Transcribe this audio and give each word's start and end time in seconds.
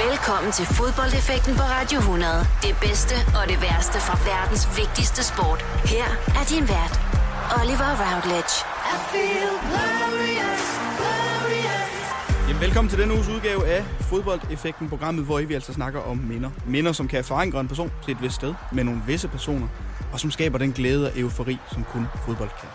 Velkommen 0.00 0.52
til 0.52 0.66
fodboldeffekten 0.66 1.54
på 1.56 1.62
Radio 1.62 1.98
100. 1.98 2.32
Det 2.62 2.74
bedste 2.80 3.14
og 3.38 3.48
det 3.50 3.58
værste 3.66 3.98
fra 4.06 4.16
verdens 4.30 4.64
vigtigste 4.80 5.22
sport. 5.30 5.60
Her 5.94 6.08
er 6.38 6.44
din 6.52 6.64
vært, 6.74 6.94
Oliver 7.58 7.90
Routledge. 8.02 8.54
I 8.92 8.96
feel 9.10 9.54
glorious, 9.68 10.64
glorious. 10.98 12.04
Jamen, 12.48 12.60
velkommen 12.66 12.88
til 12.90 12.98
denne 12.98 13.14
uges 13.14 13.28
udgave 13.28 13.66
af 13.66 13.84
Fodboldeffekten, 14.00 14.88
programmet, 14.88 15.24
hvor 15.24 15.40
vi 15.40 15.54
altså 15.54 15.72
snakker 15.72 16.00
om 16.00 16.16
minder. 16.16 16.50
Minder, 16.66 16.92
som 16.92 17.08
kan 17.08 17.24
forankre 17.24 17.60
en 17.60 17.68
person 17.68 17.92
til 18.04 18.12
et 18.12 18.22
vist 18.22 18.34
sted 18.34 18.54
med 18.72 18.84
nogle 18.84 19.00
visse 19.06 19.28
personer, 19.28 19.68
og 20.12 20.20
som 20.20 20.30
skaber 20.30 20.58
den 20.58 20.72
glæde 20.72 21.06
og 21.06 21.12
eufori, 21.18 21.58
som 21.72 21.84
kun 21.84 22.06
fodbold 22.26 22.50
kan. 22.60 22.68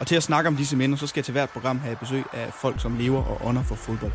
Og 0.00 0.06
til 0.06 0.16
at 0.16 0.22
snakke 0.22 0.48
om 0.48 0.56
disse 0.56 0.76
minder, 0.76 0.96
så 0.96 1.06
skal 1.06 1.20
jeg 1.20 1.24
til 1.24 1.32
hvert 1.32 1.50
program 1.50 1.78
have 1.78 1.96
besøg 1.96 2.24
af 2.32 2.52
folk, 2.52 2.80
som 2.80 2.96
lever 2.98 3.22
og 3.24 3.46
ånder 3.46 3.62
for 3.62 3.74
fodbold. 3.74 4.12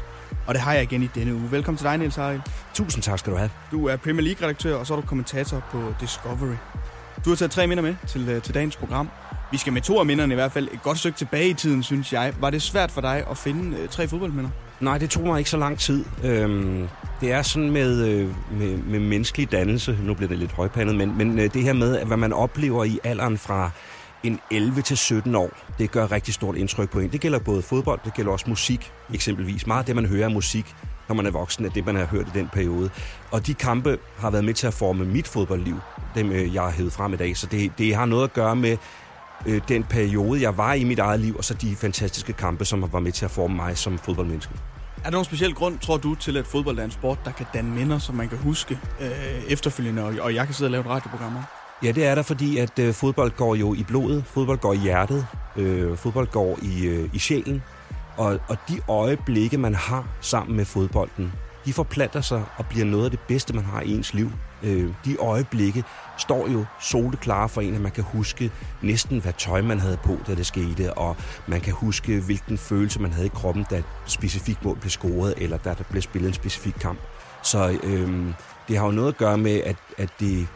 Og 0.48 0.54
det 0.54 0.62
har 0.62 0.74
jeg 0.74 0.84
igen 0.84 1.04
i 1.04 1.08
denne 1.16 1.36
uge. 1.36 1.52
Velkommen 1.52 1.78
til 1.78 1.86
dig, 1.86 1.98
Niels 1.98 2.16
Harald. 2.16 2.42
Tusind 2.74 3.04
tak 3.04 3.20
skal 3.20 3.34
du 3.34 3.38
have. 3.38 3.50
Du 3.72 3.88
er 3.88 3.96
Premier 3.96 4.22
League-redaktør, 4.22 4.76
og 4.76 4.88
så 4.88 4.94
er 4.94 5.02
du 5.02 5.08
kommentator 5.08 5.64
på 5.72 5.94
Discovery. 6.02 6.56
Du 7.26 7.30
har 7.30 7.36
taget 7.36 7.52
tre 7.52 7.68
minder 7.68 7.84
med 7.84 7.96
til, 8.08 8.30
øh, 8.30 8.42
til 8.42 8.54
dagens 8.54 8.76
program. 8.76 9.10
Vi 9.52 9.58
skal 9.58 9.74
med 9.74 9.82
to 9.82 10.00
af 10.00 10.06
minderne 10.06 10.34
i 10.34 10.36
hvert 10.36 10.52
fald 10.52 10.68
et 10.74 10.84
godt 10.84 11.00
stykke 11.00 11.18
tilbage 11.18 11.50
i 11.50 11.54
tiden, 11.54 11.84
synes 11.84 12.14
jeg. 12.14 12.34
Var 12.40 12.50
det 12.50 12.62
svært 12.62 12.92
for 12.92 13.02
dig 13.02 13.24
at 13.32 13.38
finde 13.38 13.84
uh, 13.84 13.90
tre 13.90 14.08
fodboldminder? 14.08 14.50
Nej, 14.80 14.98
det 14.98 15.10
tog 15.10 15.24
mig 15.24 15.38
ikke 15.38 15.50
så 15.50 15.58
lang 15.58 15.80
tid. 15.80 16.06
Øhm, 16.24 16.88
det 17.22 17.32
er 17.32 17.42
sådan 17.42 17.72
med, 17.72 18.08
øh, 18.08 18.30
med, 18.52 18.78
med 18.78 19.00
menneskelig 19.00 19.52
dannelse, 19.52 19.98
nu 20.04 20.14
bliver 20.14 20.30
det 20.30 20.38
lidt 20.38 20.52
højpandet, 20.52 20.96
men, 20.96 21.18
men 21.18 21.38
det 21.38 21.64
her 21.64 21.74
med, 21.74 22.06
hvad 22.06 22.18
man 22.18 22.34
oplever 22.34 22.84
i 22.84 23.00
alderen 23.04 23.38
fra 23.38 23.72
en 24.24 24.40
11 24.52 24.82
til 24.82 24.98
17 24.98 25.36
år, 25.36 25.50
det 25.78 25.92
gør 25.92 26.12
rigtig 26.12 26.34
stort 26.34 26.56
indtryk 26.56 26.90
på 26.90 27.00
en. 27.00 27.12
Det 27.12 27.22
gælder 27.22 27.40
både 27.40 27.62
fodbold, 27.62 28.00
det 28.06 28.14
gælder 28.14 28.32
også 28.32 28.46
musik 28.50 28.92
eksempelvis. 29.14 29.68
Meget 29.68 29.80
af 29.80 29.86
det, 29.86 29.96
man 29.96 30.06
hører 30.06 30.26
af 30.26 30.32
musik, 30.32 30.76
når 31.08 31.16
man 31.16 31.26
er 31.26 31.32
voksen, 31.32 31.66
er 31.66 31.70
det, 31.70 31.86
man 31.86 31.96
har 31.96 32.06
hørt 32.06 32.28
i 32.28 32.40
den 32.40 32.50
periode. 32.54 32.90
Og 33.32 33.48
de 33.48 33.54
kampe 33.54 33.98
har 34.18 34.30
været 34.30 34.46
med 34.46 34.54
til 34.54 34.68
at 34.68 34.74
forme 34.74 35.06
mit 35.06 35.28
fodboldliv, 35.28 35.80
dem 36.16 36.32
øh, 36.32 36.54
jeg 36.54 36.62
har 36.64 36.72
hævet 36.72 36.94
frem 36.94 37.14
i 37.14 37.18
dag. 37.18 37.38
Så 37.38 37.48
det, 37.48 37.72
det 37.78 37.96
har 37.96 38.06
noget 38.06 38.24
at 38.24 38.34
gøre 38.34 38.56
med 38.56 38.78
øh, 39.46 39.62
den 39.68 39.84
periode, 39.84 40.42
jeg 40.42 40.58
var 40.58 40.74
i 40.74 40.84
mit 40.84 41.00
eget 41.00 41.20
liv, 41.20 41.36
og 41.38 41.44
så 41.44 41.54
de 41.54 41.76
fantastiske 41.76 42.34
kampe, 42.34 42.66
som 42.66 42.92
var 42.92 43.00
med 43.00 43.12
til 43.12 43.26
at 43.26 43.32
forme 43.32 43.56
mig 43.56 43.78
som 43.78 43.98
fodboldmenneske. 43.98 44.54
Er 44.98 45.04
der 45.04 45.12
nogen 45.12 45.26
speciel 45.26 45.54
grund, 45.54 45.80
tror 45.80 45.98
du, 45.98 46.16
til 46.16 46.38
at 46.38 46.48
fodbold 46.48 46.80
er 46.80 46.84
en 46.84 46.92
sport, 46.92 47.20
der 47.26 47.32
kan 47.32 47.46
danne 47.54 47.72
minder, 47.72 48.00
som 48.00 48.16
man 48.16 48.30
kan 48.30 48.38
huske 48.38 48.80
øh, 49.02 49.10
efterfølgende, 49.48 50.04
og, 50.04 50.14
og 50.22 50.36
jeg 50.36 50.46
kan 50.46 50.54
sidde 50.54 50.68
og 50.68 50.72
lave 50.72 50.82
et 50.82 50.88
radioprogram 50.88 51.36
om? 51.36 51.44
Ja, 51.84 51.92
det 51.92 52.06
er 52.06 52.16
der, 52.16 52.22
fordi 52.22 52.58
at 52.58 52.80
øh, 52.80 52.94
fodbold 52.94 53.32
går 53.32 53.56
jo 53.56 53.74
i 53.74 53.84
blodet, 53.84 54.24
fodbold 54.26 54.60
går 54.60 54.74
i 54.74 54.78
hjertet, 54.78 55.28
øh, 55.56 55.98
fodbold 55.98 56.28
går 56.28 56.60
i, 56.62 56.86
øh, 56.86 57.10
i 57.14 57.20
sjælen. 57.20 57.64
Og, 58.18 58.40
og 58.48 58.58
de 58.70 58.80
øjeblikke, 58.88 59.58
man 59.58 59.76
har 59.76 60.08
sammen 60.22 60.58
med 60.58 60.66
fodbolden, 60.66 61.34
de 61.66 61.74
forplanter 61.74 62.22
sig 62.22 62.44
og 62.58 62.66
bliver 62.66 62.86
noget 62.86 63.06
af 63.06 63.12
det 63.12 63.20
bedste, 63.20 63.54
man 63.54 63.64
har 63.64 63.82
i 63.82 63.94
ens 63.94 64.14
liv. 64.14 64.32
Øh, 64.64 64.94
de 65.06 65.18
øjeblikke 65.18 65.84
står 66.18 66.48
jo 66.48 66.66
soleklare 66.82 67.50
for 67.50 67.62
en, 67.62 67.76
at 67.76 67.82
man 67.82 67.92
kan 67.92 68.04
huske 68.04 68.52
næsten, 68.82 69.22
hvad 69.22 69.34
tøj 69.38 69.62
man 69.62 69.80
havde 69.80 69.98
på, 70.04 70.18
da 70.28 70.36
det 70.36 70.46
skete, 70.46 70.94
og 70.94 71.16
man 71.48 71.62
kan 71.62 71.74
huske, 71.74 72.20
hvilken 72.20 72.58
følelse 72.58 73.02
man 73.02 73.14
havde 73.14 73.26
i 73.26 73.32
kroppen, 73.36 73.66
da 73.70 73.78
et 73.78 73.86
specifikt 74.06 74.66
mål 74.66 74.78
blev 74.80 74.90
scoret, 74.90 75.34
eller 75.38 75.58
da 75.58 75.70
der 75.70 75.84
blev 75.90 76.02
spillet 76.02 76.28
en 76.28 76.34
specifik 76.34 76.76
kamp. 76.82 77.00
Så 77.44 77.80
øh, 77.84 78.26
det 78.68 78.78
har 78.78 78.86
jo 78.86 78.92
noget 78.92 79.08
at 79.08 79.18
gøre 79.18 79.38
med, 79.38 79.62
at, 79.66 79.76
at 79.98 80.10
det 80.20 80.48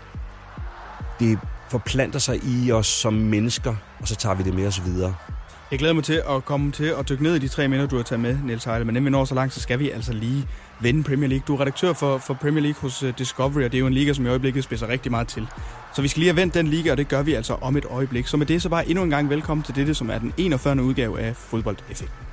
det 1.19 1.39
forplanter 1.69 2.19
sig 2.19 2.39
i 2.43 2.71
os 2.71 2.87
som 2.87 3.13
mennesker, 3.13 3.75
og 3.99 4.07
så 4.07 4.15
tager 4.15 4.35
vi 4.35 4.43
det 4.43 4.53
med 4.53 4.67
os 4.67 4.85
videre. 4.85 5.15
Jeg 5.71 5.79
glæder 5.79 5.93
mig 5.93 6.03
til 6.03 6.21
at 6.29 6.45
komme 6.45 6.71
til 6.71 6.83
at 6.99 7.09
dykke 7.09 7.23
ned 7.23 7.35
i 7.35 7.39
de 7.39 7.47
tre 7.47 7.67
minder, 7.67 7.87
du 7.87 7.95
har 7.95 8.03
taget 8.03 8.19
med, 8.19 8.37
Niels 8.43 8.63
Heide. 8.63 8.85
Men 8.85 8.95
inden 8.95 9.05
vi 9.05 9.09
når 9.09 9.25
så 9.25 9.35
langt, 9.35 9.53
så 9.53 9.59
skal 9.59 9.79
vi 9.79 9.89
altså 9.89 10.13
lige 10.13 10.47
vende 10.79 11.03
Premier 11.03 11.29
League. 11.29 11.43
Du 11.47 11.55
er 11.55 11.61
redaktør 11.61 11.93
for, 11.93 12.17
for 12.17 12.33
Premier 12.33 12.61
League 12.61 12.81
hos 12.81 13.03
uh, 13.03 13.09
Discovery, 13.17 13.63
og 13.63 13.71
det 13.71 13.77
er 13.77 13.79
jo 13.79 13.87
en 13.87 13.93
liga, 13.93 14.13
som 14.13 14.25
i 14.25 14.29
øjeblikket 14.29 14.63
spidser 14.63 14.87
rigtig 14.87 15.11
meget 15.11 15.27
til. 15.27 15.47
Så 15.95 16.01
vi 16.01 16.07
skal 16.07 16.19
lige 16.19 16.29
have 16.29 16.35
vendt 16.35 16.53
den 16.53 16.67
liga, 16.67 16.91
og 16.91 16.97
det 16.97 17.07
gør 17.07 17.21
vi 17.21 17.33
altså 17.33 17.57
om 17.61 17.77
et 17.77 17.85
øjeblik. 17.85 18.27
Så 18.27 18.37
med 18.37 18.45
det, 18.45 18.61
så 18.61 18.69
bare 18.69 18.89
endnu 18.89 19.03
en 19.03 19.09
gang 19.09 19.29
velkommen 19.29 19.63
til 19.63 19.75
dette, 19.75 19.93
som 19.93 20.09
er 20.09 20.19
den 20.19 20.33
41. 20.37 20.83
udgave 20.83 21.19
af 21.19 21.35
Fodboldeffekten. 21.35 22.25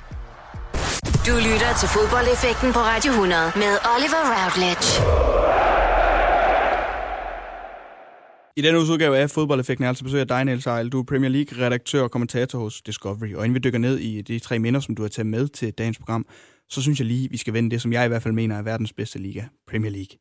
Du 1.27 1.35
lytter 1.35 1.73
til 1.79 1.89
Fodboldeffekten 1.89 2.73
på 2.73 2.79
Radio 2.79 3.11
100 3.11 3.51
med 3.55 3.77
Oliver 3.95 4.23
Routledge. 4.35 5.66
I 8.57 8.61
denne 8.61 8.77
uges 8.77 8.89
udgave 8.89 9.17
af 9.17 9.29
Fodboldeffekten 9.29 9.83
er 9.83 9.87
altså 9.87 10.03
besøg 10.03 10.19
af 10.19 10.27
dig, 10.27 10.45
Niels 10.45 10.67
Ejl. 10.67 10.89
Du 10.89 10.99
er 10.99 11.03
Premier 11.03 11.29
League-redaktør 11.29 12.01
og 12.01 12.11
kommentator 12.11 12.59
hos 12.59 12.81
Discovery. 12.81 13.33
Og 13.33 13.45
inden 13.45 13.53
vi 13.53 13.59
dykker 13.59 13.79
ned 13.79 13.97
i 13.97 14.21
de 14.21 14.39
tre 14.39 14.59
minder, 14.59 14.79
som 14.79 14.95
du 14.95 15.01
har 15.01 15.09
taget 15.09 15.25
med 15.27 15.47
til 15.47 15.71
dagens 15.71 15.97
program, 15.97 16.25
så 16.69 16.81
synes 16.81 16.99
jeg 16.99 17.07
lige, 17.07 17.29
vi 17.31 17.37
skal 17.37 17.53
vende 17.53 17.69
det, 17.69 17.81
som 17.81 17.93
jeg 17.93 18.05
i 18.05 18.07
hvert 18.07 18.23
fald 18.23 18.33
mener 18.33 18.57
er 18.57 18.61
verdens 18.61 18.93
bedste 18.93 19.19
liga, 19.19 19.43
Premier 19.69 19.91
League. 19.91 20.17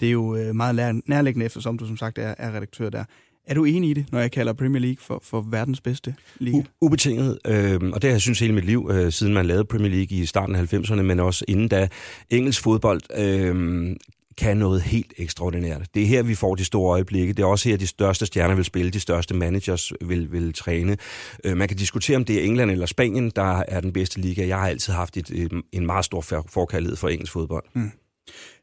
Det 0.00 0.08
er 0.08 0.12
jo 0.12 0.36
øh, 0.36 0.54
meget 0.54 1.02
nærliggende, 1.06 1.46
eftersom 1.46 1.78
du 1.78 1.86
som 1.86 1.96
sagt 1.96 2.18
er, 2.18 2.34
er 2.38 2.56
redaktør 2.56 2.90
der. 2.90 3.04
Er 3.46 3.54
du 3.54 3.64
enig 3.64 3.90
i 3.90 3.92
det, 3.94 4.06
når 4.12 4.20
jeg 4.20 4.32
kalder 4.32 4.52
Premier 4.52 4.80
League 4.80 5.00
for, 5.00 5.20
for 5.24 5.40
verdens 5.40 5.80
bedste 5.80 6.14
liga? 6.38 6.58
U- 6.58 6.78
ubetinget, 6.80 7.38
øh, 7.46 7.74
og 7.74 8.02
det 8.02 8.04
har 8.04 8.14
jeg 8.14 8.20
synes 8.20 8.38
hele 8.40 8.54
mit 8.54 8.64
liv, 8.64 8.88
øh, 8.92 9.12
siden 9.12 9.34
man 9.34 9.46
lavede 9.46 9.64
Premier 9.64 9.90
League 9.90 10.18
i 10.18 10.26
starten 10.26 10.54
af 10.54 10.74
90'erne, 10.74 11.02
men 11.02 11.20
også 11.20 11.44
inden 11.48 11.68
da. 11.68 11.88
Engelsk 12.30 12.62
fodbold 12.62 13.00
øh, 13.18 13.96
kan 14.38 14.56
noget 14.56 14.82
helt 14.82 15.12
ekstraordinært. 15.16 15.94
Det 15.94 16.02
er 16.02 16.06
her, 16.06 16.22
vi 16.22 16.34
får 16.34 16.54
de 16.54 16.64
store 16.64 16.92
øjeblikke. 16.92 17.32
Det 17.32 17.42
er 17.42 17.46
også 17.46 17.68
her, 17.68 17.76
de 17.76 17.86
største 17.86 18.26
stjerner 18.26 18.54
vil 18.54 18.64
spille, 18.64 18.90
de 18.90 19.00
største 19.00 19.34
managers 19.34 19.92
vil, 20.00 20.32
vil 20.32 20.52
træne. 20.52 20.96
Øh, 21.44 21.56
man 21.56 21.68
kan 21.68 21.76
diskutere, 21.76 22.16
om 22.16 22.24
det 22.24 22.40
er 22.40 22.44
England 22.44 22.70
eller 22.70 22.86
Spanien, 22.86 23.30
der 23.36 23.64
er 23.68 23.80
den 23.80 23.92
bedste 23.92 24.20
liga. 24.20 24.46
Jeg 24.46 24.58
har 24.58 24.68
altid 24.68 24.92
haft 24.92 25.16
et, 25.16 25.62
en 25.72 25.86
meget 25.86 26.04
stor 26.04 26.20
forkærlighed 26.48 26.96
for 26.96 27.08
engelsk 27.08 27.32
fodbold. 27.32 27.64
Mm. 27.74 27.90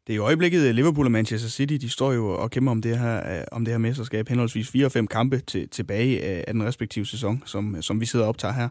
Det 0.07 0.13
er 0.13 0.17
i 0.17 0.17
øjeblikket 0.17 0.67
øh, 0.67 0.75
Liverpool 0.75 1.05
og 1.05 1.11
Manchester 1.11 1.49
City, 1.49 1.73
de 1.73 1.89
står 1.89 2.13
jo 2.13 2.29
og 2.29 2.51
kæmper 2.51 2.71
om 2.71 2.81
det 2.81 2.99
her, 2.99 3.37
øh, 3.37 3.43
om 3.51 3.65
det 3.65 3.71
her 3.71 3.77
mesterskab, 3.77 4.29
henholdsvis 4.29 4.69
4 4.69 4.85
og 4.85 4.91
5 4.91 5.07
kampe 5.07 5.39
til, 5.47 5.69
tilbage 5.69 6.23
af 6.23 6.53
den 6.53 6.63
respektive 6.63 7.05
sæson, 7.05 7.43
som, 7.45 7.81
som 7.81 8.01
vi 8.01 8.05
sidder 8.05 8.25
og 8.25 8.29
optager 8.29 8.53
her 8.53 8.69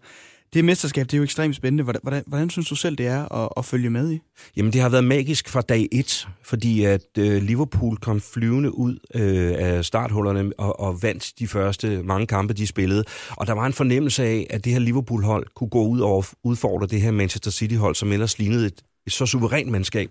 det 0.55 0.65
mesterskab, 0.65 1.07
det 1.07 1.15
er 1.15 1.19
jo 1.19 1.25
ekstremt 1.25 1.57
spændende. 1.57 1.85
Hvordan, 1.85 2.01
hvordan, 2.03 2.23
hvordan 2.27 2.51
synes 2.51 2.69
du 2.69 2.75
selv, 2.75 2.97
det 2.97 3.07
er 3.07 3.33
at, 3.45 3.49
at 3.57 3.65
følge 3.65 3.91
med 3.91 4.13
i? 4.13 4.21
Jamen, 4.57 4.73
det 4.73 4.81
har 4.81 4.89
været 4.89 5.05
magisk 5.05 5.49
fra 5.49 5.61
dag 5.61 5.89
et, 5.93 6.29
fordi 6.43 6.85
at 6.85 7.19
øh, 7.19 7.43
Liverpool 7.43 7.97
kom 7.97 8.21
flyvende 8.21 8.75
ud 8.75 8.99
øh, 9.15 9.55
af 9.57 9.85
starthullerne 9.85 10.53
og, 10.59 10.81
og 10.81 11.03
vandt 11.03 11.33
de 11.39 11.49
første 11.49 12.03
mange 12.03 12.27
kampe, 12.27 12.55
de 12.55 12.67
spillede. 12.67 13.05
Og 13.31 13.47
der 13.47 13.53
var 13.53 13.67
en 13.67 13.73
fornemmelse 13.73 14.25
af, 14.25 14.47
at 14.51 14.65
det 14.65 14.73
her 14.73 14.81
Liverpool-hold 14.81 15.47
kunne 15.55 15.71
gå 15.71 15.87
ud 15.87 16.01
og 16.01 16.25
udfordre 16.45 16.87
det 16.87 17.01
her 17.01 17.11
Manchester 17.11 17.51
City-hold, 17.51 17.95
som 17.95 18.13
ellers 18.13 18.39
lignede 18.39 18.67
et, 18.67 18.83
et 19.07 19.13
så 19.13 19.27
suverænt 19.27 19.71
mandskab. 19.71 20.11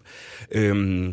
Øh, 0.51 1.09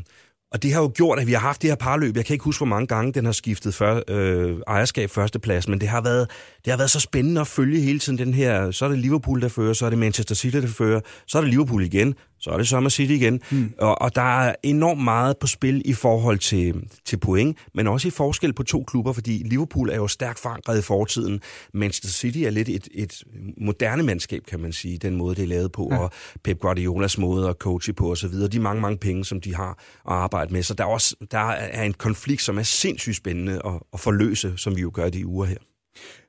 og 0.55 0.63
det 0.63 0.73
har 0.73 0.81
jo 0.81 0.91
gjort, 0.95 1.19
at 1.19 1.27
vi 1.27 1.33
har 1.33 1.41
haft 1.41 1.63
det 1.63 1.71
her 1.71 1.77
parløb. 1.77 2.17
Jeg 2.17 2.25
kan 2.25 2.35
ikke 2.35 2.45
huske, 2.45 2.59
hvor 2.59 2.67
mange 2.67 2.87
gange 2.87 3.13
den 3.13 3.25
har 3.25 3.33
skiftet 3.33 3.75
før, 3.75 4.01
øh, 4.09 4.57
ejerskab 4.67 5.11
førsteplads, 5.11 5.69
men 5.69 5.81
det 5.81 5.89
har, 5.89 6.01
været, 6.01 6.31
det 6.65 6.71
har 6.71 6.79
været 6.79 6.91
så 6.91 7.01
spændende 7.01 7.41
at 7.41 7.47
følge 7.47 7.81
hele 7.81 7.99
tiden 7.99 8.19
den 8.19 8.35
her. 8.35 8.71
Så 8.71 8.85
er 8.85 8.89
det 8.89 8.99
Liverpool, 8.99 9.43
der 9.43 9.49
fører, 9.49 9.73
så 9.73 9.87
er 9.87 9.91
det 9.91 9.99
Manchester 9.99 10.35
City, 10.35 10.57
der 10.57 10.67
fører, 10.67 11.01
så 11.27 11.39
er 11.39 11.43
det 11.43 11.51
Liverpool 11.51 11.85
igen, 11.85 12.15
så 12.45 12.51
er 12.51 12.57
det 12.57 12.69
Summer 12.69 12.91
City 12.91 13.13
igen. 13.13 13.41
Mm. 13.51 13.73
Og, 13.79 14.03
og 14.03 14.15
der 14.15 14.41
er 14.41 14.55
enormt 14.63 15.05
meget 15.05 15.39
på 15.39 15.47
spil 15.47 15.83
i 15.85 15.93
forhold 15.93 16.39
til, 16.39 16.75
til 17.05 17.17
point, 17.17 17.59
men 17.75 17.87
også 17.87 18.09
i 18.09 18.11
forskel 18.11 18.53
på 18.53 18.63
to 18.63 18.85
klubber, 18.85 19.13
fordi 19.13 19.43
Liverpool 19.45 19.91
er 19.91 19.97
jo 19.97 20.09
stærkt 20.09 20.39
forankret 20.39 20.79
i 20.79 20.83
fortiden. 20.83 21.41
Manchester 21.75 22.09
City 22.09 22.39
er 22.39 22.51
lidt 22.51 22.69
et, 22.69 22.89
et 22.95 23.23
moderne 23.57 24.03
mandskab, 24.03 24.43
kan 24.47 24.61
man 24.61 24.73
sige, 24.73 24.99
den 24.99 25.17
måde, 25.17 25.35
det 25.35 25.43
er 25.43 25.49
lavet 25.49 25.73
på, 25.73 25.89
ja. 25.93 25.99
og 25.99 26.11
Pep 26.45 26.61
Guardiolas 26.61 27.19
måde 27.19 27.49
at 27.49 27.57
coache 27.57 27.93
på 27.93 28.11
osv. 28.11 28.33
De 28.53 28.61
mange, 28.61 28.83
mange 28.83 28.99
penge, 28.99 29.25
som 29.25 29.41
de 29.41 29.55
har 29.55 29.71
at 29.71 30.13
arbejde 30.13 30.53
med. 30.53 30.63
Så 30.63 30.75
der 30.75 30.85
er, 30.85 30.89
også, 30.89 31.17
der 31.31 31.39
er 31.49 31.83
en 31.83 31.95
konflikt, 31.95 32.43
som 32.43 32.59
er 32.59 32.63
sindssygt 32.63 33.17
spændende 33.17 33.61
at, 33.65 33.73
at 33.93 34.01
forløse, 34.01 34.53
som 34.57 34.77
vi 34.77 34.81
jo 34.81 34.91
gør 34.95 35.09
de 35.09 35.27
uger 35.27 35.47
her. 35.47 35.59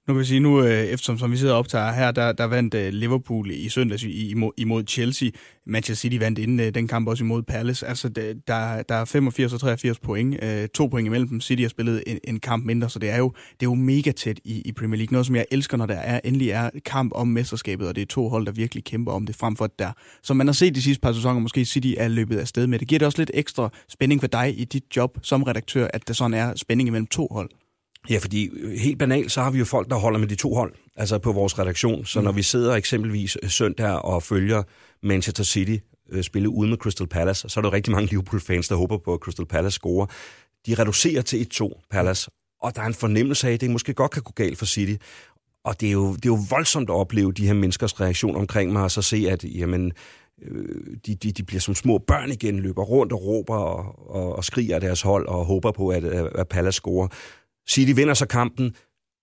Nu 0.08 0.14
kan 0.14 0.20
vi 0.20 0.26
sige, 0.26 0.40
nu 0.40 0.62
øh, 0.62 0.86
eftersom 0.86 1.18
som 1.18 1.32
vi 1.32 1.38
sidder 1.38 1.54
og 1.54 1.60
optager 1.60 1.92
her, 1.92 2.12
der, 2.12 2.32
der 2.32 2.44
vandt 2.46 2.74
øh, 2.74 2.94
Liverpool 2.94 3.52
i 3.52 3.70
søndags 3.70 4.04
imod, 4.04 4.52
imod 4.58 4.84
Chelsea. 4.88 5.30
Manchester 5.66 6.02
City 6.02 6.18
vandt 6.20 6.40
inden 6.40 6.60
øh, 6.60 6.76
den 6.76 6.88
kamp 6.88 7.08
også 7.08 7.24
imod 7.24 7.44
Palace. 7.44 7.88
Altså, 7.88 8.10
der, 8.10 8.34
der 8.84 8.96
er 8.96 9.06
85 9.06 9.54
og 9.54 9.60
83 9.60 10.00
point. 10.00 10.38
To 10.74 10.88
point 10.88 11.06
imellem 11.06 11.28
dem. 11.28 11.42
City 11.42 11.62
har 11.62 11.70
spillet 11.70 12.04
en, 12.08 12.20
en 12.24 12.40
kamp 12.40 12.66
mindre, 12.66 12.90
så 12.90 13.00
det 13.00 13.10
er 13.10 13.18
jo, 13.18 13.34
det 13.36 13.66
er 13.66 13.70
jo 13.70 13.74
mega 13.74 14.12
tæt 14.12 14.40
i, 14.44 14.62
i 14.66 14.72
Premier 14.72 14.98
League. 14.98 15.12
Noget, 15.14 15.26
som 15.26 15.36
jeg 15.36 15.46
elsker, 15.52 15.78
når 15.78 15.86
der 15.86 15.96
er, 15.96 16.20
endelig 16.24 16.50
er 16.50 16.70
kamp 16.86 17.12
om 17.16 17.28
mesterskabet, 17.28 17.88
og 17.88 17.96
det 17.96 18.02
er 18.02 18.06
to 18.06 18.30
hold, 18.30 18.46
der 18.46 18.52
virkelig 18.52 18.84
kæmper 18.84 19.12
om 19.12 19.26
det, 19.26 19.36
frem 19.36 19.56
for 19.56 19.68
der, 19.80 19.92
som 20.24 20.38
man 20.38 20.48
har 20.48 20.54
set 20.54 20.76
de 20.76 20.82
sidste 20.82 21.02
par 21.02 21.12
sæsoner, 21.12 21.40
måske 21.40 21.66
City 21.66 21.94
er 21.98 22.08
løbet 22.08 22.38
af 22.38 22.48
sted 22.48 22.68
med. 22.68 22.80
Det 22.80 22.88
giver 22.88 23.00
det 23.00 23.06
også 23.06 23.18
lidt 23.18 23.32
ekstra 23.34 23.70
spænding 23.90 24.22
for 24.22 24.28
dig 24.28 24.60
i 24.60 24.66
dit 24.66 24.84
job 24.96 25.18
som 25.22 25.44
redaktør, 25.44 25.88
at 25.94 26.08
der 26.08 26.14
sådan 26.14 26.34
er 26.34 26.54
spænding 26.56 26.88
imellem 26.88 27.08
to 27.08 27.28
hold. 27.32 27.50
Ja, 28.10 28.18
fordi 28.18 28.50
øh, 28.54 28.80
helt 28.80 29.00
banalt, 29.00 29.32
så 29.32 29.42
har 29.42 29.52
vi 29.52 29.60
jo 29.60 29.66
folk, 29.66 29.90
der 29.90 29.96
holder 29.96 30.20
med 30.20 30.28
de 30.28 30.36
to 30.36 30.54
hold, 30.54 30.74
altså 30.96 31.20
på 31.20 31.32
vores 31.32 31.60
redaktion. 31.60 32.06
Så 32.06 32.20
mm. 32.20 32.24
når 32.24 32.32
vi 32.32 32.42
sidder 32.42 32.76
eksempelvis 32.76 33.38
øh, 33.44 33.50
søndag 33.50 33.92
og 33.92 34.24
følger 34.24 34.64
Manchester 35.04 35.44
City 35.44 35.78
øh, 36.10 36.24
spille 36.24 36.50
ude 36.50 36.70
med 36.70 36.78
Crystal 36.78 37.08
Palace, 37.08 37.50
så 37.50 37.60
er 37.60 37.62
der 37.62 37.74
rigtig 37.74 37.92
mange 37.92 38.10
Liverpool-fans, 38.10 38.68
der 38.68 38.76
håber 38.76 38.98
på, 38.98 39.14
at 39.14 39.20
Crystal 39.20 39.46
Palace 39.46 39.76
scorer. 39.76 40.06
De 40.68 40.76
reducerer 40.76 41.22
til 41.22 41.48
1-2 41.54 41.88
Palace, 41.92 42.30
og 42.62 42.76
der 42.76 42.82
er 42.82 42.86
en 42.86 42.94
fornemmelse 42.94 43.48
af, 43.48 43.54
at 43.54 43.62
det 43.62 43.70
måske 43.70 43.94
godt 43.94 44.12
kan 44.12 44.24
gå 44.24 44.32
galt 44.36 44.58
for 44.58 44.66
City. 44.66 45.04
Og 45.64 45.82
det 45.82 45.88
er, 45.88 45.92
jo, 45.92 46.16
det 46.16 46.26
er 46.26 46.30
jo 46.30 46.40
voldsomt 46.50 46.90
at 46.90 46.94
opleve 46.94 47.34
de 47.34 47.48
her 47.48 47.54
menneskers 47.54 48.02
reaktion 48.02 48.36
omkring 48.36 48.74
mig, 48.74 48.84
og 48.84 48.92
så 48.92 49.02
se, 49.02 49.28
at 49.30 49.44
jamen, 49.44 49.94
de, 51.06 51.16
de, 51.16 51.32
de 51.32 51.44
bliver 51.44 51.60
som 51.60 51.76
små 51.76 51.98
børn 51.98 52.32
igen, 52.32 52.60
løber 52.60 52.84
rundt 52.84 53.14
og 53.14 53.26
råber 53.26 53.56
og, 53.56 54.10
og, 54.16 54.36
og 54.36 54.44
skriger 54.44 54.76
af 54.76 54.82
deres 54.82 55.02
hold 55.02 55.28
og 55.28 55.46
håber 55.46 55.72
på, 55.72 55.90
at, 55.90 56.04
at 56.04 56.48
Palace 56.48 56.76
scorer. 56.76 57.08
City 57.70 57.92
vinder 57.96 58.14
så 58.14 58.26
kampen, 58.26 58.76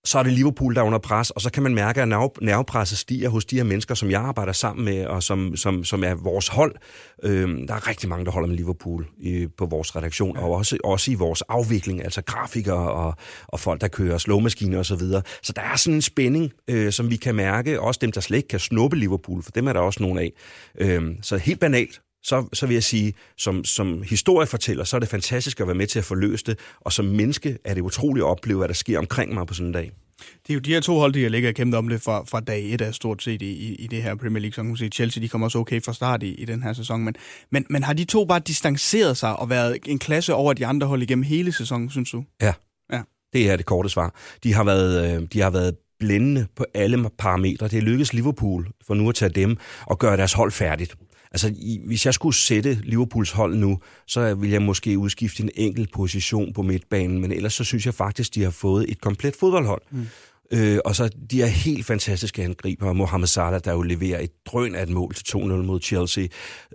så 0.05 0.19
er 0.19 0.23
det 0.23 0.33
Liverpool, 0.33 0.75
der 0.75 0.81
er 0.81 0.85
under 0.85 0.99
pres, 0.99 1.31
og 1.31 1.41
så 1.41 1.51
kan 1.51 1.63
man 1.63 1.75
mærke, 1.75 2.03
at 2.03 2.09
nervepresset 2.09 2.99
stiger 2.99 3.29
hos 3.29 3.45
de 3.45 3.57
her 3.57 3.65
mennesker, 3.65 3.95
som 3.95 4.11
jeg 4.11 4.21
arbejder 4.21 4.53
sammen 4.53 4.85
med, 4.85 5.07
og 5.07 5.23
som, 5.23 5.57
som, 5.57 5.85
som 5.85 6.05
er 6.05 6.15
vores 6.15 6.49
hold. 6.49 6.75
Øhm, 7.23 7.67
der 7.67 7.75
er 7.75 7.89
rigtig 7.89 8.09
mange, 8.09 8.25
der 8.25 8.31
holder 8.31 8.49
med 8.49 8.57
Liverpool 8.57 9.07
i, 9.19 9.47
på 9.59 9.67
vores 9.67 9.97
redaktion, 9.97 10.37
ja. 10.37 10.43
og 10.45 10.51
også, 10.51 10.79
også 10.85 11.11
i 11.11 11.15
vores 11.15 11.43
afvikling, 11.43 12.05
altså 12.05 12.23
grafikere 12.23 12.93
og, 12.93 13.15
og 13.49 13.61
folk, 13.61 13.81
der 13.81 13.89
kører 13.89 14.19
slåmaskiner 14.19 14.79
osv. 14.79 14.85
Så, 14.85 14.97
videre. 14.97 15.23
så 15.43 15.53
der 15.57 15.63
er 15.63 15.77
sådan 15.77 15.95
en 15.95 16.03
spænding, 16.03 16.53
øh, 16.69 16.93
som 16.93 17.11
vi 17.11 17.17
kan 17.17 17.35
mærke, 17.35 17.81
også 17.81 17.99
dem, 18.03 18.13
der 18.13 18.21
slet 18.21 18.37
ikke 18.37 18.49
kan 18.49 18.61
snuppe 18.61 18.97
Liverpool, 18.97 19.43
for 19.43 19.51
dem 19.51 19.67
er 19.67 19.73
der 19.73 19.81
også 19.81 20.03
nogen 20.03 20.19
af. 20.19 20.33
Øhm, 20.79 21.23
så 21.23 21.37
helt 21.37 21.61
banalt, 21.61 22.01
så, 22.23 22.49
så 22.53 22.67
vil 22.67 22.75
jeg 22.75 22.83
sige, 22.83 23.15
som, 23.39 23.65
som 23.65 24.03
historiefortæller, 24.03 24.85
så 24.85 24.97
er 24.97 25.01
det 25.01 25.09
fantastisk 25.09 25.61
at 25.61 25.67
være 25.67 25.77
med 25.77 25.87
til 25.87 25.99
at 25.99 26.05
forløse 26.05 26.45
det, 26.45 26.59
og 26.81 26.93
som 26.93 27.05
menneske 27.05 27.59
er 27.65 27.75
det 27.75 27.81
utroligt 27.81 28.25
at 28.25 28.29
opleve, 28.29 28.59
hvad 28.59 28.69
der 28.69 28.75
sker 28.75 28.99
omkring 28.99 29.35
mig 29.35 29.47
på 29.47 29.55
sådan 29.55 29.67
en 29.67 29.73
dag. 29.73 29.93
Det 30.19 30.51
er 30.51 30.55
jo 30.55 30.61
de 30.61 30.73
her 30.73 30.81
to 30.81 30.99
hold, 30.99 31.13
der 31.13 31.29
ligger 31.29 31.49
og 31.49 31.55
kæmpe 31.55 31.77
om 31.77 31.89
det 31.89 32.03
fra, 32.03 32.25
fra 32.25 32.41
dag 32.41 32.75
et 32.75 32.81
af 32.81 32.95
stort 32.95 33.23
set 33.23 33.43
i, 33.43 33.75
i 33.75 33.87
det 33.87 34.03
her 34.03 34.15
Premier 34.15 34.41
League. 34.41 34.55
Så 34.55 34.63
man 34.63 34.77
sige, 34.77 34.91
Chelsea 34.91 35.23
de 35.23 35.29
kommer 35.29 35.47
også 35.47 35.59
okay 35.59 35.83
fra 35.83 35.93
start 35.93 36.23
i, 36.23 36.35
i 36.35 36.45
den 36.45 36.63
her 36.63 36.73
sæson. 36.73 37.05
Men, 37.05 37.15
men, 37.51 37.67
men 37.71 37.83
har 37.83 37.93
de 37.93 38.05
to 38.05 38.25
bare 38.25 38.41
distanceret 38.41 39.17
sig 39.17 39.37
og 39.37 39.51
været 39.51 39.79
en 39.87 39.99
klasse 39.99 40.35
over 40.35 40.53
de 40.53 40.67
andre 40.67 40.87
hold 40.87 41.03
igennem 41.03 41.23
hele 41.23 41.53
sæsonen, 41.53 41.91
synes 41.91 42.11
du? 42.11 42.25
Ja, 42.43 42.53
ja. 42.93 43.03
det 43.33 43.51
er 43.51 43.57
det 43.57 43.67
korte 43.67 43.89
svar. 43.89 44.15
De 44.43 44.55
har 44.55 44.65
været, 44.65 45.17
øh, 45.17 45.29
de 45.33 45.41
har 45.41 45.51
været 45.51 45.77
blændende 45.99 46.47
på 46.57 46.65
alle 46.75 47.11
parametre. 47.19 47.69
Det 47.69 47.79
er 47.79 47.83
lykkedes 47.83 48.13
Liverpool, 48.13 48.69
for 48.87 48.95
nu 48.95 49.09
at 49.09 49.15
tage 49.15 49.29
dem, 49.29 49.57
og 49.87 49.99
gøre 49.99 50.17
deres 50.17 50.33
hold 50.33 50.53
færdigt. 50.53 50.97
Altså, 51.33 51.55
hvis 51.87 52.07
jeg 52.07 52.15
skulle 52.15 52.37
sætte 52.37 52.79
Liverpools 52.85 53.31
hold 53.31 53.55
nu, 53.57 53.79
så 54.07 54.35
vil 54.35 54.51
jeg 54.51 54.63
måske 54.63 54.99
udskifte 54.99 55.43
en 55.43 55.51
enkelt 55.55 55.93
position 55.93 56.53
på 56.53 56.63
midtbanen, 56.63 57.21
men 57.21 57.33
ellers 57.33 57.55
så 57.55 57.65
synes 57.65 57.87
jeg 57.87 57.95
faktisk, 57.95 58.35
de 58.35 58.43
har 58.43 58.51
fået 58.51 58.91
et 58.91 59.01
komplet 59.01 59.37
fodboldhold. 59.37 59.83
Mm. 59.91 60.07
Øh, 60.53 60.79
og 60.85 60.97
så 60.97 61.11
de 61.31 61.43
er 61.43 61.47
helt 61.47 61.87
fantastiske 61.87 62.45
angriber. 62.45 62.93
Mohamed 62.93 63.27
Salah, 63.27 63.61
der 63.65 63.73
jo 63.73 63.83
leverer 63.83 64.21
et 64.21 64.31
drøn 64.47 64.75
af 64.75 64.83
et 64.83 64.89
mål 64.89 65.15
til 65.15 65.25
2-0 65.37 65.39
mod 65.39 65.81
Chelsea. 65.81 66.27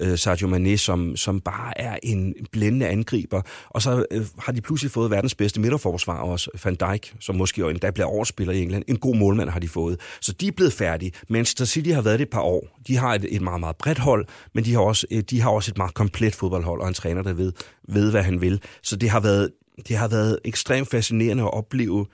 Øh, 0.01 0.17
Sadio 0.17 0.47
Mane, 0.47 0.77
som, 0.77 1.15
som 1.15 1.41
bare 1.41 1.81
er 1.81 1.97
en 2.03 2.35
blændende 2.51 2.87
angriber. 2.87 3.41
Og 3.69 3.81
så 3.81 4.05
øh, 4.11 4.25
har 4.39 4.53
de 4.53 4.61
pludselig 4.61 4.91
fået 4.91 5.11
verdens 5.11 5.35
bedste 5.35 5.61
midterforsvar 5.61 6.19
også. 6.19 6.49
Van 6.63 6.75
Dijk, 6.75 7.13
som 7.19 7.35
måske 7.35 7.59
jo 7.61 7.69
endda 7.69 7.91
bliver 7.91 8.07
overspiller 8.07 8.53
i 8.53 8.61
England. 8.61 8.83
En 8.87 8.97
god 8.97 9.15
målmand 9.15 9.49
har 9.49 9.59
de 9.59 9.67
fået. 9.67 9.99
Så 10.21 10.31
de 10.31 10.47
er 10.47 10.51
blevet 10.51 10.73
færdige. 10.73 11.11
Manchester 11.29 11.65
City 11.65 11.89
har 11.89 12.01
været 12.01 12.19
det 12.19 12.25
et 12.25 12.31
par 12.31 12.41
år. 12.41 12.79
De 12.87 12.97
har 12.97 13.15
et, 13.15 13.25
et 13.29 13.41
meget, 13.41 13.59
meget 13.59 13.75
bredt 13.75 13.99
hold, 13.99 14.25
men 14.53 14.65
de 14.65 14.73
har, 14.73 14.79
også, 14.81 15.07
øh, 15.11 15.23
de 15.29 15.41
har 15.41 15.49
også 15.49 15.71
et 15.71 15.77
meget 15.77 15.93
komplet 15.93 16.35
fodboldhold, 16.35 16.81
og 16.81 16.87
en 16.87 16.93
træner, 16.93 17.21
der 17.21 17.33
ved, 17.33 17.53
ved 17.87 18.11
hvad 18.11 18.23
han 18.23 18.41
vil. 18.41 18.61
Så 18.83 18.95
det 18.95 19.09
har 19.09 19.19
været, 19.19 19.49
det 19.87 19.97
har 19.97 20.07
været 20.07 20.39
ekstremt 20.45 20.89
fascinerende 20.89 21.43
at 21.43 21.53
opleve 21.53 22.05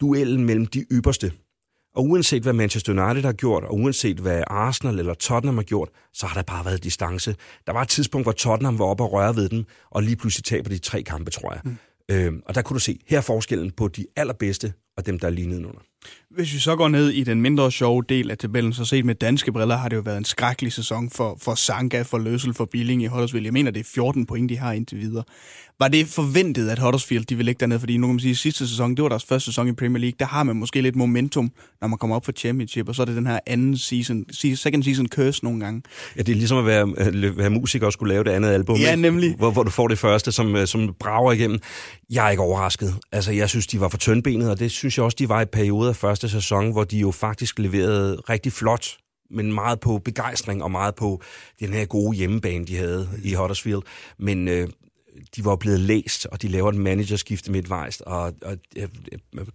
duellen 0.00 0.44
mellem 0.44 0.66
de 0.66 0.84
ypperste. 0.92 1.32
Og 1.94 2.04
uanset 2.04 2.42
hvad 2.42 2.52
Manchester 2.52 2.92
United 2.92 3.24
har 3.24 3.32
gjort, 3.32 3.64
og 3.64 3.74
uanset 3.74 4.18
hvad 4.18 4.42
Arsenal 4.46 4.98
eller 4.98 5.14
Tottenham 5.14 5.56
har 5.56 5.62
gjort, 5.62 5.88
så 6.12 6.26
har 6.26 6.34
der 6.34 6.42
bare 6.42 6.64
været 6.64 6.84
distance. 6.84 7.36
Der 7.66 7.72
var 7.72 7.82
et 7.82 7.88
tidspunkt, 7.88 8.24
hvor 8.24 8.32
Tottenham 8.32 8.78
var 8.78 8.84
oppe 8.84 9.04
og 9.04 9.12
røre 9.12 9.36
ved 9.36 9.48
den, 9.48 9.66
og 9.90 10.02
lige 10.02 10.16
pludselig 10.16 10.44
taber 10.44 10.68
de 10.68 10.78
tre 10.78 11.02
kampe, 11.02 11.30
tror 11.30 11.52
jeg. 11.52 11.60
Mm. 11.64 11.76
Øhm, 12.10 12.42
og 12.46 12.54
der 12.54 12.62
kunne 12.62 12.74
du 12.74 12.80
se, 12.80 13.00
her 13.06 13.18
er 13.18 13.22
forskellen 13.22 13.70
på 13.70 13.88
de 13.88 14.06
allerbedste 14.16 14.72
og 14.96 15.06
dem, 15.06 15.18
der 15.18 15.26
er 15.26 15.30
lige 15.30 15.48
nedenunder. 15.48 15.80
Hvis 16.34 16.54
vi 16.54 16.58
så 16.58 16.76
går 16.76 16.88
ned 16.88 17.10
i 17.10 17.24
den 17.24 17.40
mindre 17.40 17.72
sjove 17.72 18.02
del 18.08 18.30
af 18.30 18.38
tabellen, 18.38 18.72
så 18.72 18.84
set 18.84 19.04
med 19.04 19.14
danske 19.14 19.52
briller 19.52 19.76
har 19.76 19.88
det 19.88 19.96
jo 19.96 20.00
været 20.00 20.18
en 20.18 20.24
skrækkelig 20.24 20.72
sæson 20.72 21.10
for, 21.10 21.38
for 21.42 21.54
Sanka, 21.54 22.02
for 22.02 22.18
Løsel, 22.18 22.54
for 22.54 22.64
Billing 22.64 23.02
i 23.02 23.06
Huddersfield. 23.06 23.46
Jeg 23.46 23.52
mener, 23.52 23.70
det 23.70 23.80
er 23.80 23.90
14 23.94 24.26
point, 24.26 24.50
de 24.50 24.58
har 24.58 24.72
indtil 24.72 24.98
videre. 24.98 25.24
Var 25.80 25.88
det 25.88 26.06
forventet, 26.06 26.68
at 26.68 26.78
Huddersfield 26.78 27.24
de 27.24 27.36
ville 27.36 27.48
ligge 27.48 27.60
dernede? 27.60 27.80
Fordi 27.80 27.96
nu 27.96 28.06
kan 28.06 28.14
man 28.14 28.20
sige, 28.20 28.30
at 28.30 28.36
sidste 28.36 28.68
sæson, 28.68 28.94
det 28.94 29.02
var 29.02 29.08
deres 29.08 29.24
første 29.24 29.46
sæson 29.46 29.68
i 29.68 29.72
Premier 29.72 30.00
League. 30.00 30.16
Der 30.18 30.26
har 30.26 30.42
man 30.42 30.56
måske 30.56 30.80
lidt 30.80 30.96
momentum, 30.96 31.52
når 31.80 31.88
man 31.88 31.98
kommer 31.98 32.16
op 32.16 32.24
for 32.24 32.32
Championship, 32.32 32.88
og 32.88 32.94
så 32.94 33.02
er 33.02 33.06
det 33.06 33.16
den 33.16 33.26
her 33.26 33.38
anden 33.46 33.78
season, 33.78 34.24
second 34.32 34.82
season 34.82 35.08
curse 35.08 35.44
nogle 35.44 35.60
gange. 35.60 35.82
Ja, 36.16 36.22
det 36.22 36.32
er 36.32 36.36
ligesom 36.36 36.58
at 36.58 36.66
være, 36.66 36.88
at 36.96 37.36
være 37.36 37.50
musiker 37.50 37.86
og 37.86 37.92
skulle 37.92 38.14
lave 38.14 38.24
det 38.24 38.30
andet 38.30 38.50
album. 38.50 38.76
Ja, 38.76 38.96
nemlig. 38.96 39.34
Hvor, 39.36 39.50
hvor 39.50 39.62
du 39.62 39.70
får 39.70 39.88
det 39.88 39.98
første, 39.98 40.32
som, 40.32 40.56
øh, 40.56 40.66
som 40.66 40.94
brager 41.00 41.32
igennem. 41.32 41.58
Jeg 42.10 42.26
er 42.26 42.30
ikke 42.30 42.42
overrasket. 42.42 42.94
Altså, 43.12 43.32
jeg 43.32 43.48
synes, 43.48 43.66
de 43.66 43.80
var 43.80 43.88
for 43.88 43.98
tyndbenet, 43.98 44.50
og 44.50 44.58
det 44.58 44.70
synes 44.70 44.98
jeg 44.98 45.04
også, 45.04 45.16
de 45.18 45.28
var 45.28 45.40
i 45.40 45.44
perioder 45.44 45.88
af 45.88 45.96
første 46.20 46.40
sæson, 46.40 46.72
hvor 46.72 46.84
de 46.84 46.98
jo 46.98 47.10
faktisk 47.10 47.58
leverede 47.58 48.16
rigtig 48.16 48.52
flot 48.52 48.96
men 49.32 49.52
meget 49.52 49.80
på 49.80 49.98
begejstring 49.98 50.62
og 50.62 50.70
meget 50.70 50.94
på 50.94 51.20
den 51.60 51.72
her 51.72 51.84
gode 51.84 52.16
hjemmebane, 52.16 52.66
de 52.66 52.76
havde 52.76 53.08
i 53.24 53.34
Huddersfield. 53.34 53.82
Men 54.18 54.48
øh, 54.48 54.68
de 55.36 55.44
var 55.44 55.56
blevet 55.56 55.80
læst, 55.80 56.26
og 56.26 56.42
de 56.42 56.48
laver 56.48 56.68
et 56.68 56.74
managerskifte 56.74 57.52
midtvejs, 57.52 58.00
og, 58.00 58.32
og 58.42 58.56
øh, 58.76 58.88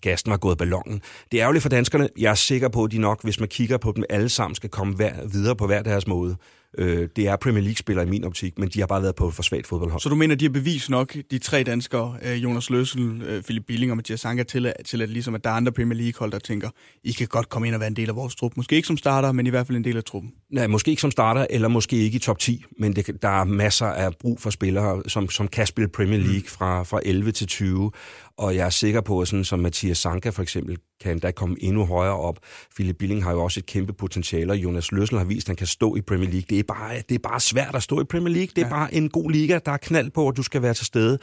gasten 0.01 0.31
var 0.31 0.37
gået 0.37 0.57
ballongen. 0.57 1.01
Det 1.31 1.37
er 1.37 1.41
ærgerligt 1.41 1.61
for 1.61 1.69
danskerne. 1.69 2.09
Jeg 2.17 2.31
er 2.31 2.35
sikker 2.35 2.69
på, 2.69 2.83
at 2.83 2.91
de 2.91 2.97
nok, 2.97 3.23
hvis 3.23 3.39
man 3.39 3.49
kigger 3.49 3.77
på 3.77 3.93
dem 3.95 4.03
alle 4.09 4.29
sammen, 4.29 4.55
skal 4.55 4.69
komme 4.69 4.93
hver, 4.95 5.27
videre 5.27 5.55
på 5.55 5.65
hver 5.65 5.81
deres 5.81 6.07
måde. 6.07 6.35
Øh, 6.77 7.09
det 7.15 7.27
er 7.27 7.35
Premier 7.35 7.63
League-spillere 7.63 8.05
i 8.07 8.09
min 8.09 8.23
optik, 8.23 8.59
men 8.59 8.69
de 8.69 8.79
har 8.79 8.87
bare 8.87 9.01
været 9.01 9.15
på 9.15 9.27
et 9.27 9.33
for 9.33 9.43
svagt 9.43 9.67
fodboldhold. 9.67 10.01
Så 10.01 10.09
du 10.09 10.15
mener, 10.15 10.35
de 10.35 10.45
har 10.45 10.49
bevist 10.49 10.89
nok, 10.89 11.15
de 11.31 11.37
tre 11.37 11.63
danskere, 11.63 12.17
øh, 12.23 12.43
Jonas 12.43 12.69
Løssel, 12.69 13.21
øh, 13.21 13.43
Philip 13.43 13.63
Billing 13.67 13.91
og 13.91 13.97
Mathias 13.97 14.19
Sanka, 14.19 14.43
til, 14.43 14.73
til 14.85 15.01
at, 15.01 15.09
ligesom, 15.09 15.35
at 15.35 15.43
der 15.43 15.49
er 15.49 15.53
andre 15.53 15.71
Premier 15.71 15.97
League-hold, 15.97 16.31
der 16.31 16.39
tænker, 16.39 16.69
I 17.03 17.11
kan 17.11 17.27
godt 17.27 17.49
komme 17.49 17.67
ind 17.67 17.75
og 17.75 17.79
være 17.79 17.87
en 17.87 17.95
del 17.95 18.09
af 18.09 18.15
vores 18.15 18.35
trup. 18.35 18.57
Måske 18.57 18.75
ikke 18.75 18.87
som 18.87 18.97
starter, 18.97 19.31
men 19.31 19.47
i 19.47 19.49
hvert 19.49 19.67
fald 19.67 19.77
en 19.77 19.83
del 19.83 19.97
af 19.97 20.03
truppen. 20.03 20.31
Nej, 20.51 20.67
måske 20.67 20.89
ikke 20.89 21.01
som 21.01 21.11
starter, 21.11 21.47
eller 21.49 21.67
måske 21.67 21.95
ikke 21.95 22.15
i 22.15 22.19
top 22.19 22.39
10, 22.39 22.65
men 22.79 22.95
det, 22.95 23.21
der 23.21 23.41
er 23.41 23.43
masser 23.43 23.85
af 23.85 24.11
brug 24.21 24.41
for 24.41 24.49
spillere, 24.49 25.03
som, 25.07 25.29
som 25.29 25.47
kan 25.47 25.67
spille 25.67 25.89
Premier 25.89 26.19
League 26.19 26.47
fra, 26.47 26.83
fra 26.83 26.99
11 27.05 27.31
til 27.31 27.47
20, 27.47 27.91
og 28.37 28.55
jeg 28.55 28.65
er 28.65 28.69
sikker 28.69 29.01
på, 29.01 29.21
at 29.21 29.27
sådan 29.27 29.43
som 29.43 29.59
Mathias 29.59 29.97
Sanka 29.97 30.29
for 30.29 30.41
eksempel, 30.41 30.77
kan 31.01 31.19
da 31.19 31.31
komme 31.31 31.55
endnu 31.59 31.85
højere 31.85 32.15
op. 32.15 32.39
Philip 32.75 32.97
Billing 32.97 33.23
har 33.23 33.31
jo 33.31 33.43
også 33.43 33.59
et 33.59 33.65
kæmpe 33.65 33.93
potentiale, 33.93 34.53
og 34.53 34.57
Jonas 34.57 34.91
Løssel 34.91 35.17
har 35.17 35.25
vist, 35.25 35.45
at 35.45 35.47
han 35.47 35.55
kan 35.55 35.67
stå 35.67 35.95
i 35.95 36.01
Premier 36.01 36.29
League. 36.29 36.45
Det 36.49 36.59
er 36.59 36.63
bare, 36.63 36.95
det 37.09 37.15
er 37.15 37.19
bare 37.19 37.39
svært 37.39 37.75
at 37.75 37.83
stå 37.83 38.01
i 38.01 38.03
Premier 38.03 38.33
League. 38.33 38.49
Det 38.55 38.61
er 38.61 38.67
ja. 38.67 38.73
bare 38.73 38.93
en 38.93 39.09
god 39.09 39.31
liga, 39.31 39.59
der 39.65 39.71
er 39.71 39.77
knald 39.77 40.11
på, 40.11 40.27
at 40.27 40.37
du 40.37 40.43
skal 40.43 40.61
være 40.61 40.73
til 40.73 40.85
stede 40.85 41.19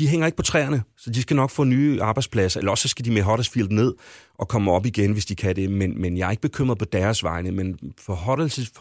de 0.00 0.08
hænger 0.08 0.26
ikke 0.26 0.36
på 0.36 0.42
træerne, 0.42 0.82
så 0.96 1.10
de 1.10 1.22
skal 1.22 1.36
nok 1.36 1.50
få 1.50 1.64
nye 1.64 2.02
arbejdspladser, 2.02 2.60
eller 2.60 2.70
også 2.70 2.88
skal 2.88 3.04
de 3.04 3.10
med 3.10 3.22
Huddersfield 3.22 3.68
ned 3.68 3.94
og 4.34 4.48
komme 4.48 4.72
op 4.72 4.86
igen, 4.86 5.12
hvis 5.12 5.26
de 5.26 5.34
kan 5.34 5.56
det. 5.56 5.70
Men, 5.70 6.00
men 6.00 6.18
jeg 6.18 6.26
er 6.26 6.30
ikke 6.30 6.40
bekymret 6.40 6.78
på 6.78 6.84
deres 6.84 7.24
vegne, 7.24 7.50
men 7.50 7.78
for 7.98 8.14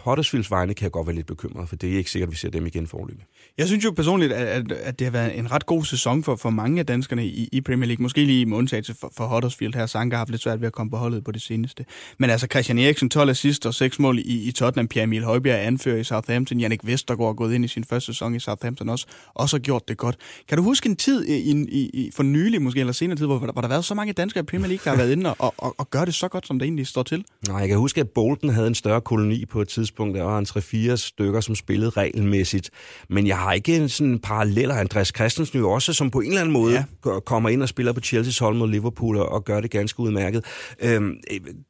Huddersfields 0.04 0.52
vegne 0.52 0.74
kan 0.74 0.84
jeg 0.84 0.92
godt 0.92 1.08
være 1.08 1.16
lidt 1.16 1.28
bekymret, 1.28 1.70
for 1.70 1.76
det 1.76 1.94
er 1.94 1.98
ikke 1.98 2.12
sikkert, 2.12 2.28
at 2.28 2.32
vi 2.32 2.38
ser 2.38 2.50
dem 2.50 2.66
igen 2.66 2.88
forløbet. 2.88 3.24
Jeg 3.58 3.68
synes 3.68 3.86
jo 3.86 3.92
personligt, 3.92 4.34
at, 4.34 4.48
at, 4.48 4.72
at 4.72 5.00
det 5.00 5.06
har 5.06 5.12
været 5.12 5.40
en 5.40 5.52
ret 5.52 5.66
god 5.66 5.84
sæson 5.84 6.24
for, 6.24 6.36
for 6.36 6.50
mange 6.50 6.80
af 6.80 6.86
danskerne 6.86 7.26
i, 7.26 7.50
i 7.52 7.62
Premier 7.62 7.88
League. 7.88 8.04
Måske 8.04 8.26
lige 8.26 8.46
med 8.46 8.58
undtagelse 8.58 8.96
for, 9.00 9.12
for 9.18 9.28
Huddersfield 9.28 9.76
her. 9.76 9.86
Sanka 9.86 10.16
har 10.16 10.20
haft 10.20 10.30
lidt 10.30 10.42
svært 10.42 10.62
ved 10.62 10.68
at 10.68 10.74
komme 10.74 10.92
på 10.92 10.98
holdet 10.98 11.24
på 11.24 11.32
det 11.32 11.42
seneste. 11.42 11.86
Men 12.18 12.30
altså 12.30 12.48
Christian 12.52 12.80
Eriksen, 12.80 13.10
12 13.10 13.30
assist 13.30 13.66
og 13.66 13.74
6 13.74 14.00
mål 14.00 14.20
i, 14.20 14.48
i 14.48 14.52
Tottenham. 14.52 14.88
Pierre 14.88 15.04
Emil 15.04 15.24
Højbjerg 15.24 15.66
anfører 15.66 15.98
i 15.98 16.04
Southampton. 16.04 16.60
Jannik 16.60 16.80
Vestergaard 16.84 17.30
er 17.30 17.34
gået 17.34 17.54
ind 17.54 17.66
i 17.66 17.68
sin 17.68 17.84
første 17.84 18.06
sæson 18.06 18.36
i 18.36 18.40
Southampton 18.40 18.90
også. 18.90 19.06
Også 19.34 19.58
har 19.58 19.62
gjort 19.62 19.88
det 19.88 19.98
godt. 19.98 20.18
Kan 20.48 20.58
du 20.58 20.64
huske 20.64 20.90
en 20.90 20.96
tid 20.96 21.26
i, 21.26 21.52
i, 21.52 21.90
i, 21.94 22.12
for 22.16 22.24
nylig, 22.24 22.62
måske 22.62 22.80
eller 22.80 22.94
senere 22.94 23.18
tid, 23.18 23.26
hvor, 23.26 23.38
hvor 23.38 23.48
der 23.48 23.62
har 23.62 23.68
været 23.68 23.86
så 23.86 23.94
mange 23.94 24.14
danskere 24.14 24.44
i 24.44 24.46
Premier 24.46 24.68
League, 24.68 24.84
der 24.84 24.90
har 24.90 24.98
været 24.98 25.12
inde 25.12 25.34
og, 25.34 25.54
og, 25.58 25.76
og 25.78 25.90
gør 25.90 26.06
det 26.06 26.14
så 26.14 26.28
godt, 26.28 26.48
som 26.48 26.60
det 26.60 26.66
egentlig 26.66 26.88
står 26.88 27.04
til? 27.04 27.26
Nej, 27.48 27.58
jeg 27.58 27.68
kan 27.68 27.78
huske, 27.78 28.02
at 28.02 28.10
Bolton 28.10 28.50
havde 28.50 28.68
en 28.68 28.76
større 28.76 29.02
koloni 29.02 29.46
på 29.46 29.62
et 29.62 29.68
tidspunkt. 29.68 30.18
Der 30.18 30.24
var 30.24 30.40
en 30.40 30.48
3-4 30.94 30.96
stykker, 30.96 31.42
som 31.42 31.56
spillede 31.56 31.90
regelmæssigt. 31.90 32.70
Men 33.10 33.28
jeg 33.28 33.38
har 33.40 33.54
ikke 33.54 33.90
sådan 33.90 34.20
paralleller. 34.20 34.76
Andreas 34.76 35.12
Christensen 35.16 35.60
jo 35.60 35.72
også, 35.72 35.94
som 35.94 36.12
på 36.12 36.20
en 36.20 36.28
eller 36.28 36.42
anden 36.42 36.54
måde 36.54 36.86
ja. 37.06 37.20
kommer 37.20 37.50
ind 37.50 37.64
og 37.64 37.70
spiller 37.70 37.94
på 37.94 38.00
Chelsea's 38.06 38.40
hold 38.40 38.56
mod 38.56 38.70
Liverpool 38.70 39.18
og, 39.18 39.46
gør 39.46 39.62
det 39.62 39.72
ganske 39.72 40.00
udmærket. 40.00 40.46
Øhm, 40.82 41.16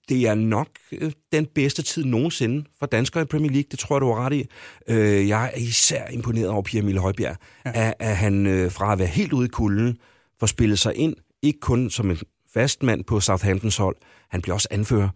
det 0.09 0.27
er 0.27 0.35
nok 0.35 0.67
øh, 0.91 1.11
den 1.31 1.45
bedste 1.55 1.81
tid 1.81 2.05
nogensinde 2.05 2.65
for 2.79 2.85
danskere 2.85 3.23
i 3.23 3.25
Premier 3.25 3.51
League. 3.51 3.67
Det 3.71 3.79
tror 3.79 3.95
jeg, 3.95 4.01
du 4.01 4.13
har 4.13 4.25
ret 4.25 4.33
i. 4.33 4.45
Øh, 4.87 5.27
jeg 5.27 5.51
er 5.53 5.57
især 5.57 6.07
imponeret 6.07 6.49
over 6.49 6.61
Pierre 6.61 6.83
Emil 6.83 6.99
Højbjerg. 6.99 7.35
Ja. 7.65 7.71
At, 7.87 7.93
at 7.99 8.17
han 8.17 8.45
øh, 8.45 8.71
fra 8.71 8.93
at 8.93 8.99
være 8.99 9.07
helt 9.07 9.33
ude 9.33 9.45
i 9.45 9.49
kulden, 9.49 9.97
får 10.39 10.47
spillet 10.47 10.79
sig 10.79 10.95
ind, 10.95 11.15
ikke 11.41 11.59
kun 11.59 11.89
som 11.89 12.11
en 12.11 12.17
fast 12.53 12.83
mand 12.83 13.03
på 13.03 13.19
Southamptons 13.19 13.77
hold, 13.77 13.95
han 14.29 14.41
bliver 14.41 14.53
også 14.53 14.67
anfører 14.71 15.09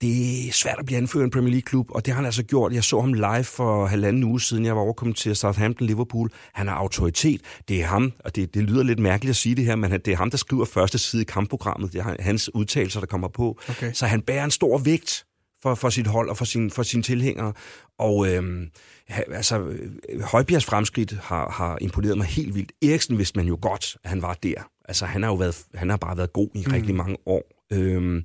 det 0.00 0.48
er 0.48 0.52
svært 0.52 0.76
at 0.78 0.86
blive 0.86 0.98
anført 0.98 1.20
i 1.20 1.24
en 1.24 1.30
Premier 1.30 1.50
League-klub, 1.50 1.90
og 1.90 2.06
det 2.06 2.12
har 2.12 2.16
han 2.16 2.26
altså 2.26 2.42
gjort. 2.42 2.72
Jeg 2.72 2.84
så 2.84 3.00
ham 3.00 3.12
live 3.12 3.44
for 3.44 3.86
halvanden 3.86 4.24
uge 4.24 4.40
siden, 4.40 4.64
jeg 4.64 4.76
var 4.76 4.82
overkommet 4.82 5.16
til 5.16 5.34
Southampton-Liverpool. 5.34 6.28
Han 6.52 6.68
har 6.68 6.74
autoritet. 6.74 7.40
Det 7.68 7.80
er 7.82 7.86
ham, 7.86 8.12
og 8.18 8.36
det, 8.36 8.54
det 8.54 8.62
lyder 8.62 8.82
lidt 8.82 8.98
mærkeligt 8.98 9.30
at 9.30 9.36
sige 9.36 9.54
det 9.54 9.64
her, 9.64 9.76
men 9.76 9.92
det 9.92 10.08
er 10.08 10.16
ham, 10.16 10.30
der 10.30 10.36
skriver 10.36 10.64
første 10.64 10.98
side 10.98 11.22
i 11.22 11.24
kampprogrammet. 11.24 11.92
Det 11.92 12.00
er 12.00 12.16
hans 12.20 12.54
udtalelser, 12.54 13.00
der 13.00 13.06
kommer 13.06 13.28
på. 13.28 13.60
Okay. 13.68 13.92
Så 13.92 14.06
han 14.06 14.22
bærer 14.22 14.44
en 14.44 14.50
stor 14.50 14.78
vægt 14.78 15.24
for, 15.62 15.74
for 15.74 15.90
sit 15.90 16.06
hold 16.06 16.28
og 16.28 16.36
for, 16.36 16.44
sin, 16.44 16.70
for 16.70 16.82
sine 16.82 17.02
tilhængere. 17.02 17.52
Og 17.98 18.28
øhm, 18.28 18.70
altså, 19.08 19.72
Højbjergs 20.22 20.64
fremskridt 20.64 21.12
har, 21.22 21.50
har 21.50 21.78
imponeret 21.80 22.18
mig 22.18 22.26
helt 22.26 22.54
vildt. 22.54 22.72
Eriksen 22.82 23.18
vidste 23.18 23.38
man 23.38 23.46
jo 23.46 23.58
godt, 23.62 23.96
at 24.04 24.10
han 24.10 24.22
var 24.22 24.34
der. 24.34 24.70
Altså, 24.88 25.06
han 25.06 25.22
har 25.22 25.30
jo 25.30 25.36
været, 25.36 25.64
han 25.74 25.90
har 25.90 25.96
bare 25.96 26.16
været 26.16 26.32
god 26.32 26.48
i 26.54 26.64
mm. 26.66 26.72
rigtig 26.72 26.94
mange 26.94 27.16
år. 27.26 27.42
Øhm, 27.72 28.24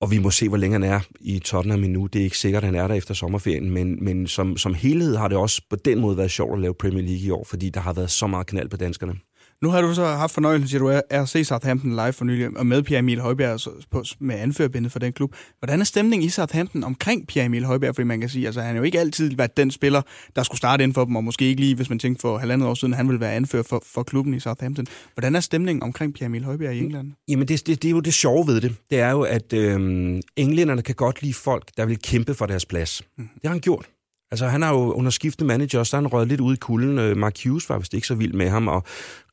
og 0.00 0.10
vi 0.10 0.18
må 0.18 0.30
se, 0.30 0.48
hvor 0.48 0.56
længe 0.56 0.74
han 0.74 0.82
er 0.82 1.00
i 1.20 1.38
Tottenham 1.38 1.84
endnu. 1.84 2.06
Det 2.06 2.20
er 2.20 2.24
ikke 2.24 2.38
sikkert, 2.38 2.62
at 2.62 2.66
han 2.66 2.74
er 2.74 2.88
der 2.88 2.94
efter 2.94 3.14
sommerferien, 3.14 3.70
men, 3.70 4.04
men 4.04 4.26
som, 4.26 4.56
som 4.56 4.74
helhed 4.74 5.16
har 5.16 5.28
det 5.28 5.36
også 5.38 5.62
på 5.70 5.76
den 5.76 6.00
måde 6.00 6.16
været 6.16 6.30
sjovt 6.30 6.54
at 6.54 6.60
lave 6.60 6.74
Premier 6.74 7.02
League 7.02 7.26
i 7.26 7.30
år, 7.30 7.44
fordi 7.44 7.70
der 7.70 7.80
har 7.80 7.92
været 7.92 8.10
så 8.10 8.26
meget 8.26 8.46
knald 8.46 8.68
på 8.68 8.76
danskerne. 8.76 9.14
Nu 9.62 9.68
har 9.68 9.82
du 9.82 9.94
så 9.94 10.04
haft 10.04 10.34
fornøjelsen, 10.34 10.68
siger 10.68 10.80
du, 10.80 10.86
er 10.86 11.00
at 11.10 11.28
se 11.28 11.44
Southampton 11.44 11.90
live 11.90 12.12
for 12.12 12.24
nylig, 12.24 12.56
og 12.56 12.66
med 12.66 12.82
Pierre 12.82 12.98
Emil 12.98 13.20
Højbjerg 13.20 13.60
på, 13.90 14.04
med 14.20 14.34
anførbindet 14.36 14.92
for 14.92 14.98
den 14.98 15.12
klub. 15.12 15.34
Hvordan 15.58 15.80
er 15.80 15.84
stemningen 15.84 16.26
i 16.26 16.28
Southampton 16.28 16.84
omkring 16.84 17.26
Pierre 17.26 17.46
Emil 17.46 17.64
Højbjerg? 17.64 17.94
Fordi 17.94 18.04
man 18.06 18.20
kan 18.20 18.28
sige, 18.28 18.46
altså 18.46 18.60
han 18.60 18.70
har 18.70 18.76
jo 18.76 18.82
ikke 18.82 19.00
altid 19.00 19.36
været 19.36 19.56
den 19.56 19.70
spiller, 19.70 20.02
der 20.36 20.42
skulle 20.42 20.58
starte 20.58 20.84
ind 20.84 20.94
for 20.94 21.04
dem, 21.04 21.16
og 21.16 21.24
måske 21.24 21.44
ikke 21.44 21.60
lige, 21.60 21.74
hvis 21.74 21.90
man 21.90 21.98
tænkte 21.98 22.20
for 22.20 22.38
halvandet 22.38 22.68
år 22.68 22.74
siden, 22.74 22.94
han 22.94 23.08
ville 23.08 23.20
være 23.20 23.32
anfører 23.32 23.62
for, 23.62 23.82
for 23.86 24.02
klubben 24.02 24.34
i 24.34 24.40
Southampton. 24.40 24.86
Hvordan 25.14 25.36
er 25.36 25.40
stemningen 25.40 25.82
omkring 25.82 26.14
Pierre 26.14 26.26
Emil 26.26 26.44
Højbjerg 26.44 26.74
i 26.74 26.78
England? 26.78 27.12
Jamen 27.28 27.48
det, 27.48 27.66
det, 27.66 27.82
det 27.82 27.88
er 27.88 27.92
jo 27.92 28.00
det 28.00 28.14
sjove 28.14 28.46
ved 28.46 28.60
det. 28.60 28.74
Det 28.90 29.00
er 29.00 29.10
jo, 29.10 29.22
at 29.22 29.52
øhm, 29.52 30.20
englænderne 30.36 30.82
kan 30.82 30.94
godt 30.94 31.22
lide 31.22 31.34
folk, 31.34 31.68
der 31.76 31.84
vil 31.86 31.98
kæmpe 31.98 32.34
for 32.34 32.46
deres 32.46 32.66
plads. 32.66 33.02
Mm. 33.18 33.28
Det 33.34 33.42
har 33.44 33.50
han 33.50 33.60
gjort. 33.60 33.86
Altså, 34.30 34.46
han 34.46 34.62
har 34.62 34.72
jo 34.72 34.92
under 34.92 35.10
skiftende 35.10 35.48
manager, 35.48 35.82
så 35.82 35.96
han 35.96 36.06
røget 36.06 36.28
lidt 36.28 36.40
ud 36.40 36.54
i 36.54 36.56
kulden. 36.56 36.98
Øh, 36.98 37.16
Mark 37.16 37.44
Hughes 37.44 37.68
var 37.68 37.78
vist 37.78 37.94
ikke 37.94 38.06
så 38.06 38.14
vild 38.14 38.32
med 38.32 38.48
ham, 38.48 38.68
og 38.68 38.84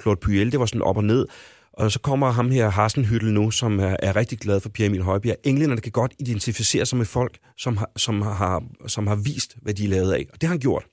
Claude 0.01 0.19
Puel, 0.19 0.51
det 0.51 0.59
var 0.59 0.65
sådan 0.65 0.81
op 0.81 0.97
og 0.97 1.03
ned. 1.03 1.25
Og 1.73 1.91
så 1.91 1.99
kommer 1.99 2.31
ham 2.31 2.51
her, 2.51 2.69
Hasenhyttel 2.69 3.33
nu, 3.33 3.51
som 3.51 3.79
er, 3.79 3.95
er 3.99 4.15
rigtig 4.15 4.39
glad 4.39 4.59
for 4.59 4.69
Pierre 4.69 4.87
Emil 4.87 5.01
Højbjerg. 5.01 5.37
Englænderne 5.43 5.81
kan 5.81 5.91
godt 5.91 6.13
identificere 6.19 6.85
sig 6.85 6.97
med 6.97 7.05
folk, 7.05 7.37
som 7.57 7.77
har, 7.77 7.89
som, 7.95 8.21
har, 8.21 8.63
som 8.87 9.07
har 9.07 9.15
vist, 9.15 9.57
hvad 9.61 9.73
de 9.73 9.85
er 9.85 9.89
lavet 9.89 10.13
af. 10.13 10.25
Og 10.33 10.41
det 10.41 10.47
har 10.47 10.53
han 10.53 10.59
gjort. 10.59 10.85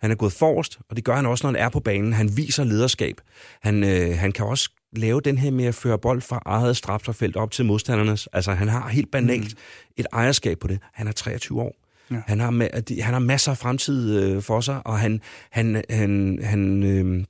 Han 0.00 0.10
er 0.10 0.14
gået 0.14 0.32
forrest, 0.32 0.78
og 0.90 0.96
det 0.96 1.04
gør 1.04 1.14
han 1.16 1.26
også, 1.26 1.46
når 1.46 1.58
han 1.58 1.66
er 1.66 1.68
på 1.68 1.80
banen. 1.80 2.12
Han 2.12 2.36
viser 2.36 2.64
lederskab. 2.64 3.20
Han, 3.62 3.84
øh, 3.84 4.18
han 4.18 4.32
kan 4.32 4.46
også 4.46 4.70
lave 4.96 5.20
den 5.20 5.38
her 5.38 5.50
med 5.50 5.64
at 5.64 5.74
føre 5.74 5.98
bold 5.98 6.20
fra 6.20 6.42
eget 6.46 6.76
strafterfelt 6.76 7.36
op 7.36 7.50
til 7.50 7.64
modstandernes. 7.64 8.28
Altså, 8.32 8.52
han 8.52 8.68
har 8.68 8.88
helt 8.88 9.10
banalt 9.10 9.54
mm. 9.54 9.94
et 9.96 10.06
ejerskab 10.12 10.58
på 10.58 10.66
det. 10.66 10.78
Han 10.92 11.08
er 11.08 11.12
23 11.12 11.62
år. 11.62 11.76
Ja. 12.10 12.22
Han, 12.26 12.40
har, 12.40 13.02
han 13.02 13.12
har 13.12 13.18
masser 13.18 13.50
af 13.50 13.58
fremtid 13.58 14.20
øh, 14.20 14.42
for 14.42 14.60
sig, 14.60 14.86
og 14.86 14.98
han, 14.98 15.20
han, 15.50 15.82
han, 15.90 16.38
han 16.42 16.82
øh, 16.82 17.24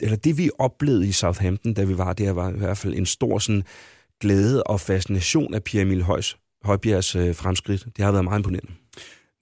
eller 0.00 0.16
det 0.16 0.38
vi 0.38 0.50
oplevede 0.58 1.08
i 1.08 1.12
Southampton, 1.12 1.74
da 1.74 1.84
vi 1.84 1.98
var 1.98 2.12
der, 2.12 2.32
var 2.32 2.50
i 2.50 2.58
hvert 2.58 2.78
fald 2.78 2.94
en 2.94 3.06
stor 3.06 3.38
sådan, 3.38 3.62
glæde 4.20 4.62
og 4.62 4.80
fascination 4.80 5.54
af 5.54 5.62
Pierre 5.62 5.86
Emil 5.86 6.02
Højs, 6.02 6.36
Højbjergs 6.64 7.16
øh, 7.16 7.34
fremskridt. 7.34 7.84
Det 7.96 8.04
har 8.04 8.12
været 8.12 8.24
meget 8.24 8.38
imponerende. 8.38 8.72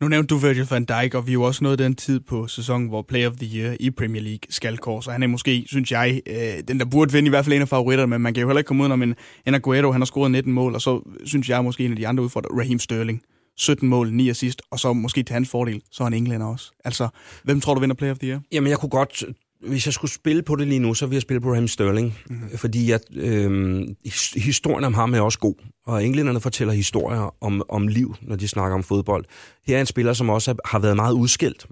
Nu 0.00 0.08
nævnte 0.08 0.34
du 0.34 0.38
Virgil 0.38 0.66
van 0.70 0.84
Dijk, 0.84 1.14
og 1.14 1.26
vi 1.26 1.30
er 1.30 1.34
jo 1.34 1.42
også 1.42 1.64
nået 1.64 1.78
den 1.78 1.94
tid 1.94 2.20
på 2.20 2.46
sæsonen, 2.46 2.88
hvor 2.88 3.02
Player 3.02 3.28
of 3.28 3.36
the 3.36 3.58
Year 3.58 3.76
i 3.80 3.90
Premier 3.90 4.22
League 4.22 4.40
skal 4.50 4.78
kors, 4.78 5.06
og 5.06 5.12
han 5.12 5.22
er 5.22 5.26
måske, 5.26 5.64
synes 5.66 5.92
jeg, 5.92 6.20
øh, 6.26 6.68
den 6.68 6.80
der 6.80 6.84
burde 6.84 7.12
vinde 7.12 7.26
i 7.26 7.30
hvert 7.30 7.44
fald 7.44 7.56
en 7.56 7.62
af 7.62 7.68
favoritterne, 7.68 8.10
men 8.10 8.20
man 8.20 8.34
kan 8.34 8.40
jo 8.40 8.48
heller 8.48 8.58
ikke 8.58 8.68
komme 8.68 8.84
ud 8.84 8.90
om 8.90 9.02
en, 9.02 9.14
en 9.46 9.54
Aguero, 9.54 9.92
han 9.92 10.00
har 10.00 10.06
scoret 10.06 10.30
19 10.30 10.52
mål, 10.52 10.74
og 10.74 10.80
så 10.80 11.02
synes 11.24 11.48
jeg 11.48 11.64
måske 11.64 11.84
en 11.84 11.90
af 11.90 11.96
de 11.96 12.08
andre 12.08 12.24
udfordrere, 12.24 12.58
Raheem 12.58 12.78
Sterling. 12.78 13.22
17 13.60 13.88
mål, 13.88 14.12
9 14.12 14.30
assist, 14.30 14.62
og 14.70 14.80
så 14.80 14.92
måske 14.92 15.22
til 15.22 15.32
hans 15.32 15.48
fordel, 15.48 15.82
så 15.90 16.02
er 16.02 16.04
han 16.04 16.14
englænder 16.14 16.46
også. 16.46 16.72
Altså, 16.84 17.08
hvem 17.44 17.60
tror 17.60 17.74
du 17.74 17.80
vinder 17.80 17.96
Player 17.96 18.12
of 18.12 18.18
the 18.18 18.28
Year? 18.28 18.40
Jamen, 18.52 18.70
jeg 18.70 18.78
kunne 18.78 18.90
godt 18.90 19.24
hvis 19.68 19.86
jeg 19.86 19.94
skulle 19.94 20.10
spille 20.10 20.42
på 20.42 20.56
det 20.56 20.68
lige 20.68 20.78
nu, 20.78 20.94
så 20.94 21.06
ville 21.06 21.14
jeg 21.14 21.22
spille 21.22 21.40
på 21.40 21.50
Raheem 21.50 21.68
Sterling. 21.68 22.18
Mm-hmm. 22.30 22.58
Fordi 22.58 22.90
at, 22.90 23.02
øh, 23.16 23.82
historien 24.36 24.84
om 24.84 24.94
ham 24.94 25.14
er 25.14 25.20
også 25.20 25.38
god. 25.38 25.54
Og 25.86 26.04
englænderne 26.04 26.40
fortæller 26.40 26.74
historier 26.74 27.34
om, 27.40 27.62
om 27.68 27.88
liv, 27.88 28.14
når 28.22 28.36
de 28.36 28.48
snakker 28.48 28.74
om 28.74 28.82
fodbold. 28.82 29.24
Her 29.66 29.76
er 29.76 29.80
en 29.80 29.86
spiller, 29.86 30.12
som 30.12 30.30
også 30.30 30.54
har 30.64 30.78
været 30.78 30.96
meget 30.96 31.12
udskilt. 31.12 31.66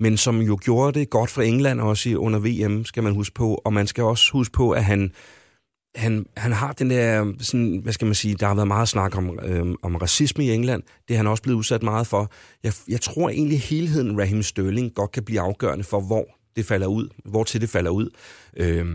Men 0.00 0.16
som 0.16 0.40
jo 0.40 0.58
gjorde 0.64 0.98
det 0.98 1.10
godt 1.10 1.30
for 1.30 1.42
England 1.42 1.80
også 1.80 2.16
under 2.16 2.38
VM, 2.38 2.84
skal 2.84 3.02
man 3.02 3.14
huske 3.14 3.34
på. 3.34 3.54
Og 3.64 3.72
man 3.72 3.86
skal 3.86 4.04
også 4.04 4.32
huske 4.32 4.52
på, 4.52 4.70
at 4.70 4.84
han 4.84 5.12
han, 5.96 6.26
han 6.36 6.52
har 6.52 6.72
den 6.72 6.90
der, 6.90 7.20
øhm, 7.20 7.40
sådan, 7.40 7.80
hvad 7.82 7.92
skal 7.92 8.06
man 8.06 8.14
sige, 8.14 8.34
der 8.34 8.46
har 8.46 8.54
været 8.54 8.68
meget 8.68 8.88
snak 8.88 9.16
om, 9.16 9.38
øh, 9.42 9.74
om 9.82 9.96
racisme 9.96 10.44
i 10.44 10.50
England. 10.50 10.82
Det 11.08 11.14
er 11.14 11.16
han 11.16 11.26
også 11.26 11.42
blevet 11.42 11.58
udsat 11.58 11.82
meget 11.82 12.06
for. 12.06 12.30
Jeg, 12.62 12.72
jeg 12.88 13.00
tror 13.00 13.28
egentlig, 13.28 13.60
helheden 13.60 14.20
Raheem 14.20 14.42
Sterling 14.42 14.94
godt 14.94 15.12
kan 15.12 15.22
blive 15.22 15.40
afgørende 15.40 15.84
for, 15.84 16.00
hvor 16.00 16.26
det 16.56 16.66
falder 16.66 16.86
ud, 16.86 17.08
hvor 17.24 17.44
til 17.44 17.60
det 17.60 17.70
falder 17.70 17.90
ud. 17.90 18.10
Øh, 18.56 18.86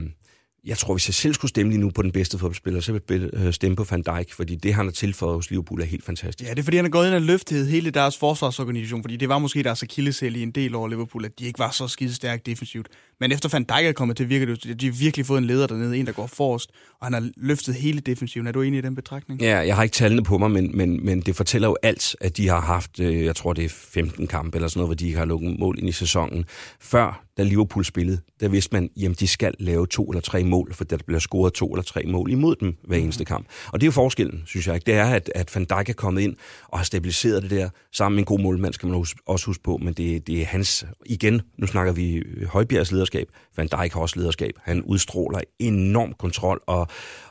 jeg 0.66 0.78
tror, 0.78 0.94
hvis 0.94 1.08
jeg 1.08 1.14
selv 1.14 1.34
skulle 1.34 1.50
stemme 1.50 1.72
lige 1.72 1.82
nu 1.82 1.90
på 1.90 2.02
den 2.02 2.12
bedste 2.12 2.38
fodboldspiller, 2.38 2.82
så 2.82 2.92
ville 3.08 3.30
jeg 3.34 3.46
øh, 3.46 3.54
stemme 3.54 3.76
på 3.76 3.86
Van 3.92 4.02
Dijk, 4.02 4.34
fordi 4.34 4.56
det, 4.56 4.74
han 4.74 4.86
har 4.86 4.92
tilføjet 4.92 5.36
hos 5.36 5.50
Liverpool, 5.50 5.82
er 5.82 5.86
helt 5.86 6.06
fantastisk. 6.06 6.50
Ja, 6.50 6.54
det 6.54 6.60
er 6.60 6.64
fordi, 6.64 6.78
han 6.78 6.86
er 6.86 6.90
gået 6.90 7.08
ind 7.08 7.16
og 7.16 7.22
løftet 7.22 7.68
hele 7.68 7.90
deres 7.90 8.18
forsvarsorganisation, 8.18 9.04
fordi 9.04 9.16
det 9.16 9.30
var 9.30 9.40
måske 9.40 9.64
deres 9.64 9.84
akillesæl 9.84 10.36
i 10.36 10.44
en 10.44 10.52
del 10.52 10.76
over 10.76 10.88
Liverpool, 10.88 11.26
at 11.26 11.40
de 11.40 11.46
ikke 11.46 11.60
var 11.60 11.72
så 11.72 11.88
skide 11.88 12.14
stærkt 12.14 12.46
defensivt. 12.46 12.88
Men 13.20 13.32
efter 13.32 13.50
Van 13.52 13.64
Dijk 13.64 13.86
er 13.86 13.92
kommet 13.92 14.18
til, 14.18 14.30
virker 14.30 14.46
det, 14.46 14.66
at 14.66 14.82
de 14.82 14.86
har 14.86 14.94
virkelig 14.94 15.26
fået 15.26 15.38
en 15.38 15.46
leder 15.46 15.68
dernede, 15.68 15.98
en 15.98 16.06
der 16.06 16.12
går 16.12 16.28
forrest, 16.28 16.72
og 17.00 17.06
han 17.06 17.14
har 17.14 17.30
løftet 17.38 17.76
hele 17.76 18.00
defensiven. 18.00 18.48
Er 18.48 18.52
du 18.52 18.62
enig 18.62 18.78
i 18.78 18.82
den 18.82 18.96
betragtning? 18.96 19.42
Ja, 19.42 19.58
jeg 19.58 19.76
har 19.76 19.84
ikke 19.84 19.94
tallene 19.94 20.24
på 20.24 20.38
mig, 20.38 20.52
men, 20.52 20.78
men, 20.78 21.06
men 21.06 21.22
det 21.22 21.36
fortæller 21.36 21.68
jo 21.68 21.78
alt, 21.84 22.16
at 22.22 22.38
de 22.38 22.48
har 22.48 22.62
haft, 22.62 23.00
øh, 23.00 23.26
jeg 23.26 23.36
tror 23.36 23.54
det 23.54 23.66
er 23.66 23.70
15 23.70 24.28
kampe 24.28 24.58
eller 24.58 24.68
sådan 24.68 24.80
noget, 24.80 24.88
hvor 24.88 24.96
de 24.96 25.06
ikke 25.06 25.18
har 25.18 25.26
lukket 25.26 25.60
mål 25.60 25.80
ind 25.80 25.90
i 25.90 25.92
sæsonen. 25.92 26.46
Før, 26.82 27.24
da 27.38 27.44
Liverpool 27.44 27.86
spillede, 27.86 28.22
der 28.40 28.48
vidste 28.48 28.70
man, 28.74 28.90
jamen 28.98 29.16
de 29.20 29.28
skal 29.28 29.54
lave 29.60 29.88
to 29.88 30.04
eller 30.04 30.22
tre 30.22 30.44
mål, 30.44 30.74
for 30.74 30.84
der 30.84 30.98
bliver 31.06 31.20
scoret 31.20 31.54
to 31.54 31.74
eller 31.74 31.84
tre 31.84 32.04
mål 32.04 32.32
imod 32.32 32.56
dem 32.56 32.78
hver 32.84 32.98
mhm. 32.98 33.04
eneste 33.04 33.26
kamp. 33.26 33.48
Og 33.72 33.82
det 33.82 33.86
er 33.86 33.88
jo 33.88 33.92
forskellen, 33.92 34.44
synes 34.46 34.68
jeg. 34.68 34.76
Ikke? 34.76 34.86
Det 34.86 34.94
er, 34.94 35.06
at, 35.06 35.32
at 35.36 35.56
Van 35.56 35.66
Dijk 35.66 35.90
er 35.90 35.94
kommet 35.94 36.22
ind 36.22 36.36
og 36.68 36.80
har 36.80 36.86
stabiliseret 36.86 37.44
det 37.44 37.52
der. 37.52 37.70
Sammen 37.92 38.16
med 38.16 38.22
en 38.22 38.26
god 38.26 38.40
målmand 38.40 38.74
skal 38.74 38.90
man 38.90 39.06
også 39.26 39.46
huske 39.46 39.64
på, 39.64 39.78
men 39.78 39.94
det, 39.94 40.28
det 40.28 40.42
er 40.42 40.46
hans, 40.46 40.86
igen, 41.06 41.42
nu 41.58 41.68
snakker 41.68 41.94
vi 41.94 42.24
Højbjergs 42.46 42.92
lederskab. 42.92 43.28
Van 43.58 43.68
Dijk 43.68 43.94
har 43.94 44.02
også 44.02 44.20
lederskab. 44.20 44.54
Han 44.64 44.82
udstråler 44.82 45.40
enorm 45.60 46.14
kontrol 46.14 46.62
og 46.68 46.88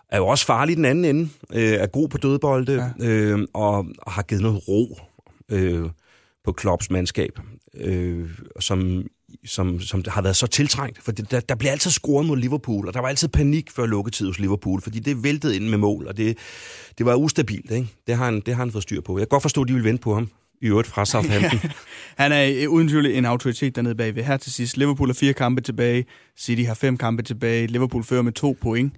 er 0.08 0.16
jo 0.16 0.26
også 0.26 0.46
farlig 0.46 0.76
den 0.76 0.84
anden 0.84 1.04
ende. 1.04 1.28
Øh, 1.54 1.72
er 1.72 1.86
god 1.86 2.08
på 2.08 2.18
dødbolde 2.18 2.92
ja. 3.00 3.06
øh, 3.06 3.46
og 3.54 3.86
har 4.06 4.22
givet 4.22 4.42
noget 4.42 4.68
ro 4.68 4.98
øh, 5.48 5.90
på 6.44 6.52
Klopps 6.52 6.90
mandskab, 6.90 7.38
øh, 7.74 8.30
som 8.60 9.06
som, 9.44 9.80
som 9.80 10.04
har 10.08 10.22
været 10.22 10.36
så 10.36 10.46
tiltrængt. 10.46 11.02
For 11.02 11.12
det, 11.12 11.30
der, 11.30 11.40
der 11.40 11.54
bliver 11.54 11.72
altid 11.72 11.90
scoret 11.90 12.26
mod 12.26 12.36
Liverpool, 12.36 12.88
og 12.88 12.94
der 12.94 13.00
var 13.00 13.08
altid 13.08 13.28
panik 13.28 13.70
før 13.70 13.86
lukketid 13.86 14.26
hos 14.26 14.38
Liverpool, 14.38 14.82
fordi 14.82 14.98
det 14.98 15.24
væltede 15.24 15.56
ind 15.56 15.68
med 15.68 15.78
mål, 15.78 16.06
og 16.06 16.16
det, 16.16 16.38
det 16.98 17.06
var 17.06 17.14
ustabilt. 17.14 17.70
Ikke? 17.70 17.88
Det, 18.06 18.16
har 18.16 18.24
han, 18.24 18.40
det 18.40 18.54
har 18.54 18.62
han 18.62 18.72
fået 18.72 18.82
styr 18.82 19.00
på. 19.00 19.18
Jeg 19.18 19.28
kan 19.28 19.34
godt 19.34 19.42
forstå, 19.42 19.62
at 19.62 19.68
de 19.68 19.74
vil 19.74 19.84
vente 19.84 20.02
på 20.02 20.14
ham 20.14 20.28
i 20.62 20.66
øvrigt 20.66 20.88
fra 20.88 21.04
Southampton. 21.04 21.60
ja, 21.64 21.70
han 22.16 22.32
er 22.32 22.62
øh, 22.62 22.70
uden 22.70 22.88
tvivl 22.88 23.06
en 23.06 23.24
autoritet 23.24 23.76
dernede 23.76 23.94
bagved. 23.94 24.24
Her 24.24 24.36
til 24.36 24.52
sidst, 24.52 24.76
Liverpool 24.76 25.08
har 25.08 25.14
fire 25.14 25.32
kampe 25.32 25.62
tilbage, 25.62 26.04
City 26.38 26.62
har 26.62 26.74
fem 26.74 26.96
kampe 26.96 27.22
tilbage, 27.22 27.66
Liverpool 27.66 28.04
fører 28.04 28.22
med 28.22 28.32
to 28.32 28.56
point. 28.60 28.92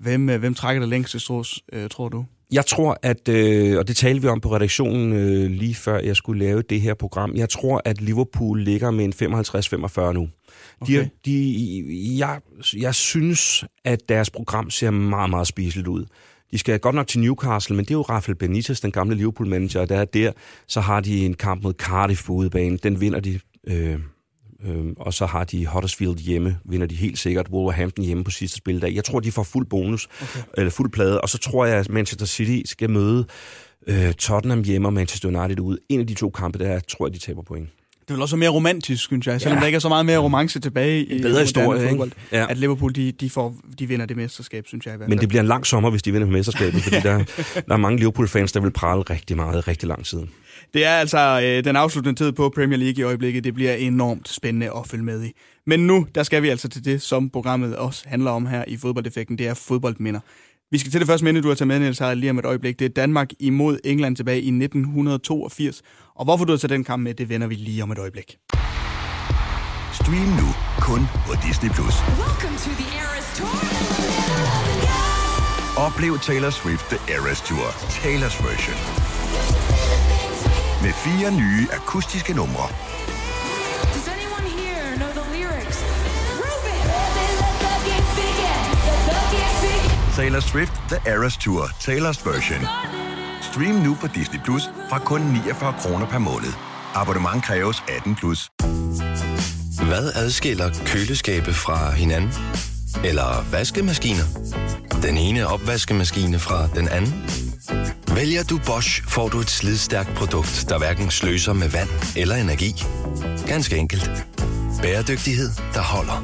Hvem, 0.00 0.30
øh, 0.30 0.40
hvem 0.40 0.54
trækker 0.54 0.80
det 0.80 0.88
længste 0.88 1.18
strå, 1.18 1.44
øh, 1.72 1.88
tror 1.90 2.08
du? 2.08 2.24
Jeg 2.52 2.66
tror, 2.66 2.98
at, 3.02 3.28
øh, 3.28 3.78
og 3.78 3.88
det 3.88 3.96
talte 3.96 4.22
vi 4.22 4.28
om 4.28 4.40
på 4.40 4.54
redaktionen 4.54 5.12
øh, 5.12 5.50
lige 5.50 5.74
før 5.74 5.98
jeg 5.98 6.16
skulle 6.16 6.44
lave 6.44 6.62
det 6.62 6.80
her 6.80 6.94
program, 6.94 7.36
jeg 7.36 7.48
tror, 7.48 7.82
at 7.84 8.00
Liverpool 8.00 8.62
ligger 8.62 8.90
med 8.90 9.04
en 9.04 9.12
55-45 9.12 10.12
nu. 10.12 10.28
Okay. 10.80 10.92
De, 10.94 11.10
de, 11.24 12.16
jeg, 12.18 12.40
jeg 12.76 12.94
synes, 12.94 13.64
at 13.84 14.08
deres 14.08 14.30
program 14.30 14.70
ser 14.70 14.90
meget, 14.90 15.30
meget 15.30 15.46
spiseligt 15.46 15.88
ud. 15.88 16.04
De 16.50 16.58
skal 16.58 16.80
godt 16.80 16.94
nok 16.94 17.06
til 17.06 17.20
Newcastle, 17.20 17.76
men 17.76 17.84
det 17.84 17.90
er 17.90 17.94
jo 17.94 18.02
Rafael 18.02 18.36
Benitez, 18.36 18.80
den 18.80 18.92
gamle 18.92 19.16
Liverpool-manager, 19.16 19.84
der 19.84 19.96
er 19.96 20.04
der. 20.04 20.32
Så 20.66 20.80
har 20.80 21.00
de 21.00 21.26
en 21.26 21.34
kamp 21.34 21.62
mod 21.62 21.72
Cardiff 21.72 22.26
på 22.26 22.32
udebane. 22.32 22.76
Den 22.76 23.00
vinder 23.00 23.20
de 23.20 23.40
øh, 23.66 23.98
Øhm, 24.64 24.94
og 24.96 25.14
så 25.14 25.26
har 25.26 25.44
de 25.44 25.66
Huddersfield 25.66 26.18
hjemme, 26.18 26.58
vinder 26.64 26.86
de 26.86 26.94
helt 26.94 27.18
sikkert. 27.18 27.48
Wolverhampton 27.48 28.04
hjemme 28.04 28.24
på 28.24 28.30
sidste 28.30 28.56
spildag. 28.56 28.94
Jeg 28.94 29.04
tror, 29.04 29.20
de 29.20 29.32
får 29.32 29.42
fuld 29.42 29.66
bonus, 29.66 30.08
okay. 30.22 30.40
eller 30.56 30.70
fuld 30.70 30.90
plade. 30.90 31.20
Og 31.20 31.28
så 31.28 31.38
tror 31.38 31.64
jeg, 31.66 31.76
at 31.76 31.88
Manchester 31.88 32.26
City 32.26 32.70
skal 32.70 32.90
møde 32.90 33.26
øh, 33.86 34.12
Tottenham 34.12 34.62
hjemme 34.62 34.88
og 34.88 34.92
Manchester 34.92 35.28
United 35.28 35.60
ud. 35.60 35.78
En 35.88 36.00
af 36.00 36.06
de 36.06 36.14
to 36.14 36.30
kampe, 36.30 36.58
der 36.58 36.80
tror 36.80 37.06
jeg, 37.06 37.14
de 37.14 37.18
taber 37.18 37.42
point. 37.42 37.68
Det 38.08 38.14
vil 38.14 38.22
også 38.22 38.36
mere 38.36 38.50
romantisk, 38.50 39.02
synes 39.02 39.26
jeg, 39.26 39.40
selvom 39.40 39.56
ja. 39.56 39.60
der 39.60 39.66
ikke 39.66 39.76
er 39.76 39.80
så 39.80 39.88
meget 39.88 40.06
mere 40.06 40.18
romance 40.18 40.60
tilbage 40.60 41.04
i 41.04 41.22
bedre 41.22 41.40
historie, 41.40 41.88
fodbold, 41.88 42.12
ja. 42.32 42.46
at 42.50 42.58
Liverpool 42.58 42.94
de, 42.94 43.12
de, 43.12 43.30
får, 43.30 43.54
de 43.78 43.86
vinder 43.86 44.06
det 44.06 44.16
mesterskab, 44.16 44.66
synes 44.66 44.86
jeg. 44.86 44.94
I 44.94 44.96
hvert 44.96 45.06
fald. 45.06 45.16
Men 45.16 45.20
det 45.20 45.28
bliver 45.28 45.40
en 45.40 45.48
lang 45.48 45.66
sommer, 45.66 45.90
hvis 45.90 46.02
de 46.02 46.12
vinder 46.12 46.28
mesterskabet, 46.28 46.82
fordi 46.82 46.96
der, 46.96 47.24
der 47.68 47.74
er 47.74 47.76
mange 47.76 47.98
Liverpool-fans, 47.98 48.52
der 48.52 48.60
vil 48.60 48.70
prale 48.70 49.02
rigtig 49.02 49.36
meget, 49.36 49.68
rigtig 49.68 49.88
lang 49.88 50.04
tid. 50.04 50.20
Det 50.74 50.84
er 50.84 50.90
altså 50.90 51.40
øh, 51.44 51.64
den 51.64 51.76
afsluttende 51.76 52.20
tid 52.20 52.32
på 52.32 52.52
Premier 52.54 52.78
League 52.78 53.00
i 53.00 53.02
øjeblikket. 53.02 53.44
Det 53.44 53.54
bliver 53.54 53.74
enormt 53.74 54.28
spændende 54.28 54.66
at 54.66 54.86
følge 54.86 55.04
med 55.04 55.24
i. 55.24 55.32
Men 55.66 55.86
nu, 55.86 56.06
der 56.14 56.22
skal 56.22 56.42
vi 56.42 56.48
altså 56.48 56.68
til 56.68 56.84
det, 56.84 57.02
som 57.02 57.30
programmet 57.30 57.76
også 57.76 58.04
handler 58.06 58.30
om 58.30 58.46
her 58.46 58.64
i 58.68 58.76
fodboldeffekten. 58.76 59.38
Det 59.38 59.46
er 59.46 59.54
fodboldminder. 59.54 60.20
Vi 60.70 60.78
skal 60.78 60.92
til 60.92 61.00
det 61.00 61.08
første 61.08 61.24
minde, 61.24 61.42
du 61.42 61.48
har 61.48 61.54
taget 61.54 61.68
med, 61.68 61.78
Niels 61.78 62.02
lige 62.14 62.30
om 62.30 62.38
et 62.38 62.44
øjeblik. 62.44 62.78
Det 62.78 62.84
er 62.84 62.88
Danmark 62.88 63.30
imod 63.40 63.78
England 63.84 64.16
tilbage 64.16 64.40
i 64.40 64.48
1982. 64.48 65.82
Og 66.16 66.24
hvorfor 66.24 66.44
du 66.44 66.52
har 66.52 66.58
taget 66.58 66.70
den 66.70 66.84
kamp 66.84 67.02
med, 67.02 67.14
det 67.14 67.28
vender 67.28 67.46
vi 67.46 67.54
lige 67.54 67.82
om 67.82 67.90
et 67.92 67.98
øjeblik. 67.98 68.36
Stream 69.92 70.28
nu 70.40 70.48
kun 70.80 71.00
på 71.26 71.32
Disney+. 71.46 71.70
Plus. 71.70 71.94
Oplev 75.76 76.18
Taylor 76.18 76.50
Swift 76.50 76.86
The 76.86 77.14
Eras 77.14 77.40
Tour, 77.40 77.66
Taylor's 78.02 78.46
version 78.46 78.76
med 80.82 80.92
fire 80.92 81.30
nye 81.30 81.66
akustiske 81.72 82.32
numre. 82.32 82.68
Taylor 90.16 90.40
Swift 90.40 90.72
The 90.88 91.12
Eras 91.12 91.36
Tour, 91.36 91.64
Taylor's 91.64 92.30
version. 92.30 93.05
Stream 93.56 93.74
nu 93.74 93.94
på 94.00 94.06
Disney 94.06 94.40
Plus 94.44 94.62
fra 94.90 94.98
kun 94.98 95.20
49 95.20 95.74
kroner 95.78 96.06
per 96.06 96.18
måned. 96.18 96.52
Abonnement 96.94 97.44
kræves 97.44 97.82
18 97.96 98.14
plus. 98.14 98.50
Hvad 99.88 100.12
adskiller 100.14 100.70
køleskabe 100.86 101.54
fra 101.54 101.90
hinanden? 101.90 102.30
Eller 103.04 103.44
vaskemaskiner? 103.50 104.24
Den 105.02 105.16
ene 105.16 105.46
opvaskemaskine 105.46 106.38
fra 106.38 106.68
den 106.74 106.88
anden? 106.88 107.14
Vælger 108.14 108.42
du 108.42 108.58
Bosch, 108.66 109.02
får 109.08 109.28
du 109.28 109.40
et 109.40 109.50
slidstærkt 109.50 110.14
produkt, 110.14 110.64
der 110.68 110.78
hverken 110.78 111.10
sløser 111.10 111.52
med 111.52 111.68
vand 111.68 111.88
eller 112.16 112.34
energi. 112.34 112.84
Ganske 113.46 113.76
enkelt. 113.76 114.10
Bæredygtighed, 114.82 115.50
der 115.74 115.82
holder. 115.82 116.22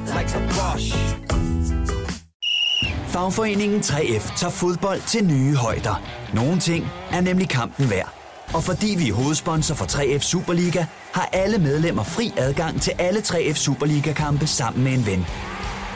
Fagforeningen 3.12 3.81
3F 3.81 4.37
tager 4.37 4.50
fodbold 4.50 5.00
til 5.07 5.25
nye 5.25 5.57
højder. 5.57 6.02
Nogle 6.35 6.61
ting 6.61 6.87
er 7.11 7.21
nemlig 7.21 7.49
kampen 7.49 7.90
værd. 7.90 8.12
Og 8.54 8.62
fordi 8.62 8.95
vi 8.99 9.09
er 9.09 9.14
hovedsponsor 9.14 9.75
for 9.75 9.85
3F 9.85 10.19
Superliga, 10.19 10.85
har 11.12 11.28
alle 11.33 11.59
medlemmer 11.59 12.02
fri 12.02 12.33
adgang 12.37 12.83
til 12.83 12.92
alle 12.99 13.21
3F 13.21 13.54
Superliga-kampe 13.54 14.47
sammen 14.47 14.85
med 14.85 14.92
en 14.92 15.07
ven. 15.07 15.26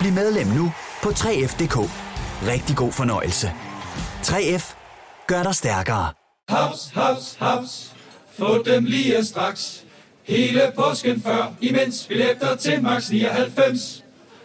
Bliv 0.01 0.13
medlem 0.13 0.47
nu 0.47 0.73
på 1.03 1.09
3F.dk. 1.09 1.77
Rigtig 2.47 2.77
god 2.77 2.93
fornøjelse. 2.93 3.53
3F 4.23 4.75
gør 5.27 5.43
dig 5.43 5.55
stærkere. 5.55 6.13
Haps, 6.49 6.91
haps, 6.95 7.37
haps. 7.39 7.93
Få 8.39 8.63
dem 8.63 8.85
lige 8.85 9.25
straks. 9.25 9.85
Hele 10.25 10.73
påsken 10.77 11.23
før, 11.23 11.55
imens 11.61 12.07
billetter 12.09 12.57
til 12.57 12.83
max 12.83 13.11
99. 13.11 14.05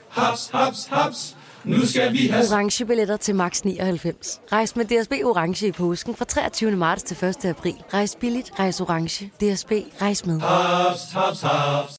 Haps, 0.09 0.49
haps, 0.53 0.87
haps. 0.91 1.35
Nu 1.65 1.85
skal 1.85 2.13
vi 2.13 2.27
have... 2.27 2.45
Orange 2.51 2.85
billetter 2.85 3.17
til 3.17 3.35
max 3.35 3.61
99. 3.61 4.41
Rejs 4.51 4.75
med 4.75 4.85
DSB 4.85 5.11
Orange 5.11 5.67
i 5.67 5.71
påsken 5.71 6.15
fra 6.15 6.25
23. 6.25 6.71
marts 6.71 7.03
til 7.03 7.25
1. 7.25 7.45
april. 7.45 7.75
Rejs 7.93 8.17
billigt, 8.19 8.51
rejs 8.59 8.81
orange. 8.81 9.25
DSB, 9.25 9.71
rejs 10.01 10.25
med. 10.25 10.39
Haps, 10.39 11.11
haps, 11.13 11.41
haps. 11.41 11.97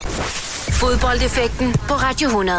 Fodboldeffekten 0.80 1.72
på 1.72 1.94
Radio 1.94 2.28
100. 2.28 2.58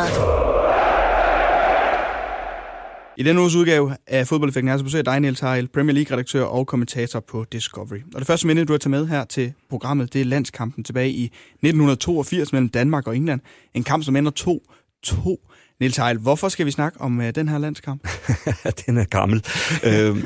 I 3.18 3.24
denne 3.24 3.42
uges 3.42 3.56
udgave 3.56 3.96
af 4.08 4.28
Fodboldeffekten 4.28 4.68
er 4.68 4.72
jeg 4.72 4.80
så 4.80 4.84
besøg 4.84 5.00
af 5.00 5.06
dig, 5.06 5.20
Niels 5.20 5.40
Heil, 5.40 5.68
Premier 5.68 5.94
League-redaktør 5.94 6.44
og 6.44 6.68
kommentator 6.68 7.20
på 7.20 7.46
Discovery. 7.52 8.00
Og 8.14 8.20
det 8.20 8.28
første 8.28 8.48
minde, 8.48 8.66
du 8.66 8.74
har 8.74 8.78
taget 8.78 8.92
med 8.92 9.08
her 9.08 9.26
til 9.26 9.54
programmet, 9.70 10.14
det 10.14 10.22
er 10.22 10.26
landskampen 10.26 10.84
tilbage 10.84 11.10
i 11.10 11.26
1982 11.26 12.52
mellem 12.54 12.70
Danmark 12.70 13.08
og 13.08 13.16
England. 13.16 13.42
En 13.74 13.84
kamp, 13.84 14.04
som 14.04 14.16
ender 14.16 14.60
2-2. 15.06 15.53
Niels 15.84 15.98
Heil, 15.98 16.18
hvorfor 16.18 16.50
skal 16.50 16.66
vi 16.66 16.72
snakke 16.72 17.02
om 17.02 17.20
uh, 17.20 17.30
den 17.30 17.48
her 17.48 17.58
landskamp? 17.58 18.08
den 18.86 18.98
er 18.98 19.04
gammel. 19.04 19.46
øh, 19.88 20.24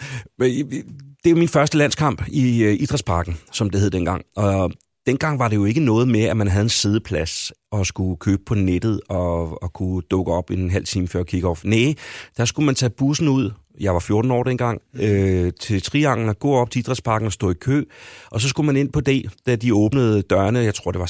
det 1.23 1.31
er 1.31 1.35
min 1.35 1.47
første 1.47 1.77
landskamp 1.77 2.27
i 2.27 2.65
uh, 2.65 2.81
Idrætsparken, 2.81 3.37
som 3.51 3.69
det 3.69 3.81
hed 3.81 3.89
dengang. 3.89 4.21
Og 4.35 4.71
dengang 5.05 5.39
var 5.39 5.47
det 5.47 5.55
jo 5.55 5.65
ikke 5.65 5.79
noget 5.79 6.07
med, 6.07 6.23
at 6.23 6.37
man 6.37 6.47
havde 6.47 6.63
en 6.63 6.69
sædeplads 6.69 7.51
og 7.71 7.85
skulle 7.85 8.17
købe 8.17 8.41
på 8.45 8.55
nettet 8.55 9.01
og, 9.09 9.63
og 9.63 9.73
kunne 9.73 10.01
dukke 10.11 10.33
op 10.33 10.51
en 10.51 10.69
halv 10.69 10.85
time 10.85 11.07
før 11.07 11.23
kick-off. 11.23 11.61
Nej, 11.63 11.95
der 12.37 12.45
skulle 12.45 12.65
man 12.65 12.75
tage 12.75 12.89
bussen 12.89 13.27
ud 13.27 13.51
jeg 13.79 13.93
var 13.93 13.99
14 13.99 14.31
år 14.31 14.43
dengang, 14.43 14.81
øh, 14.93 15.51
til 15.59 15.81
Trianglen 15.81 16.29
og 16.29 16.39
gå 16.39 16.55
op 16.55 16.71
til 16.71 16.79
Idrætsparken 16.79 17.25
og 17.25 17.33
stå 17.33 17.51
i 17.51 17.53
kø. 17.53 17.83
Og 18.31 18.41
så 18.41 18.49
skulle 18.49 18.67
man 18.67 18.77
ind 18.77 18.91
på 18.91 19.01
det, 19.01 19.25
da 19.47 19.55
de 19.55 19.73
åbnede 19.73 20.21
dørene, 20.21 20.59
jeg 20.59 20.75
tror 20.75 20.91
det 20.91 20.99
var 20.99 21.05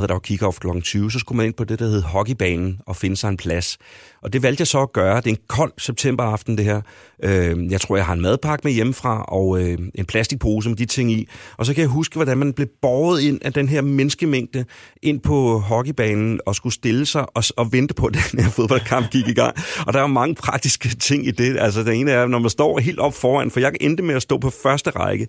16.30, 0.00 0.06
der 0.06 0.12
var 0.12 0.20
kick-off 0.26 0.58
kl. 0.58 0.80
20, 0.80 1.10
så 1.10 1.18
skulle 1.18 1.36
man 1.36 1.46
ind 1.46 1.54
på 1.54 1.64
det, 1.64 1.78
der 1.78 1.86
hed 1.86 2.02
hockeybanen 2.02 2.80
og 2.86 2.96
finde 2.96 3.16
sig 3.16 3.28
en 3.28 3.36
plads. 3.36 3.78
Og 4.24 4.32
det 4.32 4.42
valgte 4.42 4.60
jeg 4.60 4.66
så 4.66 4.82
at 4.82 4.92
gøre. 4.92 5.16
Det 5.16 5.26
er 5.26 5.30
en 5.30 5.38
kold 5.48 5.72
septemberaften, 5.78 6.58
det 6.58 6.64
her. 6.64 6.80
Øh, 7.22 7.70
jeg 7.70 7.80
tror, 7.80 7.96
jeg 7.96 8.06
har 8.06 8.12
en 8.12 8.20
madpakke 8.20 8.60
med 8.64 8.72
hjemmefra 8.72 9.24
og 9.24 9.60
øh, 9.60 9.78
en 9.94 10.04
plastikpose 10.04 10.68
med 10.68 10.76
de 10.76 10.86
ting 10.86 11.12
i. 11.12 11.28
Og 11.56 11.66
så 11.66 11.74
kan 11.74 11.80
jeg 11.80 11.88
huske, 11.88 12.14
hvordan 12.14 12.38
man 12.38 12.52
blev 12.52 12.68
båret 12.82 13.20
ind 13.20 13.40
af 13.44 13.52
den 13.52 13.68
her 13.68 13.82
menneskemængde 13.82 14.64
ind 15.02 15.20
på 15.20 15.58
hockeybanen 15.58 16.40
og 16.46 16.54
skulle 16.54 16.72
stille 16.72 17.06
sig 17.06 17.36
og, 17.36 17.44
og 17.56 17.72
vente 17.72 17.94
på, 17.94 18.06
at 18.14 18.14
den 18.32 18.40
her 18.40 18.50
fodboldkamp 18.50 19.10
gik 19.10 19.28
i 19.28 19.34
gang. 19.34 19.56
Og 19.86 19.92
der 19.92 20.02
er 20.02 20.06
mange 20.06 20.34
praktiske 20.34 20.88
ting 20.88 21.26
i 21.26 21.30
det. 21.30 21.56
Altså, 21.60 21.82
den 21.82 21.92
ene 21.92 22.10
er, 22.10 22.26
når 22.26 22.38
man 22.38 22.50
står 22.50 22.78
helt 22.78 22.98
op 22.98 23.14
foran, 23.14 23.50
for 23.50 23.60
jeg 23.60 23.72
endte 23.80 24.02
med 24.02 24.14
at 24.14 24.22
stå 24.22 24.38
på 24.38 24.50
første 24.50 24.90
række. 24.90 25.28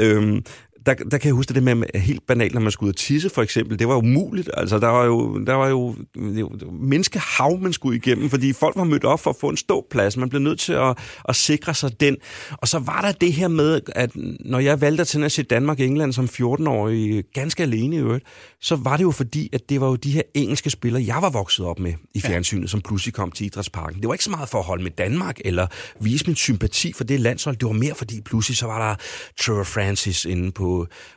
Øh, 0.00 0.42
der, 0.86 0.94
der 0.94 1.18
kan 1.18 1.28
jeg 1.28 1.34
huske 1.34 1.54
det 1.54 1.62
med, 1.62 1.98
helt 1.98 2.26
banalt, 2.26 2.54
når 2.54 2.60
man 2.60 2.70
skulle 2.70 2.88
ud 2.88 2.92
og 2.92 2.96
tisse 2.96 3.30
for 3.30 3.42
eksempel. 3.42 3.78
Det 3.78 3.88
var 3.88 3.96
umuligt. 3.96 4.50
Altså, 4.54 4.78
der 4.78 4.88
var 4.88 5.04
jo, 5.04 5.44
der 5.44 5.54
var 5.54 5.68
jo, 5.68 5.94
jo 6.16 6.50
menneskehav, 6.72 7.58
man 7.60 7.72
skulle 7.72 7.96
igennem, 7.96 8.30
fordi 8.30 8.52
folk 8.52 8.76
var 8.76 8.84
mødt 8.84 9.04
op 9.04 9.20
for 9.20 9.30
at 9.30 9.36
få 9.40 9.48
en 9.48 9.56
ståplads. 9.56 10.16
Man 10.16 10.28
blev 10.28 10.42
nødt 10.42 10.60
til 10.60 10.72
at, 10.72 10.98
at 11.28 11.36
sikre 11.36 11.74
sig 11.74 12.00
den. 12.00 12.16
Og 12.50 12.68
så 12.68 12.78
var 12.78 13.00
der 13.00 13.12
det 13.12 13.32
her 13.32 13.48
med, 13.48 13.80
at 13.94 14.10
når 14.40 14.58
jeg 14.58 14.80
valgte 14.80 15.00
at 15.00 15.06
tænde 15.06 15.24
at 15.24 15.32
se 15.32 15.42
Danmark-England 15.42 16.12
som 16.12 16.24
14-årig, 16.24 17.24
ganske 17.34 17.62
alene 17.62 17.96
i 17.96 17.98
øvrigt, 17.98 18.24
så 18.60 18.76
var 18.76 18.96
det 18.96 19.04
jo 19.04 19.10
fordi, 19.10 19.50
at 19.52 19.68
det 19.68 19.80
var 19.80 19.88
jo 19.88 19.96
de 19.96 20.10
her 20.10 20.22
engelske 20.34 20.70
spillere, 20.70 21.04
jeg 21.06 21.18
var 21.22 21.30
vokset 21.30 21.66
op 21.66 21.78
med 21.78 21.94
i 22.14 22.20
fjernsynet, 22.20 22.62
ja. 22.62 22.68
som 22.68 22.80
pludselig 22.80 23.14
kom 23.14 23.30
til 23.30 23.46
Idrætsparken. 23.46 24.00
Det 24.00 24.08
var 24.08 24.14
ikke 24.14 24.24
så 24.24 24.30
meget 24.30 24.48
for 24.48 24.58
at 24.58 24.64
holde 24.64 24.82
med 24.82 24.90
Danmark, 24.90 25.38
eller 25.44 25.66
vise 26.00 26.26
min 26.26 26.36
sympati 26.36 26.92
for 26.92 27.04
det 27.04 27.20
landshold. 27.20 27.56
Det 27.56 27.66
var 27.66 27.72
mere 27.72 27.94
fordi, 27.94 28.20
pludselig 28.20 28.56
så 28.56 28.66
var 28.66 28.88
der 28.88 28.96
Trevor 29.40 29.64
Francis 29.64 30.24
inde 30.24 30.52
på, 30.52 30.73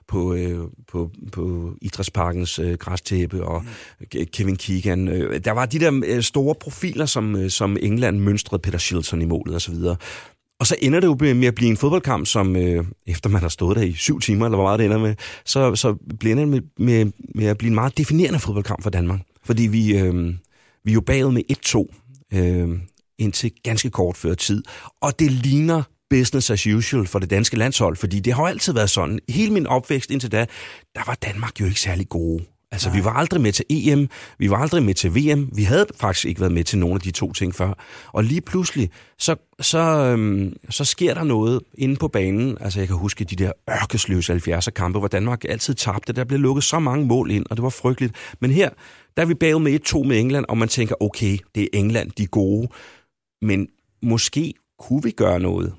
på, 0.07 0.33
øh, 0.33 0.59
på, 0.91 1.11
på 1.31 1.71
Idrætsparkens 1.81 2.59
øh, 2.59 2.73
græstæppe, 2.73 3.43
og 3.43 3.63
mm. 3.63 4.25
Kevin 4.33 4.55
Keegan. 4.55 5.07
Øh, 5.07 5.39
der 5.45 5.51
var 5.51 5.65
de 5.65 5.79
der 5.79 6.01
øh, 6.05 6.23
store 6.23 6.55
profiler, 6.55 7.05
som, 7.05 7.35
øh, 7.35 7.49
som 7.49 7.77
England 7.81 8.19
mønstrede 8.19 8.61
Peter 8.61 8.77
Shilton 8.77 9.21
i 9.21 9.25
målet 9.25 9.55
osv., 9.55 9.75
og 10.59 10.67
så 10.67 10.75
ender 10.81 10.99
det 10.99 11.07
jo 11.07 11.33
med 11.33 11.47
at 11.47 11.55
blive 11.55 11.69
en 11.69 11.77
fodboldkamp, 11.77 12.27
som 12.27 12.55
øh, 12.55 12.85
efter 13.07 13.29
man 13.29 13.41
har 13.41 13.49
stået 13.49 13.75
der 13.75 13.81
i 13.81 13.93
syv 13.93 14.19
timer, 14.19 14.45
eller 14.45 14.57
hvor 14.57 14.65
meget 14.65 14.79
det 14.79 14.85
ender 14.85 14.97
med, 14.97 15.15
så, 15.45 15.75
så 15.75 15.95
bliver 16.19 16.35
det 16.35 16.47
med, 16.47 16.61
med, 16.77 17.11
med 17.35 17.45
at 17.45 17.57
blive 17.57 17.69
en 17.69 17.75
meget 17.75 17.97
definerende 17.97 18.39
fodboldkamp 18.39 18.83
for 18.83 18.89
Danmark. 18.89 19.19
Fordi 19.45 19.67
vi, 19.67 19.97
øh, 19.97 20.33
vi 20.83 20.91
er 20.91 20.93
jo 20.93 21.01
bagud 21.01 21.31
med 21.31 21.43
1-2 22.31 22.37
øh, 22.37 22.79
indtil 23.17 23.51
ganske 23.63 23.89
kort 23.89 24.17
før 24.17 24.33
tid. 24.33 24.63
Og 25.01 25.19
det 25.19 25.31
ligner 25.31 25.83
business 26.09 26.49
as 26.49 26.67
usual 26.67 27.07
for 27.07 27.19
det 27.19 27.29
danske 27.29 27.57
landshold, 27.57 27.95
fordi 27.95 28.19
det 28.19 28.33
har 28.33 28.41
jo 28.41 28.47
altid 28.47 28.73
været 28.73 28.89
sådan. 28.89 29.19
Hele 29.29 29.53
min 29.53 29.67
opvækst 29.67 30.11
indtil 30.11 30.31
da, 30.31 30.45
der 30.95 31.01
var 31.07 31.17
Danmark 31.25 31.59
jo 31.59 31.65
ikke 31.65 31.81
særlig 31.81 32.09
gode. 32.09 32.43
Altså, 32.71 32.89
Nej. 32.89 32.97
vi 32.97 33.03
var 33.03 33.13
aldrig 33.13 33.41
med 33.41 33.51
til 33.51 33.65
EM, 33.69 34.09
vi 34.37 34.49
var 34.49 34.57
aldrig 34.57 34.83
med 34.83 34.93
til 34.93 35.15
VM, 35.15 35.49
vi 35.55 35.63
havde 35.63 35.85
faktisk 35.99 36.25
ikke 36.25 36.41
været 36.41 36.51
med 36.51 36.63
til 36.63 36.79
nogen 36.79 36.95
af 36.95 37.01
de 37.01 37.11
to 37.11 37.33
ting 37.33 37.55
før. 37.55 37.73
Og 38.07 38.23
lige 38.23 38.41
pludselig, 38.41 38.89
så, 39.19 39.35
så, 39.59 39.79
øhm, 39.79 40.53
så 40.69 40.85
sker 40.85 41.13
der 41.13 41.23
noget 41.23 41.61
inde 41.77 41.95
på 41.95 42.07
banen. 42.07 42.57
Altså, 42.61 42.79
jeg 42.79 42.87
kan 42.87 42.97
huske 42.97 43.23
de 43.23 43.35
der 43.35 43.51
ørkesløse 43.69 44.33
70'er 44.33 44.69
kampe, 44.69 44.99
hvor 44.99 45.07
Danmark 45.07 45.45
altid 45.49 45.73
tabte. 45.73 46.13
Der 46.13 46.23
blev 46.23 46.39
lukket 46.39 46.63
så 46.63 46.79
mange 46.79 47.05
mål 47.05 47.31
ind, 47.31 47.45
og 47.49 47.57
det 47.57 47.63
var 47.63 47.69
frygteligt. 47.69 48.15
Men 48.41 48.51
her, 48.51 48.69
der 49.17 49.23
er 49.23 49.27
vi 49.27 49.33
bagud 49.33 49.61
med 49.61 49.79
1-2 49.87 50.03
med 50.03 50.19
England, 50.19 50.45
og 50.49 50.57
man 50.57 50.67
tænker, 50.67 50.95
okay, 50.99 51.37
det 51.55 51.63
er 51.63 51.67
England, 51.73 52.11
de 52.11 52.23
er 52.23 52.27
gode. 52.27 52.67
Men 53.41 53.67
måske 54.03 54.53
kunne 54.79 55.03
vi 55.03 55.11
gøre 55.11 55.39
noget. 55.39 55.73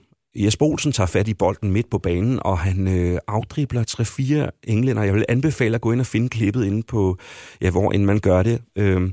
Jesper 0.44 0.66
Olsen 0.66 0.92
tager 0.92 1.06
fat 1.06 1.28
i 1.28 1.34
bolden 1.34 1.72
midt 1.72 1.90
på 1.90 1.98
banen, 1.98 2.38
og 2.42 2.58
han 2.58 2.88
øh, 2.88 3.18
afdribler 3.26 4.48
3-4 4.50 4.60
englænder. 4.70 5.02
Jeg 5.02 5.14
vil 5.14 5.24
anbefale 5.28 5.74
at 5.74 5.80
gå 5.80 5.92
ind 5.92 6.00
og 6.00 6.06
finde 6.06 6.28
klippet 6.28 6.64
inde 6.64 6.82
på, 6.82 7.18
ja, 7.60 7.70
hvor 7.70 7.92
end 7.92 8.04
man 8.04 8.18
gør 8.18 8.42
det. 8.42 8.60
Øh, 8.76 9.10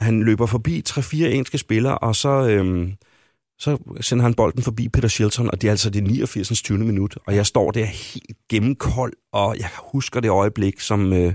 han 0.00 0.22
løber 0.22 0.46
forbi 0.46 0.82
3-4 0.88 1.16
engelske 1.16 1.58
spillere, 1.58 1.98
og 1.98 2.16
så, 2.16 2.48
øh, 2.48 2.88
så 3.58 3.78
sender 4.00 4.22
han 4.22 4.34
bolden 4.34 4.62
forbi 4.62 4.88
Peter 4.88 5.08
Shilton, 5.08 5.50
og 5.50 5.62
det 5.62 5.68
er 5.68 5.72
altså 5.72 5.90
det 5.90 6.02
89. 6.02 6.62
20. 6.62 6.78
minut, 6.78 7.18
og 7.26 7.34
jeg 7.34 7.46
står 7.46 7.70
der 7.70 7.84
helt 7.84 8.38
gennemkold, 8.48 9.12
og 9.32 9.56
jeg 9.58 9.68
husker 9.92 10.20
det 10.20 10.28
øjeblik, 10.28 10.80
som... 10.80 11.12
Øh, 11.12 11.34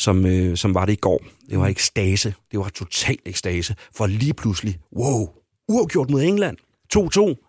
som, 0.00 0.26
øh, 0.26 0.56
som 0.56 0.74
var 0.74 0.84
det 0.84 0.92
i 0.92 0.96
går. 0.96 1.22
Det 1.50 1.58
var 1.58 1.66
ekstase. 1.66 2.34
Det 2.50 2.58
var 2.58 2.68
total 2.68 3.16
ekstase. 3.26 3.74
For 3.96 4.06
lige 4.06 4.34
pludselig, 4.34 4.78
wow, 4.96 5.28
uafgjort 5.68 6.10
mod 6.10 6.22
England. 6.22 6.56
2-2. 6.96 7.47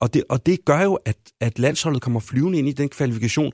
Og 0.00 0.14
det, 0.14 0.24
og 0.28 0.46
det 0.46 0.64
gør 0.64 0.80
jo, 0.82 0.94
at, 0.94 1.16
at 1.40 1.58
landsholdet 1.58 2.02
kommer 2.02 2.20
flyvende 2.20 2.58
ind 2.58 2.68
i 2.68 2.72
den 2.72 2.88
kvalifikation, 2.88 3.52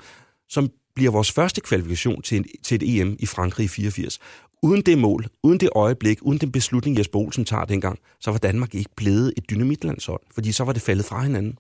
som 0.49 0.71
bliver 0.95 1.11
vores 1.11 1.33
første 1.33 1.61
kvalifikation 1.61 2.23
til, 2.23 2.37
en, 2.37 2.47
til 2.63 2.75
et 2.75 3.01
EM 3.01 3.17
i 3.19 3.27
Frankrig 3.27 3.65
i 3.65 3.69
84. 3.69 4.19
Uden 4.63 4.83
det 4.83 4.99
mål, 4.99 5.27
uden 5.43 5.61
det 5.61 5.69
øjeblik, 5.75 6.19
uden 6.23 6.39
den 6.39 6.53
beslutning, 6.53 6.99
Jesper 6.99 7.19
Olsen 7.19 7.45
tager 7.45 7.65
dengang, 7.65 7.99
så 8.21 8.31
var 8.31 8.39
Danmark 8.39 8.75
ikke 8.75 8.91
blevet 8.97 9.33
et 9.37 9.51
dynamitlandshold, 9.51 10.21
fordi 10.35 10.53
så 10.53 10.65
var 10.65 10.73
det 10.73 10.83
faldet 10.83 11.05
fra 11.05 11.23
hinanden. 11.23 11.59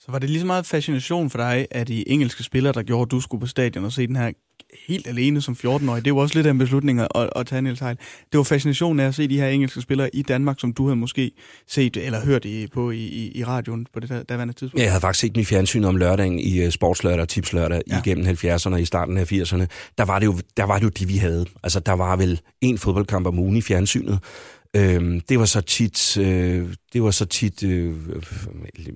Så 0.00 0.12
var 0.12 0.18
det 0.18 0.30
lige 0.30 0.40
så 0.40 0.46
meget 0.46 0.66
fascination 0.66 1.30
for 1.30 1.38
dig, 1.38 1.66
at 1.70 1.88
de 1.88 2.08
engelske 2.08 2.42
spillere, 2.42 2.72
der 2.72 2.82
gjorde, 2.82 3.02
at 3.02 3.10
du 3.10 3.20
skulle 3.20 3.40
på 3.40 3.46
stadion 3.46 3.84
og 3.84 3.92
se 3.92 4.06
den 4.06 4.16
her 4.16 4.32
helt 4.88 5.06
alene 5.06 5.40
som 5.40 5.56
14-årig. 5.64 6.04
Det 6.04 6.14
var 6.14 6.20
også 6.20 6.34
lidt 6.34 6.46
af 6.46 6.50
en 6.50 6.58
beslutning 6.58 7.00
at, 7.00 7.30
at 7.36 7.46
tage 7.46 7.62
Niels 7.62 7.80
Heil. 7.80 7.96
Det 8.32 8.38
var 8.38 8.44
fascinationen 8.44 9.00
af 9.00 9.06
at 9.06 9.14
se 9.14 9.28
de 9.28 9.40
her 9.40 9.48
engelske 9.48 9.80
spillere 9.80 10.16
i 10.16 10.22
Danmark, 10.22 10.60
som 10.60 10.72
du 10.72 10.86
havde 10.86 10.96
måske 10.96 11.30
set 11.68 11.96
eller 11.96 12.24
hørt 12.24 12.44
i, 12.44 12.66
på 12.66 12.90
i, 12.90 12.96
i, 12.96 13.32
i 13.34 13.44
radioen 13.44 13.86
på 13.94 14.00
det 14.00 14.08
der, 14.08 14.22
daværende 14.22 14.54
tidspunkt. 14.54 14.78
Ja, 14.78 14.84
jeg 14.84 14.92
havde 14.92 15.00
faktisk 15.00 15.20
set 15.20 15.34
dem 15.34 15.40
i 15.40 15.44
fjernsyn 15.44 15.84
om 15.84 15.96
lørdagen 15.96 16.38
i 16.38 16.66
uh, 16.66 16.70
sportslørdag 16.70 17.20
og 17.20 17.28
tipslørdag 17.28 17.82
ja. 17.90 17.98
igennem 17.98 18.26
70'erne 18.26 18.72
og 18.72 18.80
i 18.80 18.84
starten 18.84 19.16
af 19.16 19.32
80'erne. 19.32 19.66
Der 19.98 20.04
var, 20.04 20.18
det 20.18 20.26
jo, 20.26 20.38
der 20.56 20.64
var 20.64 20.78
det 20.78 20.84
jo 20.84 20.88
det, 20.88 21.08
vi 21.08 21.16
havde. 21.16 21.46
Altså, 21.62 21.80
der 21.80 21.92
var 21.92 22.16
vel 22.16 22.40
en 22.60 22.78
fodboldkamp 22.78 23.26
om 23.26 23.38
ugen 23.38 23.56
i 23.56 23.62
fjernsynet. 23.62 24.18
Øhm, 24.76 25.20
det 25.20 25.38
var 25.38 25.44
så 25.44 25.60
tit, 25.60 26.18
øh, 26.18 26.68
det 26.96 27.04
var 27.04 27.10
så 27.10 27.26
tit 27.26 27.62
øh, 27.62 27.94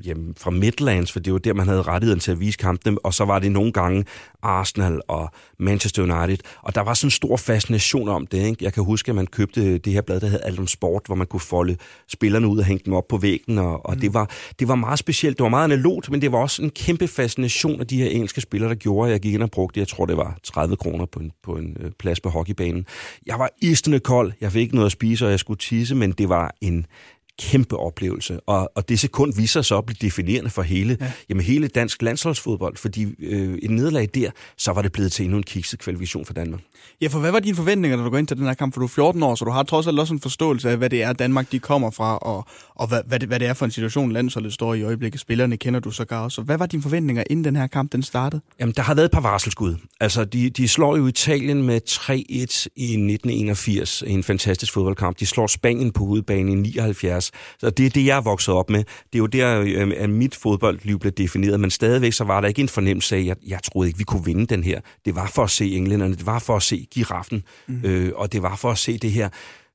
jamen, 0.05 0.35
fra 0.39 0.51
Midlands, 0.51 1.13
for 1.13 1.21
det 1.21 1.33
var 1.33 1.39
der, 1.39 1.55
man 1.55 1.69
havde 1.69 1.83
rettigheden 1.83 2.21
til 2.21 2.31
at 2.31 2.41
vise 2.41 2.59
kampene, 2.59 2.99
og 2.99 3.15
så 3.15 3.25
var 3.25 3.39
det 3.39 3.53
nogle 3.53 3.73
gange 3.73 4.05
Arsenal 4.43 5.01
og 5.09 5.31
Manchester 5.59 6.03
United, 6.03 6.39
og 6.63 6.75
der 6.75 6.81
var 6.81 6.95
sådan 6.95 7.07
en 7.07 7.11
stor 7.11 7.37
fascination 7.37 8.09
om 8.09 8.27
det. 8.27 8.39
Ikke? 8.39 8.65
Jeg 8.65 8.73
kan 8.73 8.85
huske, 8.85 9.09
at 9.09 9.15
man 9.15 9.27
købte 9.27 9.79
det 9.79 9.93
her 9.93 10.01
blad, 10.01 10.21
der 10.21 10.27
hed 10.27 10.41
Alt 10.43 10.59
om 10.59 10.67
Sport, 10.67 11.03
hvor 11.07 11.15
man 11.15 11.27
kunne 11.27 11.41
folde 11.41 11.77
spillerne 12.09 12.49
ud 12.49 12.59
og 12.59 12.65
hænge 12.65 12.83
dem 12.85 12.95
op 12.95 13.09
på 13.09 13.17
væggen, 13.17 13.59
og, 13.59 13.87
og 13.87 13.95
mm. 13.95 14.01
det, 14.01 14.15
var, 14.15 14.31
det 14.59 14.69
var 14.69 14.75
meget 14.75 14.99
specielt. 14.99 15.39
Det 15.39 15.43
var 15.43 15.51
meget 15.51 15.65
analogt, 15.65 16.11
men 16.11 16.23
det 16.23 16.33
var 16.33 16.39
også 16.39 16.63
en 16.63 16.71
kæmpe 16.71 17.09
fascination 17.09 17.81
af 17.81 17.87
de 17.87 17.97
her 17.97 18.11
engelske 18.11 18.41
spillere, 18.41 18.71
der 18.71 18.77
gjorde, 18.77 19.09
at 19.09 19.13
jeg 19.13 19.21
gik 19.21 19.35
ind 19.35 19.43
og 19.43 19.51
brugte, 19.51 19.81
jeg 19.81 19.89
tror, 19.89 20.07
det 20.07 20.17
var 20.17 20.39
30 20.43 20.77
kroner 20.77 21.07
på 21.07 21.21
en, 21.21 21.33
på 21.43 21.57
en 21.57 21.77
øh, 21.81 21.91
plads 21.99 22.21
på 22.21 22.29
hockeybanen. 22.29 22.87
Jeg 23.27 23.39
var 23.39 23.51
istende 23.63 24.01
kold, 24.01 24.33
jeg 24.41 24.53
fik 24.53 24.63
ikke 24.63 24.75
noget 24.75 24.87
at 24.87 24.93
spise, 24.93 25.27
og 25.27 25.31
jeg 25.31 25.39
skulle 25.39 25.59
tisse, 25.59 25.95
men 25.95 26.13
det 26.13 26.29
var 26.29 26.55
en 26.61 26.87
kæmpe 27.40 27.76
oplevelse. 27.76 28.40
Og, 28.40 28.70
og 28.74 28.88
det 28.88 29.00
sekund 29.00 29.35
viser 29.37 29.62
sig 29.62 29.79
at 29.79 29.87
blive 29.87 29.96
definerende 30.00 30.50
for 30.50 30.62
hele, 30.62 30.96
ja. 31.00 31.12
jamen 31.29 31.44
hele 31.44 31.68
dansk 31.68 32.03
landsholdsfodbold, 32.03 32.76
fordi 32.76 33.14
øh, 33.18 33.59
et 33.62 33.70
nederlag 33.70 34.09
der, 34.14 34.31
så 34.57 34.72
var 34.72 34.83
det 34.83 34.92
blevet 34.92 35.12
til 35.12 35.24
endnu 35.24 35.37
en 35.37 35.42
kikset 35.42 35.79
kvalifikation 35.79 36.26
for 36.26 36.33
Danmark. 36.33 36.61
Ja, 37.00 37.09
for 37.09 37.18
hvad 37.18 37.31
var 37.31 37.40
dine 37.40 37.57
forventninger, 37.57 37.96
når 37.96 38.05
du 38.05 38.11
går 38.11 38.18
ind 38.18 38.26
til 38.26 38.37
den 38.37 38.46
her 38.46 38.55
kamp? 38.55 38.74
For 38.74 38.81
du 38.81 38.85
er 38.85 38.88
14 38.88 39.22
år, 39.22 39.35
så 39.35 39.44
du 39.44 39.50
har 39.50 39.62
trods 39.62 39.87
alt 39.87 39.98
også 39.98 40.14
en 40.14 40.20
forståelse 40.20 40.70
af, 40.70 40.76
hvad 40.76 40.90
det 40.90 41.03
er, 41.03 41.12
Danmark 41.12 41.53
de 41.53 41.59
kommer 41.59 41.90
fra, 41.90 42.18
og, 42.18 42.44
og 42.74 42.88
hvad, 42.88 43.00
hvad, 43.07 43.20
det, 43.20 43.29
hvad 43.29 43.40
det 43.40 43.48
er 43.48 43.55
for 43.55 43.64
en 43.64 43.70
situation, 43.70 44.12
landsholdet 44.12 44.53
står 44.53 44.74
i 44.74 44.83
øjeblikket. 44.83 45.20
Spillerne 45.20 45.57
kender 45.57 45.81
du 45.81 45.90
sågar 45.90 46.24
også. 46.24 46.35
Så 46.35 46.42
hvad 46.42 46.59
var 46.59 46.66
dine 46.66 46.83
forventninger, 46.83 47.24
inden 47.31 47.44
den 47.44 47.57
her 47.57 47.66
kamp 47.66 47.92
den 47.92 48.03
startede? 48.03 48.42
Jamen, 48.61 48.74
der 48.76 48.83
har 48.83 48.94
været 48.94 49.05
et 49.05 49.12
par 49.12 49.20
varselskud. 49.20 49.76
Altså, 50.00 50.24
de, 50.24 50.50
de 50.50 50.68
slår 50.68 50.96
jo 50.96 51.07
Italien 51.07 51.62
med 51.62 51.81
3-1 51.90 52.12
i 52.76 52.85
1981 52.85 54.03
i 54.07 54.11
en 54.11 54.22
fantastisk 54.22 54.72
fodboldkamp. 54.72 55.20
De 55.20 55.26
slår 55.26 55.46
Spanien 55.46 55.92
på 55.92 56.05
hovedbanen 56.05 56.64
i 56.66 56.70
79. 56.70 57.30
Så 57.59 57.71
det 57.71 57.87
er 57.87 57.90
det, 57.90 58.07
jeg 58.07 58.16
er 58.16 58.21
vokset 58.21 58.55
op 58.55 58.71
med. 58.71 58.85
Det 58.85 59.14
er 59.14 59.19
jo 59.19 59.27
der, 59.27 59.61
øh, 59.61 59.93
at 59.97 60.11
mit 60.11 60.35
fodboldliv 60.35 60.99
blev 60.99 61.12
defineret, 61.12 61.61
men 61.61 61.71
stadigvæk 61.71 62.12
så 62.12 62.25
var 62.25 62.40
der 62.40 62.49
ikke 62.49 62.62
en 62.62 62.69
fornemmelse 62.69 63.16
af, 63.16 63.21
at 63.21 63.27
jeg, 63.27 63.37
jeg 63.47 63.62
troede 63.62 63.88
ikke, 63.88 63.99
vi 63.99 64.05
kunne 64.05 64.25
vinde 64.25 64.47
den 64.47 64.64
her. 64.64 64.81
Det 65.05 65.14
var 65.14 65.31
for 65.35 65.43
at 65.43 65.51
se 65.51 65.71
englænderne, 65.71 66.14
det 66.14 66.27
var 66.27 66.38
for 66.38 66.57
at 66.57 66.62
se 66.62 66.87
giraffen, 66.90 67.43
mm. 67.69 67.81
øh, 67.85 68.12
og 68.14 68.33
det 68.33 68.43
var 68.43 68.57
for 68.57 68.71
at 68.71 68.79
se 68.79 68.99
det 68.99 69.12
her 69.12 69.29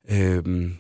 Øh, 0.10 0.72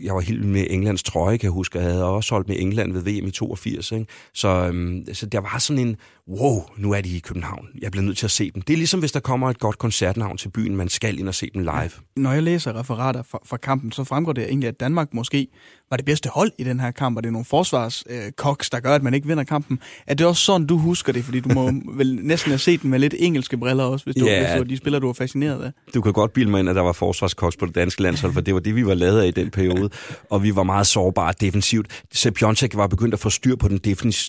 jeg 0.00 0.14
var 0.14 0.20
helt 0.20 0.44
med 0.44 0.66
Englands 0.70 1.02
trøje, 1.02 1.36
kan 1.36 1.46
jeg 1.46 1.52
huske. 1.52 1.78
Jeg 1.78 1.90
havde 1.90 2.04
også 2.04 2.34
holdt 2.34 2.48
med 2.48 2.56
England 2.58 2.92
ved 2.92 3.02
VM 3.02 3.26
i 3.26 3.30
82. 3.30 3.92
Ikke? 3.92 4.06
Så, 4.34 4.48
øhm, 4.48 5.04
så 5.12 5.26
der 5.26 5.40
var 5.40 5.58
sådan 5.58 5.86
en, 5.86 5.96
wow, 6.28 6.62
nu 6.76 6.92
er 6.92 7.00
de 7.00 7.16
i 7.16 7.18
København. 7.18 7.68
Jeg 7.82 7.90
bliver 7.90 8.04
nødt 8.04 8.18
til 8.18 8.26
at 8.26 8.30
se 8.30 8.50
dem. 8.50 8.62
Det 8.62 8.72
er 8.72 8.76
ligesom, 8.76 9.00
hvis 9.00 9.12
der 9.12 9.20
kommer 9.20 9.50
et 9.50 9.58
godt 9.58 9.78
koncertnavn 9.78 10.36
til 10.36 10.48
byen. 10.48 10.76
Man 10.76 10.88
skal 10.88 11.18
ind 11.18 11.28
og 11.28 11.34
se 11.34 11.50
dem 11.54 11.62
live. 11.62 11.90
Når 12.16 12.32
jeg 12.32 12.42
læser 12.42 12.78
referater 12.78 13.22
fra, 13.22 13.38
fra 13.46 13.56
kampen, 13.56 13.92
så 13.92 14.04
fremgår 14.04 14.32
det 14.32 14.44
egentlig, 14.44 14.68
at 14.68 14.80
Danmark 14.80 15.14
måske 15.14 15.48
var 15.90 15.96
det 15.96 16.06
bedste 16.06 16.28
hold 16.28 16.52
i 16.58 16.64
den 16.64 16.80
her 16.80 16.90
kamp, 16.90 17.16
og 17.16 17.22
det 17.22 17.28
er 17.28 17.32
nogle 17.32 17.44
forsvarskoks, 17.44 18.68
øh, 18.68 18.72
der 18.72 18.80
gør, 18.80 18.94
at 18.94 19.02
man 19.02 19.14
ikke 19.14 19.26
vinder 19.26 19.44
kampen. 19.44 19.78
Er 20.06 20.14
det 20.14 20.26
også 20.26 20.42
sådan, 20.42 20.66
du 20.66 20.78
husker 20.78 21.12
det? 21.12 21.24
Fordi 21.24 21.40
du 21.40 21.48
må 21.48 21.72
vel 22.00 22.18
næsten 22.22 22.50
have 22.50 22.58
set 22.58 22.82
dem 22.82 22.90
med 22.90 22.98
lidt 22.98 23.14
engelske 23.18 23.56
briller 23.56 23.84
også, 23.84 24.04
hvis 24.04 24.16
du, 24.16 24.26
yeah. 24.26 24.50
hvis 24.50 24.62
du 24.62 24.70
de 24.70 24.76
spiller, 24.76 24.98
du 24.98 25.06
var 25.06 25.12
fascineret 25.12 25.62
af. 25.62 25.72
Du 25.94 26.00
kan 26.00 26.12
godt 26.12 26.32
bilde 26.32 26.50
mig 26.50 26.60
ind, 26.60 26.68
at 26.68 26.76
der 26.76 26.82
var 26.82 26.92
forsvarskoks 26.92 27.56
på 27.56 27.66
det 27.66 27.74
danske 27.74 28.02
landshold, 28.02 28.32
for 28.32 28.40
det 28.40 28.54
var 28.54 28.60
det, 28.60 28.76
vi 28.76 28.86
var 28.86 28.94
lavet 28.94 29.20
af 29.20 29.26
i 29.26 29.30
den 29.30 29.50
periode. 29.50 29.90
Og 30.30 30.42
vi 30.42 30.56
var 30.56 30.62
meget 30.62 30.86
sårbare 30.86 31.34
defensivt. 31.40 32.02
Sepp 32.12 32.36
Piontek 32.36 32.76
var 32.76 32.86
begyndt 32.86 33.14
at 33.14 33.20
få 33.20 33.30
styr 33.30 33.56
på 33.56 33.68
den 33.68 33.78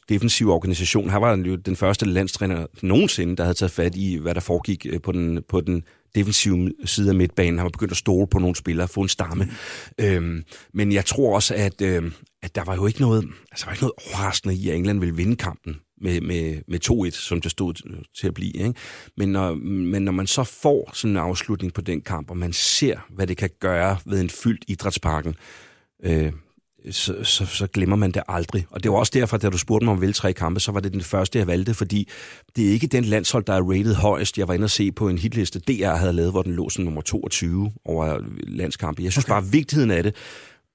defensive 0.09 0.53
organisation. 0.53 1.09
Han 1.09 1.21
var 1.21 1.35
jo 1.35 1.55
den 1.55 1.75
første 1.85 2.05
landstræner 2.05 2.65
nogensinde, 2.81 3.35
der 3.35 3.43
havde 3.43 3.57
taget 3.57 3.71
fat 3.71 3.95
i, 3.95 4.17
hvad 4.17 4.35
der 4.35 4.41
foregik 4.41 4.85
øh, 4.89 5.01
på 5.01 5.11
den, 5.11 5.43
på 5.49 5.61
den 5.61 5.83
defensive 6.15 6.71
side 6.85 7.09
af 7.09 7.15
midtbanen. 7.15 7.57
Han 7.57 7.63
var 7.63 7.69
begyndt 7.69 7.91
at 7.91 7.97
stole 7.97 8.27
på 8.27 8.39
nogle 8.39 8.55
spillere, 8.55 8.87
få 8.87 9.01
en 9.01 9.09
stamme. 9.09 9.43
Mm. 9.99 10.05
Øhm, 10.05 10.43
men 10.73 10.91
jeg 10.91 11.05
tror 11.05 11.35
også, 11.35 11.55
at, 11.55 11.81
øhm, 11.81 12.13
at 12.43 12.55
der 12.55 12.63
var 12.63 12.75
jo 12.75 12.87
ikke 12.87 13.01
noget, 13.01 13.23
altså, 13.51 13.65
der 13.65 13.65
var 13.65 13.71
ikke 13.71 13.83
noget 13.83 13.93
overraskende 14.07 14.55
i, 14.55 14.69
at 14.69 14.75
England 14.75 14.99
ville 14.99 15.15
vinde 15.15 15.35
kampen 15.35 15.75
med, 16.01 16.21
med, 16.21 16.61
med 16.67 17.09
2-1, 17.09 17.11
som 17.11 17.41
det 17.41 17.51
stod 17.51 17.73
til 18.19 18.27
at 18.27 18.33
blive. 18.33 18.53
Ikke? 18.53 18.73
Men, 19.17 19.29
når, 19.29 19.53
men 19.53 20.01
når 20.01 20.11
man 20.11 20.27
så 20.27 20.43
får 20.43 20.91
sådan 20.93 21.11
en 21.11 21.17
afslutning 21.17 21.73
på 21.73 21.81
den 21.81 22.01
kamp, 22.01 22.29
og 22.29 22.37
man 22.37 22.53
ser, 22.53 22.97
hvad 23.09 23.27
det 23.27 23.37
kan 23.37 23.49
gøre 23.59 23.97
ved 24.05 24.21
en 24.21 24.29
fyldt 24.29 24.65
idrætsparken, 24.67 25.35
øh, 26.03 26.31
så, 26.91 27.15
så, 27.23 27.45
så 27.45 27.67
glemmer 27.67 27.95
man 27.95 28.11
det 28.11 28.23
aldrig. 28.27 28.65
Og 28.69 28.83
det 28.83 28.91
var 28.91 28.97
også 28.97 29.11
derfor, 29.15 29.37
da 29.37 29.49
du 29.49 29.57
spurgte 29.57 29.85
mig 29.85 29.93
om 29.93 30.13
tre 30.13 30.33
kampe, 30.33 30.59
så 30.59 30.71
var 30.71 30.79
det 30.79 30.93
den 30.93 31.01
første, 31.01 31.39
jeg 31.39 31.47
valgte, 31.47 31.73
fordi 31.73 32.09
det 32.55 32.67
er 32.67 32.71
ikke 32.71 32.87
den 32.87 33.03
landshold, 33.03 33.43
der 33.43 33.53
er 33.53 33.61
rated 33.61 33.95
højst. 33.95 34.37
Jeg 34.37 34.47
var 34.47 34.53
inde 34.53 34.63
og 34.63 34.69
se 34.69 34.91
på 34.91 35.09
en 35.09 35.17
hitliste, 35.17 35.59
DR 35.59 35.95
havde 35.95 36.13
lavet, 36.13 36.31
hvor 36.31 36.41
den 36.41 36.53
lå 36.53 36.69
som 36.69 36.83
nummer 36.83 37.01
22 37.01 37.71
over 37.85 38.19
landskampe. 38.47 39.03
Jeg 39.03 39.11
synes 39.11 39.25
okay. 39.25 39.33
bare, 39.33 39.45
vigtigheden 39.45 39.91
af 39.91 40.03
det, 40.03 40.15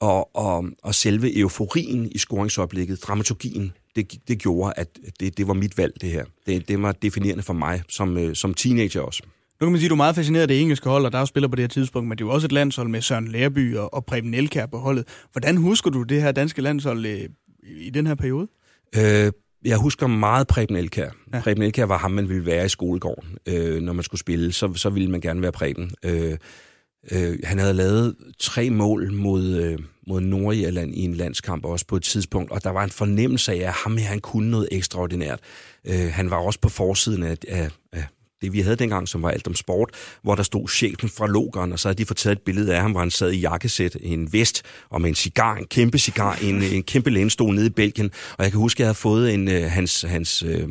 og, 0.00 0.36
og, 0.36 0.64
og 0.82 0.94
selve 0.94 1.38
euforien 1.38 2.12
i 2.12 2.18
scoringsoplægget, 2.18 3.02
dramaturgien, 3.02 3.72
det, 3.96 4.28
det 4.28 4.38
gjorde, 4.38 4.72
at 4.76 4.88
det, 5.20 5.38
det 5.38 5.48
var 5.48 5.54
mit 5.54 5.78
valg, 5.78 5.92
det 6.00 6.10
her. 6.10 6.24
Det, 6.46 6.68
det 6.68 6.82
var 6.82 6.92
definerende 6.92 7.42
for 7.42 7.52
mig 7.52 7.82
som, 7.88 8.18
øh, 8.18 8.34
som 8.34 8.54
teenager 8.54 9.00
også. 9.00 9.22
Nu 9.60 9.66
kan 9.66 9.72
man 9.72 9.78
sige, 9.78 9.86
at 9.86 9.90
du 9.90 9.94
er 9.94 9.96
meget 9.96 10.14
fascineret 10.14 10.42
af 10.42 10.48
det 10.48 10.60
engelske 10.60 10.88
hold, 10.88 11.04
og 11.04 11.12
der 11.12 11.18
er 11.18 11.22
jo 11.22 11.26
spiller 11.26 11.48
på 11.48 11.56
det 11.56 11.62
her 11.62 11.68
tidspunkt, 11.68 12.08
men 12.08 12.18
det 12.18 12.24
er 12.24 12.28
jo 12.28 12.32
også 12.32 12.46
et 12.46 12.52
landshold 12.52 12.88
med 12.88 13.02
Søren 13.02 13.28
Lærby 13.28 13.76
og, 13.76 13.94
og 13.94 14.04
Preben 14.04 14.34
Elkær 14.34 14.66
på 14.66 14.78
holdet. 14.78 15.08
Hvordan 15.32 15.56
husker 15.56 15.90
du 15.90 16.02
det 16.02 16.22
her 16.22 16.32
danske 16.32 16.62
landshold 16.62 17.06
øh, 17.06 17.28
i 17.62 17.90
den 17.90 18.06
her 18.06 18.14
periode? 18.14 18.48
Øh, 18.96 19.32
jeg 19.64 19.76
husker 19.76 20.06
meget 20.06 20.46
Preben 20.46 20.76
Elkær. 20.76 21.10
Ja. 21.32 21.40
Preben 21.40 21.62
Elkær 21.62 21.84
var 21.84 21.98
ham, 21.98 22.10
man 22.10 22.28
ville 22.28 22.46
være 22.46 22.66
i 22.66 22.68
skolegården, 22.68 23.38
øh, 23.46 23.82
når 23.82 23.92
man 23.92 24.02
skulle 24.02 24.20
spille. 24.20 24.52
Så, 24.52 24.74
så 24.74 24.90
ville 24.90 25.10
man 25.10 25.20
gerne 25.20 25.42
være 25.42 25.52
Preben. 25.52 25.90
Øh, 26.04 26.36
øh, 27.12 27.38
han 27.44 27.58
havde 27.58 27.74
lavet 27.74 28.14
tre 28.38 28.70
mål 28.70 29.12
mod, 29.12 29.54
øh, 29.56 29.78
mod 30.06 30.20
Nordirland 30.20 30.94
i 30.94 31.00
en 31.00 31.14
landskamp 31.14 31.64
også 31.64 31.86
på 31.86 31.96
et 31.96 32.02
tidspunkt, 32.02 32.50
og 32.50 32.64
der 32.64 32.70
var 32.70 32.84
en 32.84 32.90
fornemmelse 32.90 33.52
af, 33.52 33.56
at 33.56 33.72
ham 33.72 33.96
her, 33.96 34.06
han 34.06 34.20
kunne 34.20 34.50
noget 34.50 34.68
ekstraordinært. 34.72 35.40
Øh, 35.86 36.10
han 36.12 36.30
var 36.30 36.36
også 36.36 36.60
på 36.60 36.68
forsiden 36.68 37.22
af, 37.22 37.36
af, 37.48 37.70
af 37.92 38.04
det 38.42 38.52
vi 38.52 38.60
havde 38.60 38.76
dengang, 38.76 39.08
som 39.08 39.22
var 39.22 39.30
alt 39.30 39.46
om 39.46 39.54
sport, 39.54 39.90
hvor 40.22 40.34
der 40.34 40.42
stod 40.42 40.68
chefen 40.68 41.08
fra 41.08 41.26
logeren, 41.26 41.72
og 41.72 41.78
så 41.78 41.88
havde 41.88 41.98
de 41.98 42.06
fået 42.06 42.26
et 42.26 42.42
billede 42.42 42.74
af 42.74 42.80
ham, 42.80 42.90
hvor 42.90 43.00
han 43.00 43.10
sad 43.10 43.32
i 43.32 43.40
jakkesæt, 43.40 43.96
en 44.00 44.32
vest 44.32 44.62
og 44.90 45.00
med 45.00 45.08
en 45.08 45.14
cigar, 45.14 45.56
en 45.56 45.66
kæmpe 45.66 45.98
cigar, 45.98 46.38
en, 46.42 46.62
en 46.62 46.82
kæmpe 46.82 47.10
lænestol 47.10 47.54
nede 47.54 47.66
i 47.66 47.70
Belgien. 47.70 48.10
Og 48.38 48.44
jeg 48.44 48.52
kan 48.52 48.60
huske, 48.60 48.76
at 48.76 48.80
jeg 48.80 48.86
havde 48.86 48.94
fået 48.94 49.34
en, 49.34 49.48
øh, 49.48 49.62
hans, 49.62 50.02
hans 50.08 50.42
øh, 50.42 50.68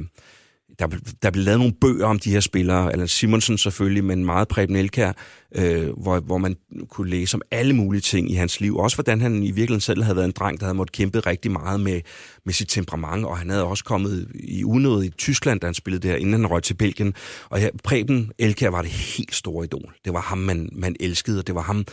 der, 0.79 0.87
der 1.21 1.31
blev 1.31 1.43
lavet 1.43 1.59
nogle 1.59 1.73
bøger 1.81 2.05
om 2.05 2.19
de 2.19 2.31
her 2.31 2.39
spillere, 2.39 2.91
eller 2.91 3.05
Simonsen 3.05 3.57
selvfølgelig, 3.57 4.03
men 4.03 4.25
meget 4.25 4.47
Preben 4.47 4.75
Elkær, 4.75 5.11
øh, 5.55 5.89
hvor, 5.97 6.19
hvor 6.19 6.37
man 6.37 6.55
kunne 6.89 7.09
læse 7.09 7.35
om 7.35 7.41
alle 7.51 7.73
mulige 7.73 8.01
ting 8.01 8.31
i 8.31 8.33
hans 8.33 8.61
liv. 8.61 8.77
Også 8.77 8.97
hvordan 8.97 9.21
han 9.21 9.43
i 9.43 9.51
virkeligheden 9.51 9.81
selv 9.81 10.03
havde 10.03 10.15
været 10.15 10.25
en 10.25 10.31
dreng, 10.31 10.59
der 10.59 10.65
havde 10.65 10.77
måttet 10.77 10.95
kæmpe 10.95 11.19
rigtig 11.19 11.51
meget 11.51 11.79
med, 11.79 12.01
med 12.45 12.53
sit 12.53 12.69
temperament, 12.69 13.25
og 13.25 13.37
han 13.37 13.49
havde 13.49 13.63
også 13.63 13.83
kommet 13.83 14.27
i 14.33 14.63
unød 14.63 15.03
i 15.03 15.09
Tyskland, 15.09 15.59
da 15.59 15.67
han 15.67 15.73
spillede 15.73 16.07
der, 16.07 16.15
inden 16.15 16.33
han 16.33 16.47
røg 16.47 16.63
til 16.63 16.73
Belgien. 16.73 17.13
Og 17.49 17.61
ja, 17.61 17.69
Preben 17.83 18.31
Elkær 18.39 18.69
var 18.69 18.81
det 18.81 18.91
helt 18.91 19.35
store 19.35 19.65
idol. 19.65 19.93
Det 20.05 20.13
var 20.13 20.21
ham, 20.21 20.37
man, 20.37 20.69
man 20.71 20.95
elskede, 20.99 21.39
og 21.39 21.47
det 21.47 21.55
var 21.55 21.61
ham, 21.61 21.85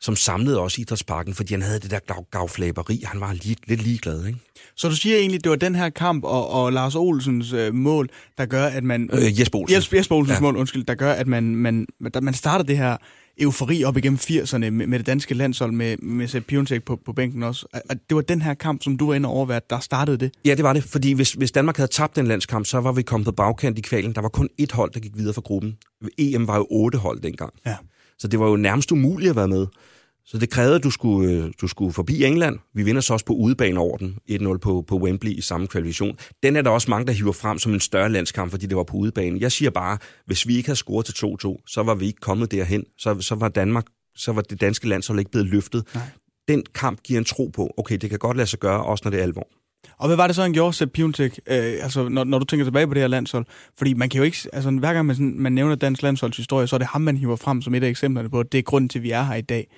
som 0.00 0.16
samlede 0.16 0.60
også 0.60 0.80
idrætsparken, 0.80 1.34
fordi 1.34 1.54
han 1.54 1.62
havde 1.62 1.80
det 1.80 1.90
der 1.90 1.98
gav, 1.98 2.26
gavflæberi. 2.30 3.02
Han 3.06 3.20
var 3.20 3.32
lidt, 3.32 3.68
lidt 3.68 3.82
ligeglad, 3.82 4.26
ikke? 4.26 4.38
Så 4.76 4.88
du 4.88 4.96
siger 4.96 5.16
egentlig, 5.16 5.44
det 5.44 5.50
var 5.50 5.56
den 5.56 5.74
her 5.74 5.90
kamp 5.90 6.24
og, 6.24 6.50
og 6.50 6.72
Lars 6.72 6.94
Olsens 6.94 7.52
øh, 7.52 7.74
mål, 7.74 8.08
der 8.38 8.46
gør, 8.46 8.66
at 8.66 8.84
man... 8.84 9.10
Øh, 9.12 9.40
Jesper 9.40 9.58
Olsen. 9.58 9.76
Jesper, 9.76 9.96
Jesper 9.96 10.16
Olsens 10.16 10.36
ja. 10.36 10.40
mål, 10.40 10.56
undskyld, 10.56 10.84
der 10.84 10.94
gør, 10.94 11.12
at 11.12 11.26
man, 11.26 11.56
man, 11.56 11.86
der, 12.14 12.20
man 12.20 12.34
starter 12.34 12.64
det 12.64 12.76
her 12.76 12.96
eufori 13.40 13.84
op 13.84 13.96
igennem 13.96 14.18
80'erne 14.22 14.58
med, 14.58 14.70
med 14.70 14.98
det 14.98 15.06
danske 15.06 15.34
landshold, 15.34 15.72
med, 15.72 15.96
med 15.96 16.28
Sepp 16.28 16.46
Piontek 16.46 16.84
på, 16.84 16.96
på 17.06 17.12
bænken 17.12 17.42
også. 17.42 17.66
Og 17.72 17.96
det 18.08 18.14
var 18.14 18.20
den 18.20 18.42
her 18.42 18.54
kamp, 18.54 18.82
som 18.82 18.96
du 18.96 19.06
var 19.06 19.14
inde 19.14 19.28
over, 19.28 19.58
der 19.58 19.80
startede 19.80 20.16
det? 20.16 20.32
Ja, 20.44 20.54
det 20.54 20.64
var 20.64 20.72
det, 20.72 20.84
fordi 20.84 21.12
hvis, 21.12 21.32
hvis 21.32 21.52
Danmark 21.52 21.76
havde 21.76 21.90
tabt 21.90 22.16
den 22.16 22.26
landskamp, 22.26 22.66
så 22.66 22.80
var 22.80 22.92
vi 22.92 23.02
kommet 23.02 23.24
på 23.24 23.32
bagkant 23.32 23.78
i 23.78 23.80
kvalen. 23.80 24.14
Der 24.14 24.20
var 24.20 24.28
kun 24.28 24.48
ét 24.62 24.74
hold, 24.74 24.90
der 24.92 25.00
gik 25.00 25.16
videre 25.16 25.34
fra 25.34 25.40
gruppen. 25.40 25.76
EM 26.18 26.46
var 26.46 26.56
jo 26.56 26.66
otte 26.70 26.98
hold 26.98 27.20
dengang. 27.20 27.52
Ja. 27.66 27.76
Så 28.20 28.28
det 28.28 28.40
var 28.40 28.48
jo 28.48 28.56
nærmest 28.56 28.92
umuligt 28.92 29.30
at 29.30 29.36
være 29.36 29.48
med. 29.48 29.66
Så 30.24 30.38
det 30.38 30.50
krævede, 30.50 30.74
at 30.74 30.82
du 30.82 30.90
skulle, 30.90 31.32
øh, 31.32 31.52
du 31.60 31.68
skulle 31.68 31.92
forbi 31.92 32.24
England. 32.24 32.58
Vi 32.74 32.82
vinder 32.82 33.00
så 33.00 33.12
også 33.12 33.26
på 33.26 33.32
udebane 33.32 33.80
over 33.80 33.96
den. 33.96 34.18
1-0 34.30 34.56
på, 34.58 34.84
på 34.88 34.98
Wembley 34.98 35.30
i 35.30 35.40
samme 35.40 35.66
kvalifikation. 35.66 36.18
Den 36.42 36.56
er 36.56 36.62
der 36.62 36.70
også 36.70 36.90
mange, 36.90 37.06
der 37.06 37.12
hiver 37.12 37.32
frem 37.32 37.58
som 37.58 37.74
en 37.74 37.80
større 37.80 38.08
landskamp, 38.08 38.50
fordi 38.50 38.66
det 38.66 38.76
var 38.76 38.82
på 38.82 38.96
udebane. 38.96 39.40
Jeg 39.40 39.52
siger 39.52 39.70
bare, 39.70 39.98
hvis 40.26 40.48
vi 40.48 40.56
ikke 40.56 40.68
havde 40.68 40.78
scoret 40.78 41.06
til 41.06 41.26
2-2, 41.26 41.64
så 41.66 41.82
var 41.82 41.94
vi 41.94 42.06
ikke 42.06 42.20
kommet 42.20 42.52
derhen. 42.52 42.84
Så, 42.98 43.20
så 43.20 43.34
var 43.34 43.48
Danmark, 43.48 43.84
så 44.16 44.32
var 44.32 44.42
det 44.42 44.60
danske 44.60 44.88
landshold 44.88 45.18
ikke 45.18 45.30
blevet 45.30 45.48
løftet. 45.48 45.84
Nej. 45.94 46.04
Den 46.48 46.64
kamp 46.74 47.02
giver 47.02 47.18
en 47.18 47.24
tro 47.24 47.46
på, 47.46 47.74
okay, 47.76 47.96
det 47.96 48.10
kan 48.10 48.18
godt 48.18 48.36
lade 48.36 48.46
sig 48.46 48.58
gøre, 48.58 48.84
også 48.84 49.02
når 49.04 49.10
det 49.10 49.18
er 49.18 49.22
alvor. 49.22 49.48
Og 49.98 50.06
hvad 50.06 50.16
var 50.16 50.26
det 50.26 50.36
så, 50.36 50.42
han 50.42 50.52
gjorde, 50.52 50.72
Sepp 50.72 50.92
Piontek, 50.92 51.40
øh, 51.46 51.56
altså, 51.56 52.08
når, 52.08 52.24
når 52.24 52.38
du 52.38 52.44
tænker 52.44 52.66
tilbage 52.66 52.86
på 52.86 52.94
det 52.94 53.02
her 53.02 53.08
landshold? 53.08 53.46
Fordi 53.78 53.94
man 53.94 54.08
kan 54.08 54.18
jo 54.18 54.24
ikke, 54.24 54.38
altså 54.52 54.70
hver 54.70 54.92
gang 54.92 55.06
man, 55.06 55.16
sådan, 55.16 55.38
man 55.38 55.52
nævner 55.52 55.74
dansk 55.74 56.02
landsholdshistorie, 56.02 56.66
så 56.66 56.76
er 56.76 56.78
det 56.78 56.86
ham, 56.86 57.00
man 57.00 57.16
hiver 57.16 57.36
frem 57.36 57.62
som 57.62 57.74
et 57.74 57.82
af 57.82 57.88
eksemplerne 57.88 58.30
på, 58.30 58.40
at 58.40 58.52
det 58.52 58.58
er 58.58 58.62
grunden 58.62 58.88
til, 58.88 58.98
at 58.98 59.02
vi 59.02 59.10
er 59.10 59.22
her 59.22 59.34
i 59.34 59.40
dag. 59.40 59.68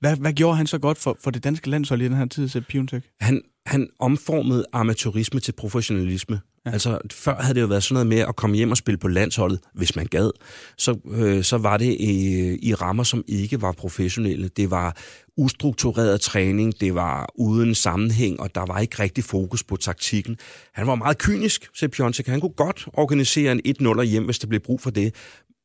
Hvad, 0.00 0.16
hvad 0.16 0.32
gjorde 0.32 0.56
han 0.56 0.66
så 0.66 0.78
godt 0.78 0.98
for, 0.98 1.16
for 1.24 1.30
det 1.30 1.44
danske 1.44 1.70
landshold 1.70 2.02
i 2.02 2.04
den 2.04 2.14
her 2.14 2.26
tid, 2.26 2.48
Sepp 2.48 2.66
Piontek? 2.66 3.02
Han, 3.20 3.42
han 3.66 3.88
omformede 3.98 4.64
amatørisme 4.72 5.40
til 5.40 5.52
professionalisme. 5.52 6.40
Ja. 6.66 6.70
Altså, 6.70 6.98
før 7.12 7.40
havde 7.40 7.54
det 7.54 7.60
jo 7.60 7.66
været 7.66 7.82
sådan 7.82 7.94
noget 7.94 8.06
med 8.06 8.18
at 8.18 8.36
komme 8.36 8.56
hjem 8.56 8.70
og 8.70 8.76
spille 8.76 8.98
på 8.98 9.08
landsholdet, 9.08 9.60
hvis 9.74 9.96
man 9.96 10.06
gad. 10.06 10.30
Så, 10.78 10.98
øh, 11.10 11.44
så 11.44 11.58
var 11.58 11.76
det 11.76 11.96
i, 12.00 12.68
i 12.68 12.74
rammer, 12.74 13.02
som 13.02 13.24
ikke 13.28 13.62
var 13.62 13.72
professionelle. 13.72 14.48
Det 14.48 14.70
var 14.70 14.96
ustruktureret 15.36 16.20
træning, 16.20 16.80
det 16.80 16.94
var 16.94 17.32
uden 17.34 17.74
sammenhæng, 17.74 18.40
og 18.40 18.54
der 18.54 18.66
var 18.66 18.78
ikke 18.78 19.02
rigtig 19.02 19.24
fokus 19.24 19.64
på 19.64 19.76
taktikken. 19.76 20.36
Han 20.74 20.86
var 20.86 20.94
meget 20.94 21.18
kynisk, 21.18 21.68
Sepp 21.74 21.94
Piontek. 21.94 22.26
Han 22.26 22.40
kunne 22.40 22.52
godt 22.56 22.88
organisere 22.92 23.52
en 23.52 23.76
1-0 23.98 24.02
hjem, 24.02 24.24
hvis 24.24 24.38
der 24.38 24.46
blev 24.46 24.60
brug 24.60 24.80
for 24.80 24.90
det. 24.90 25.14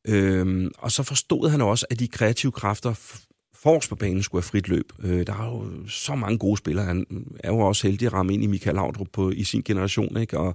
Øhm, 0.08 0.70
og 0.78 0.92
så 0.92 1.02
forstod 1.02 1.50
han 1.50 1.60
også, 1.60 1.86
at 1.90 1.98
de 1.98 2.08
kreative 2.08 2.52
kræfter 2.52 3.20
forrest 3.66 3.88
på 3.88 3.96
banen 3.96 4.22
skulle 4.22 4.42
have 4.42 4.48
frit 4.48 4.68
løb. 4.68 4.92
Øh, 5.02 5.26
der 5.26 5.32
er 5.32 5.44
jo 5.44 5.88
så 5.88 6.14
mange 6.14 6.38
gode 6.38 6.56
spillere. 6.56 6.84
Han 6.84 7.06
er 7.44 7.50
jo 7.52 7.58
også 7.58 7.86
heldig 7.88 8.06
at 8.06 8.12
ramme 8.12 8.34
ind 8.34 8.42
i 8.42 8.46
Michael 8.46 8.76
Laudrup 8.76 9.08
på, 9.12 9.30
i 9.30 9.44
sin 9.44 9.62
generation. 9.62 10.20
Ikke? 10.20 10.38
Og 10.38 10.54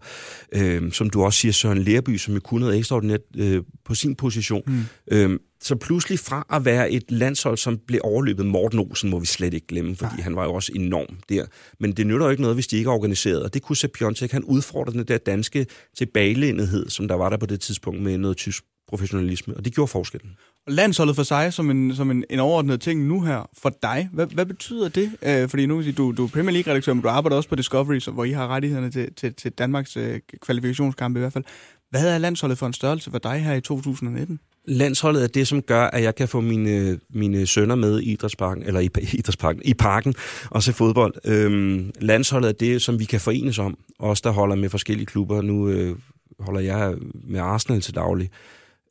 øh, 0.51 0.91
som 0.91 1.09
du 1.09 1.23
også 1.23 1.39
siger, 1.39 1.51
Søren 1.51 1.77
Lerby, 1.77 2.17
som 2.17 2.33
jo 2.33 2.39
kunne 2.39 2.59
noget 2.59 2.77
ekstraordinært 2.77 3.21
øh, 3.37 3.63
på 3.85 3.95
sin 3.95 4.15
position. 4.15 4.63
Mm. 4.67 4.83
Øh, 5.11 5.39
så 5.61 5.75
pludselig 5.75 6.19
fra 6.19 6.45
at 6.53 6.65
være 6.65 6.91
et 6.91 7.11
landshold, 7.11 7.57
som 7.57 7.77
blev 7.87 8.01
overløbet, 8.03 8.45
Morten 8.45 8.79
Olsen 8.79 9.09
må 9.09 9.19
vi 9.19 9.25
slet 9.25 9.53
ikke 9.53 9.67
glemme, 9.67 9.95
fordi 9.95 10.15
Nej. 10.15 10.23
han 10.23 10.35
var 10.35 10.43
jo 10.43 10.53
også 10.53 10.71
enorm 10.75 11.17
der. 11.29 11.45
Men 11.79 11.91
det 11.91 12.07
nytter 12.07 12.25
jo 12.25 12.29
ikke 12.29 12.41
noget, 12.41 12.55
hvis 12.55 12.67
de 12.67 12.77
ikke 12.77 12.87
er 12.87 12.93
organiseret. 12.93 13.43
Og 13.43 13.53
det 13.53 13.61
kunne 13.61 13.75
Sepp 13.75 13.93
Piontek, 13.93 14.31
han 14.31 14.43
udfordrede 14.43 14.97
den 14.97 15.07
der 15.07 15.17
danske 15.17 15.65
tilbagelændighed, 15.97 16.89
som 16.89 17.07
der 17.07 17.15
var 17.15 17.29
der 17.29 17.37
på 17.37 17.45
det 17.45 17.59
tidspunkt 17.59 18.01
med 18.01 18.17
noget 18.17 18.37
tysk 18.37 18.63
professionalisme, 18.91 19.57
og 19.57 19.65
det 19.65 19.73
gjorde 19.73 19.87
forskellen. 19.87 20.31
Landsholdet 20.67 21.15
for 21.15 21.23
sig 21.23 21.53
som 21.53 21.69
en, 21.69 21.95
som 21.95 22.11
en, 22.11 22.23
en 22.29 22.39
overordnet 22.39 22.81
ting 22.81 23.07
nu 23.07 23.21
her, 23.21 23.49
for 23.57 23.73
dig, 23.83 24.09
hvad, 24.13 24.27
hvad 24.27 24.45
betyder 24.45 24.89
det? 24.89 25.11
Øh, 25.21 25.49
fordi 25.49 25.65
nu 25.65 25.83
du, 25.97 26.11
du 26.11 26.23
er 26.23 26.27
Premier 26.27 26.53
League-redaktør, 26.53 26.93
men 26.93 27.01
du 27.01 27.09
arbejder 27.09 27.37
også 27.37 27.49
på 27.49 27.55
Discovery, 27.55 27.99
så, 27.99 28.11
hvor 28.11 28.23
I 28.23 28.31
har 28.31 28.47
rettighederne 28.47 28.91
til, 28.91 29.13
til, 29.13 29.33
til 29.33 29.51
Danmarks 29.51 29.97
øh, 29.97 30.19
kvalifikationskampe 30.41 31.19
i 31.19 31.21
hvert 31.21 31.33
fald. 31.33 31.43
Hvad 31.89 32.07
er 32.07 32.17
landsholdet 32.17 32.57
for 32.57 32.67
en 32.67 32.73
størrelse 32.73 33.11
for 33.11 33.17
dig 33.17 33.39
her 33.43 33.53
i 33.53 33.61
2019? 33.61 34.39
Landsholdet 34.65 35.23
er 35.23 35.27
det, 35.27 35.47
som 35.47 35.61
gør, 35.61 35.83
at 35.83 36.03
jeg 36.03 36.15
kan 36.15 36.27
få 36.27 36.41
mine, 36.41 36.99
mine 37.09 37.47
sønner 37.47 37.75
med 37.75 37.99
i 37.99 38.11
idrætsparken, 38.11 38.63
eller 38.63 38.79
i, 38.79 38.89
idrætsparken, 39.13 39.61
i 39.65 39.73
parken 39.73 40.15
og 40.49 40.63
se 40.63 40.73
fodbold. 40.73 41.13
Øhm, 41.25 41.91
landsholdet 41.99 42.49
er 42.49 42.53
det, 42.53 42.81
som 42.81 42.99
vi 42.99 43.05
kan 43.05 43.19
forenes 43.21 43.59
om. 43.59 43.77
Os, 43.99 44.21
der 44.21 44.31
holder 44.31 44.55
med 44.55 44.69
forskellige 44.69 45.05
klubber. 45.05 45.41
Nu 45.41 45.69
øh, 45.69 45.95
holder 46.39 46.61
jeg 46.61 46.95
med 47.13 47.39
Arsenal 47.39 47.81
til 47.81 47.95
daglig. 47.95 48.29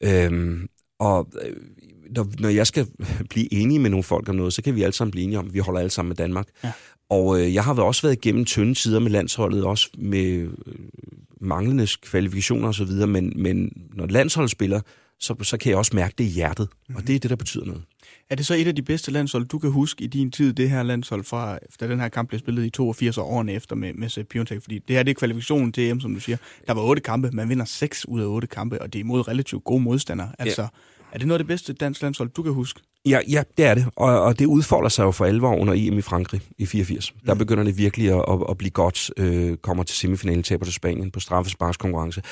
Øhm, 0.01 0.69
og 1.01 1.29
øh, 1.43 1.57
når, 2.11 2.27
når 2.39 2.49
jeg 2.49 2.67
skal 2.67 2.87
blive 3.31 3.55
enig 3.55 3.81
med 3.81 3.91
nogle 3.91 4.05
folk 4.05 4.29
om 4.29 4.35
noget, 4.35 4.53
så 4.53 4.63
kan 4.63 4.77
vi 4.77 4.83
alle 4.83 4.93
sammen 4.93 5.11
blive 5.11 5.25
enige 5.25 5.39
om, 5.39 5.47
at 5.47 5.55
vi 5.55 5.59
holder 5.59 5.81
alle 5.81 5.91
sammen 5.91 6.09
med 6.09 6.17
Danmark. 6.17 6.49
Ja. 6.65 6.73
Og 7.11 7.41
øh, 7.41 7.55
jeg 7.55 7.65
har 7.65 7.75
også 7.75 8.03
været 8.03 8.17
igennem 8.17 8.45
tynde 8.45 8.75
tider 8.75 9.01
med 9.01 9.11
landsholdet, 9.11 9.65
også 9.65 9.89
med 9.99 10.23
øh, 10.23 10.49
manglende 11.41 11.87
kvalifikationer 12.03 12.69
osv., 12.69 13.07
men, 13.07 13.33
men 13.37 13.73
når 13.95 14.07
landsholdet 14.07 14.51
spiller, 14.51 14.81
så, 15.21 15.35
så 15.43 15.57
kan 15.57 15.71
jeg 15.71 15.79
også 15.79 15.97
mærke 15.97 16.15
det 16.19 16.25
i 16.25 16.29
hjertet, 16.29 16.69
mm-hmm. 16.71 16.97
og 16.97 17.07
det 17.07 17.15
er 17.15 17.19
det, 17.19 17.31
der 17.31 17.37
betyder 17.37 17.65
noget. 17.65 17.83
Er 18.31 18.35
det 18.35 18.47
så 18.47 18.55
et 18.55 18.67
af 18.67 18.75
de 18.75 18.83
bedste 18.83 19.11
landshold, 19.11 19.45
du 19.45 19.59
kan 19.59 19.71
huske 19.71 20.05
i 20.05 20.07
din 20.07 20.31
tid, 20.31 20.53
det 20.53 20.71
her 20.71 20.83
landshold, 20.83 21.25
fra, 21.25 21.59
da 21.81 21.89
den 21.89 22.01
her 22.01 22.09
kamp 22.09 22.29
blev 22.29 22.39
spillet 22.39 22.65
i 22.65 22.71
82 22.71 23.19
år 23.19 23.25
årene 23.25 23.53
efter 23.53 23.77
med, 23.77 23.95
med 23.95 24.09
Sepp 24.09 24.29
Piontek? 24.29 24.63
Fordi 24.63 24.79
det 24.79 24.97
her 24.97 25.03
det 25.03 25.11
er 25.11 25.15
kvalifikationen 25.15 25.73
til 25.73 25.91
EM, 25.91 26.01
som 26.01 26.15
du 26.15 26.21
siger. 26.21 26.37
Der 26.67 26.75
var 26.75 26.83
otte 26.83 27.03
kampe, 27.03 27.31
man 27.33 27.49
vinder 27.49 27.65
seks 27.65 28.09
ud 28.09 28.21
af 28.21 28.27
otte 28.27 28.47
kampe, 28.47 28.83
og 28.83 28.93
det 28.93 28.99
er 28.99 29.01
imod 29.01 29.29
relativt 29.29 29.65
gode 29.65 29.83
modstandere. 29.83 30.33
Altså, 30.39 30.63
ja. 30.63 30.69
Er 31.13 31.19
det 31.19 31.27
noget 31.27 31.39
af 31.39 31.45
det 31.45 31.47
bedste 31.47 31.73
dansk 31.73 32.03
landshold, 32.03 32.29
du 32.29 32.43
kan 32.43 32.53
huske? 32.53 32.81
Ja, 33.07 33.21
ja 33.29 33.43
det 33.57 33.65
er 33.65 33.75
det. 33.75 33.87
Og, 33.97 34.23
og 34.23 34.39
det 34.39 34.47
udfolder 34.47 34.89
sig 34.89 35.05
jo 35.05 35.11
for 35.11 35.25
alvor 35.25 35.57
under 35.57 35.75
EM 35.77 35.99
i 35.99 36.03
Frankrig 36.03 36.41
i 36.59 36.67
84. 36.67 37.15
Der 37.27 37.35
mm. 37.35 37.39
begynder 37.39 37.65
det 37.65 37.79
virkelig 37.79 38.11
at, 38.11 38.25
at, 38.29 38.39
at 38.51 38.59
blive 38.59 38.71
godt. 38.71 39.11
Øh, 39.17 39.57
kommer 39.57 39.85
til 39.85 39.97
semifinalen, 39.97 40.43
taber 40.43 40.65
til 40.65 40.75
Spanien 40.75 41.11
på 41.11 41.21
straffesparkskonkurrence. 41.21 42.23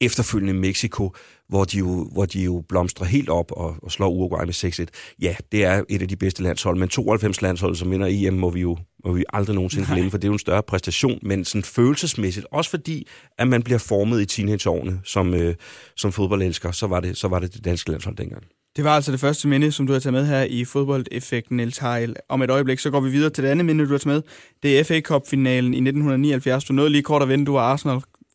Efterfølgende 0.00 0.54
Mexico, 0.54 1.14
hvor 1.48 1.64
de 1.64 1.78
jo, 1.78 2.08
hvor 2.12 2.26
de 2.26 2.42
jo 2.42 2.64
blomstrer 2.68 3.06
helt 3.06 3.28
op 3.28 3.52
og, 3.52 3.76
og 3.82 3.92
slår 3.92 4.08
Uruguay 4.08 4.44
med 4.44 4.54
6-1. 4.54 5.14
Ja, 5.22 5.36
det 5.52 5.64
er 5.64 5.82
et 5.88 6.02
af 6.02 6.08
de 6.08 6.16
bedste 6.16 6.42
landshold, 6.42 6.78
men 6.78 6.88
92 6.88 7.42
landshold, 7.42 7.76
som 7.76 7.90
vinder 7.90 8.06
EM, 8.10 8.34
må 8.34 8.50
vi 8.50 8.60
jo 8.60 8.76
må 9.04 9.12
vi 9.12 9.24
aldrig 9.32 9.54
nogensinde 9.54 9.86
glemme, 9.92 10.10
for 10.10 10.18
det 10.18 10.24
er 10.24 10.28
jo 10.28 10.32
en 10.32 10.38
større 10.38 10.62
præstation, 10.62 11.18
men 11.22 11.44
sådan 11.44 11.62
følelsesmæssigt, 11.64 12.46
også 12.50 12.70
fordi, 12.70 13.06
at 13.38 13.48
man 13.48 13.62
bliver 13.62 13.78
formet 13.78 14.20
i 14.20 14.26
teenageårene 14.26 15.00
som, 15.04 15.34
øh, 15.34 15.54
som 15.96 16.12
fodboldelsker, 16.12 16.70
så 16.70 16.86
var, 16.86 17.00
det, 17.00 17.16
så 17.16 17.28
var 17.28 17.38
det 17.38 17.54
det 17.54 17.64
danske 17.64 17.90
landshold 17.90 18.16
dengang. 18.16 18.42
Det 18.76 18.84
var 18.84 18.96
altså 18.96 19.12
det 19.12 19.20
første 19.20 19.48
minde, 19.48 19.72
som 19.72 19.86
du 19.86 19.92
har 19.92 20.00
taget 20.00 20.14
med 20.14 20.26
her 20.26 20.42
i 20.42 20.64
fodboldeffekten, 20.64 21.56
Niels 21.56 21.78
Heil. 21.78 22.16
Om 22.28 22.42
et 22.42 22.50
øjeblik, 22.50 22.78
så 22.78 22.90
går 22.90 23.00
vi 23.00 23.10
videre 23.10 23.30
til 23.30 23.44
det 23.44 23.50
andet 23.50 23.66
minde, 23.66 23.84
du 23.84 23.90
har 23.90 23.98
taget 23.98 24.14
med. 24.14 24.22
Det 24.62 24.80
er 24.80 24.84
FA 24.84 25.00
Cup-finalen 25.00 25.74
i 25.74 25.76
1979. 25.76 26.64
Du 26.64 26.72
nåede 26.72 26.90
lige 26.90 27.02
kort 27.02 27.22
at 27.22 27.28
vente, 27.28 27.44
du 27.44 27.54
er 27.54 27.60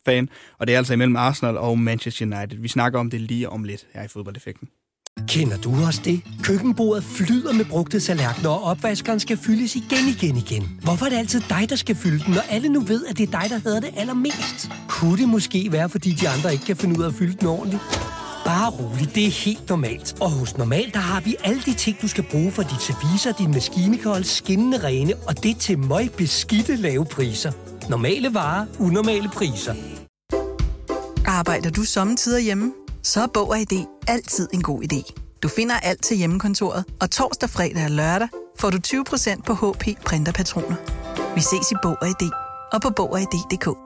fan, 0.06 0.28
og 0.58 0.66
det 0.66 0.74
er 0.74 0.78
altså 0.78 0.92
imellem 0.92 1.16
Arsenal 1.16 1.56
og 1.56 1.78
Manchester 1.78 2.26
United. 2.26 2.58
Vi 2.58 2.68
snakker 2.68 2.98
om 2.98 3.10
det 3.10 3.20
lige 3.20 3.48
om 3.48 3.64
lidt 3.64 3.86
her 3.94 4.02
i 4.02 4.08
fodboldeffekten. 4.08 4.68
Kender 5.28 5.56
du 5.56 5.70
også 5.86 6.00
det? 6.04 6.20
Køkkenbordet 6.42 7.04
flyder 7.04 7.52
med 7.52 7.64
brugte 7.64 8.00
tallerkener, 8.00 8.48
og 8.48 8.62
opvaskeren 8.62 9.20
skal 9.20 9.36
fyldes 9.36 9.76
igen, 9.76 10.08
igen, 10.08 10.36
igen. 10.36 10.80
Hvorfor 10.82 11.06
er 11.06 11.10
det 11.10 11.16
altid 11.16 11.40
dig, 11.48 11.66
der 11.70 11.76
skal 11.76 11.96
fylde 11.96 12.24
den, 12.24 12.34
når 12.34 12.44
alle 12.50 12.68
nu 12.68 12.80
ved, 12.80 13.06
at 13.06 13.18
det 13.18 13.34
er 13.34 13.40
dig, 13.40 13.50
der 13.50 13.58
hedder 13.58 13.80
det 13.80 13.90
allermest? 13.96 14.70
Kunne 14.88 15.18
det 15.18 15.28
måske 15.28 15.72
være, 15.72 15.88
fordi 15.88 16.10
de 16.10 16.28
andre 16.28 16.52
ikke 16.52 16.64
kan 16.64 16.76
finde 16.76 16.98
ud 16.98 17.04
af 17.04 17.08
at 17.08 17.14
fylde 17.14 17.36
den 17.40 17.46
ordentligt? 17.46 17.82
Bare 18.44 18.70
rolig, 18.70 19.14
det 19.14 19.26
er 19.26 19.30
helt 19.30 19.68
normalt. 19.68 20.14
Og 20.20 20.30
hos 20.30 20.58
Normal, 20.58 20.90
der 20.92 20.98
har 20.98 21.20
vi 21.20 21.36
alle 21.44 21.60
de 21.66 21.74
ting, 21.74 21.96
du 22.02 22.08
skal 22.08 22.24
bruge 22.30 22.52
for 22.52 22.62
dit 22.62 22.82
service 22.82 23.28
og 23.28 23.38
din 23.38 24.00
holde 24.04 24.24
skinnende 24.24 24.84
rene, 24.84 25.14
og 25.28 25.42
det 25.42 25.56
til 25.56 25.78
møg 25.78 26.10
beskidte 26.10 26.76
lave 26.76 27.04
priser. 27.04 27.52
Normale 27.88 28.34
varer, 28.34 28.66
unormale 28.78 29.28
priser. 29.28 29.74
Arbejder 31.26 31.70
du 31.70 31.84
sommetider 31.84 32.38
hjemme? 32.38 32.72
Så 33.02 33.22
er 33.22 33.26
Bog 33.26 33.48
og 33.48 33.60
ID 33.60 33.86
altid 34.08 34.48
en 34.54 34.62
god 34.62 34.82
idé. 34.82 35.12
Du 35.42 35.48
finder 35.48 35.74
alt 35.74 36.02
til 36.02 36.16
hjemmekontoret, 36.16 36.84
og 37.00 37.10
torsdag, 37.10 37.50
fredag 37.50 37.84
og 37.84 37.90
lørdag 37.90 38.28
får 38.58 38.70
du 38.70 38.78
20% 38.86 39.42
på 39.42 39.54
HP 39.54 40.02
Printerpatroner. 40.04 40.76
Vi 41.34 41.40
ses 41.40 41.70
i 41.72 41.74
Bog 41.82 41.96
og 42.00 42.08
ID 42.08 42.30
og 42.72 42.82
på 42.82 42.90
Bog 42.90 43.12
og 43.12 43.20
ID.dk. 43.20 43.85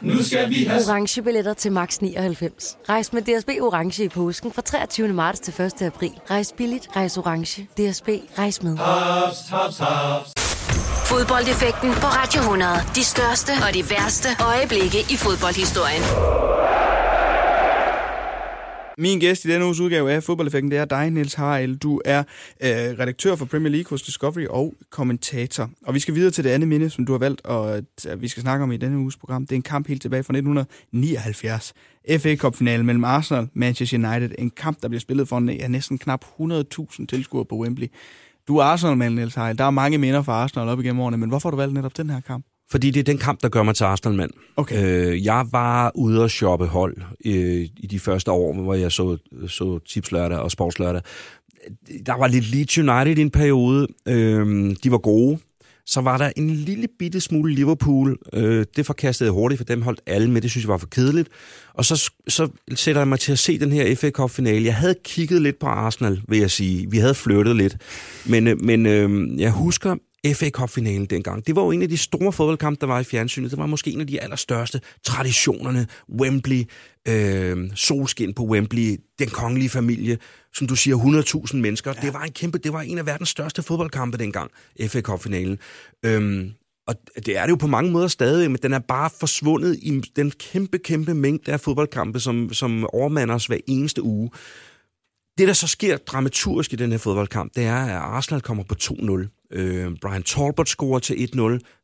Nu 0.00 0.22
skal 0.22 0.50
vi 0.50 0.64
have... 0.64 0.82
Orange 0.88 1.22
billetter 1.22 1.54
til 1.54 1.72
max 1.72 1.98
99. 1.98 2.76
Rejs 2.88 3.12
med 3.12 3.22
DSB 3.22 3.48
Orange 3.60 4.04
i 4.04 4.08
påsken 4.08 4.52
fra 4.52 4.62
23. 4.62 5.08
marts 5.08 5.40
til 5.40 5.62
1. 5.62 5.82
april. 5.82 6.12
Rejs 6.30 6.54
billigt, 6.56 6.88
rejs 6.96 7.16
orange. 7.16 7.62
DSB, 7.62 8.08
rejs 8.38 8.62
med. 8.62 8.76
Haps, 8.76 9.48
haps, 9.50 9.78
haps. 9.78 10.32
Fodboldeffekten 11.08 11.90
på 11.92 12.06
Radio 12.06 12.40
100. 12.40 12.70
De 12.94 13.04
største 13.04 13.52
og 13.68 13.74
de 13.74 13.90
værste 13.90 14.28
øjeblikke 14.44 15.00
i 15.10 15.16
fodboldhistorien. 15.16 16.02
Min 19.00 19.18
gæst 19.20 19.44
i 19.44 19.48
denne 19.48 19.64
uges 19.64 19.80
udgave 19.80 20.12
af 20.12 20.22
Fodboldeffekten, 20.22 20.70
det 20.70 20.78
er 20.78 20.84
dig, 20.84 21.10
Niels 21.10 21.34
Harald. 21.34 21.76
Du 21.76 22.00
er 22.04 22.18
øh, 22.60 22.68
redaktør 22.70 23.36
for 23.36 23.44
Premier 23.44 23.72
League 23.72 23.90
hos 23.90 24.02
Discovery 24.02 24.46
og 24.46 24.74
kommentator. 24.90 25.70
Og 25.86 25.94
vi 25.94 26.00
skal 26.00 26.14
videre 26.14 26.30
til 26.30 26.44
det 26.44 26.50
andet 26.50 26.68
minde, 26.68 26.90
som 26.90 27.06
du 27.06 27.12
har 27.12 27.18
valgt, 27.18 27.46
og 27.46 27.76
at 27.76 28.22
vi 28.22 28.28
skal 28.28 28.40
snakke 28.40 28.62
om 28.62 28.72
i 28.72 28.76
denne 28.76 28.98
uges 28.98 29.16
program. 29.16 29.46
Det 29.46 29.52
er 29.52 29.56
en 29.56 29.62
kamp 29.62 29.88
helt 29.88 30.02
tilbage 30.02 30.22
fra 30.22 30.32
1979. 30.32 31.74
FA 32.18 32.36
Cup-finalen 32.36 32.86
mellem 32.86 33.04
Arsenal 33.04 33.42
og 33.42 33.48
Manchester 33.54 34.10
United. 34.10 34.30
En 34.38 34.50
kamp, 34.50 34.82
der 34.82 34.88
bliver 34.88 35.00
spillet 35.00 35.28
for 35.28 35.50
ja, 35.50 35.68
næsten 35.68 35.98
knap 35.98 36.24
100.000 36.40 37.06
tilskuere 37.06 37.44
på 37.44 37.56
Wembley. 37.56 37.86
Du 38.48 38.56
er 38.56 38.62
Arsenal-mand, 38.64 39.14
Niels 39.14 39.34
Harald. 39.34 39.58
Der 39.58 39.64
er 39.64 39.70
mange 39.70 39.98
minder 39.98 40.22
fra 40.22 40.32
Arsenal 40.32 40.68
op 40.68 40.80
igennem 40.80 41.00
årene, 41.00 41.16
men 41.16 41.28
hvorfor 41.28 41.48
har 41.48 41.50
du 41.50 41.56
valgt 41.56 41.74
netop 41.74 41.96
den 41.96 42.10
her 42.10 42.20
kamp? 42.20 42.44
Fordi 42.70 42.90
det 42.90 43.00
er 43.00 43.04
den 43.04 43.18
kamp, 43.18 43.42
der 43.42 43.48
gør 43.48 43.62
mig 43.62 43.74
til 43.74 43.84
Arsenal-mand. 43.84 44.30
Okay. 44.56 44.84
Øh, 44.84 45.24
jeg 45.24 45.46
var 45.52 45.92
ude 45.94 46.24
at 46.24 46.30
shoppe 46.30 46.66
hold 46.66 46.96
øh, 47.24 47.68
i 47.76 47.86
de 47.90 47.98
første 47.98 48.30
år, 48.30 48.54
hvor 48.54 48.74
jeg 48.74 48.92
så, 48.92 49.16
så 49.48 49.78
tipslørdag 49.78 50.38
og 50.38 50.50
sportslørdag. 50.50 51.02
Der 52.06 52.18
var 52.18 52.26
lidt 52.26 52.50
Leeds 52.50 52.78
United 52.78 53.18
i 53.18 53.20
en 53.20 53.30
periode. 53.30 53.86
Øh, 54.06 54.76
de 54.84 54.90
var 54.90 54.98
gode. 54.98 55.38
Så 55.86 56.00
var 56.00 56.18
der 56.18 56.32
en 56.36 56.50
lille 56.50 56.88
bitte 56.98 57.20
smule 57.20 57.54
Liverpool. 57.54 58.18
Øh, 58.32 58.66
det 58.76 58.86
forkastede 58.86 59.28
jeg 59.28 59.32
hurtigt, 59.32 59.58
for 59.58 59.64
dem 59.64 59.82
holdt 59.82 60.00
alle 60.06 60.30
med. 60.30 60.40
Det 60.40 60.50
synes 60.50 60.64
jeg 60.64 60.68
var 60.68 60.78
for 60.78 60.86
kedeligt. 60.86 61.28
Og 61.74 61.84
så, 61.84 62.10
så 62.28 62.48
sætter 62.74 63.00
jeg 63.00 63.08
mig 63.08 63.20
til 63.20 63.32
at 63.32 63.38
se 63.38 63.58
den 63.58 63.72
her 63.72 63.94
FA 63.96 64.10
Cup-finale. 64.10 64.64
Jeg 64.64 64.74
havde 64.74 64.94
kigget 65.04 65.42
lidt 65.42 65.58
på 65.58 65.66
Arsenal, 65.66 66.20
vil 66.28 66.38
jeg 66.38 66.50
sige. 66.50 66.90
Vi 66.90 66.98
havde 66.98 67.14
flyttet 67.14 67.56
lidt. 67.56 67.76
Men, 68.26 68.46
øh, 68.46 68.60
men 68.60 68.86
øh, 68.86 69.40
jeg 69.40 69.50
husker, 69.50 69.96
FA 70.26 70.50
Cup-finalen 70.50 71.06
dengang. 71.06 71.46
Det 71.46 71.56
var 71.56 71.62
jo 71.62 71.70
en 71.70 71.82
af 71.82 71.88
de 71.88 71.96
store 71.96 72.32
fodboldkampe, 72.32 72.80
der 72.80 72.86
var 72.86 73.00
i 73.00 73.04
fjernsynet. 73.04 73.50
Det 73.50 73.58
var 73.58 73.66
måske 73.66 73.90
en 73.90 74.00
af 74.00 74.06
de 74.06 74.20
allerstørste 74.20 74.80
traditionerne. 75.04 75.86
Wembley, 76.20 76.64
øh, 77.08 77.70
solskin 77.74 78.34
på 78.34 78.44
Wembley, 78.44 78.96
den 79.18 79.28
kongelige 79.28 79.68
familie, 79.68 80.18
som 80.54 80.66
du 80.66 80.76
siger, 80.76 80.96
100.000 80.96 81.56
mennesker. 81.56 81.92
Ja. 81.96 82.00
Det 82.00 82.14
var 82.14 82.22
en 82.22 82.32
kæmpe, 82.32 82.58
det 82.58 82.72
var 82.72 82.80
en 82.80 82.98
af 82.98 83.06
verdens 83.06 83.28
største 83.28 83.62
fodboldkampe 83.62 84.18
dengang, 84.18 84.50
FA 84.86 85.00
Cup-finalen. 85.00 85.58
Øhm, 86.04 86.52
og 86.86 86.94
det 87.26 87.36
er 87.36 87.42
det 87.42 87.50
jo 87.50 87.56
på 87.56 87.66
mange 87.66 87.90
måder 87.90 88.08
stadig, 88.08 88.50
men 88.50 88.58
den 88.62 88.72
er 88.72 88.78
bare 88.78 89.10
forsvundet 89.20 89.78
i 89.82 90.00
den 90.16 90.30
kæmpe, 90.30 90.78
kæmpe 90.78 91.14
mængde 91.14 91.52
af 91.52 91.60
fodboldkampe, 91.60 92.20
som, 92.20 92.52
som 92.52 92.86
overmander 92.92 93.34
os 93.34 93.46
hver 93.46 93.58
eneste 93.66 94.02
uge. 94.02 94.30
Det, 95.38 95.48
der 95.48 95.54
så 95.54 95.66
sker 95.66 95.96
dramaturgisk 95.96 96.72
i 96.72 96.76
den 96.76 96.90
her 96.90 96.98
fodboldkamp, 96.98 97.54
det 97.54 97.64
er, 97.64 97.76
at 97.76 97.90
Arsenal 97.90 98.40
kommer 98.40 98.64
på 98.64 98.74
2-0. 98.82 99.37
Øh, 99.52 99.96
Brian 100.00 100.22
Talbot 100.22 100.68
scorer 100.68 100.98
til 100.98 101.14
1-0. 101.14 101.38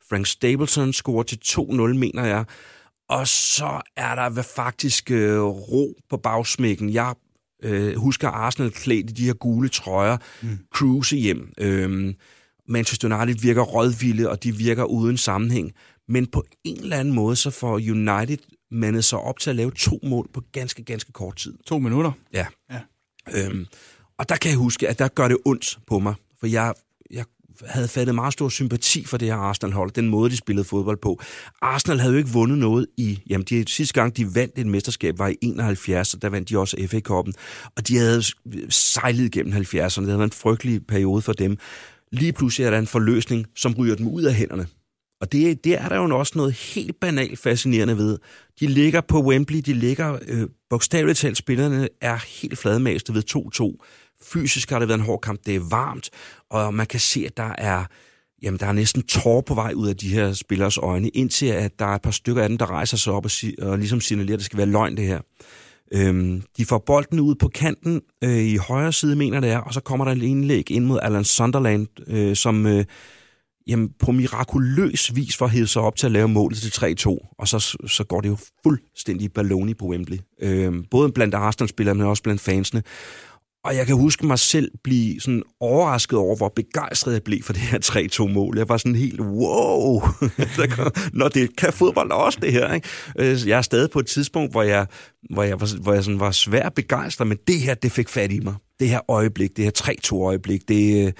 Frank 0.08 0.26
Stapleton 0.26 0.92
scorer 0.92 1.22
til 1.22 1.38
2-0, 1.44 1.74
mener 1.74 2.24
jeg. 2.24 2.44
Og 3.08 3.28
så 3.28 3.80
er 3.96 4.14
der 4.14 4.42
faktisk 4.42 5.10
øh, 5.10 5.40
ro 5.42 5.94
på 6.10 6.16
bagsmækken. 6.16 6.92
Jeg 6.92 7.14
øh, 7.62 7.96
husker 7.96 8.28
Arsenal 8.28 8.70
klædt 8.70 9.10
i 9.10 9.12
de 9.12 9.26
her 9.26 9.32
gule 9.32 9.68
trøjer, 9.68 10.16
mm. 10.42 10.58
cruise 10.74 11.16
hjem. 11.16 11.52
Øh, 11.58 12.14
Manchester 12.68 13.16
United 13.16 13.42
virker 13.42 13.62
rådvilde, 13.62 14.30
og 14.30 14.42
de 14.42 14.56
virker 14.56 14.84
uden 14.84 15.16
sammenhæng. 15.16 15.72
Men 16.08 16.26
på 16.26 16.44
en 16.64 16.80
eller 16.80 16.96
anden 16.96 17.14
måde, 17.14 17.36
så 17.36 17.50
får 17.50 17.74
United 17.74 18.38
mandet 18.70 19.04
sig 19.04 19.18
op 19.18 19.38
til 19.38 19.50
at 19.50 19.56
lave 19.56 19.70
to 19.70 19.98
mål 20.02 20.28
på 20.32 20.42
ganske, 20.52 20.84
ganske 20.84 21.12
kort 21.12 21.36
tid. 21.36 21.54
To 21.66 21.78
minutter? 21.78 22.12
Ja. 22.32 22.46
ja. 22.70 22.80
Øhm, 23.34 23.66
og 24.18 24.28
der 24.28 24.36
kan 24.36 24.50
jeg 24.50 24.58
huske, 24.58 24.88
at 24.88 24.98
der 24.98 25.08
gør 25.08 25.28
det 25.28 25.36
ondt 25.44 25.78
på 25.86 25.98
mig, 25.98 26.14
for 26.40 26.46
jeg, 26.46 26.64
jeg 26.64 26.74
havde 27.66 27.88
fattet 27.88 28.14
meget 28.14 28.32
stor 28.32 28.48
sympati 28.48 29.04
for 29.04 29.16
det 29.16 29.28
her 29.28 29.34
Arsenal-hold, 29.34 29.90
den 29.90 30.08
måde, 30.08 30.30
de 30.30 30.36
spillede 30.36 30.64
fodbold 30.64 30.98
på. 31.02 31.20
Arsenal 31.62 31.98
havde 31.98 32.12
jo 32.12 32.18
ikke 32.18 32.30
vundet 32.30 32.58
noget 32.58 32.86
i... 32.96 33.22
Jamen, 33.30 33.44
de, 33.44 33.64
sidste 33.68 33.94
gang, 33.94 34.16
de 34.16 34.34
vandt 34.34 34.58
et 34.58 34.66
mesterskab, 34.66 35.18
var 35.18 35.28
i 35.28 35.36
71, 35.42 36.14
og 36.14 36.22
der 36.22 36.28
vandt 36.28 36.48
de 36.48 36.58
også 36.58 36.76
FA-koppen. 36.90 37.34
Og 37.76 37.88
de 37.88 37.96
havde 37.96 38.22
sejlet 38.68 39.32
gennem 39.32 39.52
70'erne. 39.52 40.00
Det 40.00 40.06
havde 40.06 40.18
været 40.18 40.28
en 40.28 40.32
frygtelig 40.32 40.86
periode 40.86 41.22
for 41.22 41.32
dem. 41.32 41.58
Lige 42.12 42.32
pludselig 42.32 42.66
er 42.66 42.70
der 42.70 42.78
en 42.78 42.86
forløsning, 42.86 43.46
som 43.56 43.74
ryger 43.74 43.94
dem 43.94 44.08
ud 44.08 44.22
af 44.22 44.34
hænderne. 44.34 44.66
Og 45.20 45.32
det, 45.32 45.64
det 45.64 45.80
er 45.80 45.88
der 45.88 45.96
jo 45.96 46.18
også 46.18 46.32
noget 46.36 46.52
helt 46.52 47.00
banalt 47.00 47.38
fascinerende 47.38 47.96
ved. 47.98 48.18
De 48.60 48.66
ligger 48.66 49.00
på 49.00 49.22
Wembley, 49.22 49.58
de 49.58 49.74
ligger 49.74 50.18
øh, 50.28 50.48
bogstaveligt 50.70 51.18
talt, 51.18 51.36
spillerne 51.36 51.88
er 52.00 52.40
helt 52.40 52.58
fladmæste 52.58 53.14
ved 53.14 53.22
2-2. 53.30 53.84
Fysisk 54.32 54.70
har 54.70 54.78
det 54.78 54.88
været 54.88 54.98
en 54.98 55.04
hård 55.04 55.20
kamp, 55.20 55.40
det 55.46 55.54
er 55.56 55.68
varmt, 55.70 56.10
og 56.50 56.74
man 56.74 56.86
kan 56.86 57.00
se, 57.00 57.24
at 57.26 57.36
der 57.36 57.52
er, 57.58 57.84
jamen, 58.42 58.60
der 58.60 58.66
er 58.66 58.72
næsten 58.72 59.02
tår 59.02 59.40
på 59.40 59.54
vej 59.54 59.72
ud 59.76 59.88
af 59.88 59.96
de 59.96 60.08
her 60.08 60.32
spillers 60.32 60.78
øjne, 60.78 61.08
indtil 61.08 61.46
at 61.46 61.78
der 61.78 61.84
er 61.84 61.94
et 61.94 62.02
par 62.02 62.10
stykker 62.10 62.42
af 62.42 62.48
dem, 62.48 62.58
der 62.58 62.70
rejser 62.70 62.96
sig 62.96 63.12
op 63.12 63.24
og, 63.24 63.30
si- 63.30 63.54
og 63.62 63.78
ligesom 63.78 64.00
signalerer, 64.00 64.34
at 64.34 64.38
det 64.38 64.46
skal 64.46 64.56
være 64.56 64.66
løgn 64.66 64.96
det 64.96 65.06
her. 65.06 65.20
Øhm, 65.92 66.42
de 66.56 66.64
får 66.64 66.78
bolden 66.86 67.20
ud 67.20 67.34
på 67.34 67.48
kanten 67.48 68.00
øh, 68.24 68.44
i 68.44 68.56
højre 68.56 68.92
side, 68.92 69.16
mener 69.16 69.40
det 69.40 69.50
er, 69.50 69.58
og 69.58 69.74
så 69.74 69.80
kommer 69.80 70.04
der 70.04 70.12
en 70.12 70.22
indlæg 70.22 70.70
ind 70.70 70.84
mod 70.84 70.98
Alan 71.02 71.24
Sunderland, 71.24 71.86
øh, 72.06 72.36
som 72.36 72.66
øh, 72.66 72.84
jamen, 73.66 73.90
på 73.98 74.12
mirakuløs 74.12 75.14
vis 75.14 75.36
får 75.36 75.46
hævet 75.46 75.68
sig 75.68 75.82
op 75.82 75.96
til 75.96 76.06
at 76.06 76.12
lave 76.12 76.28
målet 76.28 76.58
til 76.58 76.96
3-2, 77.08 77.34
og 77.38 77.48
så, 77.48 77.76
så 77.86 78.04
går 78.04 78.20
det 78.20 78.28
jo 78.28 78.36
fuldstændig 78.62 79.32
balloni 79.32 79.74
på 79.74 79.86
Wembley. 79.86 80.18
Øhm, 80.40 80.84
både 80.90 81.12
blandt 81.12 81.34
Arsenal-spillerne, 81.34 81.98
men 81.98 82.06
også 82.06 82.22
blandt 82.22 82.40
fansene. 82.40 82.82
Og 83.64 83.76
jeg 83.76 83.86
kan 83.86 83.96
huske 83.96 84.26
mig 84.26 84.38
selv 84.38 84.70
blive 84.84 85.20
sådan 85.20 85.42
overrasket 85.60 86.18
over, 86.18 86.36
hvor 86.36 86.52
begejstret 86.56 87.12
jeg 87.12 87.22
blev 87.22 87.42
for 87.42 87.52
det 87.52 87.62
her 87.62 87.78
3-2-mål. 87.84 88.58
Jeg 88.58 88.68
var 88.68 88.76
sådan 88.76 88.94
helt, 88.94 89.20
wow, 89.20 90.02
når 91.12 91.28
det 91.28 91.56
kan 91.56 91.72
fodbold 91.72 92.10
også 92.10 92.38
det 92.42 92.52
her. 92.52 92.74
Ikke? 92.74 92.88
Øh, 93.18 93.48
jeg 93.48 93.58
er 93.58 93.62
stadig 93.62 93.90
på 93.90 93.98
et 93.98 94.06
tidspunkt, 94.06 94.52
hvor 94.52 94.62
jeg, 94.62 94.86
hvor 95.30 95.42
jeg, 95.42 95.60
var, 95.60 95.80
hvor 95.82 95.92
jeg 95.92 96.04
sådan 96.04 96.20
var 96.20 96.30
svær 96.30 96.68
begejstret, 96.68 97.26
men 97.26 97.38
det 97.46 97.60
her, 97.60 97.74
det 97.74 97.92
fik 97.92 98.08
fat 98.08 98.32
i 98.32 98.40
mig. 98.40 98.54
Det 98.80 98.88
her 98.88 99.00
øjeblik, 99.08 99.56
det 99.56 99.64
her 99.64 99.72
3-2-øjeblik, 99.78 100.68
det, 100.68 101.06
Øh, 101.06 101.12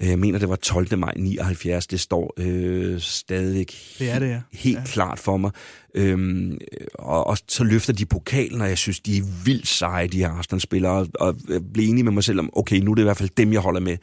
jeg 0.00 0.18
mener, 0.18 0.38
det 0.38 0.48
var 0.48 0.56
12. 0.56 0.98
maj 0.98 1.12
79. 1.16 1.86
Det 1.86 2.00
står 2.00 2.34
øh, 2.38 3.00
stadigvæk 3.00 3.74
det 3.98 4.10
er 4.10 4.18
det, 4.18 4.28
ja. 4.28 4.40
helt 4.52 4.78
ja. 4.78 4.84
klart 4.84 5.18
for 5.18 5.36
mig. 5.36 5.50
Øhm, 5.94 6.58
og, 6.94 7.26
og 7.26 7.38
så 7.48 7.64
løfter 7.64 7.92
de 7.92 8.06
pokalen, 8.06 8.60
og 8.60 8.68
jeg 8.68 8.78
synes, 8.78 9.00
de 9.00 9.16
er 9.16 9.22
vildt 9.44 9.66
seje, 9.66 10.06
de 10.06 10.18
her 10.18 10.30
Arsenal-spillere, 10.30 10.92
og, 10.92 11.08
og 11.20 11.36
bliver 11.72 11.88
enige 11.88 12.04
med 12.04 12.12
mig 12.12 12.24
selv 12.24 12.38
om, 12.38 12.50
okay, 12.52 12.76
nu 12.76 12.90
er 12.90 12.94
det 12.94 13.02
i 13.02 13.04
hvert 13.04 13.16
fald 13.16 13.30
dem, 13.36 13.52
jeg 13.52 13.60
holder 13.60 13.80
med. 13.80 13.96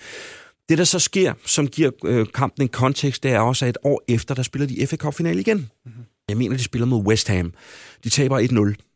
Det, 0.70 0.78
der 0.78 0.84
så 0.84 1.00
sker, 1.00 1.34
som 1.46 1.68
giver 1.68 1.92
øh, 2.06 2.28
kampen 2.34 2.62
en 2.62 2.70
kontekst, 2.70 3.24
det 3.24 3.32
er 3.32 3.40
også, 3.40 3.66
at 3.66 3.70
et 3.70 3.78
år 3.84 4.04
efter, 4.08 4.36
der 4.36 4.44
spiller 4.44 4.68
de 4.68 4.88
FA 4.88 4.96
Cup-final 4.96 5.40
igen. 5.40 5.58
Mm-hmm. 5.58 6.04
Jeg 6.30 6.38
mener, 6.38 6.58
de 6.58 6.64
spiller 6.64 6.86
mod 6.86 7.04
West 7.04 7.28
Ham. 7.28 7.54
De 8.04 8.10
taber 8.10 8.74
1-0. 8.76 8.93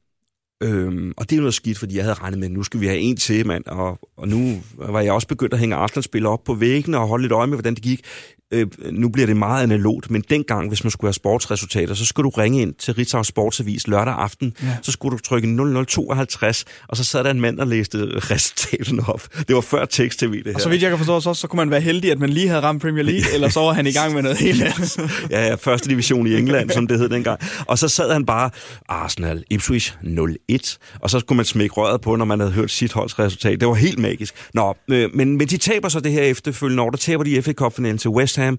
Øhm, 0.63 1.13
og 1.17 1.29
det 1.29 1.35
er 1.35 1.39
noget 1.39 1.53
skidt, 1.53 1.77
fordi 1.77 1.95
jeg 1.95 2.03
havde 2.03 2.13
regnet 2.13 2.39
med, 2.39 2.47
at 2.47 2.53
nu 2.53 2.63
skal 2.63 2.79
vi 2.79 2.87
have 2.87 2.99
en 2.99 3.17
til, 3.17 3.47
mand. 3.47 3.65
Og, 3.65 3.99
og 4.17 4.27
nu 4.27 4.61
var 4.77 5.01
jeg 5.01 5.13
også 5.13 5.27
begyndt 5.27 5.53
at 5.53 5.59
hænge 5.59 5.75
Arsenal-spillere 5.75 6.33
op 6.33 6.43
på 6.43 6.53
væggene 6.53 6.97
og 6.97 7.07
holde 7.07 7.21
lidt 7.21 7.31
øje 7.31 7.47
med, 7.47 7.55
hvordan 7.57 7.75
det 7.75 7.83
gik 7.83 8.01
øh, 8.51 8.67
nu 8.91 9.09
bliver 9.09 9.25
det 9.25 9.37
meget 9.37 9.63
analogt, 9.63 10.11
men 10.11 10.23
dengang, 10.29 10.67
hvis 10.67 10.83
man 10.83 10.91
skulle 10.91 11.07
have 11.07 11.13
sportsresultater, 11.13 11.93
så 11.93 12.05
skulle 12.05 12.25
du 12.25 12.29
ringe 12.29 12.61
ind 12.61 12.73
til 12.73 12.93
Ritzau 12.93 13.23
Sportsavis 13.23 13.87
lørdag 13.87 14.13
aften, 14.13 14.53
ja. 14.63 14.67
så 14.81 14.91
skulle 14.91 15.17
du 15.17 15.23
trykke 15.23 15.47
0052, 15.85 16.65
og 16.87 16.97
så 16.97 17.03
sad 17.03 17.23
der 17.23 17.31
en 17.31 17.41
mand 17.41 17.59
og 17.59 17.67
læste 17.67 17.97
resultaterne 18.31 19.09
op. 19.09 19.27
Det 19.47 19.55
var 19.55 19.61
før 19.61 19.85
tekst-tv, 19.85 20.37
det 20.37 20.45
her. 20.45 20.55
Og 20.55 20.61
så 20.61 20.69
vidt 20.69 20.81
jeg 20.81 20.89
kan 20.89 20.97
forstå, 20.97 21.19
så, 21.19 21.33
så 21.33 21.47
kunne 21.47 21.57
man 21.57 21.71
være 21.71 21.81
heldig, 21.81 22.11
at 22.11 22.19
man 22.19 22.29
lige 22.29 22.47
havde 22.47 22.61
ramt 22.61 22.81
Premier 22.81 23.03
League, 23.03 23.33
eller 23.33 23.49
så 23.49 23.59
var 23.59 23.73
han 23.73 23.87
i 23.87 23.91
gang 23.91 24.13
med 24.13 24.21
noget 24.21 24.37
helt 24.37 24.63
andet. 24.63 24.97
ja, 25.31 25.47
ja, 25.47 25.55
første 25.55 25.89
division 25.89 26.27
i 26.27 26.35
England, 26.35 26.69
som 26.69 26.87
det 26.87 26.99
hed 26.99 27.09
dengang. 27.09 27.39
Og 27.67 27.77
så 27.77 27.87
sad 27.87 28.13
han 28.13 28.25
bare, 28.25 28.49
Arsenal, 28.89 29.43
Ipswich 29.49 29.93
0-1, 30.03 30.77
og 30.99 31.09
så 31.09 31.19
skulle 31.19 31.37
man 31.37 31.45
smække 31.45 31.73
røret 31.73 32.01
på, 32.01 32.15
når 32.15 32.25
man 32.25 32.39
havde 32.39 32.51
hørt 32.51 32.71
sit 32.71 32.93
holds 32.93 33.19
resultat. 33.19 33.59
Det 33.59 33.67
var 33.67 33.73
helt 33.73 33.99
magisk. 33.99 34.35
Nå, 34.53 34.75
øh, 34.87 35.09
men, 35.13 35.37
men 35.37 35.47
de 35.47 35.57
taber 35.57 35.89
så 35.89 35.99
det 35.99 36.11
her 36.11 36.21
efterfølgende 36.21 36.83
år, 36.83 36.89
der 36.89 36.97
taber 36.97 37.23
de 37.23 37.41
FA 37.41 37.53
Cup-finalen 37.53 37.97
til 37.97 38.09
West 38.09 38.36
Ham, 38.41 38.57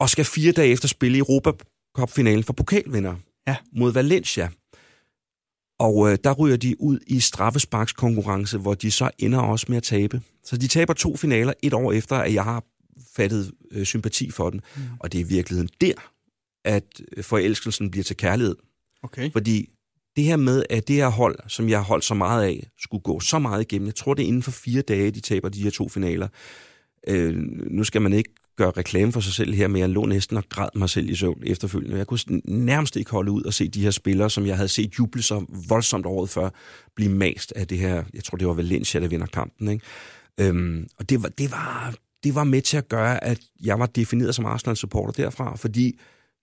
og 0.00 0.10
skal 0.10 0.24
fire 0.24 0.52
dage 0.52 0.72
efter 0.72 0.88
spille 0.88 1.16
i 1.16 1.20
Europa 1.20 1.50
Cup-finalen 1.96 2.44
for 2.44 2.52
pokalvinder 2.52 3.16
ja. 3.46 3.56
mod 3.72 3.92
Valencia. 3.92 4.48
Og 5.78 6.12
øh, 6.12 6.18
der 6.24 6.32
ryger 6.32 6.56
de 6.56 6.80
ud 6.80 6.98
i 7.06 7.20
straffesparkskonkurrence, 7.20 8.58
hvor 8.58 8.74
de 8.74 8.90
så 8.90 9.10
ender 9.18 9.38
også 9.38 9.66
med 9.68 9.76
at 9.76 9.82
tabe. 9.82 10.22
Så 10.44 10.56
de 10.56 10.68
taber 10.68 10.92
to 10.92 11.16
finaler 11.16 11.52
et 11.62 11.74
år 11.74 11.92
efter, 11.92 12.16
at 12.16 12.34
jeg 12.34 12.44
har 12.44 12.64
fattet 13.16 13.52
øh, 13.70 13.84
sympati 13.84 14.30
for 14.30 14.50
den. 14.50 14.60
Mm. 14.76 14.82
Og 15.00 15.12
det 15.12 15.20
er 15.20 15.24
i 15.24 15.28
virkeligheden 15.28 15.70
der, 15.80 16.12
at 16.64 16.84
forelskelsen 17.22 17.90
bliver 17.90 18.04
til 18.04 18.16
kærlighed. 18.16 18.56
Okay. 19.02 19.32
Fordi 19.32 19.68
det 20.16 20.24
her 20.24 20.36
med, 20.36 20.62
at 20.70 20.88
det 20.88 20.96
her 20.96 21.08
hold, 21.08 21.38
som 21.48 21.68
jeg 21.68 21.78
har 21.78 21.84
holdt 21.84 22.04
så 22.04 22.14
meget 22.14 22.44
af, 22.44 22.70
skulle 22.78 23.02
gå 23.02 23.20
så 23.20 23.38
meget 23.38 23.60
igennem. 23.60 23.86
Jeg 23.86 23.94
tror, 23.94 24.14
det 24.14 24.22
er 24.22 24.26
inden 24.26 24.42
for 24.42 24.50
fire 24.50 24.82
dage, 24.82 25.10
de 25.10 25.20
taber 25.20 25.48
de 25.48 25.62
her 25.62 25.70
to 25.70 25.88
finaler. 25.88 26.28
Øh, 27.08 27.36
nu 27.70 27.84
skal 27.84 28.02
man 28.02 28.12
ikke 28.12 28.30
gøre 28.58 28.70
reklame 28.70 29.12
for 29.12 29.20
sig 29.20 29.32
selv 29.32 29.54
her, 29.54 29.68
men 29.68 29.80
jeg 29.80 29.88
lå 29.88 30.06
næsten 30.06 30.36
og 30.36 30.44
græd 30.48 30.68
mig 30.74 30.90
selv 30.90 31.10
i 31.10 31.14
søvn 31.14 31.42
efterfølgende. 31.46 31.96
Jeg 31.96 32.06
kunne 32.06 32.18
nærmest 32.44 32.96
ikke 32.96 33.10
holde 33.10 33.30
ud 33.30 33.42
og 33.42 33.54
se 33.54 33.68
de 33.68 33.82
her 33.82 33.90
spillere, 33.90 34.30
som 34.30 34.46
jeg 34.46 34.56
havde 34.56 34.68
set 34.68 34.98
juble 34.98 35.22
så 35.22 35.44
voldsomt 35.68 36.06
året 36.06 36.30
før, 36.30 36.50
blive 36.96 37.10
mast 37.10 37.52
af 37.56 37.66
det 37.66 37.78
her, 37.78 38.04
jeg 38.14 38.24
tror 38.24 38.36
det 38.36 38.46
var 38.46 38.54
Valencia, 38.54 39.00
der 39.00 39.08
vinder 39.08 39.26
kampen. 39.26 39.68
Ikke? 39.68 39.84
Øhm, 40.40 40.88
og 40.98 41.10
det 41.10 41.22
var, 41.22 41.28
det, 41.28 41.50
var, 41.50 41.94
det 42.24 42.34
var 42.34 42.44
med 42.44 42.62
til 42.62 42.76
at 42.76 42.88
gøre, 42.88 43.24
at 43.24 43.38
jeg 43.64 43.78
var 43.78 43.86
defineret 43.86 44.34
som 44.34 44.46
Arsenal-supporter 44.46 45.12
derfra, 45.12 45.56
fordi 45.56 45.98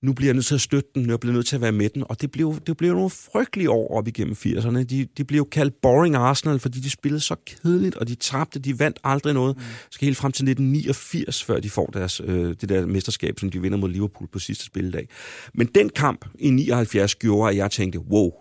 nu 0.06 0.14
bliver 0.14 0.28
jeg 0.28 0.34
nødt 0.34 0.46
til 0.46 0.56
at 0.56 0.62
støtte 0.62 0.90
den, 0.96 1.10
jeg 1.10 1.20
bliver 1.20 1.34
nødt 1.34 1.48
til 1.48 1.56
at 1.56 1.62
være 1.62 1.72
med 1.72 1.90
den, 1.90 2.04
og 2.10 2.22
det 2.22 2.32
blev, 2.32 2.60
det 2.68 2.78
blev 2.78 2.94
nogle 2.94 3.10
frygtelige 3.10 3.70
år 3.70 3.98
op 3.98 4.08
igennem 4.08 4.34
80'erne. 4.34 4.84
De, 4.84 5.08
de 5.18 5.24
blev 5.24 5.50
kaldt 5.50 5.82
boring 5.82 6.16
Arsenal, 6.16 6.60
fordi 6.60 6.80
de 6.80 6.90
spillede 6.90 7.22
så 7.22 7.36
kedeligt, 7.46 7.96
og 7.96 8.08
de 8.08 8.16
tabte, 8.16 8.60
de 8.60 8.80
vandt 8.80 9.00
aldrig 9.04 9.34
noget. 9.34 9.58
Mm. 9.58 9.64
Skal 9.92 10.06
helt 10.06 10.18
frem 10.18 10.32
til 10.32 10.44
1989, 10.44 11.44
før 11.44 11.60
de 11.60 11.70
får 11.70 11.86
deres, 11.86 12.22
øh, 12.26 12.56
det 12.62 12.70
der 12.70 12.86
mesterskab, 12.86 13.40
som 13.40 13.50
de 13.50 13.62
vinder 13.62 13.78
mod 13.78 13.90
Liverpool 13.90 14.28
på 14.32 14.40
sidste 14.40 14.66
spilledag. 14.66 15.08
Men 15.54 15.68
den 15.68 15.90
kamp 15.90 16.26
i 16.40 16.50
79 16.50 17.16
gjorde, 17.16 17.52
at 17.52 17.58
jeg 17.58 17.72
tænkte, 17.72 18.00
wow, 18.00 18.32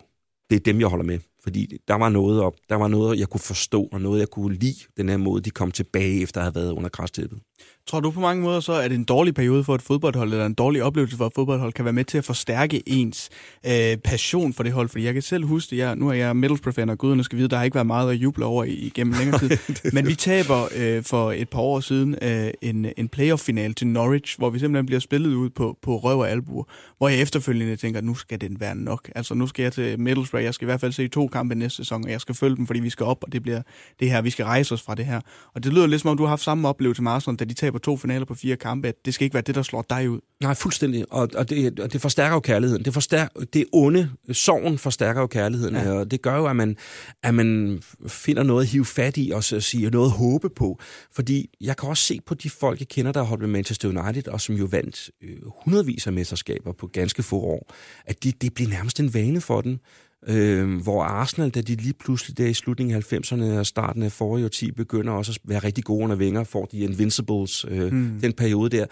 det 0.49 0.55
er 0.55 0.59
dem, 0.59 0.79
jeg 0.79 0.87
holder 0.87 1.05
med. 1.05 1.19
Fordi 1.43 1.77
der 1.87 1.93
var 1.93 2.09
noget 2.09 2.41
op, 2.41 2.53
der 2.69 2.75
var 2.75 2.87
noget, 2.87 3.19
jeg 3.19 3.27
kunne 3.27 3.41
forstå, 3.41 3.89
og 3.91 4.01
noget, 4.01 4.19
jeg 4.19 4.27
kunne 4.27 4.55
lide, 4.55 4.75
den 4.97 5.09
her 5.09 5.17
måde, 5.17 5.41
de 5.41 5.49
kom 5.49 5.71
tilbage, 5.71 6.21
efter 6.21 6.41
at 6.41 6.45
have 6.45 6.55
været 6.55 6.71
under 6.71 6.89
græstæppet. 6.89 7.39
Tror 7.87 7.99
du 7.99 8.11
på 8.11 8.19
mange 8.19 8.43
måder 8.43 8.59
så, 8.59 8.73
at 8.73 8.91
en 8.91 9.03
dårlig 9.03 9.35
periode 9.35 9.63
for 9.63 9.75
et 9.75 9.81
fodboldhold, 9.81 10.31
eller 10.31 10.45
en 10.45 10.53
dårlig 10.53 10.83
oplevelse 10.83 11.17
for 11.17 11.25
et 11.27 11.33
fodboldhold, 11.35 11.73
kan 11.73 11.85
være 11.85 11.93
med 11.93 12.05
til 12.05 12.17
at 12.17 12.25
forstærke 12.25 12.83
ens 12.85 13.29
øh, 13.65 13.97
passion 13.97 14.53
for 14.53 14.63
det 14.63 14.71
hold? 14.71 14.89
Fordi 14.89 15.05
jeg 15.05 15.13
kan 15.13 15.21
selv 15.21 15.45
huske 15.45 15.71
det, 15.71 15.77
jeg, 15.77 15.95
nu 15.95 16.09
er 16.09 16.13
jeg 16.13 16.35
Middlesbrough-fan, 16.35 16.89
og 16.89 16.97
guderne 16.97 17.23
skal 17.23 17.37
vide, 17.37 17.49
der 17.49 17.57
har 17.57 17.63
ikke 17.63 17.75
været 17.75 17.87
meget 17.87 18.11
at 18.11 18.15
juble 18.15 18.45
over 18.45 18.63
igennem 18.63 19.13
længere 19.19 19.39
tid. 19.39 19.49
Men 19.93 20.07
vi 20.07 20.15
taber 20.15 20.67
øh, 20.75 21.03
for 21.03 21.31
et 21.31 21.49
par 21.49 21.59
år 21.59 21.79
siden 21.79 22.15
øh, 22.21 22.51
en, 22.61 22.85
en 22.97 23.09
playoff-final 23.09 23.73
til 23.73 23.87
Norwich, 23.87 24.37
hvor 24.37 24.49
vi 24.49 24.59
simpelthen 24.59 24.85
bliver 24.85 24.99
spillet 24.99 25.33
ud 25.33 25.49
på, 25.49 25.77
på 25.81 25.97
røv 25.97 26.19
og 26.19 26.29
albuer, 26.29 26.63
hvor 26.97 27.09
jeg 27.09 27.21
efterfølgende 27.21 27.75
tænker, 27.75 28.01
nu 28.01 28.15
skal 28.15 28.41
den 28.41 28.59
være 28.59 28.75
nok. 28.75 29.11
Altså 29.15 29.33
nu 29.33 29.47
skal 29.47 29.63
jeg 29.63 29.73
til 29.73 29.99
Middlesbrough, 29.99 30.43
jeg 30.43 30.53
skal 30.53 30.65
i 30.65 30.69
hvert 30.69 30.81
fald 30.81 30.91
se 30.91 31.07
to 31.07 31.27
kampe 31.27 31.55
næste 31.55 31.77
sæson, 31.77 32.05
og 32.05 32.11
jeg 32.11 32.21
skal 32.21 32.35
følge 32.35 32.55
dem, 32.55 32.67
fordi 32.67 32.79
vi 32.79 32.89
skal 32.89 33.05
op, 33.05 33.23
og 33.23 33.33
det 33.33 33.43
bliver 33.43 33.61
det 33.99 34.11
her, 34.11 34.21
vi 34.21 34.29
skal 34.29 34.45
rejse 34.45 34.73
os 34.73 34.81
fra 34.81 34.95
det 34.95 35.05
her. 35.05 35.21
Og 35.55 35.63
det 35.63 35.73
lyder 35.73 35.87
lidt 35.87 36.01
som 36.01 36.11
om, 36.11 36.17
du 36.17 36.23
har 36.23 36.29
haft 36.29 36.43
samme 36.43 36.67
oplevelse 36.67 37.03
med 37.03 37.11
Arsenal, 37.11 37.39
de 37.45 37.53
taber 37.53 37.79
to 37.79 37.97
finaler 37.97 38.25
på 38.25 38.35
fire 38.35 38.55
kampe, 38.55 38.87
at 38.87 38.95
det 39.05 39.13
skal 39.13 39.25
ikke 39.25 39.33
være 39.33 39.43
det, 39.43 39.55
der 39.55 39.61
slår 39.61 39.85
dig 39.89 40.09
ud. 40.09 40.19
Nej, 40.41 40.53
fuldstændig. 40.53 41.05
Og, 41.09 41.29
og, 41.35 41.49
det, 41.49 41.79
og 41.79 41.93
det 41.93 42.01
forstærker 42.01 42.33
jo 42.33 42.39
kærligheden. 42.39 42.85
Det, 42.85 42.93
forstærker, 42.93 43.45
det 43.53 43.65
onde, 43.71 44.09
sorgen 44.31 44.77
forstærker 44.77 45.21
jo 45.21 45.27
kærligheden. 45.27 45.75
Ja. 45.75 45.91
Og 45.91 46.11
det 46.11 46.21
gør 46.21 46.35
jo, 46.35 46.45
at 46.45 46.55
man, 46.55 46.77
at 47.23 47.33
man 47.33 47.79
finder 48.07 48.43
noget 48.43 48.63
at 48.63 48.69
hive 48.69 48.85
fat 48.85 49.17
i, 49.17 49.31
og 49.31 49.43
så 49.43 49.59
siger 49.59 49.89
noget 49.89 50.05
at 50.05 50.11
håbe 50.11 50.49
på. 50.49 50.79
Fordi 51.11 51.49
jeg 51.61 51.77
kan 51.77 51.89
også 51.89 52.03
se 52.03 52.19
på 52.25 52.33
de 52.33 52.49
folk, 52.49 52.79
jeg 52.79 52.87
kender, 52.87 53.11
der 53.11 53.19
har 53.19 53.27
holdt 53.27 53.41
med 53.41 53.49
Manchester 53.49 53.89
United, 53.89 54.27
og 54.27 54.41
som 54.41 54.55
jo 54.55 54.65
vandt 54.65 55.09
øh, 55.23 55.37
hundredvis 55.63 56.07
af 56.07 56.13
mesterskaber 56.13 56.73
på 56.73 56.87
ganske 56.87 57.23
få 57.23 57.39
år, 57.39 57.73
at 58.05 58.23
det, 58.23 58.41
det 58.41 58.53
bliver 58.53 58.69
nærmest 58.69 58.99
en 58.99 59.13
vane 59.13 59.41
for 59.41 59.61
dem. 59.61 59.79
Øh, 60.27 60.81
hvor 60.83 61.03
Arsenal, 61.03 61.49
da 61.49 61.61
de 61.61 61.75
lige 61.75 61.93
pludselig 61.93 62.37
der 62.37 62.45
i 62.45 62.53
slutningen 62.53 62.95
af 62.95 63.13
90'erne 63.13 63.43
og 63.43 63.65
starten 63.65 64.03
af 64.03 64.11
forrige 64.11 64.45
årti, 64.45 64.71
begynder 64.71 65.13
også 65.13 65.31
at 65.31 65.49
være 65.49 65.59
rigtig 65.59 65.83
gode 65.83 66.03
under 66.03 66.15
vinger, 66.15 66.43
får 66.43 66.65
de 66.65 66.79
Invincibles, 66.79 67.65
øh, 67.69 67.93
mm. 67.93 68.19
den 68.21 68.33
periode 68.33 68.77
der. 68.77 68.85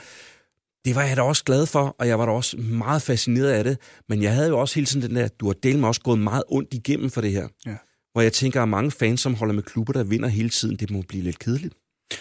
Det 0.85 0.95
var 0.95 1.03
jeg 1.03 1.17
da 1.17 1.21
også 1.21 1.43
glad 1.43 1.65
for, 1.65 1.95
og 1.99 2.07
jeg 2.07 2.19
var 2.19 2.25
da 2.25 2.31
også 2.31 2.57
meget 2.57 3.01
fascineret 3.01 3.49
af 3.49 3.63
det. 3.63 3.77
Men 4.09 4.23
jeg 4.23 4.33
havde 4.33 4.49
jo 4.49 4.59
også 4.59 4.75
hele 4.75 4.85
tiden 4.85 5.09
den 5.09 5.15
der, 5.15 5.27
du 5.27 5.45
har 5.45 5.53
delt 5.53 5.79
mig 5.79 5.87
også 5.87 6.01
gået 6.01 6.19
meget 6.19 6.43
ondt 6.47 6.73
igennem 6.73 7.09
for 7.09 7.21
det 7.21 7.31
her. 7.31 7.47
Ja. 7.65 7.75
Hvor 8.11 8.21
jeg 8.21 8.33
tænker, 8.33 8.61
at 8.61 8.69
mange 8.69 8.91
fans, 8.91 9.21
som 9.21 9.33
holder 9.33 9.53
med 9.53 9.63
klubber, 9.63 9.93
der 9.93 10.03
vinder 10.03 10.27
hele 10.27 10.49
tiden, 10.49 10.75
det 10.75 10.91
må 10.91 11.01
blive 11.01 11.23
lidt 11.23 11.39
kedeligt. 11.39 11.73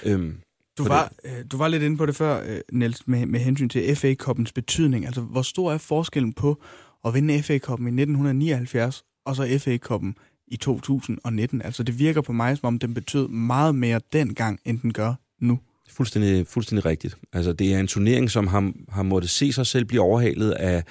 Øhm, 0.05 0.37
du, 0.79 0.85
var, 0.85 1.13
øh, 1.25 1.45
du 1.51 1.57
var 1.57 1.69
lidt 1.69 1.83
inde 1.83 1.97
på 1.97 2.07
det 2.07 2.17
før, 2.17 2.43
øh, 2.47 2.61
Niels, 2.73 3.07
med, 3.07 3.27
med 3.27 3.41
hensyn 3.41 3.69
til 3.69 3.97
FA-koppens 3.97 4.53
betydning. 4.53 5.07
Altså, 5.07 5.21
hvor 5.21 5.43
stor 5.43 5.73
er 5.73 5.79
forskellen 5.79 6.33
på 6.33 6.63
at 7.05 7.15
vinde 7.15 7.43
FA-koppen 7.43 7.87
i 7.87 8.03
1979 8.03 9.05
og 9.25 9.37
så 9.37 9.59
FA-koppen 9.59 10.15
i 10.47 10.57
2019? 10.57 11.63
Altså, 11.63 11.83
det 11.83 11.99
virker 11.99 12.21
på 12.21 12.33
mig, 12.33 12.59
som 12.59 12.67
om 12.67 12.79
den 12.79 12.95
betød 12.95 13.29
meget 13.29 13.75
mere 13.75 14.01
dengang, 14.13 14.61
end 14.65 14.81
den 14.81 14.93
gør 14.93 15.15
nu. 15.41 15.59
Fuldstændig, 15.91 16.47
fuldstændig 16.47 16.87
rigtigt. 16.87 17.17
Altså, 17.33 17.53
det 17.53 17.75
er 17.75 17.81
en 17.81 17.87
turnering, 17.87 18.31
som 18.31 18.47
har, 18.47 18.73
har 18.89 19.03
måttet 19.03 19.31
se 19.31 19.53
sig 19.53 19.67
selv 19.67 19.85
blive 19.85 20.03
overhalet 20.03 20.51
af, 20.51 20.85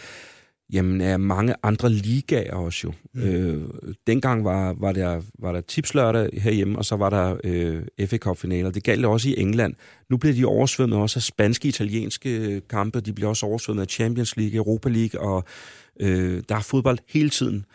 jamen, 0.74 1.02
af 1.02 1.20
mange 1.20 1.56
andre 1.64 1.90
ligaer 1.90 2.56
også 2.56 2.88
jo. 2.88 2.94
Mm. 3.14 3.22
Øh, 3.22 3.62
dengang 4.08 4.46
var, 4.46 4.76
var, 4.80 4.92
der, 4.92 5.22
var 5.40 5.52
der 5.52 5.62
tipslørdag 5.62 6.30
herhjemme, 6.34 6.78
og 6.78 6.86
så 6.86 6.96
var 6.96 7.10
der 7.10 7.38
øh, 7.44 8.08
FA 8.08 8.18
Cup-finaler. 8.18 8.72
Det 8.72 8.84
galt 8.84 9.06
også 9.06 9.30
i 9.30 9.36
England. 9.38 9.74
Nu 10.10 10.18
bliver 10.18 10.34
de 10.34 10.46
oversvømmet 10.46 11.00
også 11.00 11.20
af 11.20 11.24
spanske, 11.24 11.68
italienske 11.68 12.62
kampe. 12.70 13.00
De 13.00 13.14
bliver 13.14 13.30
også 13.30 13.46
oversvømmet 13.46 13.82
af 13.82 13.90
Champions 13.90 14.38
League, 14.38 14.56
Europa 14.56 14.90
League, 14.90 15.22
og 15.22 15.46
øh, 16.00 16.44
der 16.50 16.56
er 16.56 16.62
fodbold 16.62 16.98
hele 17.08 17.30
tiden. 17.30 17.66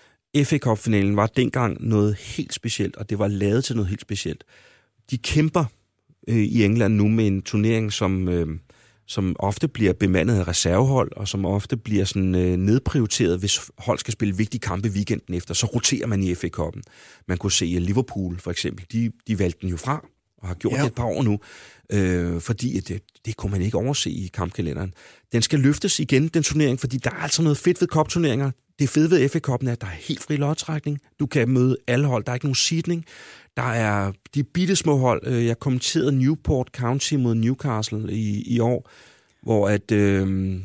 FA 0.44 0.58
Cup-finalen 0.58 1.16
var 1.16 1.26
dengang 1.26 1.88
noget 1.88 2.14
helt 2.14 2.54
specielt, 2.54 2.96
og 2.96 3.10
det 3.10 3.18
var 3.18 3.28
lavet 3.28 3.64
til 3.64 3.76
noget 3.76 3.88
helt 3.88 4.00
specielt. 4.00 4.44
De 5.10 5.18
kæmper 5.18 5.64
øh, 6.28 6.36
i 6.36 6.64
England 6.64 6.94
nu 6.94 7.08
med 7.08 7.26
en 7.26 7.42
turnering, 7.42 7.92
som, 7.92 8.28
øh, 8.28 8.58
som 9.06 9.36
ofte 9.38 9.68
bliver 9.68 9.92
bemandet 9.92 10.38
af 10.38 10.48
reservehold, 10.48 11.12
og 11.16 11.28
som 11.28 11.44
ofte 11.44 11.76
bliver 11.76 12.04
sådan, 12.04 12.34
øh, 12.34 12.56
nedprioriteret, 12.56 13.38
hvis 13.38 13.60
hold 13.78 13.98
skal 13.98 14.12
spille 14.12 14.36
vigtige 14.36 14.60
kampe 14.60 14.88
weekenden 14.88 15.34
efter. 15.34 15.54
Så 15.54 15.66
roterer 15.66 16.06
man 16.06 16.22
i 16.22 16.34
FA 16.34 16.48
Cup'en. 16.60 16.80
Man 17.28 17.38
kunne 17.38 17.52
se 17.52 17.64
Liverpool 17.64 18.38
for 18.38 18.50
eksempel. 18.50 18.86
De, 18.92 19.12
de 19.26 19.38
valgte 19.38 19.60
den 19.60 19.68
jo 19.68 19.76
fra, 19.76 20.06
og 20.38 20.48
har 20.48 20.54
gjort 20.54 20.72
ja. 20.72 20.80
det 20.80 20.86
et 20.86 20.94
par 20.94 21.04
år 21.04 21.22
nu, 21.22 21.38
øh, 21.92 22.40
fordi 22.40 22.80
det, 22.80 23.02
det 23.26 23.36
kunne 23.36 23.52
man 23.52 23.62
ikke 23.62 23.78
overse 23.78 24.10
i 24.10 24.30
kampkalenderen. 24.34 24.94
Den 25.32 25.42
skal 25.42 25.60
løftes 25.60 26.00
igen, 26.00 26.28
den 26.28 26.42
turnering, 26.42 26.80
fordi 26.80 26.96
der 26.96 27.10
er 27.10 27.14
altså 27.14 27.42
noget 27.42 27.58
fedt 27.58 27.80
ved 27.80 27.88
kopturneringer. 27.88 28.50
Det 28.78 28.88
fede 28.88 29.10
ved 29.10 29.28
FA 29.28 29.38
Cup'en 29.48 29.68
er, 29.68 29.72
at 29.72 29.80
der 29.80 29.86
er 29.86 29.90
helt 29.90 30.22
fri 30.22 30.36
lodtrækning. 30.36 30.98
Du 31.20 31.26
kan 31.26 31.48
møde 31.48 31.76
alle 31.86 32.06
hold. 32.06 32.24
Der 32.24 32.32
er 32.32 32.34
ikke 32.34 32.46
nogen 32.46 32.54
sidning. 32.54 33.04
Der 33.56 33.62
er 33.62 34.12
de 34.34 34.44
bitte 34.44 34.76
små 34.76 34.96
hold. 34.96 35.22
Øh, 35.26 35.46
jeg 35.46 35.58
kommenterede 35.58 36.12
Newport 36.12 36.68
County 36.76 37.14
mod 37.14 37.34
Newcastle 37.34 38.12
i, 38.12 38.42
i 38.42 38.60
år, 38.60 38.90
hvor 39.42 39.68
at... 39.68 39.92
Øh, 39.92 40.60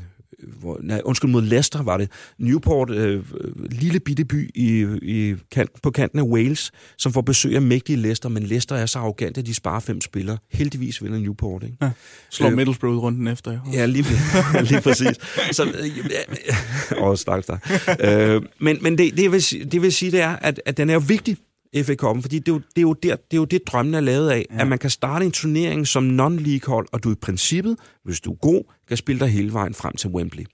hvor, 0.60 0.80
nej, 0.84 1.02
undskyld, 1.06 1.32
mod 1.32 1.42
Leicester 1.42 1.84
var 1.84 1.98
det. 1.98 2.10
Newport, 2.40 2.90
øh, 2.90 3.24
lille 3.72 4.00
bitte 4.00 4.26
by 4.26 4.52
i, 4.56 4.86
i 5.02 5.36
kant, 5.52 5.82
på 5.84 5.92
kanten 5.92 6.20
af 6.20 6.24
Wales, 6.24 6.72
som 6.98 7.14
får 7.14 7.22
besøg 7.22 7.56
af 7.56 7.62
mægtige 7.62 7.98
Leicester, 7.98 8.30
men 8.30 8.44
Leicester 8.44 8.76
er 8.76 8.86
så 8.86 9.00
arrogant, 9.00 9.38
at 9.38 9.46
de 9.46 9.54
sparer 9.54 9.80
fem 9.80 10.02
spillere. 10.02 10.38
Heldigvis 10.52 11.04
vinder 11.04 11.20
Newport, 11.20 11.64
ikke? 11.64 11.78
Ja, 11.82 11.92
slår 12.30 12.50
øh, 12.50 12.56
Middlesbrough 12.56 12.98
runden 12.98 13.28
efter. 13.28 13.52
Ja, 13.52 13.60
ja 13.74 13.86
lige, 13.86 14.06
lige 14.70 14.82
præcis. 14.82 15.18
Så, 15.52 15.64
øh, 15.64 17.04
åh, 17.04 17.18
stakkels 17.18 17.50
øh, 18.00 18.42
Men, 18.60 18.78
men 18.82 18.98
det, 18.98 19.18
det, 19.18 19.32
vil, 19.32 19.72
det 19.72 19.82
vil 19.82 19.94
sige, 19.94 20.12
det 20.12 20.22
er, 20.22 20.36
at, 20.36 20.62
at 20.66 20.78
den 20.78 20.90
er 20.90 20.94
jo 20.94 21.02
vigtig 21.08 21.38
FA 21.76 21.94
Cup'en, 21.94 22.22
fordi 22.22 22.40
det 22.40 22.48
er, 22.48 22.54
jo, 22.54 22.60
det, 22.60 22.78
er 22.78 22.82
jo 22.82 22.94
der, 22.94 23.16
det 23.16 23.34
er 23.34 23.38
jo 23.38 23.46
det, 23.46 23.68
drømmen 23.68 23.94
er 23.94 24.00
lavet 24.00 24.30
af, 24.30 24.46
ja. 24.52 24.62
at 24.62 24.68
man 24.68 24.80
kan 24.80 24.90
starte 24.90 25.26
en 25.26 25.32
turnering 25.32 25.88
som 25.88 26.04
non-league 26.20 26.68
hold, 26.68 26.88
og 26.92 27.04
du 27.04 27.12
i 27.12 27.16
princippet, 27.16 27.78
hvis 28.04 28.22
du 28.22 28.32
er 28.32 28.36
god, 28.36 28.64
kan 28.88 28.98
spille 28.98 29.20
dig 29.20 29.28
hele 29.28 29.54
vejen 29.54 29.74
frem 29.74 29.94
til 29.96 30.10
Wembley. 30.10 30.46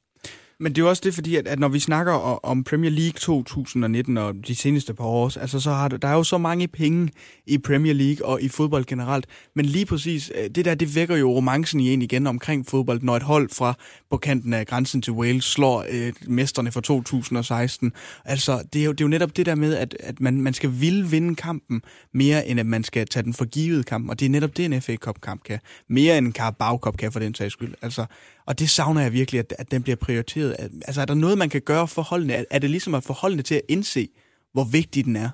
Men 0.60 0.72
det 0.72 0.82
er 0.82 0.86
jo 0.86 0.90
også 0.90 1.02
det, 1.06 1.14
fordi 1.14 1.36
at, 1.36 1.48
at 1.48 1.60
når 1.60 1.68
vi 1.68 1.80
snakker 1.80 2.14
om 2.46 2.64
Premier 2.64 2.92
League 2.92 3.20
2019 3.20 4.18
og 4.18 4.36
de 4.48 4.56
seneste 4.56 4.94
par 4.94 5.04
år, 5.04 5.38
altså 5.40 5.60
så 5.60 5.72
har 5.72 5.88
der, 5.88 5.98
der 5.98 6.08
er 6.08 6.14
jo 6.14 6.24
så 6.24 6.38
mange 6.38 6.68
penge 6.68 7.10
i 7.46 7.58
Premier 7.58 7.94
League 7.94 8.26
og 8.26 8.42
i 8.42 8.50
fodbold 8.50 8.86
generelt. 8.86 9.26
Men 9.56 9.66
lige 9.66 9.86
præcis, 9.86 10.32
øh, 10.36 10.50
det 10.50 10.66
der, 10.66 10.76
det 10.76 10.96
vækker 10.96 11.16
jo 11.16 11.32
romancen 11.32 11.80
i 11.80 11.94
en 11.94 12.02
igen 12.02 12.28
omkring 12.28 12.68
fodbold, 12.68 13.02
når 13.02 13.16
et 13.16 13.24
hold 13.24 13.50
fra 13.50 13.74
på 14.12 14.18
kanten 14.18 14.54
af 14.54 14.68
grænsen 14.68 15.02
til 15.02 15.14
Wales 15.14 15.46
slår 15.46 15.86
øh, 15.90 16.14
mesterne 16.28 16.72
for 16.72 16.82
2016. 16.82 17.94
Altså, 18.26 18.64
det 18.74 18.82
er 18.82 18.86
jo, 18.86 18.92
det 18.92 19.02
er 19.02 19.06
jo 19.06 19.10
netop 19.10 19.38
det 19.38 19.46
der 19.46 19.56
med, 19.56 19.76
at, 19.76 19.98
at 20.00 20.22
man, 20.22 20.42
man 20.42 20.54
skal 20.54 20.72
ville 20.74 21.08
vinde 21.08 21.36
kampen 21.36 21.82
mere, 22.14 22.48
end 22.48 22.60
at 22.60 22.66
man 22.66 22.84
skal 22.84 23.08
tage 23.08 23.24
den 23.24 23.34
for 23.34 23.46
givet. 23.46 23.92
Og 23.92 24.20
det 24.20 24.26
er 24.26 24.30
netop 24.30 24.58
det, 24.58 24.66
en 24.66 24.82
FA 24.82 24.96
Cup-kamp 24.96 25.44
kan. 25.44 25.60
Mere 25.90 26.18
end 26.18 26.28
en 26.28 26.34
Carabao 26.34 26.78
Cup 26.78 26.98
kan 26.98 27.12
for 27.12 27.20
den 27.20 27.36
sags 27.36 27.54
skyld. 27.54 27.74
Altså, 27.82 28.06
og 28.48 28.60
det 28.60 28.70
savner 28.70 29.02
jeg 29.02 29.14
virkelig, 29.14 29.40
at, 29.40 29.54
at 29.60 29.72
den 29.72 29.84
bliver 29.84 29.96
prioriteret. 29.96 30.56
Altså, 30.86 31.02
er 31.02 31.06
der 31.06 31.14
noget, 31.14 31.38
man 31.38 31.50
kan 31.50 31.62
gøre 31.62 31.88
for 31.88 32.02
holdene? 32.02 32.34
Er, 32.34 32.44
er 32.52 32.60
det 32.60 32.70
ligesom 32.70 32.96
at 32.96 33.04
få 33.04 33.14
holdene 33.14 33.42
til 33.42 33.56
at 33.56 33.62
indse, 33.68 34.10
hvor 34.54 34.64
vigtig 34.64 35.06
den 35.06 35.16
er? 35.16 35.30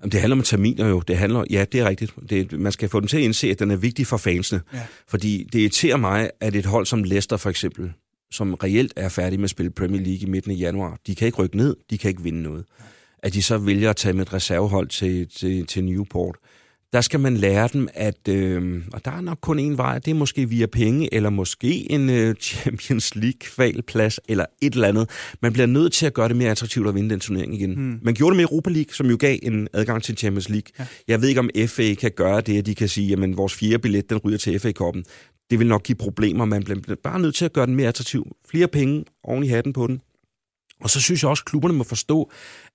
Jamen, 0.00 0.12
det 0.12 0.20
handler 0.20 0.36
om 0.36 0.42
terminer 0.42 0.88
jo. 0.88 1.00
Det 1.00 1.18
handler, 1.18 1.44
ja, 1.50 1.64
det 1.72 1.80
er 1.80 1.88
rigtigt. 1.88 2.14
Det, 2.30 2.60
man 2.60 2.72
skal 2.72 2.88
få 2.88 3.00
dem 3.00 3.08
til 3.08 3.16
at 3.16 3.22
indse, 3.22 3.50
at 3.50 3.58
den 3.58 3.70
er 3.70 3.76
vigtig 3.76 4.06
for 4.06 4.16
fansene. 4.16 4.60
Ja. 4.72 4.80
Fordi 5.08 5.48
det 5.52 5.58
irriterer 5.58 5.96
mig, 5.96 6.30
at 6.40 6.56
et 6.56 6.66
hold 6.66 6.86
som 6.86 7.04
Leicester 7.04 7.36
for 7.36 7.50
eksempel, 7.50 7.92
som 8.30 8.54
reelt 8.54 8.92
er 8.96 9.08
færdig 9.08 9.38
med 9.38 9.44
at 9.44 9.50
spille 9.50 9.70
Premier 9.70 10.00
League 10.00 10.28
i 10.28 10.30
midten 10.30 10.52
af 10.52 10.56
januar, 10.58 10.98
de 11.06 11.14
kan 11.14 11.26
ikke 11.26 11.38
rykke 11.38 11.56
ned, 11.56 11.76
de 11.90 11.98
kan 11.98 12.08
ikke 12.08 12.22
vinde 12.22 12.42
noget. 12.42 12.64
At 13.22 13.34
de 13.34 13.42
så 13.42 13.58
vælger 13.58 13.90
at 13.90 13.96
tage 13.96 14.12
med 14.12 14.22
et 14.26 14.32
reservehold 14.32 14.88
til, 14.88 15.28
til, 15.28 15.66
til 15.66 15.84
Newport 15.84 16.36
der 16.94 17.00
skal 17.00 17.20
man 17.20 17.36
lære 17.36 17.68
dem, 17.72 17.88
at, 17.94 18.28
øh, 18.28 18.82
og 18.92 19.04
der 19.04 19.10
er 19.10 19.20
nok 19.20 19.38
kun 19.40 19.58
en 19.58 19.78
vej, 19.78 19.98
det 19.98 20.10
er 20.10 20.14
måske 20.14 20.48
via 20.48 20.66
penge, 20.66 21.14
eller 21.14 21.30
måske 21.30 21.92
en 21.92 22.10
øh, 22.10 22.34
Champions 22.40 23.14
League-kvalplads, 23.14 24.20
eller 24.28 24.44
et 24.62 24.74
eller 24.74 24.88
andet. 24.88 25.10
Man 25.40 25.52
bliver 25.52 25.66
nødt 25.66 25.92
til 25.92 26.06
at 26.06 26.14
gøre 26.14 26.28
det 26.28 26.36
mere 26.36 26.50
attraktivt 26.50 26.88
at 26.88 26.94
vinde 26.94 27.10
den 27.10 27.20
turnering 27.20 27.54
igen. 27.54 27.74
Hmm. 27.74 27.98
Man 28.02 28.14
gjorde 28.14 28.30
det 28.30 28.36
med 28.36 28.44
Europa 28.44 28.70
League, 28.70 28.94
som 28.94 29.10
jo 29.10 29.16
gav 29.20 29.38
en 29.42 29.68
adgang 29.72 30.02
til 30.02 30.16
Champions 30.16 30.48
League. 30.48 30.72
Ja. 30.78 30.86
Jeg 31.08 31.20
ved 31.20 31.28
ikke, 31.28 31.40
om 31.40 31.50
FA 31.66 31.94
kan 31.94 32.10
gøre 32.16 32.40
det, 32.40 32.58
at 32.58 32.66
de 32.66 32.74
kan 32.74 32.88
sige, 32.88 33.12
at 33.12 33.36
vores 33.36 33.54
fjerde 33.54 33.78
billet, 33.78 34.10
den 34.10 34.18
ryger 34.18 34.38
til 34.38 34.60
FA-koppen. 34.60 35.04
Det 35.50 35.58
vil 35.58 35.66
nok 35.66 35.82
give 35.82 35.96
problemer, 35.96 36.44
man 36.44 36.62
bliver 36.62 36.96
bare 37.04 37.20
nødt 37.20 37.34
til 37.34 37.44
at 37.44 37.52
gøre 37.52 37.66
den 37.66 37.74
mere 37.74 37.88
attraktiv. 37.88 38.36
Flere 38.50 38.68
penge 38.68 39.04
oven 39.24 39.44
i 39.44 39.48
hatten 39.48 39.72
på 39.72 39.86
den. 39.86 40.00
Og 40.80 40.90
så 40.90 41.00
synes 41.00 41.22
jeg 41.22 41.30
også, 41.30 41.40
at 41.40 41.50
klubberne 41.50 41.74
må 41.74 41.84
forstå, 41.84 42.30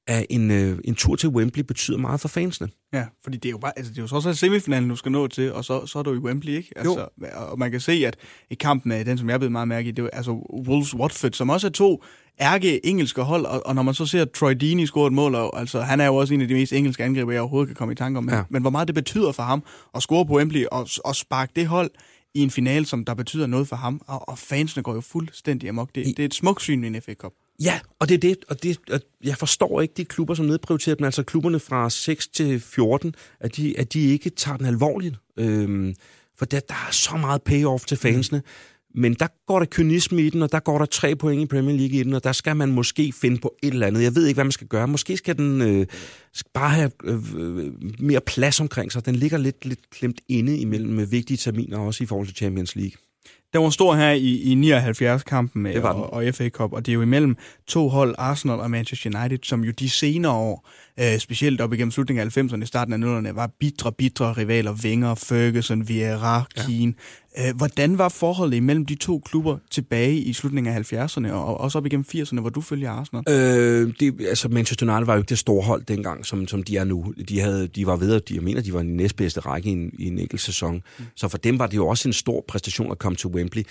at 0.10 0.26
en, 0.30 0.52
øh, 0.52 0.78
en 0.84 0.96
tur 0.96 1.16
til 1.16 1.30
Wembley 1.30 1.64
betyder 1.64 1.98
meget 1.98 2.20
for 2.20 2.28
fansene. 2.28 2.70
Ja, 2.94 3.06
fordi 3.24 3.38
det 3.38 3.46
er 3.46 3.52
jo 3.52 3.58
bare, 3.58 3.72
altså 3.76 3.92
det 3.92 3.98
er 3.98 4.02
jo 4.02 4.08
så 4.08 4.16
også 4.16 4.34
semifinalen, 4.34 4.90
du 4.90 4.96
skal 4.96 5.12
nå 5.12 5.28
til, 5.28 5.54
og 5.54 5.66
så, 5.66 5.86
så 5.86 6.00
er 6.00 6.04
du 6.04 6.14
i 6.14 6.18
Wembley, 6.18 6.54
ikke? 6.54 6.70
Altså, 6.76 7.08
jo. 7.22 7.28
Og 7.36 7.60
man 7.60 7.72
kan 7.72 7.80
se, 7.80 7.92
at 7.92 8.18
i 8.50 8.56
kampen 8.56 8.92
af 8.92 9.06
den, 9.06 9.18
som 9.18 9.30
jeg 9.30 9.40
blev 9.40 9.52
meget 9.52 9.68
mærke 9.68 9.90
i, 9.90 9.92
det 9.92 10.04
er 10.04 10.10
altså 10.14 10.32
Wolves 10.68 10.96
Watford, 10.96 11.32
som 11.32 11.50
også 11.50 11.68
er 11.68 11.72
to 11.72 12.04
ærke 12.42 12.86
engelske 12.86 13.22
hold, 13.22 13.46
og, 13.46 13.66
og 13.66 13.76
når 13.76 13.82
man 13.82 13.94
så 13.94 14.06
ser 14.06 14.26
Troy 14.26 14.52
Deeney 14.52 14.86
score 14.86 15.08
et 15.08 15.14
mål, 15.14 15.36
og, 15.36 15.60
altså 15.60 15.82
han 15.82 16.00
er 16.00 16.06
jo 16.06 16.16
også 16.16 16.34
en 16.34 16.42
af 16.42 16.48
de 16.48 16.54
mest 16.54 16.74
engelske 16.74 17.04
angriber, 17.04 17.32
jeg 17.32 17.42
overhovedet 17.42 17.68
kan 17.68 17.76
komme 17.76 17.92
i 17.92 17.96
tanke 17.96 18.18
om, 18.18 18.24
men, 18.24 18.36
ja. 18.36 18.44
men 18.50 18.62
hvor 18.62 18.72
meget 18.72 18.88
det 18.88 18.96
betyder 18.96 19.32
for 19.32 19.44
ham 19.44 19.64
at 19.96 20.02
score 20.02 20.26
på 20.26 20.34
Wembley 20.38 20.66
og, 20.72 20.88
og 21.06 21.16
sparke 21.16 21.52
det 21.56 21.68
hold 21.68 21.92
i 22.36 22.40
en 22.40 22.50
finale, 22.50 22.86
som 22.86 23.06
der 23.06 23.14
betyder 23.14 23.48
noget 23.48 23.68
for 23.68 23.76
ham, 23.76 24.02
og, 24.08 24.30
og 24.30 24.38
fansene 24.38 24.84
går 24.84 24.94
jo 24.94 25.02
fuldstændig 25.02 25.70
amok. 25.70 25.90
Det, 25.96 26.06
det 26.06 26.20
er 26.20 26.26
et 26.26 26.34
smukt 26.34 26.62
syn 26.62 26.84
i 26.84 26.88
en 26.88 27.02
FA 27.02 27.14
Cup. 27.14 27.32
Ja, 27.64 27.80
og 28.00 28.10
det 28.10 28.16
er 28.16 28.20
det, 28.20 28.38
og 28.48 28.64
det, 28.64 28.78
og 28.92 29.02
jeg 29.24 29.38
forstår 29.38 29.82
ikke 29.82 29.94
de 29.98 30.06
klubber, 30.06 30.34
som 30.34 30.46
nedprioriterer 30.46 30.96
dem, 30.96 31.06
altså 31.06 31.24
klubberne 31.24 31.60
fra 31.60 31.90
6 31.90 32.28
til 32.28 32.60
14, 32.60 33.16
at 33.40 33.56
de, 33.56 33.80
at 33.80 33.94
de 33.94 34.02
ikke 34.02 34.30
tager 34.30 34.58
den 34.58 34.66
alvorligt. 34.66 35.16
Øhm, 35.38 35.96
for 36.38 36.46
der, 36.46 36.60
der 36.60 36.74
er 36.88 36.92
så 36.92 37.18
meget 37.18 37.42
payoff 37.42 37.86
til 37.86 37.98
fansene. 37.98 38.38
Mm. 38.38 39.02
Men 39.02 39.14
der 39.14 39.28
går 39.48 39.60
der 39.60 39.66
kynisme 39.72 40.22
i 40.22 40.30
den, 40.30 40.42
og 40.42 40.52
der 40.52 40.60
går 40.60 40.78
der 40.78 40.86
tre 40.86 41.16
point 41.16 41.42
i 41.42 41.46
Premier 41.46 41.78
League 41.78 42.00
i 42.00 42.04
den, 42.04 42.14
og 42.14 42.24
der 42.24 42.32
skal 42.32 42.56
man 42.56 42.72
måske 42.72 43.14
finde 43.22 43.38
på 43.38 43.56
et 43.64 43.74
eller 43.74 43.88
andet. 43.88 44.04
Jeg 44.04 44.16
ved 44.16 44.28
ikke, 44.28 44.38
hvad 44.38 44.44
man 44.44 44.52
skal 44.52 44.68
gøre. 44.68 44.88
Måske 44.88 45.18
skal 45.18 45.38
den 45.38 45.62
øh, 45.62 45.86
skal 46.34 46.52
bare 46.54 46.70
have 46.70 46.92
øh, 47.04 47.20
øh 47.36 47.74
mere 48.00 48.22
plads 48.22 48.60
omkring 48.60 48.92
sig. 48.92 49.06
Den 49.06 49.16
ligger 49.16 49.38
lidt, 49.38 49.66
lidt 49.66 49.90
klemt 49.90 50.22
inde 50.28 50.58
imellem 50.58 50.94
med 50.94 51.06
vigtige 51.06 51.38
terminer, 51.38 51.78
også 51.78 52.04
i 52.04 52.08
forhold 52.08 52.28
til 52.28 52.36
Champions 52.36 52.76
League. 52.76 53.09
Den 53.54 53.62
var 53.62 53.70
stor 53.70 53.96
her 53.96 54.12
i, 54.12 54.42
i 54.42 54.74
79-kampen 54.74 55.64
med 55.64 55.82
og, 55.82 56.14
og 56.14 56.24
FA 56.34 56.50
Cup, 56.50 56.74
og 56.74 56.86
det 56.86 56.92
er 56.92 56.94
jo 56.94 57.02
imellem 57.02 57.38
to 57.68 57.90
hold, 57.90 58.16
Arsenal 58.18 58.60
og 58.60 58.72
Manchester 58.72 59.20
United, 59.20 59.40
som 59.44 59.64
jo 59.64 59.72
de 59.72 59.90
senere 59.90 60.32
år, 60.32 60.70
øh, 61.00 61.20
specielt 61.20 61.62
op 61.62 61.74
igennem 61.74 61.92
slutningen 61.92 62.26
af 62.26 62.38
90'erne, 62.38 62.66
starten 62.66 62.94
af 62.94 62.98
0'erne, 62.98 63.36
var 63.36 63.50
bitre, 63.60 63.92
bitre 63.92 64.34
rivaler. 64.34 64.74
Wenger, 64.84 65.16
Ferguson, 65.16 65.88
Vieira, 65.88 66.44
Keane. 66.56 66.94
Øh, 67.40 67.56
hvordan 67.56 67.98
var 67.98 68.10
forholdet 68.10 68.58
imellem 68.58 68.86
de 68.86 68.96
to 68.96 69.20
klubber 69.20 69.58
tilbage 69.72 70.18
i 70.18 70.34
slutningen 70.34 70.74
af 70.74 70.94
70'erne 70.94 71.32
og 71.32 71.60
også 71.60 71.78
op 71.78 71.86
igennem 71.86 72.06
80'erne, 72.16 72.40
hvor 72.40 72.50
du 72.50 72.62
følger 72.62 72.92
Arsenal? 72.92 73.24
Øh, 73.30 73.94
det, 74.00 74.28
altså 74.28 74.50
Manchester 74.50 74.94
United 74.94 75.06
var 75.06 75.14
jo 75.14 75.20
ikke 75.20 75.30
det 75.30 75.40
store 75.40 75.64
hold 75.64 75.84
dengang, 75.84 76.26
som, 76.26 76.48
som 76.48 76.64
de 76.64 76.78
er 76.78 76.84
nu. 76.84 77.14
De, 77.30 77.40
havde, 77.40 77.68
de 77.68 77.86
var 77.86 77.96
ved, 77.96 78.16
at 78.16 78.30
de, 78.30 78.36
jeg 78.36 78.44
mener, 78.44 78.62
de 78.62 78.74
var 78.74 78.80
i 78.80 78.84
den 78.84 78.98
næstbedste 78.98 79.40
række 79.40 79.70
i 79.70 79.72
en, 79.72 79.92
i 80.00 80.08
en 80.08 80.20
enkelt 80.20 80.42
sæson. 80.42 80.76
Mm. 80.76 81.06
Så 81.16 81.28
for 81.28 81.38
dem 81.38 81.60
var 81.60 81.68
det 81.68 81.78
jo 81.78 81.88
også 81.88 82.10
en 82.10 82.14
stor 82.14 82.46
præstation 82.48 82.92
at 82.92 83.00
komme 83.00 83.16
til 83.16 83.30
Wembley. 83.30 83.64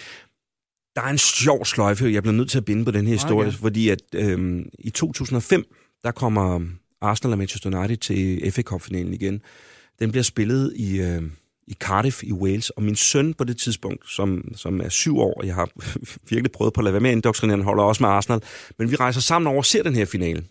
Der 0.97 1.03
er 1.03 1.11
en 1.11 1.19
sjov 1.19 1.65
sløjfe, 1.65 2.13
jeg 2.13 2.23
bliver 2.23 2.37
nødt 2.37 2.51
til 2.51 2.59
at 2.59 2.65
binde 2.65 2.85
på 2.85 2.91
den 2.91 3.07
her 3.07 3.15
historie, 3.15 3.49
okay. 3.49 3.59
fordi 3.59 3.89
at 3.89 4.03
øh, 4.15 4.65
i 4.79 4.91
2005, 4.91 5.65
der 6.05 6.11
kommer 6.11 6.61
Arsenal 7.01 7.33
og 7.33 7.39
Manchester 7.39 7.79
United 7.79 7.97
til 7.97 8.53
FA 8.53 8.63
Cup-finalen 8.63 9.15
igen. 9.15 9.41
Den 9.99 10.11
bliver 10.11 10.23
spillet 10.23 10.73
i, 10.77 11.01
øh, 11.01 11.23
i 11.69 11.75
Cardiff 11.75 12.23
i 12.23 12.33
Wales, 12.33 12.71
og 12.71 12.83
min 12.83 12.97
søn 12.97 13.35
på 13.35 13.45
det 13.45 13.57
tidspunkt, 13.57 14.11
som, 14.11 14.53
som 14.57 14.81
er 14.81 14.89
syv 14.89 15.19
år, 15.19 15.35
og 15.35 15.47
jeg 15.47 15.55
har 15.55 15.69
virkelig 16.31 16.53
prøvet 16.53 16.73
på 16.75 16.81
at 16.81 16.85
lade 16.85 16.93
være 16.93 17.01
med 17.01 17.11
at 17.11 17.17
indoktrinere, 17.17 17.57
han 17.57 17.65
holder 17.65 17.83
også 17.83 18.03
med 18.03 18.11
Arsenal, 18.11 18.43
men 18.79 18.91
vi 18.91 18.97
rejser 18.97 19.21
sammen 19.21 19.47
over 19.47 19.59
og 19.59 19.65
ser 19.65 19.83
den 19.83 19.95
her 19.95 20.05
finale, 20.05 20.45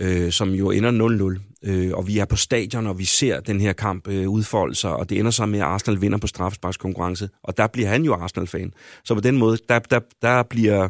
øh, 0.00 0.32
som 0.32 0.50
jo 0.50 0.70
ender 0.70 1.36
0-0, 1.64 1.70
øh, 1.70 1.92
og 1.94 2.06
vi 2.06 2.18
er 2.18 2.24
på 2.24 2.36
stadion, 2.36 2.86
og 2.86 2.98
vi 2.98 3.04
ser 3.04 3.40
den 3.40 3.60
her 3.60 3.72
kamp 3.72 4.08
øh, 4.08 4.28
udfolde 4.28 4.74
sig, 4.74 4.96
og 4.96 5.10
det 5.10 5.18
ender 5.18 5.30
så 5.30 5.46
med, 5.46 5.58
at 5.58 5.64
Arsenal 5.64 6.00
vinder 6.00 6.18
på 6.18 6.26
straffesparkskonkurrence, 6.26 7.28
og 7.42 7.56
der 7.56 7.66
bliver 7.66 7.88
han 7.88 8.04
jo 8.04 8.14
Arsenal-fan. 8.14 8.74
Så 9.04 9.14
på 9.14 9.20
den 9.20 9.38
måde, 9.38 9.58
der, 9.68 9.78
der, 9.78 10.00
der, 10.22 10.42
bliver, 10.42 10.88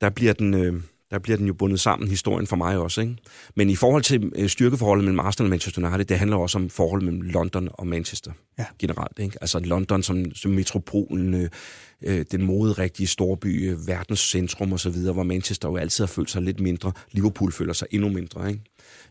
der 0.00 0.10
bliver 0.10 0.32
den... 0.32 0.54
Øh, 0.54 0.80
der 1.10 1.18
bliver 1.18 1.36
den 1.36 1.46
jo 1.46 1.54
bundet 1.54 1.80
sammen, 1.80 2.08
historien 2.08 2.46
for 2.46 2.56
mig 2.56 2.78
også. 2.78 3.00
Ikke? 3.00 3.16
Men 3.54 3.70
i 3.70 3.76
forhold 3.76 4.02
til 4.02 4.32
øh, 4.36 4.48
styrkeforholdet 4.48 5.04
mellem 5.04 5.20
Arsenal 5.20 5.46
og 5.46 5.50
Manchester 5.50 5.86
United, 5.86 6.04
det 6.04 6.18
handler 6.18 6.36
også 6.36 6.58
om 6.58 6.70
forholdet 6.70 7.04
mellem 7.04 7.22
London 7.22 7.68
og 7.72 7.86
Manchester 7.86 8.32
ja. 8.58 8.64
generelt. 8.78 9.18
Ikke? 9.18 9.38
Altså 9.40 9.58
London 9.58 10.02
som, 10.02 10.34
som 10.34 10.50
metropolen, 10.50 11.34
øh, 11.34 11.50
øh 12.02 12.24
den 12.30 12.42
moderigtige 12.42 13.06
storby, 13.06 13.70
øh, 13.70 13.86
verdens 13.86 14.20
centrum 14.20 14.72
osv., 14.72 14.96
hvor 15.12 15.22
Manchester 15.22 15.68
jo 15.68 15.76
altid 15.76 16.04
har 16.04 16.08
følt 16.08 16.30
sig 16.30 16.42
lidt 16.42 16.60
mindre. 16.60 16.92
Liverpool 17.12 17.52
føler 17.52 17.72
sig 17.72 17.88
endnu 17.90 18.08
mindre. 18.08 18.48
Ikke? 18.48 18.62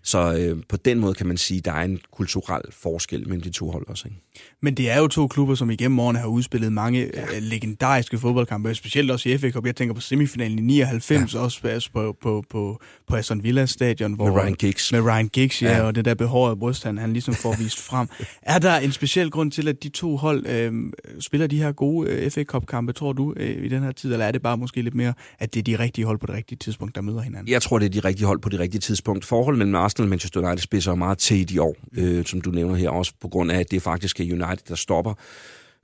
Så 0.03 0.33
øh, 0.33 0.63
på 0.69 0.77
den 0.77 0.99
måde 0.99 1.13
kan 1.13 1.27
man 1.27 1.37
sige, 1.37 1.57
at 1.57 1.65
der 1.65 1.71
er 1.71 1.83
en 1.83 1.99
kulturel 2.11 2.61
forskel 2.71 3.27
mellem 3.27 3.41
de 3.41 3.49
to 3.49 3.71
hold 3.71 3.87
også. 3.87 4.07
Ikke? 4.07 4.21
Men 4.61 4.73
det 4.73 4.89
er 4.89 4.97
jo 4.97 5.07
to 5.07 5.27
klubber, 5.27 5.55
som 5.55 5.69
igennem 5.71 5.99
årene 5.99 6.19
har 6.19 6.27
udspillet 6.27 6.73
mange 6.73 7.11
ja. 7.13 7.21
øh, 7.21 7.41
legendariske 7.41 8.17
fodboldkampe, 8.17 8.75
specielt 8.75 9.11
også 9.11 9.29
i 9.29 9.37
FA 9.37 9.51
Cup. 9.51 9.65
Jeg 9.65 9.75
tænker 9.75 9.95
på 9.95 10.01
semifinalen 10.01 10.59
i 10.59 10.61
99, 10.61 11.33
ja. 11.33 11.39
også 11.39 11.59
altså 11.63 11.89
på, 11.93 12.17
på, 12.21 12.43
på, 12.49 12.81
på 13.07 13.15
Aston 13.15 13.43
Villa 13.43 13.65
stadion. 13.65 14.13
Hvor, 14.13 14.25
med 14.25 14.35
Ryan 14.35 14.53
Giggs. 14.53 14.91
Med 14.91 15.01
Ryan 15.01 15.27
Giggs, 15.27 15.61
ja, 15.61 15.77
ja. 15.77 15.83
og 15.83 15.95
det 15.95 16.05
der 16.05 16.13
behårede 16.13 16.55
bryst, 16.55 16.83
han, 16.83 16.97
han 16.97 17.13
ligesom 17.13 17.33
får 17.33 17.55
vist 17.59 17.81
frem. 17.81 18.07
Er 18.41 18.59
der 18.59 18.75
en 18.75 18.91
speciel 18.91 19.31
grund 19.31 19.51
til, 19.51 19.67
at 19.67 19.83
de 19.83 19.89
to 19.89 20.17
hold 20.17 20.45
øh, 20.47 20.73
spiller 21.19 21.47
de 21.47 21.57
her 21.57 21.71
gode 21.71 22.09
øh, 22.09 22.31
FA 22.31 22.43
Cup-kampe, 22.43 22.93
tror 22.93 23.13
du, 23.13 23.33
øh, 23.37 23.65
i 23.65 23.69
den 23.69 23.83
her 23.83 23.91
tid? 23.91 24.13
Eller 24.13 24.25
er 24.25 24.31
det 24.31 24.41
bare 24.41 24.57
måske 24.57 24.81
lidt 24.81 24.95
mere, 24.95 25.13
at 25.39 25.53
det 25.53 25.59
er 25.59 25.63
de 25.63 25.83
rigtige 25.83 26.05
hold 26.05 26.19
på 26.19 26.25
det 26.25 26.35
rigtige 26.35 26.57
tidspunkt, 26.57 26.95
der 26.95 27.01
møder 27.01 27.21
hinanden? 27.21 27.51
Jeg 27.51 27.61
tror, 27.61 27.79
det 27.79 27.85
er 27.85 28.01
de 28.01 28.07
rigtige 28.07 28.25
hold 28.25 28.39
på 28.39 28.49
det 28.49 28.59
rigtige 28.59 28.81
tidspunkt. 28.81 29.25
Forholdet 29.25 29.59
mellem 29.71 29.83
Arsenal 29.83 30.05
og 30.05 30.09
Manchester 30.09 30.41
United 30.41 30.61
spidser 30.61 30.95
meget 30.95 31.17
til 31.17 31.55
i 31.55 31.57
år, 31.57 31.75
øh, 31.97 32.25
som 32.25 32.41
du 32.41 32.51
nævner 32.51 32.75
her, 32.75 32.89
også 32.89 33.13
på 33.21 33.27
grund 33.27 33.51
af, 33.51 33.59
at 33.59 33.71
det 33.71 33.81
faktisk 33.81 34.19
er 34.19 34.23
United, 34.23 34.65
der 34.67 34.75
stopper 34.75 35.13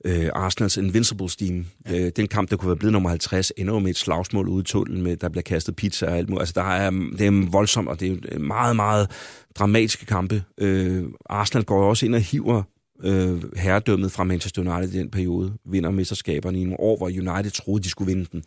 øh, 0.05 0.29
Arsenals 0.33 0.77
Invincibles 0.77 1.35
team. 1.35 1.65
Ja. 1.89 1.99
Øh, 1.99 2.11
den 2.15 2.27
kamp, 2.27 2.49
der 2.49 2.57
kunne 2.57 2.67
være 2.67 2.77
blevet 2.77 2.93
nummer 2.93 3.09
50, 3.09 3.51
ender 3.57 3.73
jo 3.73 3.79
med 3.79 3.89
et 3.89 3.97
slagsmål 3.97 4.47
ude 4.47 4.61
i 4.61 4.63
tunnelen, 4.63 5.03
med, 5.03 5.17
der 5.17 5.29
bliver 5.29 5.43
kastet 5.43 5.75
pizza 5.75 6.05
og 6.05 6.17
alt 6.17 6.29
muligt. 6.29 6.41
Altså, 6.41 6.53
der 6.55 6.63
er, 6.63 6.89
det 6.89 7.21
er 7.27 7.49
voldsomt, 7.51 7.89
og 7.89 7.99
det 7.99 8.25
er 8.31 8.39
meget, 8.39 8.75
meget 8.75 9.11
dramatiske 9.55 10.05
kampe. 10.05 10.43
Øh, 10.57 11.03
Arsenal 11.29 11.63
går 11.65 11.89
også 11.89 12.05
ind 12.05 12.15
og 12.15 12.21
hiver 12.21 12.63
øh, 13.03 13.43
herredømmet 13.57 14.11
fra 14.11 14.23
Manchester 14.23 14.61
United 14.61 14.93
i 14.95 14.99
den 14.99 15.09
periode, 15.09 15.53
vinder 15.65 15.91
mesterskaberne 15.91 16.61
i 16.61 16.63
nogle 16.63 16.79
år, 16.79 16.97
hvor 16.97 17.07
United 17.07 17.51
troede, 17.51 17.83
de 17.83 17.89
skulle 17.89 18.13
vinde 18.13 18.27
den 18.31 18.43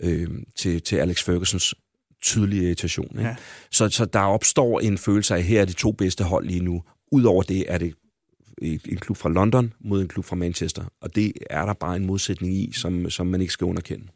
øh, 0.00 0.28
til, 0.56 0.82
til 0.82 0.96
Alex 0.96 1.24
Fergusons 1.24 1.74
tydelige 2.24 2.62
irritation. 2.62 3.18
Ikke? 3.18 3.28
Ja. 3.28 3.36
Så, 3.70 3.88
så 3.88 4.04
der 4.04 4.20
opstår 4.20 4.80
en 4.80 4.98
følelse 4.98 5.34
af, 5.34 5.38
at 5.38 5.44
her 5.44 5.60
er 5.60 5.64
de 5.64 5.72
to 5.72 5.92
bedste 5.92 6.24
hold 6.24 6.46
lige 6.46 6.64
nu. 6.64 6.82
Udover 7.12 7.42
det 7.42 7.64
er 7.68 7.78
det 7.78 7.94
en 8.62 8.98
klub 8.98 9.16
fra 9.16 9.28
London 9.28 9.72
mod 9.80 10.02
en 10.02 10.08
klub 10.08 10.24
fra 10.24 10.36
Manchester. 10.36 10.84
Og 11.00 11.14
det 11.14 11.32
er 11.50 11.66
der 11.66 11.72
bare 11.72 11.96
en 11.96 12.06
modsætning 12.06 12.54
i, 12.54 12.72
som, 12.72 13.10
som 13.10 13.26
man 13.26 13.40
ikke 13.40 13.52
skal 13.52 13.64
underkende. 13.64 14.06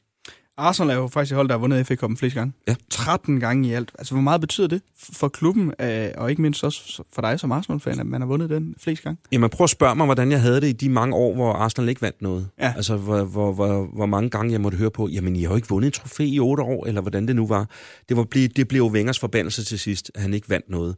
Arsenal 0.59 0.90
er 0.90 0.94
jo 0.94 1.09
faktisk 1.09 1.32
et 1.32 1.36
hold, 1.36 1.48
der 1.48 1.54
har 1.54 1.59
vundet 1.59 1.86
FA 1.86 1.94
Cup'en 1.94 2.16
flest 2.16 2.34
gange. 2.34 2.52
Ja. 2.68 2.74
13 2.90 3.40
gange 3.40 3.68
i 3.68 3.72
alt. 3.72 3.92
Altså, 3.98 4.14
hvor 4.14 4.22
meget 4.22 4.40
betyder 4.40 4.68
det 4.68 4.82
for 5.12 5.28
klubben, 5.28 5.72
øh, 5.80 6.09
og 6.16 6.30
ikke 6.30 6.42
mindst 6.42 6.64
også 6.64 7.02
for 7.12 7.22
dig 7.22 7.40
som 7.40 7.52
Arsenal-fan, 7.52 8.00
at 8.00 8.06
man 8.06 8.20
har 8.20 8.28
vundet 8.28 8.50
den 8.50 8.74
flest 8.78 9.02
gange? 9.02 9.18
Jamen, 9.32 9.50
prøv 9.50 9.64
at 9.64 9.70
spørge 9.70 9.94
mig, 9.96 10.04
hvordan 10.04 10.30
jeg 10.30 10.40
havde 10.40 10.61
det 10.61 10.68
i 10.68 10.72
de 10.72 10.88
mange 10.88 11.16
år, 11.16 11.34
hvor 11.34 11.52
Arsenal 11.52 11.88
ikke 11.88 12.02
vandt 12.02 12.22
noget. 12.22 12.48
Ja. 12.61 12.72
Altså, 12.76 12.96
hvor, 12.96 13.24
hvor, 13.24 13.52
hvor, 13.52 13.88
hvor 13.94 14.06
mange 14.06 14.30
gange 14.30 14.52
jeg 14.52 14.61
måtte 14.61 14.78
høre 14.78 14.90
på, 14.90 15.09
jamen, 15.09 15.36
I 15.36 15.42
har 15.42 15.50
jo 15.50 15.56
ikke 15.56 15.68
vundet 15.68 15.88
et 15.88 15.94
trofæ 15.94 16.24
i 16.24 16.38
otte 16.38 16.62
år, 16.62 16.86
eller 16.86 17.00
hvordan 17.00 17.28
det 17.28 17.36
nu 17.36 17.46
var. 17.46 17.68
Det, 18.09 18.16
var, 18.16 18.24
det 18.34 18.68
blev 18.68 18.80
jo 18.80 18.88
Wengers 18.88 19.18
forbandelse 19.18 19.64
til 19.64 19.78
sidst, 19.78 20.11
at 20.14 20.22
han 20.22 20.34
ikke 20.34 20.50
vandt 20.50 20.70
noget. 20.70 20.96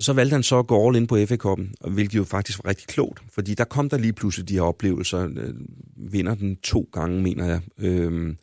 Så 0.00 0.12
valgte 0.12 0.34
han 0.34 0.42
så 0.42 0.58
at 0.58 0.66
gå 0.66 0.86
all 0.86 0.96
in 0.96 1.06
på 1.06 1.16
FA 1.26 1.36
Cup'en, 1.46 1.90
hvilket 1.90 2.14
jo 2.14 2.24
faktisk 2.24 2.58
var 2.64 2.70
rigtig 2.70 2.88
klogt, 2.88 3.22
fordi 3.32 3.54
der 3.54 3.64
kom 3.64 3.88
der 3.88 3.98
lige 3.98 4.12
pludselig 4.12 4.48
de 4.48 4.54
her 4.54 4.62
oplevelser. 4.62 5.28
Øh, 5.36 5.54
vinder 5.96 6.34
den 6.34 6.56
to 6.56 6.88
gange, 6.92 7.22
mener 7.22 7.46
jeg. 7.46 7.60
Øh, 7.78 8.34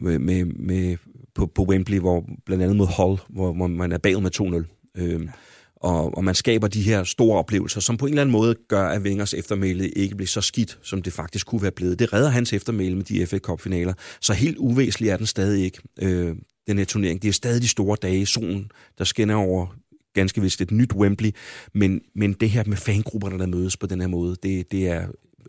med, 0.00 0.18
med, 0.18 0.44
med, 0.44 0.96
på, 1.34 1.46
på 1.46 1.64
Wembley, 1.64 1.98
hvor 1.98 2.24
blandt 2.46 2.64
andet 2.64 2.76
mod 2.76 2.86
Hull, 2.96 3.20
hvor, 3.28 3.52
hvor 3.52 3.66
man 3.66 3.92
er 3.92 3.98
bagud 3.98 4.20
med 4.20 4.64
2-0. 4.64 5.00
Øhm, 5.02 5.28
og, 5.76 6.16
og 6.16 6.24
man 6.24 6.34
skaber 6.34 6.68
de 6.68 6.82
her 6.82 7.04
store 7.04 7.38
oplevelser, 7.38 7.80
som 7.80 7.96
på 7.96 8.06
en 8.06 8.12
eller 8.12 8.22
anden 8.22 8.32
måde 8.32 8.54
gør, 8.68 8.88
at 8.88 9.02
Wengers 9.02 9.34
eftermæle 9.34 9.88
ikke 9.88 10.16
bliver 10.16 10.26
så 10.26 10.40
skidt, 10.40 10.78
som 10.82 11.02
det 11.02 11.12
faktisk 11.12 11.46
kunne 11.46 11.62
være 11.62 11.70
blevet. 11.70 11.98
Det 11.98 12.12
redder 12.12 12.28
hans 12.28 12.52
eftermæle 12.52 12.96
med 12.96 13.04
de 13.04 13.26
FA 13.26 13.38
Cup-finaler. 13.38 13.94
Så 14.20 14.32
helt 14.32 14.56
uvæsentlig 14.56 15.10
er 15.10 15.16
den 15.16 15.26
stadig 15.26 15.64
ikke, 15.64 15.78
øh, 16.02 16.36
den 16.66 16.78
her 16.78 16.84
turnering. 16.84 17.22
Det 17.22 17.28
er 17.28 17.32
stadig 17.32 17.62
de 17.62 17.68
store 17.68 17.96
dage, 18.02 18.26
solen, 18.26 18.70
der 18.98 19.04
skinner 19.04 19.34
over 19.34 19.66
ganske 20.14 20.40
vist 20.40 20.60
et 20.60 20.70
nyt 20.70 20.94
Wembley, 20.94 21.30
men, 21.74 22.00
men 22.14 22.32
det 22.32 22.50
her 22.50 22.64
med 22.66 22.76
fangrupperne, 22.76 23.38
der 23.38 23.46
mødes 23.46 23.76
på 23.76 23.86
den 23.86 24.00
her 24.00 24.08
måde, 24.08 24.36
det, 24.42 24.72
det 24.72 24.88
er 24.88 25.06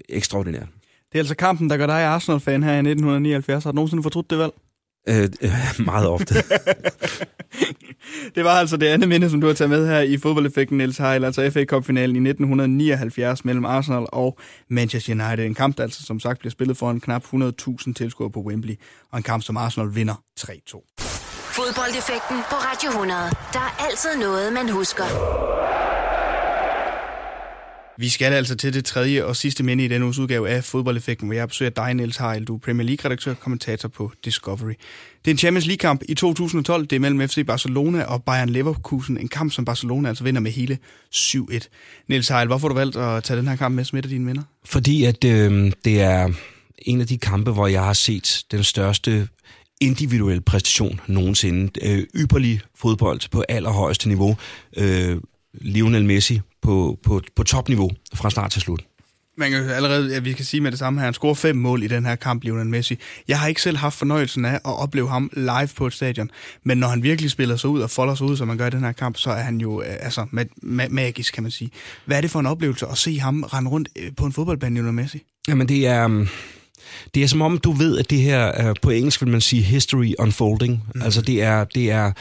ekstraordinært. 0.09 0.67
Det 1.11 1.17
er 1.17 1.19
altså 1.19 1.35
kampen, 1.35 1.69
der 1.69 1.77
gør 1.77 1.85
dig 1.85 2.03
Arsenal-fan 2.03 2.63
her 2.63 2.71
i 2.71 2.77
1979. 2.77 3.63
Har 3.63 3.71
du 3.71 3.75
nogensinde 3.75 4.03
fortrudt 4.03 4.29
det 4.29 4.37
valg? 4.37 4.53
Øh, 5.09 5.29
øh, 5.41 5.85
meget 5.85 6.07
ofte. 6.07 6.35
det 8.35 8.43
var 8.43 8.51
altså 8.51 8.77
det 8.77 8.87
andet 8.87 9.09
minde, 9.09 9.29
som 9.29 9.41
du 9.41 9.47
har 9.47 9.53
taget 9.53 9.69
med 9.69 9.87
her 9.87 9.99
i 9.99 10.17
fodboldeffekten, 10.17 10.77
Niels 10.77 10.97
Heil, 10.97 11.25
altså 11.25 11.49
FA 11.53 11.65
Cup-finalen 11.65 12.15
i 12.15 12.29
1979 12.29 13.45
mellem 13.45 13.65
Arsenal 13.65 14.05
og 14.11 14.37
Manchester 14.69 15.13
United. 15.13 15.45
En 15.45 15.55
kamp, 15.55 15.77
der 15.77 15.83
altså 15.83 16.03
som 16.03 16.19
sagt 16.19 16.39
bliver 16.39 16.51
spillet 16.51 16.77
for 16.77 16.91
en 16.91 16.99
knap 16.99 17.23
100.000 17.33 17.93
tilskuere 17.93 18.31
på 18.31 18.39
Wembley, 18.39 18.75
og 19.11 19.17
en 19.17 19.23
kamp, 19.23 19.43
som 19.43 19.57
Arsenal 19.57 19.95
vinder 19.95 20.15
3-2. 20.39 20.95
Fodboldeffekten 21.55 22.37
på 22.49 22.55
Radio 22.55 22.89
100. 22.89 23.19
Der 23.53 23.59
er 23.59 23.85
altid 23.89 24.09
noget, 24.19 24.53
man 24.53 24.69
husker. 24.69 25.03
Vi 27.99 28.09
skal 28.09 28.33
altså 28.33 28.55
til 28.55 28.73
det 28.73 28.85
tredje 28.85 29.23
og 29.23 29.35
sidste 29.35 29.63
minde 29.63 29.85
i 29.85 29.87
denne 29.87 30.05
uges 30.05 30.19
udgave 30.19 30.49
af 30.49 30.63
Fodboldeffekten, 30.63 31.27
hvor 31.27 31.35
jeg 31.35 31.47
besøger 31.47 31.69
dig, 31.69 31.93
Niels 31.93 32.17
Heil. 32.17 32.45
Du 32.45 32.55
er 32.55 32.59
Premier 32.59 32.87
League-redaktør 32.87 33.31
og 33.31 33.39
kommentator 33.39 33.89
på 33.89 34.11
Discovery. 34.25 34.73
Det 35.25 35.27
er 35.27 35.31
en 35.31 35.37
Champions 35.37 35.65
League-kamp 35.65 36.01
i 36.09 36.13
2012. 36.13 36.85
Det 36.85 36.95
er 36.95 36.99
mellem 36.99 37.29
FC 37.29 37.45
Barcelona 37.45 38.03
og 38.03 38.23
Bayern 38.23 38.49
Leverkusen. 38.49 39.17
En 39.17 39.27
kamp, 39.27 39.51
som 39.51 39.65
Barcelona 39.65 40.09
altså 40.09 40.23
vinder 40.23 40.41
med 40.41 40.51
hele 40.51 40.77
7-1. 41.15 41.59
Niels 42.09 42.27
Heil, 42.27 42.47
hvorfor 42.47 42.67
har 42.67 42.73
du 42.73 42.79
valgt 42.79 42.95
at 42.95 43.23
tage 43.23 43.37
den 43.37 43.47
her 43.47 43.55
kamp 43.55 43.75
med 43.75 43.83
som 43.83 43.97
et 43.97 44.05
af 44.05 44.09
dine 44.09 44.25
vinder? 44.25 44.43
Fordi 44.65 45.03
at 45.03 45.23
øh, 45.23 45.71
det 45.85 46.01
er 46.01 46.33
en 46.77 47.01
af 47.01 47.07
de 47.07 47.17
kampe, 47.17 47.51
hvor 47.51 47.67
jeg 47.67 47.83
har 47.83 47.93
set 47.93 48.43
den 48.51 48.63
største 48.63 49.27
individuel 49.81 50.41
præstation 50.41 50.99
nogensinde. 51.07 51.71
Øh, 51.81 52.03
ypperlig 52.15 52.61
fodbold 52.75 53.29
på 53.31 53.43
allerhøjeste 53.49 54.07
niveau. 54.07 54.37
Øh, 54.77 55.17
Lionel 55.53 56.05
Messi 56.05 56.41
på, 56.61 56.99
på, 57.03 57.21
på 57.35 57.43
topniveau 57.43 57.91
fra 58.13 58.29
start 58.29 58.51
til 58.51 58.61
slut. 58.61 58.83
Man 59.39 59.51
kan 59.51 59.69
allerede, 59.69 60.13
ja, 60.13 60.19
vi 60.19 60.33
kan 60.33 60.45
sige 60.45 60.61
med 60.61 60.71
det 60.71 60.79
samme 60.79 60.99
her, 60.99 61.05
han 61.05 61.13
scorer 61.13 61.33
fem 61.33 61.55
mål 61.55 61.83
i 61.83 61.87
den 61.87 62.05
her 62.05 62.15
kamp, 62.15 62.43
Lionel 62.43 62.67
Messi. 62.67 62.97
Jeg 63.27 63.39
har 63.39 63.47
ikke 63.47 63.61
selv 63.61 63.77
haft 63.77 63.97
fornøjelsen 63.97 64.45
af 64.45 64.53
at 64.53 64.61
opleve 64.65 65.09
ham 65.09 65.29
live 65.33 65.69
på 65.75 65.87
et 65.87 65.93
stadion, 65.93 66.31
men 66.63 66.77
når 66.77 66.87
han 66.87 67.03
virkelig 67.03 67.31
spiller 67.31 67.55
sig 67.55 67.69
ud 67.69 67.81
og 67.81 67.89
folder 67.89 68.15
sig 68.15 68.25
ud, 68.25 68.37
som 68.37 68.47
man 68.47 68.57
gør 68.57 68.67
i 68.67 68.69
den 68.69 68.83
her 68.83 68.91
kamp, 68.91 69.17
så 69.17 69.29
er 69.29 69.41
han 69.41 69.61
jo 69.61 69.81
øh, 69.81 69.87
altså 69.99 70.21
ma- 70.21 70.63
ma- 70.63 70.89
magisk, 70.89 71.33
kan 71.33 71.43
man 71.43 71.51
sige. 71.51 71.71
Hvad 72.05 72.17
er 72.17 72.21
det 72.21 72.31
for 72.31 72.39
en 72.39 72.45
oplevelse 72.45 72.87
at 72.87 72.97
se 72.97 73.19
ham 73.19 73.43
rende 73.43 73.71
rundt 73.71 73.89
øh, 73.95 74.11
på 74.17 74.25
en 74.25 74.33
fodboldbane, 74.33 74.75
Lionel 74.75 74.93
Messi? 74.93 75.23
Jamen 75.47 75.69
det 75.69 75.87
er... 75.87 76.05
Um 76.05 76.27
det 77.13 77.23
er 77.23 77.27
som 77.27 77.41
om, 77.41 77.57
du 77.57 77.71
ved, 77.71 77.97
at 77.97 78.09
det 78.09 78.21
her, 78.21 78.73
på 78.81 78.89
engelsk 78.89 79.21
vil 79.21 79.29
man 79.29 79.41
sige 79.41 79.61
history 79.61 80.13
unfolding. 80.19 80.83
Mm. 80.95 81.01
Altså 81.01 81.21
det 81.21 81.43
er, 81.43 81.63
det 81.63 81.91
er, 81.91 82.11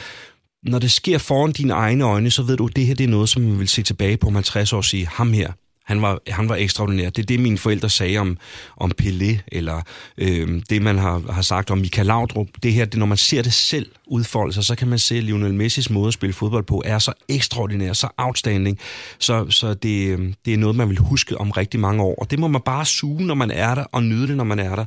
når 0.63 0.79
det 0.79 0.91
sker 0.91 1.17
foran 1.17 1.51
dine 1.51 1.73
egne 1.73 2.03
øjne, 2.03 2.31
så 2.31 2.43
ved 2.43 2.57
du, 2.57 2.67
at 2.67 2.75
det 2.75 2.85
her 2.85 2.95
det 2.95 3.03
er 3.03 3.07
noget, 3.07 3.29
som 3.29 3.41
man 3.41 3.59
vil 3.59 3.67
se 3.67 3.83
tilbage 3.83 4.17
på 4.17 4.27
om 4.27 4.33
50 4.35 4.73
år 4.73 4.77
og 4.77 4.85
sige, 4.85 5.07
ham 5.07 5.33
her, 5.33 5.51
han 5.85 6.01
var, 6.01 6.19
han 6.27 6.49
var 6.49 6.55
ekstraordinær. 6.55 7.09
Det 7.09 7.21
er 7.21 7.25
det, 7.25 7.39
mine 7.39 7.57
forældre 7.57 7.89
sagde 7.89 8.17
om, 8.17 8.37
om 8.77 8.91
Pelé, 9.01 9.37
eller 9.47 9.81
øh, 10.17 10.61
det, 10.69 10.81
man 10.81 10.97
har, 10.97 11.31
har 11.31 11.41
sagt 11.41 11.71
om 11.71 11.77
Michael 11.77 12.07
Laudrup. 12.07 12.47
Det 12.63 12.73
her, 12.73 12.85
det, 12.85 12.99
når 12.99 13.05
man 13.05 13.17
ser 13.17 13.41
det 13.41 13.53
selv, 13.53 13.91
udfolde 14.07 14.53
sig, 14.53 14.63
så 14.63 14.75
kan 14.75 14.87
man 14.87 14.99
se, 14.99 15.15
at 15.15 15.23
Lionel 15.23 15.53
Messis 15.53 15.89
måde 15.89 16.07
at 16.07 16.13
spille 16.13 16.33
fodbold 16.33 16.63
på 16.63 16.83
er 16.85 16.99
så 16.99 17.13
ekstraordinær, 17.29 17.93
så 17.93 18.07
outstanding, 18.17 18.79
så, 19.19 19.49
så 19.49 19.73
det, 19.73 20.07
øh, 20.07 20.33
det 20.45 20.53
er 20.53 20.57
noget, 20.57 20.75
man 20.75 20.89
vil 20.89 20.97
huske 20.97 21.37
om 21.37 21.51
rigtig 21.51 21.79
mange 21.79 22.03
år. 22.03 22.15
Og 22.15 22.31
det 22.31 22.39
må 22.39 22.47
man 22.47 22.61
bare 22.61 22.85
suge, 22.85 23.25
når 23.25 23.35
man 23.35 23.51
er 23.51 23.75
der, 23.75 23.83
og 23.83 24.03
nyde 24.03 24.27
det, 24.27 24.37
når 24.37 24.43
man 24.43 24.59
er 24.59 24.75
der. 24.75 24.85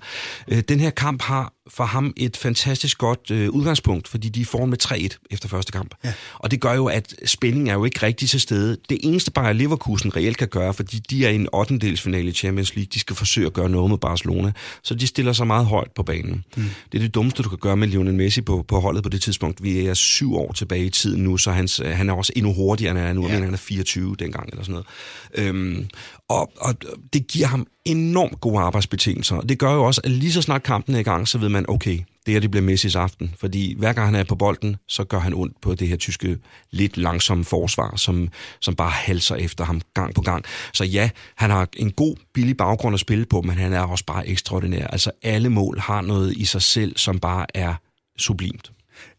Øh, 0.49 0.63
den 0.69 0.81
her 0.81 0.91
kamp 0.91 1.23
har 1.23 1.53
for 1.71 1.85
ham 1.85 2.13
et 2.17 2.37
fantastisk 2.37 2.99
godt 2.99 3.31
øh, 3.31 3.51
udgangspunkt, 3.51 4.09
fordi 4.09 4.29
de 4.29 4.41
er 4.41 4.45
foran 4.45 4.71
med 4.71 4.79
3-1 4.85 5.27
efter 5.31 5.49
første 5.49 5.73
kamp. 5.73 5.95
Ja. 6.05 6.13
Og 6.35 6.51
det 6.51 6.61
gør 6.61 6.75
jo, 6.75 6.87
at 6.87 7.15
spændingen 7.27 7.69
er 7.69 7.75
jo 7.75 7.85
ikke 7.85 8.03
rigtig 8.03 8.29
til 8.29 8.41
stede. 8.41 8.77
Det 8.89 8.99
eneste 9.03 9.31
Bayer 9.31 9.53
Leverkusen 9.53 10.17
reelt 10.17 10.37
kan 10.37 10.49
gøre, 10.49 10.75
fordi 10.75 10.99
de 10.99 11.27
er 11.27 11.31
i 11.31 11.35
en 11.35 11.49
8. 11.53 11.91
i 11.91 12.33
Champions 12.33 12.75
League, 12.75 12.89
de 12.95 13.01
skal 13.01 13.17
forsøge 13.17 13.47
at 13.47 13.53
gøre 13.53 13.69
noget 13.69 13.91
med 13.91 13.99
Barcelona, 13.99 14.53
så 14.83 14.95
de 14.95 15.07
stiller 15.07 15.33
sig 15.33 15.47
meget 15.47 15.67
højt 15.67 15.91
på 15.95 16.03
banen. 16.03 16.45
Mm. 16.57 16.65
Det 16.93 16.99
er 16.99 17.03
det 17.03 17.15
dummeste, 17.15 17.43
du 17.43 17.49
kan 17.49 17.59
gøre 17.59 17.77
med 17.77 17.89
Lionel 17.89 18.15
Messi 18.15 18.41
på, 18.41 18.65
på 18.69 18.81
holdet 18.81 19.03
på 19.03 19.09
det 19.11 19.23
tidspunkt. 19.23 19.63
Vi 19.63 19.87
er 19.87 19.95
syv 19.95 20.35
år 20.37 20.53
tilbage 20.53 20.85
i 20.85 20.91
tiden 20.91 21.25
nu, 21.25 21.37
så 21.37 21.51
hans, 21.51 21.81
han 21.85 22.09
er 22.09 22.13
også 22.13 22.33
endnu 22.37 22.53
hurtigere, 22.53 22.91
end 22.91 22.99
han 22.99 23.09
er 23.09 23.13
nu. 23.13 23.21
Ja. 23.21 23.27
Jeg 23.27 23.35
mener, 23.35 23.45
han 23.45 23.55
er 23.55 23.59
24 23.59 24.17
dengang 24.19 24.49
eller 24.51 24.65
sådan 24.65 24.73
noget. 24.73 24.87
Øhm, 25.35 25.89
og, 26.29 26.53
og 26.61 26.75
det 27.13 27.27
giver 27.27 27.47
ham 27.47 27.67
enormt 27.85 28.41
gode 28.41 28.59
arbejdsbetingelser. 28.59 29.41
Det 29.41 29.59
gør 29.59 29.73
jo 29.73 29.85
også, 29.85 30.01
at 30.05 30.11
lige 30.11 30.33
så 30.33 30.43
snart 30.43 30.63
kampen 30.63 30.95
er 30.95 30.99
i 30.99 31.03
gang, 31.03 31.29
så 31.29 31.39
ved 31.39 31.49
man, 31.49 31.65
okay, 31.69 31.99
det 32.27 32.35
her 32.35 32.41
det 32.41 32.51
bliver 32.51 32.65
Messis 32.65 32.97
aften. 32.97 33.35
Fordi 33.39 33.75
hver 33.79 33.93
gang 33.93 34.07
han 34.07 34.15
er 34.15 34.25
på 34.25 34.35
bolden, 34.35 34.77
så 34.89 35.05
gør 35.05 35.19
han 35.19 35.35
ondt 35.35 35.61
på 35.61 35.75
det 35.75 35.89
her 35.89 35.97
tyske 35.97 36.39
lidt 36.71 36.97
langsomme 36.97 37.45
forsvar, 37.45 37.97
som, 37.97 38.29
som 38.61 38.75
bare 38.75 38.91
halser 38.91 39.37
efter 39.37 39.65
ham 39.65 39.81
gang 39.95 40.15
på 40.15 40.21
gang. 40.21 40.45
Så 40.75 40.85
ja, 40.85 41.11
han 41.37 41.51
har 41.51 41.69
en 41.77 41.91
god, 41.91 42.17
billig 42.35 42.57
baggrund 42.57 42.95
at 42.95 43.01
spille 43.01 43.25
på, 43.25 43.43
men 43.43 43.57
han 43.57 43.73
er 43.73 43.81
også 43.81 44.05
bare 44.05 44.29
ekstraordinær. 44.29 44.87
Altså 44.87 45.11
alle 45.23 45.51
mål 45.51 45.79
har 45.79 46.01
noget 46.01 46.37
i 46.37 46.45
sig 46.45 46.63
selv, 46.63 46.97
som 46.97 47.19
bare 47.19 47.47
er 47.55 47.75
sublimt. 48.19 48.73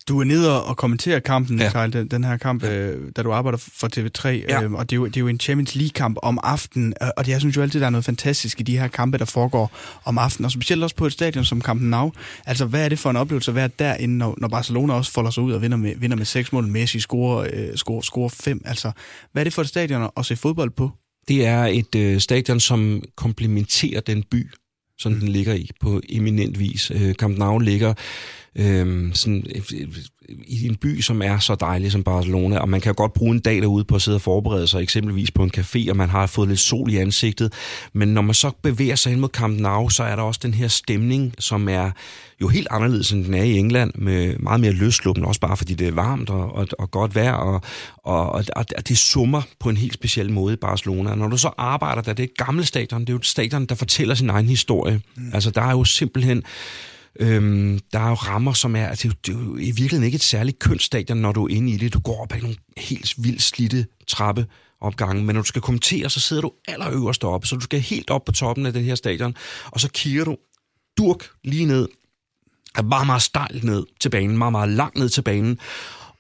Du 0.08 0.20
er 0.20 0.24
nede 0.24 0.64
og 0.64 0.78
kommenterer 0.78 1.20
kampen, 1.20 1.60
ja. 1.60 1.72
Kyle, 1.72 2.00
den, 2.00 2.08
den 2.08 2.24
her 2.24 2.38
kamp, 2.38 2.64
ja. 2.64 2.74
øh, 2.74 3.12
da 3.16 3.22
du 3.22 3.32
arbejder 3.32 3.58
for 3.58 3.88
TV3, 3.88 4.28
ja. 4.28 4.64
øh, 4.64 4.72
og 4.72 4.90
det 4.90 4.96
er, 4.96 4.98
jo, 4.98 5.06
det 5.06 5.18
er 5.18 5.22
jo 5.22 5.28
en 5.28 5.40
Champions 5.40 5.76
League-kamp 5.76 6.18
om 6.22 6.40
aftenen, 6.44 6.94
og 7.18 7.26
det, 7.26 7.32
jeg 7.32 7.40
synes 7.40 7.58
jo 7.58 7.62
altid, 7.62 7.80
der 7.80 7.86
er 7.86 7.90
noget 7.90 8.06
fantastisk 8.06 8.60
i 8.60 8.64
de 8.64 8.78
her 8.78 8.88
kampe, 8.88 9.18
der 9.18 9.26
foregår 9.26 9.72
om 10.06 10.18
aftenen, 10.18 10.46
og 10.46 10.52
specielt 10.52 10.84
også 10.84 10.96
på 10.96 11.06
et 11.06 11.14
stadion 11.14 11.46
som 11.46 11.62
Camp 11.62 11.82
Nou. 11.82 12.12
Altså, 12.46 12.66
hvad 12.66 12.86
er 12.86 12.90
det 12.90 13.00
for 13.00 13.10
en 13.10 13.16
oplevelse 13.16 13.52
at 13.52 13.56
være 13.56 13.70
derinde, 13.80 14.18
når, 14.18 14.36
når 14.38 14.48
Barcelona 14.48 14.94
også 14.94 15.12
folder 15.12 15.32
sig 15.32 15.44
ud 15.44 15.52
og 15.52 15.62
vinder 15.62 15.78
med, 15.78 15.96
vinder 15.98 16.18
med 16.18 16.26
seks 16.26 16.54
mål, 16.54 16.68
Messi 16.68 17.00
scorer, 17.00 17.48
øh, 17.54 17.76
scorer, 17.76 18.02
scorer 18.02 18.30
fem, 18.30 18.62
altså, 18.66 18.92
hvad 19.32 19.42
er 19.42 19.44
det 19.44 19.54
for 19.54 19.62
et 19.62 19.68
stadion 19.68 20.10
at 20.18 20.26
se 20.26 20.36
fodbold 20.36 20.70
på? 20.70 20.92
Det 21.28 21.46
er 21.46 21.64
et 21.64 21.96
øh, 21.96 22.20
stadion, 22.20 22.60
som 22.60 23.04
komplementerer 23.16 24.02
den 24.02 24.24
by, 24.24 24.50
som 24.98 25.12
mm. 25.12 25.20
den 25.20 25.28
ligger 25.28 25.54
i 25.54 25.70
på 25.82 26.02
eminent 26.10 26.60
vis. 26.60 26.92
Øh, 26.92 27.14
Camp 27.14 27.38
Nou 27.38 27.60
ligger 27.60 27.94
øh, 28.56 29.16
sådan, 29.16 29.46
i 30.48 30.68
en 30.68 30.76
by, 30.76 31.02
som 31.02 31.22
er 31.22 31.40
så 31.40 31.56
dejlig 31.56 31.92
som 31.92 32.04
Barcelona, 32.04 32.58
og 32.58 32.70
man 32.70 32.82
kan 32.82 32.94
godt 32.94 33.14
bruge 33.14 33.32
en 33.32 33.40
dag 33.40 33.62
derude 33.62 33.84
på 33.84 33.96
at 33.96 34.02
sidde 34.02 34.16
og 34.16 34.22
forberede 34.22 34.68
sig, 34.68 34.82
eksempelvis 34.82 35.32
på 35.32 35.44
en 35.44 35.52
café, 35.58 35.90
og 35.90 35.98
man 35.98 36.10
har 36.10 36.28
fået 36.28 36.50
lidt 36.50 36.60
sol 36.60 36.92
i 36.92 36.98
ansigtet, 36.98 37.54
men 37.94 38.08
når 38.08 38.22
man 38.22 38.34
så 38.34 38.52
bevæger 38.62 38.96
sig 38.96 39.12
ind 39.12 39.20
mod 39.20 39.30
Camp 39.30 39.60
Nou, 39.60 39.90
så 39.90 40.04
er 40.04 40.16
der 40.16 40.24
også 40.24 40.40
den 40.44 40.54
her 40.54 40.68
stemning, 40.68 41.34
som 41.40 41.70
er 41.70 41.92
jo 42.42 42.48
helt 42.48 42.68
anderledes, 42.72 43.12
end 43.12 43.26
den 43.26 43.34
er 43.34 43.44
i 43.44 43.58
England, 43.58 43.92
med 43.96 44.36
meget 44.40 44.60
mere 44.60 44.72
løsluppen, 44.72 45.26
også 45.26 45.42
bare 45.42 45.58
fordi 45.58 45.74
det 45.74 45.88
er 45.88 45.92
varmt 45.92 46.30
og, 46.30 46.56
og, 46.56 46.68
og 46.80 46.92
godt 46.92 47.16
vejr, 47.16 47.34
og, 47.34 47.62
og, 48.04 48.32
og, 48.32 48.46
og 48.56 48.88
det 48.88 48.98
summer 48.98 49.42
på 49.60 49.70
en 49.70 49.78
helt 49.78 49.94
speciel 49.94 50.32
måde 50.32 50.54
i 50.54 50.58
Barcelona. 50.58 51.16
Når 51.16 51.28
du 51.28 51.38
så 51.38 51.50
arbejder 51.58 52.02
der, 52.02 52.14
det 52.14 52.24
er 52.24 52.28
et 52.28 52.46
gammelt 52.46 52.68
stadion, 52.68 53.02
det 53.02 53.10
er 53.10 53.14
jo 53.14 53.18
et 53.18 53.26
stadion, 53.26 53.66
der 53.66 53.76
fortæller 53.76 54.16
sin 54.16 54.30
egen 54.30 54.50
historie. 54.50 55.02
Mm. 55.16 55.32
Altså, 55.34 55.52
der 55.52 55.62
er 55.62 55.72
jo 55.72 55.84
simpelthen 55.84 56.44
Øhm, 57.20 57.80
der 57.94 58.00
er 58.00 58.10
jo 58.10 58.14
rammer, 58.14 58.54
som 58.54 58.76
er, 58.76 58.88
altså, 58.88 59.12
det 59.26 59.36
er 59.36 59.40
jo 59.40 59.56
i 59.56 59.66
virkeligheden 59.66 60.04
ikke 60.04 60.16
et 60.16 60.24
særligt 60.24 60.60
kønsstadion, 60.60 61.18
når 61.18 61.32
du 61.32 61.46
er 61.46 61.56
inde 61.56 61.72
i 61.72 61.78
det. 61.78 61.94
Du 61.94 62.00
går 62.00 62.22
op 62.22 62.34
ad 62.34 62.42
nogle 62.42 62.56
helt 62.78 63.14
vildt 63.18 63.44
slidte 63.44 63.86
trappe 64.08 64.46
opgangen, 64.82 65.26
men 65.26 65.36
når 65.36 65.42
du 65.42 65.48
skal 65.48 65.62
kommentere, 65.62 66.10
så 66.10 66.20
sidder 66.20 66.42
du 66.42 66.52
allerøverst 66.68 67.24
oppe, 67.24 67.48
så 67.48 67.56
du 67.56 67.62
skal 67.62 67.80
helt 67.80 68.10
op 68.10 68.26
på 68.26 68.32
toppen 68.32 68.66
af 68.66 68.74
den 68.74 68.84
her 68.84 68.96
stadion, 68.96 69.36
og 69.66 69.80
så 69.80 69.90
kigger 69.94 70.24
du 70.24 70.38
durk 70.98 71.30
lige 71.44 71.66
ned, 71.66 71.88
er 72.76 72.82
meget, 72.82 73.06
meget 73.06 73.22
stejlt 73.22 73.64
ned 73.64 73.86
til 74.00 74.10
banen, 74.10 74.38
meget, 74.38 74.52
meget 74.52 74.70
langt 74.70 74.98
ned 74.98 75.10
til 75.10 75.22
banen, 75.22 75.60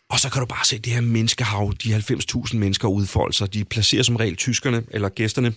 og 0.10 0.20
så 0.20 0.30
kan 0.30 0.40
du 0.40 0.46
bare 0.46 0.66
se 0.66 0.80
det 0.80 0.94
her 0.94 1.02
menneskehav, 1.02 1.74
de 1.84 1.96
90.000 1.96 2.58
mennesker 2.58 2.88
udfolde 2.88 3.34
sig. 3.34 3.54
De 3.54 3.66
placerer 3.66 4.04
som 4.04 4.16
regel 4.16 4.36
tyskerne 4.36 4.84
eller 4.92 5.10
gæsterne 5.10 5.54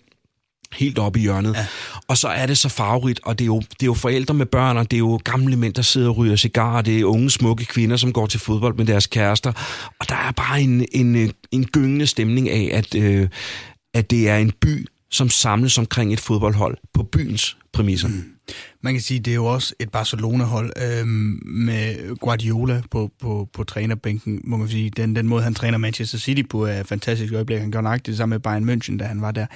helt 0.73 0.99
oppe 0.99 1.19
i 1.19 1.23
hjørnet. 1.23 1.55
Ja. 1.55 1.67
Og 2.09 2.19
så 2.19 2.29
er 2.29 2.47
det 2.47 2.59
så 2.59 2.69
farverigt, 2.69 3.21
og 3.25 3.39
det 3.39 3.45
er, 3.45 3.47
jo, 3.47 3.61
det 3.61 3.83
er 3.83 3.87
jo 3.87 3.95
forældre 3.95 4.35
med 4.35 4.47
børn, 4.47 4.77
og 4.77 4.91
det 4.91 4.97
er 4.97 4.99
jo 4.99 5.21
gamle 5.25 5.57
mænd, 5.57 5.75
der 5.75 5.83
sidder 5.83 6.09
og 6.09 6.17
ryger 6.17 6.37
cigarer, 6.37 6.83
det 6.83 7.01
er 7.01 7.05
unge, 7.05 7.31
smukke 7.31 7.65
kvinder, 7.65 7.97
som 7.97 8.13
går 8.13 8.27
til 8.27 8.41
fodbold 8.41 8.77
med 8.77 8.87
deres 8.87 9.07
kærester. 9.07 9.53
Og 10.01 10.09
der 10.09 10.17
er 10.17 10.33
bare 10.33 10.61
en, 10.61 10.87
en, 10.93 11.33
en 11.51 11.65
gyngende 11.65 12.07
stemning 12.07 12.51
af, 12.51 12.71
at, 12.73 12.95
øh, 12.95 13.29
at 13.95 14.11
det 14.11 14.29
er 14.29 14.37
en 14.37 14.53
by, 14.61 14.87
som 15.11 15.31
samles 15.31 15.79
omkring 15.79 16.13
et 16.13 16.21
fodboldhold 16.21 16.77
på 16.95 17.03
byens 17.03 17.57
præmisser. 17.73 18.09
Mm. 18.09 18.34
Man 18.83 18.95
kan 18.95 19.03
sige, 19.03 19.21
det 19.21 19.31
er 19.31 19.35
jo 19.35 19.45
også 19.45 19.75
et 19.81 19.91
Barcelona-hold 19.91 20.73
øh, 20.77 21.07
med 21.47 22.17
Guardiola 22.17 22.83
på, 22.91 23.11
på, 23.21 23.49
på 23.53 23.65
trænerbænken, 23.65 24.41
må 24.45 24.57
man 24.57 24.69
sige. 24.69 24.91
Den, 24.91 25.17
den 25.17 25.29
måde, 25.29 25.43
han 25.43 25.55
træner 25.55 25.79
Manchester 25.79 26.19
City 26.19 26.43
på, 26.51 26.67
er 26.67 26.83
fantastisk 26.83 27.33
øjeblik. 27.33 27.59
Han 27.59 27.71
gør 27.71 27.81
nok 27.81 28.01
det 28.07 28.17
samme 28.17 28.33
med 28.35 28.41
Bayern 28.41 28.71
München, 28.71 28.99
da 28.99 29.05
han 29.05 29.21
var 29.21 29.31
der. 29.31 29.47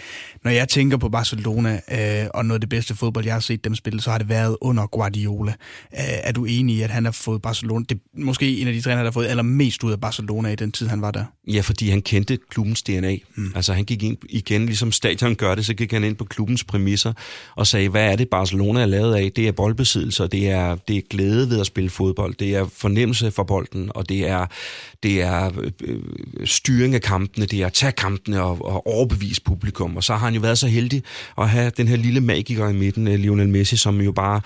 Når 0.44 0.50
jeg 0.50 0.68
tænker 0.68 0.96
på 0.96 1.08
Barcelona, 1.08 1.80
øh, 1.92 2.28
og 2.34 2.44
noget 2.44 2.56
af 2.56 2.60
det 2.60 2.68
bedste 2.68 2.94
fodbold, 2.94 3.24
jeg 3.24 3.34
har 3.34 3.40
set 3.40 3.64
dem 3.64 3.74
spille, 3.74 4.00
så 4.00 4.10
har 4.10 4.18
det 4.18 4.28
været 4.28 4.56
under 4.60 4.86
Guardiola. 4.86 5.52
Øh, 5.94 5.98
er 5.98 6.32
du 6.32 6.44
enig 6.44 6.76
i, 6.76 6.82
at 6.82 6.90
han 6.90 7.04
har 7.04 7.12
fået 7.12 7.42
Barcelona? 7.42 7.84
Det 7.88 7.94
er 7.94 8.20
måske 8.20 8.60
en 8.60 8.66
af 8.66 8.72
de 8.72 8.80
trænere, 8.80 8.98
der 8.98 9.10
har 9.10 9.12
fået 9.12 9.26
allermest 9.26 9.84
ud 9.84 9.92
af 9.92 10.00
Barcelona 10.00 10.48
i 10.48 10.56
den 10.56 10.72
tid, 10.72 10.86
han 10.86 11.02
var 11.02 11.10
der. 11.10 11.24
Ja, 11.48 11.60
fordi 11.60 11.90
han 11.90 12.02
kendte 12.02 12.38
klubbens 12.50 12.82
DNA. 12.82 13.16
Mm. 13.34 13.52
Altså 13.54 13.72
han 13.72 13.84
gik 13.84 14.02
ind 14.02 14.16
igen, 14.28 14.66
ligesom 14.66 14.92
stadion 14.92 15.34
gør 15.34 15.54
det, 15.54 15.66
så 15.66 15.74
gik 15.74 15.92
han 15.92 16.04
ind 16.04 16.16
på 16.16 16.24
klubbens 16.24 16.64
præmisser 16.64 17.12
og 17.56 17.66
sagde, 17.66 17.88
hvad 17.88 18.12
er 18.12 18.16
det 18.16 18.28
Barcelona 18.28 18.77
er 18.78 18.86
lavet 18.86 19.14
af? 19.14 19.32
Det 19.36 19.48
er 19.48 19.52
boldbesiddelse, 19.52 20.26
det 20.26 20.48
er, 20.50 20.76
det 20.88 20.96
er 20.96 21.02
glæde 21.10 21.50
ved 21.50 21.60
at 21.60 21.66
spille 21.66 21.90
fodbold, 21.90 22.34
det 22.34 22.54
er 22.54 22.66
fornemmelse 22.76 23.30
for 23.30 23.42
bolden, 23.42 23.90
og 23.94 24.08
det 24.08 24.28
er, 24.28 24.46
det 25.02 25.22
er 25.22 25.50
øh, 25.60 25.70
øh, 25.80 26.00
styring 26.44 26.94
af 26.94 27.02
kampene, 27.02 27.46
det 27.46 27.62
er 27.62 27.66
at 27.66 27.72
tage 27.72 27.92
kampene 27.92 28.42
og, 28.42 28.64
og 28.64 28.86
overbevise 28.86 29.42
publikum. 29.42 29.96
Og 29.96 30.04
så 30.04 30.12
har 30.12 30.26
han 30.26 30.34
jo 30.34 30.40
været 30.40 30.58
så 30.58 30.66
heldig 30.66 31.02
at 31.38 31.48
have 31.48 31.70
den 31.76 31.88
her 31.88 31.96
lille 31.96 32.20
magiker 32.20 32.68
i 32.68 32.72
midten, 32.72 33.08
øh, 33.08 33.18
Lionel 33.18 33.48
Messi, 33.48 33.76
som 33.76 34.00
jo 34.00 34.12
bare 34.12 34.40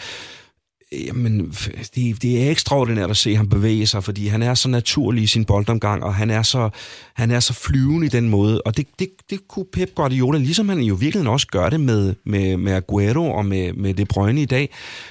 Jamen, 0.93 1.55
det, 1.95 2.23
det 2.23 2.43
er 2.43 2.51
ekstraordinært 2.51 3.11
at 3.11 3.17
se 3.17 3.37
ham 3.37 3.49
bevæge 3.49 3.87
sig, 3.87 4.05
fordi 4.05 4.27
han 4.27 4.43
er 4.43 4.55
så 4.55 4.69
naturlig 4.69 5.25
i 5.25 5.27
sin 5.27 5.45
boldomgang, 5.45 6.05
og 6.05 6.15
han 6.15 6.31
er 6.31 6.43
så, 6.43 6.71
han 7.15 7.31
er 7.31 7.41
så 7.41 7.53
flyvende 7.53 8.07
i 8.07 8.11
den 8.11 8.29
måde. 8.29 8.63
Og 8.63 8.77
det, 8.77 8.87
det, 8.99 9.09
det 9.31 9.49
kunne 9.49 9.67
Pep 9.73 9.95
Guardiola, 9.95 10.39
ligesom 10.39 10.69
han 10.69 10.81
jo 10.81 10.95
virkelig 10.95 11.29
også 11.29 11.47
gør 11.47 11.69
det 11.69 11.81
med, 11.81 12.15
med, 12.25 12.57
med 12.57 12.73
Aguero 12.73 13.33
og 13.33 13.47
med, 13.47 13.73
med 13.73 13.95
De 13.95 14.05
Bruyne 14.05 14.43
i 14.43 14.45
dag, 14.45 14.69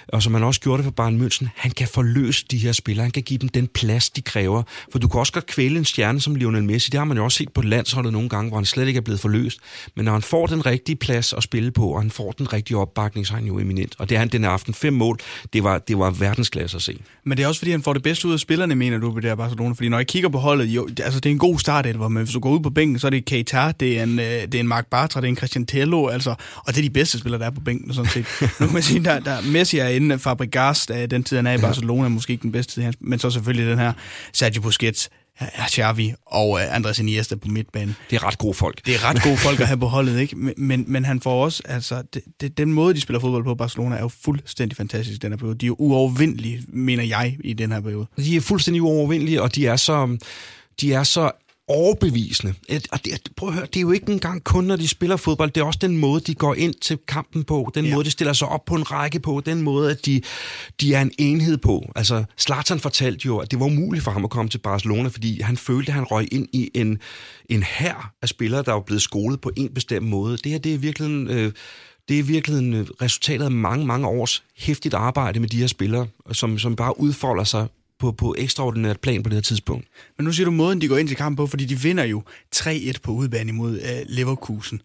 og 0.08 0.24
som 0.24 0.34
han 0.34 0.44
også 0.44 0.62
gjorde 0.62 0.78
det 0.78 0.84
for 0.84 0.92
Bayern 0.92 1.22
München, 1.22 1.48
han 1.56 1.72
kan 1.72 1.88
forløse 1.88 2.46
de 2.52 2.58
her 2.58 2.72
spillere, 2.72 3.04
han 3.04 3.12
kan 3.12 3.24
give 3.24 3.38
dem 3.38 3.50
den 3.50 3.68
plads, 3.68 4.10
de 4.10 4.22
kræver. 4.22 4.64
For 4.92 5.00
du 5.00 5.08
kan 5.08 5.20
også 5.20 5.34
godt 5.34 5.46
kvæle 5.46 5.78
en 5.78 5.86
stjerne 5.86 6.22
som 6.22 6.36
Lionel 6.36 6.64
Messi, 6.64 6.90
det 6.90 6.98
har 6.98 7.06
man 7.06 7.18
jo 7.18 7.24
også 7.24 7.38
set 7.38 7.54
på 7.54 7.62
landsholdet 7.62 8.14
nogle 8.14 8.30
gange, 8.30 8.50
hvor 8.50 8.58
han 8.58 8.66
slet 8.66 8.88
ikke 8.88 8.98
er 8.98 9.02
blevet 9.02 9.20
forløst. 9.20 9.60
Men 9.96 10.06
når 10.06 10.12
han 10.12 10.22
får 10.22 10.48
den 10.48 10.66
rigtige 10.66 10.96
plads 10.96 11.34
at 11.34 11.44
spille 11.44 11.72
på, 11.72 11.88
og 11.88 12.02
han 12.02 12.12
får 12.12 12.32
den 12.32 12.54
rigtige 12.54 12.78
opbakning, 12.78 13.28
så 13.28 13.34
er 13.34 13.38
han 13.38 13.48
jo 13.48 13.60
eminent. 13.60 13.96
Og 14.00 14.10
det 14.10 14.16
er 14.16 14.20
han 14.20 14.28
den 14.28 14.46
aften. 14.46 14.74
Fem 14.74 14.94
mål, 14.94 15.20
det 15.54 15.64
var, 15.64 15.71
det 15.78 15.98
var 15.98 16.10
verdensklasse 16.10 16.78
at 16.78 16.82
se. 16.82 17.02
Men 17.24 17.38
det 17.38 17.44
er 17.44 17.48
også 17.48 17.60
fordi, 17.60 17.72
han 17.72 17.84
får 17.84 17.94
det 17.94 18.04
bedste 18.04 18.28
ud 18.28 18.34
af 18.34 18.40
spillerne, 18.40 18.76
mener 18.76 18.98
du, 18.98 19.14
på 19.14 19.20
det 19.20 19.30
her 19.30 19.36
Barcelona. 19.36 19.74
Fordi 19.74 19.90
når 19.90 19.98
jeg 19.98 20.08
kigger 20.08 20.30
på 20.30 20.38
holdet, 20.38 20.66
jo, 20.66 20.90
altså 21.04 21.20
det 21.20 21.30
er 21.30 21.34
en 21.34 21.40
god 21.40 21.60
start, 21.60 21.86
hvor 21.86 22.08
men 22.08 22.24
hvis 22.24 22.34
du 22.34 22.40
går 22.40 22.50
ud 22.50 22.60
på 22.60 22.70
bænken, 22.70 23.00
så 23.00 23.08
er 23.08 23.12
det 23.12 23.26
Keita, 23.26 23.72
det 23.80 24.00
er 24.00 24.04
en, 24.04 24.20
øh, 24.20 24.26
det 24.26 24.56
er 24.56 24.60
en 24.60 24.68
Mark 24.68 24.88
Bartra, 24.88 25.22
det 25.22 25.28
er 25.28 25.30
en 25.30 25.38
Christian 25.38 25.66
Tello, 25.66 26.08
altså, 26.08 26.30
og 26.56 26.68
det 26.68 26.78
er 26.78 26.82
de 26.82 26.90
bedste 26.90 27.20
spillere, 27.20 27.40
der 27.42 27.46
er 27.46 27.52
på 27.52 27.62
bænken, 27.62 27.94
sådan 27.94 28.12
set. 28.12 28.26
nu 28.60 28.66
kan 28.66 28.74
man 28.74 28.84
sige, 28.84 29.04
der, 29.04 29.20
der 29.20 29.38
Messi 29.52 29.78
er 29.78 29.88
inde, 29.88 30.20
Fabregas, 30.20 30.86
den 31.12 31.24
tid 31.24 31.36
han 31.38 31.48
er 31.48 31.54
i 31.54 31.58
Barcelona, 31.58 32.04
er 32.04 32.10
måske 32.10 32.34
ikke 32.34 32.44
den 32.44 32.52
bedste, 32.52 32.94
men 33.00 33.20
så 33.20 33.30
selvfølgelig 33.30 33.72
den 33.72 33.80
her 33.80 33.94
Sergio 34.34 34.62
Busquets, 34.62 35.10
Xavi 35.70 36.14
og 36.26 36.50
uh, 36.50 36.76
Andres 36.76 37.00
Iniesta 37.00 37.36
på 37.36 37.48
midtbanen. 37.48 37.96
Det 38.10 38.16
er 38.16 38.24
ret 38.24 38.38
gode 38.38 38.54
folk. 38.54 38.86
Det 38.86 38.96
er 38.96 39.10
ret 39.10 39.24
gode 39.24 39.38
folk 39.38 39.60
at 39.60 39.68
have 39.68 39.80
på 39.80 39.86
holdet, 39.86 40.20
ikke? 40.20 40.36
Men, 40.36 40.54
men, 40.58 40.86
men 40.88 41.06
han 41.06 41.22
får 41.22 41.44
også, 41.44 41.64
altså, 41.66 42.04
det, 42.14 42.24
det, 42.42 42.58
den 42.58 42.74
måde, 42.74 42.94
de 42.94 43.02
spiller 43.02 43.20
fodbold 43.20 43.44
på 43.44 43.56
Barcelona, 43.56 43.96
er 43.96 44.00
jo 44.00 44.08
fuldstændig 44.08 44.78
fantastisk 44.78 45.22
den 45.22 45.32
her 45.32 45.38
periode. 45.38 45.58
De 45.58 45.66
er 45.66 45.68
jo 45.68 45.76
uovervindelige, 45.80 46.64
mener 46.68 47.04
jeg, 47.04 47.38
i 47.44 47.54
den 47.54 47.72
her 47.72 47.82
periode. 47.82 48.08
De 48.18 48.36
er 48.36 48.42
fuldstændig 48.42 48.82
uovervindelige, 48.82 49.42
og 49.42 49.56
de 49.56 49.68
er 49.68 49.76
så, 49.76 50.18
de 50.82 50.94
er 50.94 51.04
så 51.04 51.32
overbevisende. 51.72 52.54
Og 52.92 53.06
det, 53.06 53.30
prøv 53.38 53.50
at 53.50 53.56
høre, 53.56 53.66
det 53.66 53.76
er 53.76 53.82
jo 53.82 53.92
ikke 53.92 54.12
engang 54.12 54.44
kun, 54.44 54.64
når 54.64 54.76
de 54.76 54.88
spiller 54.88 55.18
fodbold, 55.18 55.52
det 55.52 55.62
er 55.62 55.66
også 55.66 55.80
den 55.82 55.98
måde, 55.98 56.22
de 56.22 56.36
går 56.36 56.56
ind 56.56 56.74
til 56.82 56.98
kampen 57.08 57.44
på, 57.44 57.72
den 57.76 57.86
ja. 57.86 57.94
måde, 57.94 58.06
de 58.06 58.12
stiller 58.12 58.34
sig 58.34 58.48
op 58.48 58.66
på 58.66 58.76
en 58.76 58.92
række 58.92 59.20
på, 59.20 59.42
den 59.46 59.62
måde, 59.62 59.92
at 59.92 60.06
de, 60.06 60.22
de 60.82 60.94
er 60.94 61.02
en 61.02 61.12
enhed 61.18 61.58
på. 61.58 61.92
Altså, 61.96 62.24
Zlatan 62.40 62.80
fortalte 62.80 63.26
jo, 63.26 63.38
at 63.38 63.52
det 63.52 63.60
var 63.60 63.66
umuligt 63.66 64.04
for 64.04 64.12
ham 64.12 64.24
at 64.24 64.30
komme 64.30 64.50
til 64.50 64.58
Barcelona, 64.58 65.10
fordi 65.10 65.42
han 65.42 65.58
følte, 65.58 65.90
at 65.90 65.94
han 65.94 66.04
røg 66.04 66.28
ind 66.32 66.48
i 66.54 66.72
en, 66.74 67.00
en 67.50 67.64
hær 67.64 68.14
af 68.22 68.30
spillere, 68.30 68.64
der 68.64 68.74
var 68.74 68.82
blevet 68.82 69.02
skolet 69.02 69.42
på 69.42 69.52
en 69.58 69.74
bestemt 69.74 70.08
måde. 70.08 70.38
Det 70.38 70.52
her, 70.52 70.60
det 70.60 70.74
er 70.74 70.78
virkelig... 70.78 71.30
Øh, 71.30 71.52
det 72.10 72.20
er 72.20 72.24
virkelig 72.24 72.74
øh, 72.74 72.88
resultatet 73.02 73.46
af 73.46 73.52
mange, 73.52 73.86
mange 73.86 74.08
års 74.08 74.44
hæftigt 74.58 74.94
arbejde 74.94 75.40
med 75.40 75.50
de 75.50 75.58
her 75.58 75.68
spillere, 75.68 76.08
som, 76.32 76.60
som 76.60 76.76
bare 76.76 77.00
udfolder 77.00 77.44
sig 77.44 77.68
på, 78.02 78.12
på 78.12 78.36
ekstraordinært 78.38 79.00
plan 79.00 79.24
på 79.24 79.30
det 79.30 79.36
her 79.36 79.42
tidspunkt. 79.42 79.88
Men 80.18 80.26
nu 80.26 80.32
siger 80.32 80.46
du 80.46 80.52
måden, 80.52 80.82
de 80.82 80.88
går 80.88 80.98
ind 80.98 81.08
til 81.08 81.18
kampen 81.18 81.36
på, 81.36 81.48
fordi 81.48 81.66
de 81.66 81.80
vinder 81.80 82.04
jo 82.04 82.24
3-1 82.56 82.94
på 83.04 83.12
udebane 83.12 83.50
imod 83.50 83.74
øh, 83.80 84.06
Leverkusen. 84.08 84.82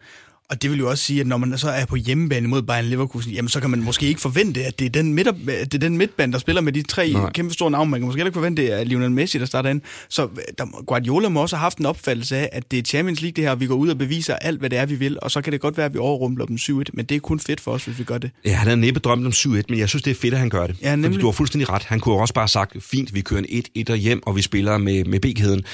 Og 0.51 0.62
det 0.62 0.70
vil 0.70 0.78
jo 0.78 0.90
også 0.90 1.05
sige, 1.05 1.20
at 1.20 1.26
når 1.26 1.36
man 1.36 1.59
så 1.59 1.70
er 1.70 1.84
på 1.84 1.97
hjemmebane 1.97 2.49
mod 2.49 2.62
Bayern 2.62 2.84
Leverkusen, 2.84 3.32
jamen 3.32 3.49
så 3.49 3.61
kan 3.61 3.70
man 3.70 3.82
måske 3.82 4.07
ikke 4.07 4.20
forvente, 4.20 4.64
at 4.64 4.78
det 4.78 4.84
er 4.84 4.90
den, 4.90 5.14
midt, 5.14 5.28
det 5.47 5.74
er 5.74 5.78
den 5.78 5.99
midtbane, 5.99 6.32
der 6.32 6.38
spiller 6.38 6.62
med 6.62 6.72
de 6.72 6.82
tre 6.82 7.12
Nej. 7.12 7.32
kæmpe 7.32 7.55
store 7.55 7.70
navne. 7.70 7.90
Man 7.90 8.01
kan 8.01 8.07
måske 8.07 8.20
ikke 8.20 8.32
forvente, 8.32 8.74
at 8.74 8.88
Lionel 8.88 9.11
Messi, 9.11 9.38
der 9.38 9.47
starter 9.47 9.70
ind. 9.70 9.80
Så 10.09 10.22
øh, 10.22 10.28
der, 10.59 10.84
Guardiola 10.86 11.28
må 11.28 11.40
også 11.42 11.57
have 11.57 11.61
haft 11.61 11.78
en 11.78 11.86
opfattelse 11.86 12.36
af, 12.36 12.49
at 12.53 12.70
det 12.70 12.78
er 12.78 12.82
Champions 12.82 13.20
League 13.20 13.34
det 13.36 13.44
her, 13.44 13.51
og 13.51 13.61
vi 13.61 13.66
går 13.66 13.74
ud 13.74 13.88
og 13.88 13.99
beviser 13.99 14.36
alt, 14.36 14.59
hvad 14.59 14.70
det 14.70 14.78
er, 14.78 14.86
vi 14.86 14.94
vil. 14.94 15.18
Og 15.22 15.30
så 15.30 15.40
kan 15.40 15.53
det 15.53 15.61
godt 15.61 15.76
være, 15.76 15.86
at 15.86 15.94
vi 15.94 15.99
overrumpler 15.99 16.47
dem 16.47 16.57
7-1, 16.57 16.82
men 16.92 17.05
det 17.05 17.14
er 17.14 17.20
kun 17.20 17.40
fedt 17.40 17.61
for 17.61 17.72
os, 17.72 17.84
hvis 17.84 17.99
vi 17.99 18.05
gør 18.05 18.18
det. 18.18 18.30
Ja, 18.44 18.55
han 18.55 18.68
har 18.68 18.76
næppe 18.76 19.01
drømt 19.01 19.26
om 19.26 19.32
7-1, 19.32 19.62
men 19.68 19.78
jeg 19.78 19.88
synes, 19.88 20.03
det 20.03 20.11
er 20.11 20.14
fedt, 20.14 20.34
at 20.34 20.40
han 20.40 20.49
gør 20.49 20.66
det. 20.66 20.76
Ja, 20.82 20.90
nemlig. 20.90 21.11
Fordi 21.11 21.20
du 21.20 21.26
har 21.26 21.32
fuldstændig 21.32 21.68
ret. 21.70 21.82
Han 21.82 22.01
kunne 22.01 22.14
også 22.14 22.34
bare 22.34 22.42
have 22.42 22.49
sagt, 22.49 22.76
fint, 22.82 23.14
vi 23.14 23.20
kører 23.20 23.42
en 23.49 23.62
1-1 23.88 23.94
hjem, 23.94 24.22
og 24.26 24.36
vi 24.36 24.42
spiller 24.42 24.78
med, 24.78 25.05
med 25.05 25.20
B-kæden. 25.20 25.64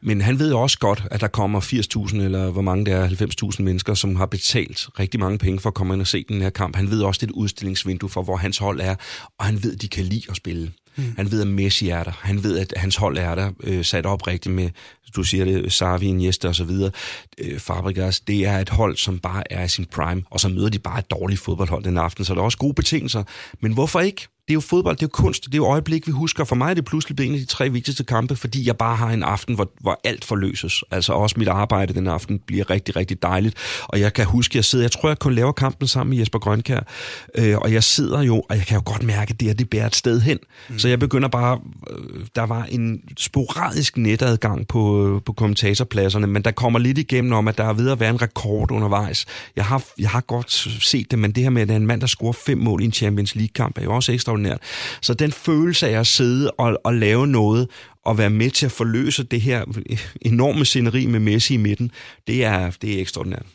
Men 0.00 0.20
han 0.20 0.38
ved 0.38 0.52
også 0.52 0.78
godt, 0.78 1.04
at 1.10 1.20
der 1.20 1.28
kommer 1.28 1.60
80.000, 1.60 2.16
eller 2.22 2.50
hvor 2.50 2.62
mange 2.62 2.84
det 2.84 2.94
er, 2.94 3.08
90.000 3.08 3.62
mennesker, 3.62 3.94
som 3.94 4.21
har 4.22 4.26
betalt 4.26 4.88
rigtig 4.98 5.20
mange 5.20 5.38
penge 5.38 5.60
for 5.60 5.70
at 5.70 5.74
komme 5.74 5.94
ind 5.94 6.00
og 6.00 6.06
se 6.06 6.24
den 6.28 6.42
her 6.42 6.50
kamp. 6.50 6.76
Han 6.76 6.90
ved 6.90 7.02
også, 7.02 7.18
det 7.18 7.26
er 7.26 7.30
et 7.30 7.36
udstillingsvindue 7.36 8.08
for, 8.08 8.22
hvor 8.22 8.36
hans 8.36 8.58
hold 8.58 8.80
er, 8.80 8.94
og 9.38 9.44
han 9.44 9.62
ved, 9.62 9.74
at 9.74 9.82
de 9.82 9.88
kan 9.88 10.04
lide 10.04 10.22
at 10.30 10.36
spille. 10.36 10.72
Mm. 10.96 11.14
Han 11.16 11.30
ved, 11.30 11.40
at 11.40 11.46
Messi 11.46 11.88
er 11.88 12.04
der. 12.04 12.12
Han 12.20 12.42
ved, 12.42 12.58
at 12.58 12.72
hans 12.76 12.96
hold 12.96 13.18
er 13.18 13.34
der, 13.34 13.50
øh, 13.64 13.84
sat 13.84 14.06
op 14.06 14.26
rigtigt 14.26 14.54
med, 14.54 14.70
du 15.16 15.22
siger 15.22 15.44
det, 15.44 15.72
Sarvi, 15.72 16.06
Iniesta 16.06 16.48
og 16.48 16.54
så 16.54 16.64
videre. 16.64 16.90
Øh, 17.38 17.58
Fabregas, 17.58 18.20
det 18.20 18.46
er 18.46 18.58
et 18.58 18.68
hold, 18.68 18.96
som 18.96 19.18
bare 19.18 19.52
er 19.52 19.64
i 19.64 19.68
sin 19.68 19.84
prime, 19.84 20.22
og 20.30 20.40
så 20.40 20.48
møder 20.48 20.68
de 20.68 20.78
bare 20.78 20.98
et 20.98 21.10
dårligt 21.10 21.40
fodboldhold 21.40 21.84
den 21.84 21.98
aften, 21.98 22.24
så 22.24 22.34
der 22.34 22.40
er 22.40 22.44
også 22.44 22.58
gode 22.58 22.74
betingelser. 22.74 23.24
Men 23.60 23.72
hvorfor 23.72 24.00
ikke? 24.00 24.28
Det 24.48 24.50
er 24.50 24.54
jo 24.54 24.60
fodbold, 24.60 24.96
det 24.96 25.02
er 25.02 25.06
jo 25.06 25.22
kunst, 25.22 25.44
det 25.44 25.54
er 25.54 25.58
jo 25.58 25.66
øjeblik, 25.66 26.06
vi 26.06 26.12
husker. 26.12 26.44
For 26.44 26.56
mig 26.56 26.70
er 26.70 26.74
det 26.74 26.84
pludselig 26.84 27.16
blevet 27.16 27.28
en 27.28 27.34
af 27.34 27.40
de 27.40 27.46
tre 27.46 27.70
vigtigste 27.70 28.04
kampe, 28.04 28.36
fordi 28.36 28.66
jeg 28.66 28.76
bare 28.76 28.96
har 28.96 29.10
en 29.10 29.22
aften, 29.22 29.54
hvor, 29.54 29.72
hvor 29.80 30.00
alt 30.04 30.24
forløses. 30.24 30.84
Altså 30.90 31.12
også 31.12 31.34
mit 31.38 31.48
arbejde 31.48 31.94
den 31.94 32.06
aften 32.06 32.38
bliver 32.46 32.70
rigtig, 32.70 32.96
rigtig 32.96 33.22
dejligt. 33.22 33.56
Og 33.82 34.00
jeg 34.00 34.12
kan 34.12 34.26
huske, 34.26 34.56
jeg 34.56 34.64
sidder, 34.64 34.84
jeg 34.84 34.92
tror, 34.92 35.08
jeg 35.08 35.18
kun 35.18 35.34
laver 35.34 35.52
kampen 35.52 35.88
sammen 35.88 36.10
med 36.10 36.18
Jesper 36.18 36.38
Grønkær, 36.38 36.80
øh, 37.38 37.58
og 37.58 37.72
jeg 37.72 37.84
sidder 37.84 38.22
jo, 38.22 38.34
og 38.48 38.56
jeg 38.56 38.66
kan 38.66 38.74
jo 38.76 38.82
godt 38.84 39.02
mærke, 39.02 39.30
at 39.30 39.40
det 39.40 39.50
er 39.50 39.54
det 39.54 39.70
bærer 39.70 39.86
et 39.86 39.96
sted 39.96 40.20
hen. 40.20 40.38
Mm. 40.68 40.78
Så 40.78 40.88
jeg 40.88 40.98
begynder 40.98 41.28
bare, 41.28 41.60
øh, 41.90 42.26
der 42.36 42.42
var 42.42 42.64
en 42.64 43.00
sporadisk 43.18 43.96
netadgang 43.96 44.68
på, 44.68 45.08
øh, 45.08 45.22
på 45.22 45.32
kommentatorpladserne, 45.32 46.26
men 46.26 46.42
der 46.42 46.50
kommer 46.50 46.78
lidt 46.78 46.98
igennem 46.98 47.32
om, 47.32 47.48
at 47.48 47.58
der 47.58 47.64
er 47.64 47.72
ved 47.72 47.90
at 47.90 48.00
være 48.00 48.10
en 48.10 48.22
rekord 48.22 48.70
undervejs. 48.70 49.26
Jeg 49.56 49.64
har, 49.64 49.82
jeg 49.98 50.10
har 50.10 50.20
godt 50.20 50.52
set 50.82 51.10
det, 51.10 51.18
men 51.18 51.32
det 51.32 51.42
her 51.42 51.50
med, 51.50 51.62
at 51.62 51.68
der 51.68 51.74
er 51.74 51.78
en 51.78 51.86
mand, 51.86 52.00
der 52.00 52.06
scorer 52.06 52.32
fem 52.32 52.58
mål 52.58 52.82
i 52.82 52.84
en 52.84 52.92
Champions 52.92 53.34
League-kamp, 53.34 53.78
er 53.78 53.82
jo 53.82 53.94
også 53.94 54.12
ekstra 54.12 54.31
ekstraordinært. 54.32 54.58
Så 55.00 55.14
den 55.14 55.32
følelse 55.32 55.88
af 55.88 56.00
at 56.00 56.06
sidde 56.06 56.50
og, 56.50 56.80
og 56.84 56.94
lave 56.94 57.26
noget, 57.26 57.68
og 58.04 58.18
være 58.18 58.30
med 58.30 58.50
til 58.50 58.66
at 58.66 58.72
forløse 58.72 59.22
det 59.22 59.40
her 59.40 59.64
enorme 60.20 60.64
sceneri 60.64 61.06
med 61.06 61.20
Messi 61.20 61.54
i 61.54 61.56
midten, 61.56 61.90
det 62.26 62.44
er, 62.44 62.70
det 62.82 62.96
er 62.96 63.00
ekstraordinært. 63.00 63.46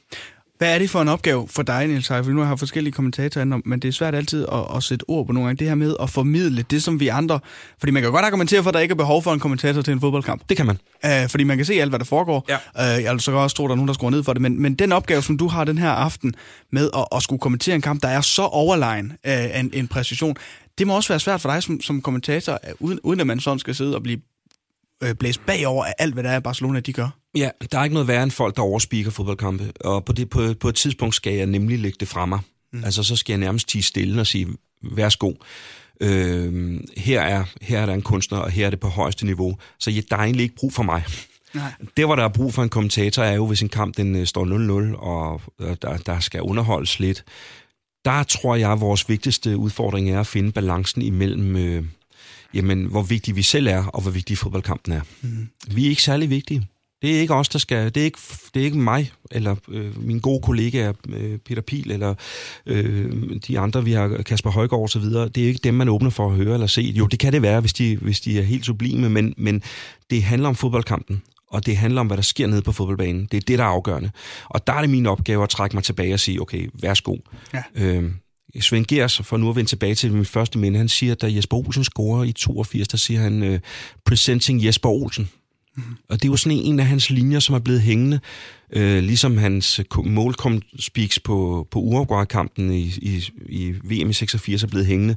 Hvad 0.57 0.75
er 0.75 0.79
det 0.79 0.89
for 0.89 1.01
en 1.01 1.07
opgave 1.07 1.47
for 1.47 1.63
dig, 1.63 1.87
Niels 1.87 2.07
For 2.07 2.23
nu 2.23 2.41
har 2.41 2.47
jeg 2.47 2.59
forskellige 2.59 2.93
kommentatorer, 2.93 3.61
men 3.65 3.79
det 3.79 3.87
er 3.87 3.91
svært 3.91 4.15
altid 4.15 4.45
at, 4.51 4.75
at 4.75 4.83
sætte 4.83 5.03
ord 5.07 5.27
på 5.27 5.33
nogle 5.33 5.47
gange. 5.47 5.59
Det 5.59 5.67
her 5.67 5.75
med 5.75 5.95
at 5.99 6.09
formidle 6.09 6.61
det, 6.61 6.83
som 6.83 6.99
vi 6.99 7.07
andre... 7.07 7.39
Fordi 7.79 7.91
man 7.91 8.03
kan 8.03 8.11
godt 8.11 8.25
argumentere 8.25 8.63
for, 8.63 8.69
at 8.69 8.73
der 8.73 8.79
ikke 8.79 8.91
er 8.91 8.95
behov 8.95 9.23
for 9.23 9.33
en 9.33 9.39
kommentator 9.39 9.81
til 9.81 9.91
en 9.91 9.99
fodboldkamp. 9.99 10.41
Det 10.49 10.57
kan 10.57 10.65
man. 10.65 10.77
Uh, 11.05 11.29
fordi 11.29 11.43
man 11.43 11.57
kan 11.57 11.65
se 11.65 11.73
alt, 11.73 11.91
hvad 11.91 11.99
der 11.99 12.05
foregår. 12.05 12.45
Ja. 12.49 12.97
Uh, 12.97 13.03
jeg 13.03 13.21
så 13.21 13.31
kan 13.31 13.39
også 13.39 13.55
tro, 13.55 13.63
at 13.65 13.67
der 13.67 13.73
er 13.73 13.75
nogen, 13.75 13.87
der 13.87 13.93
skruer 13.93 14.11
ned 14.11 14.23
for 14.23 14.33
det. 14.33 14.41
Men, 14.41 14.61
men 14.61 14.75
den 14.75 14.91
opgave, 14.91 15.21
som 15.21 15.37
du 15.37 15.47
har 15.47 15.63
den 15.63 15.77
her 15.77 15.89
aften 15.89 16.33
med 16.71 16.89
at, 16.97 17.05
at 17.15 17.23
skulle 17.23 17.39
kommentere 17.39 17.75
en 17.75 17.81
kamp, 17.81 18.01
der 18.01 18.07
er 18.07 18.21
så 18.21 18.41
overlegen 18.41 19.13
uh, 19.27 19.59
en, 19.59 19.69
en 19.73 19.87
præcision, 19.87 20.35
det 20.77 20.87
må 20.87 20.95
også 20.95 21.09
være 21.09 21.19
svært 21.19 21.41
for 21.41 21.49
dig 21.49 21.63
som, 21.63 21.81
som 21.81 22.01
kommentator, 22.01 22.59
uden, 22.79 22.99
uden 23.03 23.19
at 23.19 23.27
man 23.27 23.39
sådan 23.39 23.59
skal 23.59 23.75
sidde 23.75 23.95
og 23.95 24.03
blive 24.03 24.21
øh, 25.03 25.15
blæst 25.15 25.45
bagover 25.45 25.85
af 25.85 25.93
alt, 25.99 26.13
hvad 26.13 26.23
der 26.23 26.29
er 26.29 26.39
Barcelona, 26.39 26.79
de 26.79 26.93
gør. 26.93 27.09
Ja, 27.35 27.49
der 27.71 27.79
er 27.79 27.83
ikke 27.83 27.93
noget 27.93 28.07
værre 28.07 28.23
end 28.23 28.31
folk, 28.31 28.55
der 28.55 28.61
overspiker 28.61 29.11
fodboldkampe. 29.11 29.71
Og 29.81 30.05
på, 30.05 30.13
det, 30.13 30.29
på, 30.29 30.53
på 30.59 30.69
et 30.69 30.75
tidspunkt 30.75 31.15
skal 31.15 31.33
jeg 31.33 31.45
nemlig 31.45 31.79
lægge 31.79 31.97
det 31.99 32.07
fra 32.07 32.25
mig. 32.25 32.39
Mm. 32.73 32.83
Altså, 32.83 33.03
så 33.03 33.15
skal 33.15 33.33
jeg 33.33 33.39
nærmest 33.39 33.69
tige 33.69 33.83
stille 33.83 34.21
og 34.21 34.27
sige, 34.27 34.47
værsgo. 34.81 35.33
Øh, 36.01 36.79
her, 36.97 37.21
er, 37.21 37.43
her 37.61 37.79
er 37.79 37.85
der 37.85 37.93
en 37.93 38.01
kunstner, 38.01 38.37
og 38.37 38.51
her 38.51 38.65
er 38.65 38.69
det 38.69 38.79
på 38.79 38.87
højeste 38.87 39.25
niveau. 39.25 39.57
Så 39.79 39.91
ja, 39.91 40.01
der 40.09 40.15
er 40.15 40.21
egentlig 40.21 40.43
ikke 40.43 40.55
brug 40.55 40.73
for 40.73 40.83
mig. 40.83 41.03
Nej. 41.53 41.71
Det, 41.97 42.05
hvor 42.05 42.15
der 42.15 42.23
er 42.23 42.29
brug 42.29 42.53
for 42.53 42.63
en 42.63 42.69
kommentator, 42.69 43.23
er 43.23 43.33
jo, 43.33 43.45
hvis 43.45 43.61
en 43.61 43.69
kamp 43.69 43.97
den 43.97 44.15
øh, 44.15 44.25
står 44.25 44.91
0-0, 44.93 44.97
og 44.99 45.41
der, 45.81 45.97
der 45.97 46.19
skal 46.19 46.41
underholdes 46.41 46.99
lidt. 46.99 47.23
Der 48.07 48.23
tror 48.23 48.55
jeg, 48.55 48.71
at 48.71 48.79
vores 48.79 49.09
vigtigste 49.09 49.57
udfordring 49.57 50.09
er 50.09 50.19
at 50.19 50.27
finde 50.27 50.51
balancen 50.51 51.01
imellem, 51.01 51.55
øh, 51.55 51.83
jamen, 52.53 52.85
hvor 52.85 53.01
vigtig 53.01 53.35
vi 53.35 53.41
selv 53.41 53.67
er, 53.67 53.85
og 53.85 54.01
hvor 54.01 54.11
vigtig 54.11 54.37
fodboldkampen 54.37 54.93
er. 54.93 55.01
Mm. 55.21 55.47
Vi 55.67 55.85
er 55.85 55.89
ikke 55.89 56.03
særlig 56.03 56.29
vigtige. 56.29 56.67
Det 57.01 57.15
er 57.15 57.19
ikke 57.19 57.33
os, 57.33 57.49
der 57.49 57.59
skal... 57.59 57.85
Det 57.85 57.97
er 57.97 58.05
ikke, 58.05 58.19
det 58.53 58.59
er 58.59 58.65
ikke 58.65 58.77
mig, 58.77 59.11
eller 59.31 59.55
øh, 59.69 60.05
min 60.05 60.19
gode 60.19 60.41
kollega 60.41 60.91
øh, 61.09 61.37
Peter 61.37 61.61
Pil, 61.61 61.91
eller 61.91 62.15
øh, 62.65 63.11
de 63.47 63.59
andre, 63.59 63.83
vi 63.83 63.91
har 63.91 64.07
Kasper 64.25 64.49
Højgaard 64.49 64.99
videre. 64.99 65.27
Det 65.27 65.43
er 65.43 65.47
ikke 65.47 65.59
dem, 65.63 65.73
man 65.73 65.89
åbner 65.89 66.09
for 66.09 66.29
at 66.29 66.35
høre 66.35 66.53
eller 66.53 66.67
se. 66.67 66.81
Jo, 66.81 67.07
det 67.07 67.19
kan 67.19 67.33
det 67.33 67.41
være, 67.41 67.59
hvis 67.59 67.73
de, 67.73 67.97
hvis 67.97 68.21
de 68.21 68.39
er 68.39 68.43
helt 68.43 68.65
sublime, 68.65 69.09
men, 69.09 69.33
men 69.37 69.63
det 70.09 70.23
handler 70.23 70.49
om 70.49 70.55
fodboldkampen 70.55 71.21
og 71.51 71.65
det 71.65 71.77
handler 71.77 72.01
om, 72.01 72.07
hvad 72.07 72.17
der 72.17 72.23
sker 72.23 72.47
nede 72.47 72.61
på 72.61 72.71
fodboldbanen. 72.71 73.27
Det 73.31 73.37
er 73.37 73.41
det, 73.41 73.59
der 73.59 73.63
er 73.63 73.69
afgørende. 73.69 74.11
Og 74.45 74.67
der 74.67 74.73
er 74.73 74.81
det 74.81 74.89
min 74.89 75.05
opgave 75.05 75.43
at 75.43 75.49
trække 75.49 75.75
mig 75.75 75.83
tilbage 75.83 76.13
og 76.13 76.19
sige, 76.19 76.41
okay, 76.41 76.69
værsgo. 76.81 77.17
Ja. 77.53 77.63
Øh, 77.75 78.11
Svend 78.59 78.85
Gers, 78.85 79.21
for 79.23 79.37
nu 79.37 79.49
at 79.49 79.55
vende 79.55 79.69
tilbage 79.69 79.95
til 79.95 80.13
mit 80.13 80.27
første 80.27 80.59
minde, 80.59 80.77
han 80.77 80.89
siger, 80.89 81.11
at 81.11 81.21
da 81.21 81.33
Jesper 81.35 81.57
Olsen 81.57 81.83
scorer 81.83 82.23
i 82.23 82.31
82, 82.31 82.87
der 82.87 82.97
siger 82.97 83.19
han, 83.19 83.53
uh, 83.53 83.59
presenting 84.05 84.65
Jesper 84.65 84.89
Olsen. 84.89 85.29
Mm-hmm. 85.77 85.95
Og 86.09 86.21
det 86.21 86.27
er 86.27 86.31
jo 86.31 86.37
sådan 86.37 86.57
en 86.57 86.79
af 86.79 86.85
hans 86.85 87.09
linjer, 87.09 87.39
som 87.39 87.55
er 87.55 87.59
blevet 87.59 87.81
hængende, 87.81 88.19
uh, 88.75 88.81
ligesom 88.81 89.37
hans 89.37 89.81
målkom 90.03 90.61
speaks 90.79 91.19
på, 91.19 91.67
på 91.71 91.79
Uruguay-kampen 91.79 92.73
i, 92.73 92.93
i, 93.01 93.29
i 93.49 93.71
VM 93.71 94.09
i 94.09 94.13
86 94.13 94.63
er 94.63 94.67
blevet 94.67 94.85
hængende. 94.85 95.15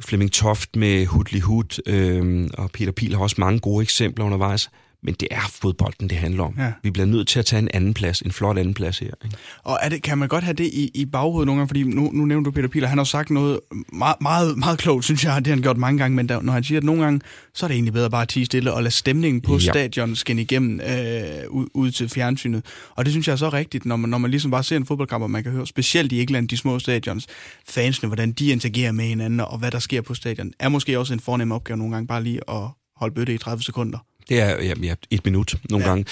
Flemming 0.00 0.32
Toft 0.32 0.76
med 0.76 1.06
Hudli 1.06 1.40
Hud, 1.40 1.82
øh, 1.86 2.50
og 2.58 2.70
Peter 2.70 2.92
Pil 2.92 3.14
har 3.14 3.22
også 3.22 3.36
mange 3.38 3.58
gode 3.58 3.82
eksempler 3.82 4.24
undervejs. 4.24 4.70
Men 5.02 5.14
det 5.14 5.28
er 5.30 5.40
fodbolden, 5.52 6.10
det 6.10 6.18
handler 6.18 6.44
om. 6.44 6.54
Ja. 6.58 6.72
Vi 6.82 6.90
bliver 6.90 7.06
nødt 7.06 7.28
til 7.28 7.38
at 7.38 7.46
tage 7.46 7.62
en 7.62 7.68
anden 7.74 7.94
plads, 7.94 8.20
en 8.20 8.32
flot 8.32 8.58
anden 8.58 8.74
plads 8.74 8.98
her. 8.98 9.10
Ikke? 9.24 9.36
Og 9.64 9.78
er 9.82 9.88
det, 9.88 10.02
kan 10.02 10.18
man 10.18 10.28
godt 10.28 10.44
have 10.44 10.54
det 10.54 10.64
i, 10.64 10.90
i 10.94 11.04
baghovedet 11.04 11.46
nogle 11.46 11.58
gange? 11.58 11.68
Fordi 11.68 11.82
nu, 11.82 12.10
nu 12.12 12.24
nævner 12.24 12.44
du 12.44 12.50
Peter 12.50 12.68
Piler, 12.68 12.88
han 12.88 12.98
har 12.98 13.04
sagt 13.04 13.30
noget 13.30 13.60
meget, 13.92 14.16
meget, 14.20 14.58
meget 14.58 14.78
klogt, 14.78 15.04
synes 15.04 15.24
jeg, 15.24 15.36
det 15.38 15.46
har 15.46 15.54
han 15.54 15.62
gjort 15.62 15.76
mange 15.76 15.98
gange, 15.98 16.16
men 16.16 16.28
der, 16.28 16.42
når 16.42 16.52
han 16.52 16.64
siger, 16.64 16.78
at 16.78 16.84
nogle 16.84 17.02
gange, 17.02 17.20
så 17.54 17.66
er 17.66 17.68
det 17.68 17.74
egentlig 17.74 17.92
bedre 17.92 18.10
bare 18.10 18.22
at 18.22 18.28
tige 18.28 18.46
stille 18.46 18.72
og 18.72 18.82
lade 18.82 18.94
stemningen 18.94 19.40
på 19.40 19.52
ja. 19.52 19.58
stadion 19.58 20.16
skinne 20.16 20.42
igennem 20.42 20.80
øh, 20.80 21.50
ud, 21.50 21.66
ud 21.74 21.90
til 21.90 22.08
fjernsynet. 22.08 22.64
Og 22.90 23.04
det 23.04 23.12
synes 23.12 23.26
jeg 23.26 23.32
er 23.32 23.36
så 23.36 23.48
rigtigt, 23.48 23.86
når 23.86 23.96
man, 23.96 24.10
når 24.10 24.18
man 24.18 24.30
ligesom 24.30 24.50
bare 24.50 24.62
ser 24.62 24.76
en 24.76 24.86
fodboldkamp, 24.86 25.22
og 25.22 25.30
man 25.30 25.42
kan 25.42 25.52
høre, 25.52 25.66
specielt 25.66 26.12
i 26.12 26.22
England, 26.22 26.48
de 26.48 26.56
små 26.56 26.78
stadions, 26.78 27.26
fansene, 27.68 28.06
hvordan 28.06 28.32
de 28.32 28.50
interagerer 28.50 28.92
med 28.92 29.04
hinanden, 29.04 29.40
og 29.40 29.58
hvad 29.58 29.70
der 29.70 29.78
sker 29.78 30.00
på 30.00 30.14
stadion, 30.14 30.52
er 30.58 30.68
måske 30.68 30.98
også 30.98 31.12
en 31.12 31.20
fornem 31.20 31.52
opgave 31.52 31.76
nogle 31.76 31.94
gange 31.94 32.06
bare 32.06 32.22
lige 32.22 32.40
at 32.50 32.68
holde 32.96 33.14
bøtte 33.14 33.34
i 33.34 33.38
30 33.38 33.62
sekunder. 33.62 33.98
Det 34.28 34.40
er 34.40 34.48
ja, 34.48 34.74
ja, 34.82 34.94
et 35.10 35.24
minut 35.24 35.54
nogle 35.70 35.84
ja. 35.84 35.90
gange. 35.90 36.04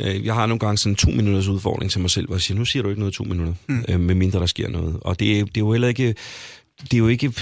Øh, 0.00 0.26
jeg 0.26 0.34
har 0.34 0.46
nogle 0.46 0.58
gange 0.58 0.78
sådan 0.78 0.96
to 0.96 1.10
minutters 1.10 1.48
udfordring 1.48 1.90
til 1.90 2.00
mig 2.00 2.10
selv, 2.10 2.26
hvor 2.26 2.36
jeg 2.36 2.42
siger, 2.42 2.58
nu 2.58 2.64
siger 2.64 2.82
du 2.82 2.88
ikke 2.88 3.00
noget 3.00 3.14
to 3.14 3.24
minutter, 3.24 3.54
mm. 3.66 3.84
øh, 3.88 4.00
medmindre 4.00 4.40
der 4.40 4.46
sker 4.46 4.68
noget. 4.68 4.98
Og 5.00 5.20
det, 5.20 5.46
det 5.46 5.56
er 5.56 5.60
jo 5.60 5.72
heller 5.72 5.88
ikke... 5.88 6.14
Det 6.82 6.94
er 6.94 6.98
jo 6.98 7.08
ikke 7.08 7.32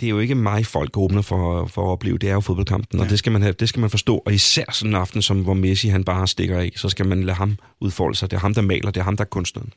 det 0.00 0.06
er 0.06 0.10
jo 0.10 0.18
ikke 0.18 0.34
mig, 0.34 0.66
folk 0.66 0.96
åbner 0.96 1.22
for, 1.22 1.66
for 1.66 1.82
at 1.82 1.88
opleve. 1.88 2.18
Det 2.18 2.28
er 2.28 2.32
jo 2.32 2.40
fodboldkampen, 2.40 2.98
ja. 2.98 3.04
og 3.04 3.10
det 3.10 3.18
skal, 3.18 3.32
man 3.32 3.42
have, 3.42 3.52
det 3.52 3.68
skal 3.68 3.80
man 3.80 3.90
forstå. 3.90 4.22
Og 4.26 4.34
især 4.34 4.64
sådan 4.72 4.90
en 4.90 5.00
aften, 5.00 5.22
som, 5.22 5.42
hvor 5.42 5.54
Messi 5.54 5.88
han 5.88 6.04
bare 6.04 6.28
stikker 6.28 6.58
af, 6.58 6.72
så 6.76 6.88
skal 6.88 7.06
man 7.06 7.22
lade 7.22 7.36
ham 7.36 7.58
udfolde 7.80 8.16
sig. 8.16 8.30
Det 8.30 8.36
er 8.36 8.40
ham, 8.40 8.54
der 8.54 8.62
maler. 8.62 8.90
Det 8.90 9.00
er 9.00 9.04
ham, 9.04 9.16
der 9.16 9.24
er 9.24 9.28
kunstneren. 9.28 9.72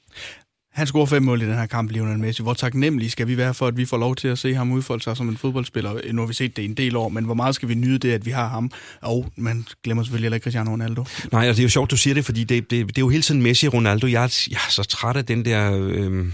Han 0.74 0.88
scorer 0.88 1.06
fem 1.06 1.24
mål 1.24 1.42
i 1.42 1.46
den 1.46 1.54
her 1.54 1.66
kamp, 1.66 1.92
Lionel 1.92 2.20
Messi. 2.20 2.44
Hvor 2.44 2.54
taknemmelige 2.54 3.10
skal 3.10 3.28
vi 3.28 3.38
være 3.38 3.54
for, 3.54 3.68
at 3.68 3.78
vi 3.78 3.86
får 3.86 3.98
lov 3.98 4.16
til 4.16 4.28
at 4.28 4.40
se 4.40 4.54
ham 4.54 4.72
udfolde 4.72 5.04
sig 5.04 5.18
som 5.18 5.30
en 5.30 5.38
fodboldspiller? 5.38 6.12
Nu 6.12 6.22
har 6.22 6.28
vi 6.28 6.34
set 6.34 6.58
det 6.58 6.66
en 6.66 6.74
del 6.74 6.96
år, 6.96 7.10
men 7.10 7.26
hvor 7.26 7.34
meget 7.34 7.56
skal 7.56 7.70
vi 7.70 7.76
nyde 7.76 8.00
det, 8.00 8.12
at 8.12 8.26
vi 8.26 8.32
har 8.32 8.48
ham? 8.48 8.72
Og 9.02 9.32
man 9.36 9.66
glemmer 9.84 10.04
selvfølgelig 10.04 10.26
heller 10.26 10.36
ikke 10.36 10.44
Cristiano 10.44 10.72
Ronaldo. 10.72 11.06
Nej, 11.32 11.46
altså, 11.46 11.58
det 11.58 11.60
er 11.60 11.64
jo 11.64 11.70
sjovt, 11.70 11.92
du 11.92 11.98
siger 11.98 12.14
det, 12.14 12.26
fordi 12.26 12.44
det, 12.44 12.72
det, 12.72 12.88
det 12.88 12.98
er 12.98 13.02
jo 13.02 13.10
hele 13.10 13.24
tiden 13.24 13.42
Messi 13.42 13.68
og 13.68 13.74
Ronaldo. 13.74 14.08
Jeg 14.08 14.24
er, 14.24 14.48
jeg 14.52 14.56
er 14.56 14.72
så 14.72 14.84
træt 14.84 15.16
af 15.16 15.26
den 15.26 15.46
der... 15.46 15.72
Øh 15.74 16.26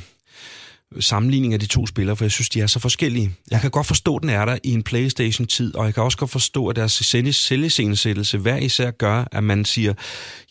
sammenligning 0.99 1.53
af 1.53 1.59
de 1.59 1.65
to 1.65 1.87
spillere, 1.87 2.15
for 2.15 2.25
jeg 2.25 2.31
synes, 2.31 2.49
de 2.49 2.61
er 2.61 2.67
så 2.67 2.79
forskellige. 2.79 3.31
Jeg 3.51 3.61
kan 3.61 3.71
godt 3.71 3.87
forstå, 3.87 4.15
at 4.15 4.21
den 4.21 4.29
er 4.29 4.45
der 4.45 4.57
i 4.63 4.71
en 4.71 4.83
Playstation-tid, 4.83 5.75
og 5.75 5.85
jeg 5.85 5.93
kan 5.93 6.03
også 6.03 6.17
godt 6.17 6.31
forstå, 6.31 6.67
at 6.67 6.75
deres 6.75 6.91
selviscenesættelse 7.31 8.37
hver 8.37 8.57
især 8.57 8.91
gør, 8.91 9.25
at 9.31 9.43
man 9.43 9.65
siger, 9.65 9.93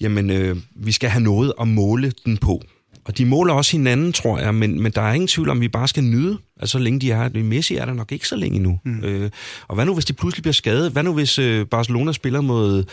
jamen, 0.01 0.31
øh, 0.31 0.57
vi 0.77 0.93
skal 0.93 1.11
have 1.11 1.23
noget 1.23 1.53
at 1.61 1.69
måle 1.69 2.13
den 2.25 2.37
på. 2.37 2.63
Og 3.09 3.19
de 3.19 3.25
måler 3.27 3.55
også 3.55 3.73
hinanden, 3.73 4.13
tror 4.13 4.39
jeg, 4.39 4.55
men, 4.55 4.83
men 4.83 4.93
der 4.93 5.03
er 5.03 5.13
ingen 5.13 5.29
tvivl 5.29 5.49
om, 5.49 5.57
at 5.57 5.61
vi 5.61 5.69
bare 5.69 5.89
skal 5.89 6.03
nyde, 6.05 6.39
altså 6.61 6.73
så 6.73 6.79
længe 6.79 7.01
de 7.01 7.11
er. 7.11 7.43
Messi 7.43 7.77
er 7.77 7.85
der 7.85 7.93
nok 7.93 8.13
ikke 8.13 8.29
så 8.29 8.37
længe 8.37 8.59
nu. 8.59 8.81
Mm. 8.85 9.05
Øh, 9.05 9.31
og 9.69 9.75
hvad 9.75 9.85
nu, 9.87 9.95
hvis 9.95 10.05
de 10.05 10.13
pludselig 10.13 10.43
bliver 10.43 10.53
skadet? 10.53 10.93
Hvad 10.93 11.03
nu, 11.03 11.13
hvis 11.13 11.39
øh, 11.39 11.67
Barcelona 11.67 12.13
spiller 12.13 12.41
mod, 12.41 12.85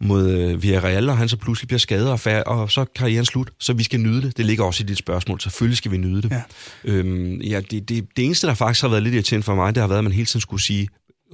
mod 0.00 0.30
øh, 0.30 0.62
Villarreal, 0.62 1.08
og 1.08 1.18
han 1.18 1.28
så 1.28 1.36
pludselig 1.36 1.68
bliver 1.68 1.78
skadet, 1.78 2.10
og, 2.10 2.20
færd, 2.20 2.46
og 2.46 2.70
så 2.70 2.80
er 2.80 2.84
karrieren 2.96 3.24
slut? 3.24 3.50
Så 3.60 3.72
vi 3.72 3.82
skal 3.82 4.00
nyde 4.00 4.22
det. 4.22 4.36
Det 4.36 4.46
ligger 4.46 4.64
også 4.64 4.82
i 4.82 4.86
dit 4.86 4.98
spørgsmål. 4.98 5.40
Selvfølgelig 5.40 5.76
skal 5.78 5.90
vi 5.90 5.96
nyde 5.96 6.22
det. 6.22 6.30
Ja. 6.30 6.42
Øhm, 6.84 7.40
ja, 7.40 7.60
det, 7.70 7.88
det, 7.88 8.06
det 8.16 8.24
eneste, 8.24 8.46
der 8.46 8.54
faktisk 8.54 8.82
har 8.82 8.88
været 8.88 9.02
lidt 9.02 9.14
irriterende 9.14 9.44
for 9.44 9.54
mig, 9.54 9.74
det 9.74 9.80
har 9.80 9.88
været, 9.88 9.98
at 9.98 10.04
man 10.04 10.12
hele 10.12 10.26
tiden 10.26 10.40
skulle 10.40 10.62
sige, 10.62 10.88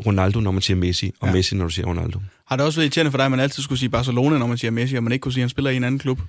Ronaldo, 0.06 0.40
når 0.40 0.50
man 0.50 0.62
siger 0.62 0.76
Messi, 0.76 1.12
og 1.20 1.28
Ja. 1.28 1.32
Messi, 1.32 1.54
når 1.54 1.64
du 1.64 1.70
siger 1.70 1.86
Ronaldo. 1.86 2.20
Har 2.48 2.56
det 2.56 2.66
også 2.66 2.78
været 2.78 2.84
irriterende 2.86 3.10
for 3.10 3.18
dig, 3.18 3.24
at 3.24 3.30
man 3.30 3.40
altid 3.40 3.62
skulle 3.62 3.78
sige 3.78 3.88
Barcelona, 3.88 4.38
når 4.38 4.46
man 4.46 4.58
siger 4.58 4.70
Messi, 4.70 4.96
og 4.96 5.02
man 5.02 5.12
ikke 5.12 5.22
kunne 5.22 5.32
sige, 5.32 5.42
at 5.42 5.44
han 5.44 5.48
spiller 5.50 5.70
i 5.70 5.76
en 5.76 5.84
anden 5.84 5.98
klub? 5.98 6.20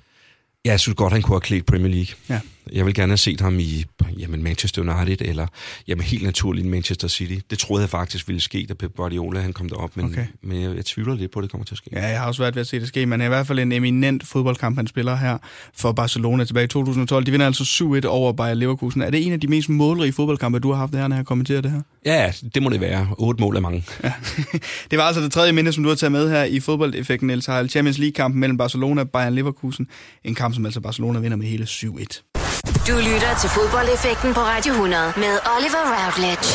Jeg 0.64 0.80
synes 0.80 0.96
godt, 0.96 1.12
han 1.12 1.22
kunne 1.22 1.34
have 1.34 1.40
klædt 1.40 1.66
Premier 1.66 1.88
League. 1.92 2.14
Ja. 2.28 2.40
Jeg 2.72 2.86
vil 2.86 2.94
gerne 2.94 3.10
have 3.10 3.16
set 3.18 3.40
ham 3.40 3.58
i 3.58 3.84
jamen, 4.18 4.42
Manchester 4.42 4.82
United, 4.82 5.26
eller 5.28 5.46
jamen, 5.88 6.04
helt 6.04 6.22
naturligt 6.22 6.66
Manchester 6.66 7.08
City. 7.08 7.34
Det 7.50 7.58
troede 7.58 7.82
jeg 7.82 7.90
faktisk 7.90 8.28
ville 8.28 8.40
ske, 8.40 8.66
da 8.68 8.74
Pep 8.74 8.96
Guardiola 8.96 9.40
han 9.40 9.52
kom 9.52 9.68
derop, 9.68 9.96
men, 9.96 10.04
Okay. 10.06 10.26
men 10.42 10.62
jeg, 10.62 10.76
jeg 10.76 10.84
tvivler 10.84 11.14
lidt 11.14 11.30
på, 11.32 11.38
at 11.38 11.42
det 11.42 11.50
kommer 11.50 11.64
til 11.64 11.74
at 11.74 11.78
ske. 11.78 11.90
Ja, 11.92 12.06
jeg 12.06 12.18
har 12.20 12.26
også 12.26 12.42
været 12.42 12.54
ved 12.54 12.60
at 12.60 12.66
se 12.66 12.80
det 12.80 12.88
ske, 12.88 13.06
men 13.06 13.20
er 13.20 13.24
i 13.24 13.28
hvert 13.28 13.46
fald 13.46 13.58
en 13.58 13.72
eminent 13.72 14.26
fodboldkamp, 14.26 14.76
han 14.76 14.86
spiller 14.86 15.16
her 15.16 15.38
for 15.76 15.92
Barcelona 15.92 16.44
tilbage 16.44 16.64
i 16.64 16.68
2012. 16.68 17.26
De 17.26 17.30
vinder 17.30 17.46
altså 17.46 17.64
7-1 18.04 18.06
over 18.06 18.32
Bayer 18.32 18.54
Leverkusen. 18.54 19.02
Er 19.02 19.10
det 19.10 19.26
en 19.26 19.32
af 19.32 19.40
de 19.40 19.48
mest 19.48 19.68
målrige 19.68 20.12
fodboldkampe, 20.12 20.58
du 20.58 20.70
har 20.70 20.78
haft 20.78 20.94
her, 20.94 21.08
når 21.08 21.16
jeg 21.16 21.26
kommenterer 21.26 21.60
det 21.60 21.70
her? 21.70 21.80
Ja, 22.06 22.32
det 22.54 22.62
må 22.62 22.70
det 22.70 22.80
være. 22.80 23.08
Otte 23.18 23.40
mål 23.40 23.56
er 23.56 23.60
mange. 23.60 23.84
Ja. 24.04 24.12
Det 24.90 24.98
var 24.98 25.04
altså 25.04 25.22
det 25.22 25.32
tredje 25.32 25.52
minde, 25.52 25.72
som 25.72 25.82
du 25.82 25.88
har 25.88 25.96
taget 25.96 26.12
med 26.12 26.30
her 26.30 26.44
i 26.44 26.60
fodboldeffekten, 26.60 27.26
Niels 27.26 27.46
Heil. 27.46 27.70
Champions 27.70 27.98
League-kampen 27.98 28.40
mellem 28.40 28.58
Barcelona 28.58 29.00
og 29.00 29.10
Bayern 29.10 29.34
Leverkusen. 29.34 29.88
En 30.24 30.34
kamp, 30.34 30.54
som 30.54 30.64
altså 30.66 30.80
Barcelona 30.80 31.18
vinder 31.18 31.36
med 31.36 31.46
hele 31.46 31.64
7-1. 31.64 32.33
Du 32.64 32.94
lytter 32.96 33.32
til 33.40 33.50
fodboldeffekten 33.50 34.34
på 34.34 34.40
Radio 34.40 34.72
100 34.72 35.12
med 35.16 35.38
Oliver 35.56 35.84
Routledge. 35.96 36.48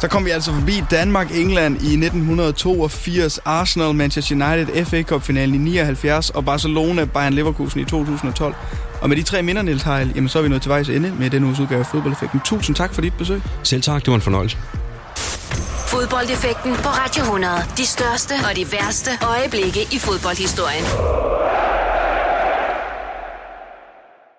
Så 0.00 0.08
kom 0.08 0.24
vi 0.24 0.30
altså 0.30 0.52
forbi 0.52 0.82
Danmark-England 0.90 1.74
i 1.74 1.92
1982, 1.92 3.38
Arsenal, 3.44 3.94
Manchester 3.94 4.34
United, 4.34 4.84
FA 4.84 5.02
Cup-finalen 5.02 5.54
i 5.54 5.58
79 5.58 6.30
og 6.30 6.44
Barcelona, 6.44 7.04
Bayern 7.04 7.32
Leverkusen 7.32 7.80
i 7.80 7.84
2012. 7.84 8.54
Og 9.00 9.08
med 9.08 9.16
de 9.16 9.22
tre 9.22 9.42
minder, 9.42 9.62
Niels 9.62 9.82
Heil, 9.82 10.12
jamen 10.14 10.28
så 10.28 10.38
er 10.38 10.42
vi 10.42 10.48
nået 10.48 10.62
til 10.62 10.68
vejs 10.68 10.88
ende 10.88 11.12
med 11.18 11.30
denne 11.30 11.46
uges 11.46 11.60
udgave 11.60 11.80
af 11.80 11.86
Fodboldeffekten. 11.86 12.40
Tusind 12.44 12.76
tak 12.76 12.94
for 12.94 13.00
dit 13.02 13.14
besøg. 13.18 13.42
Selv 13.62 13.82
tak, 13.82 14.00
det 14.00 14.08
var 14.08 14.14
en 14.14 14.20
fornøjelse. 14.20 14.58
Fodboldeffekten 15.86 16.76
på 16.76 16.88
Radio 16.88 17.22
100. 17.22 17.52
De 17.76 17.86
største 17.86 18.34
og 18.50 18.56
de 18.56 18.72
værste 18.72 19.10
øjeblikke 19.22 19.82
i 19.82 19.98
fodboldhistorien. 19.98 20.84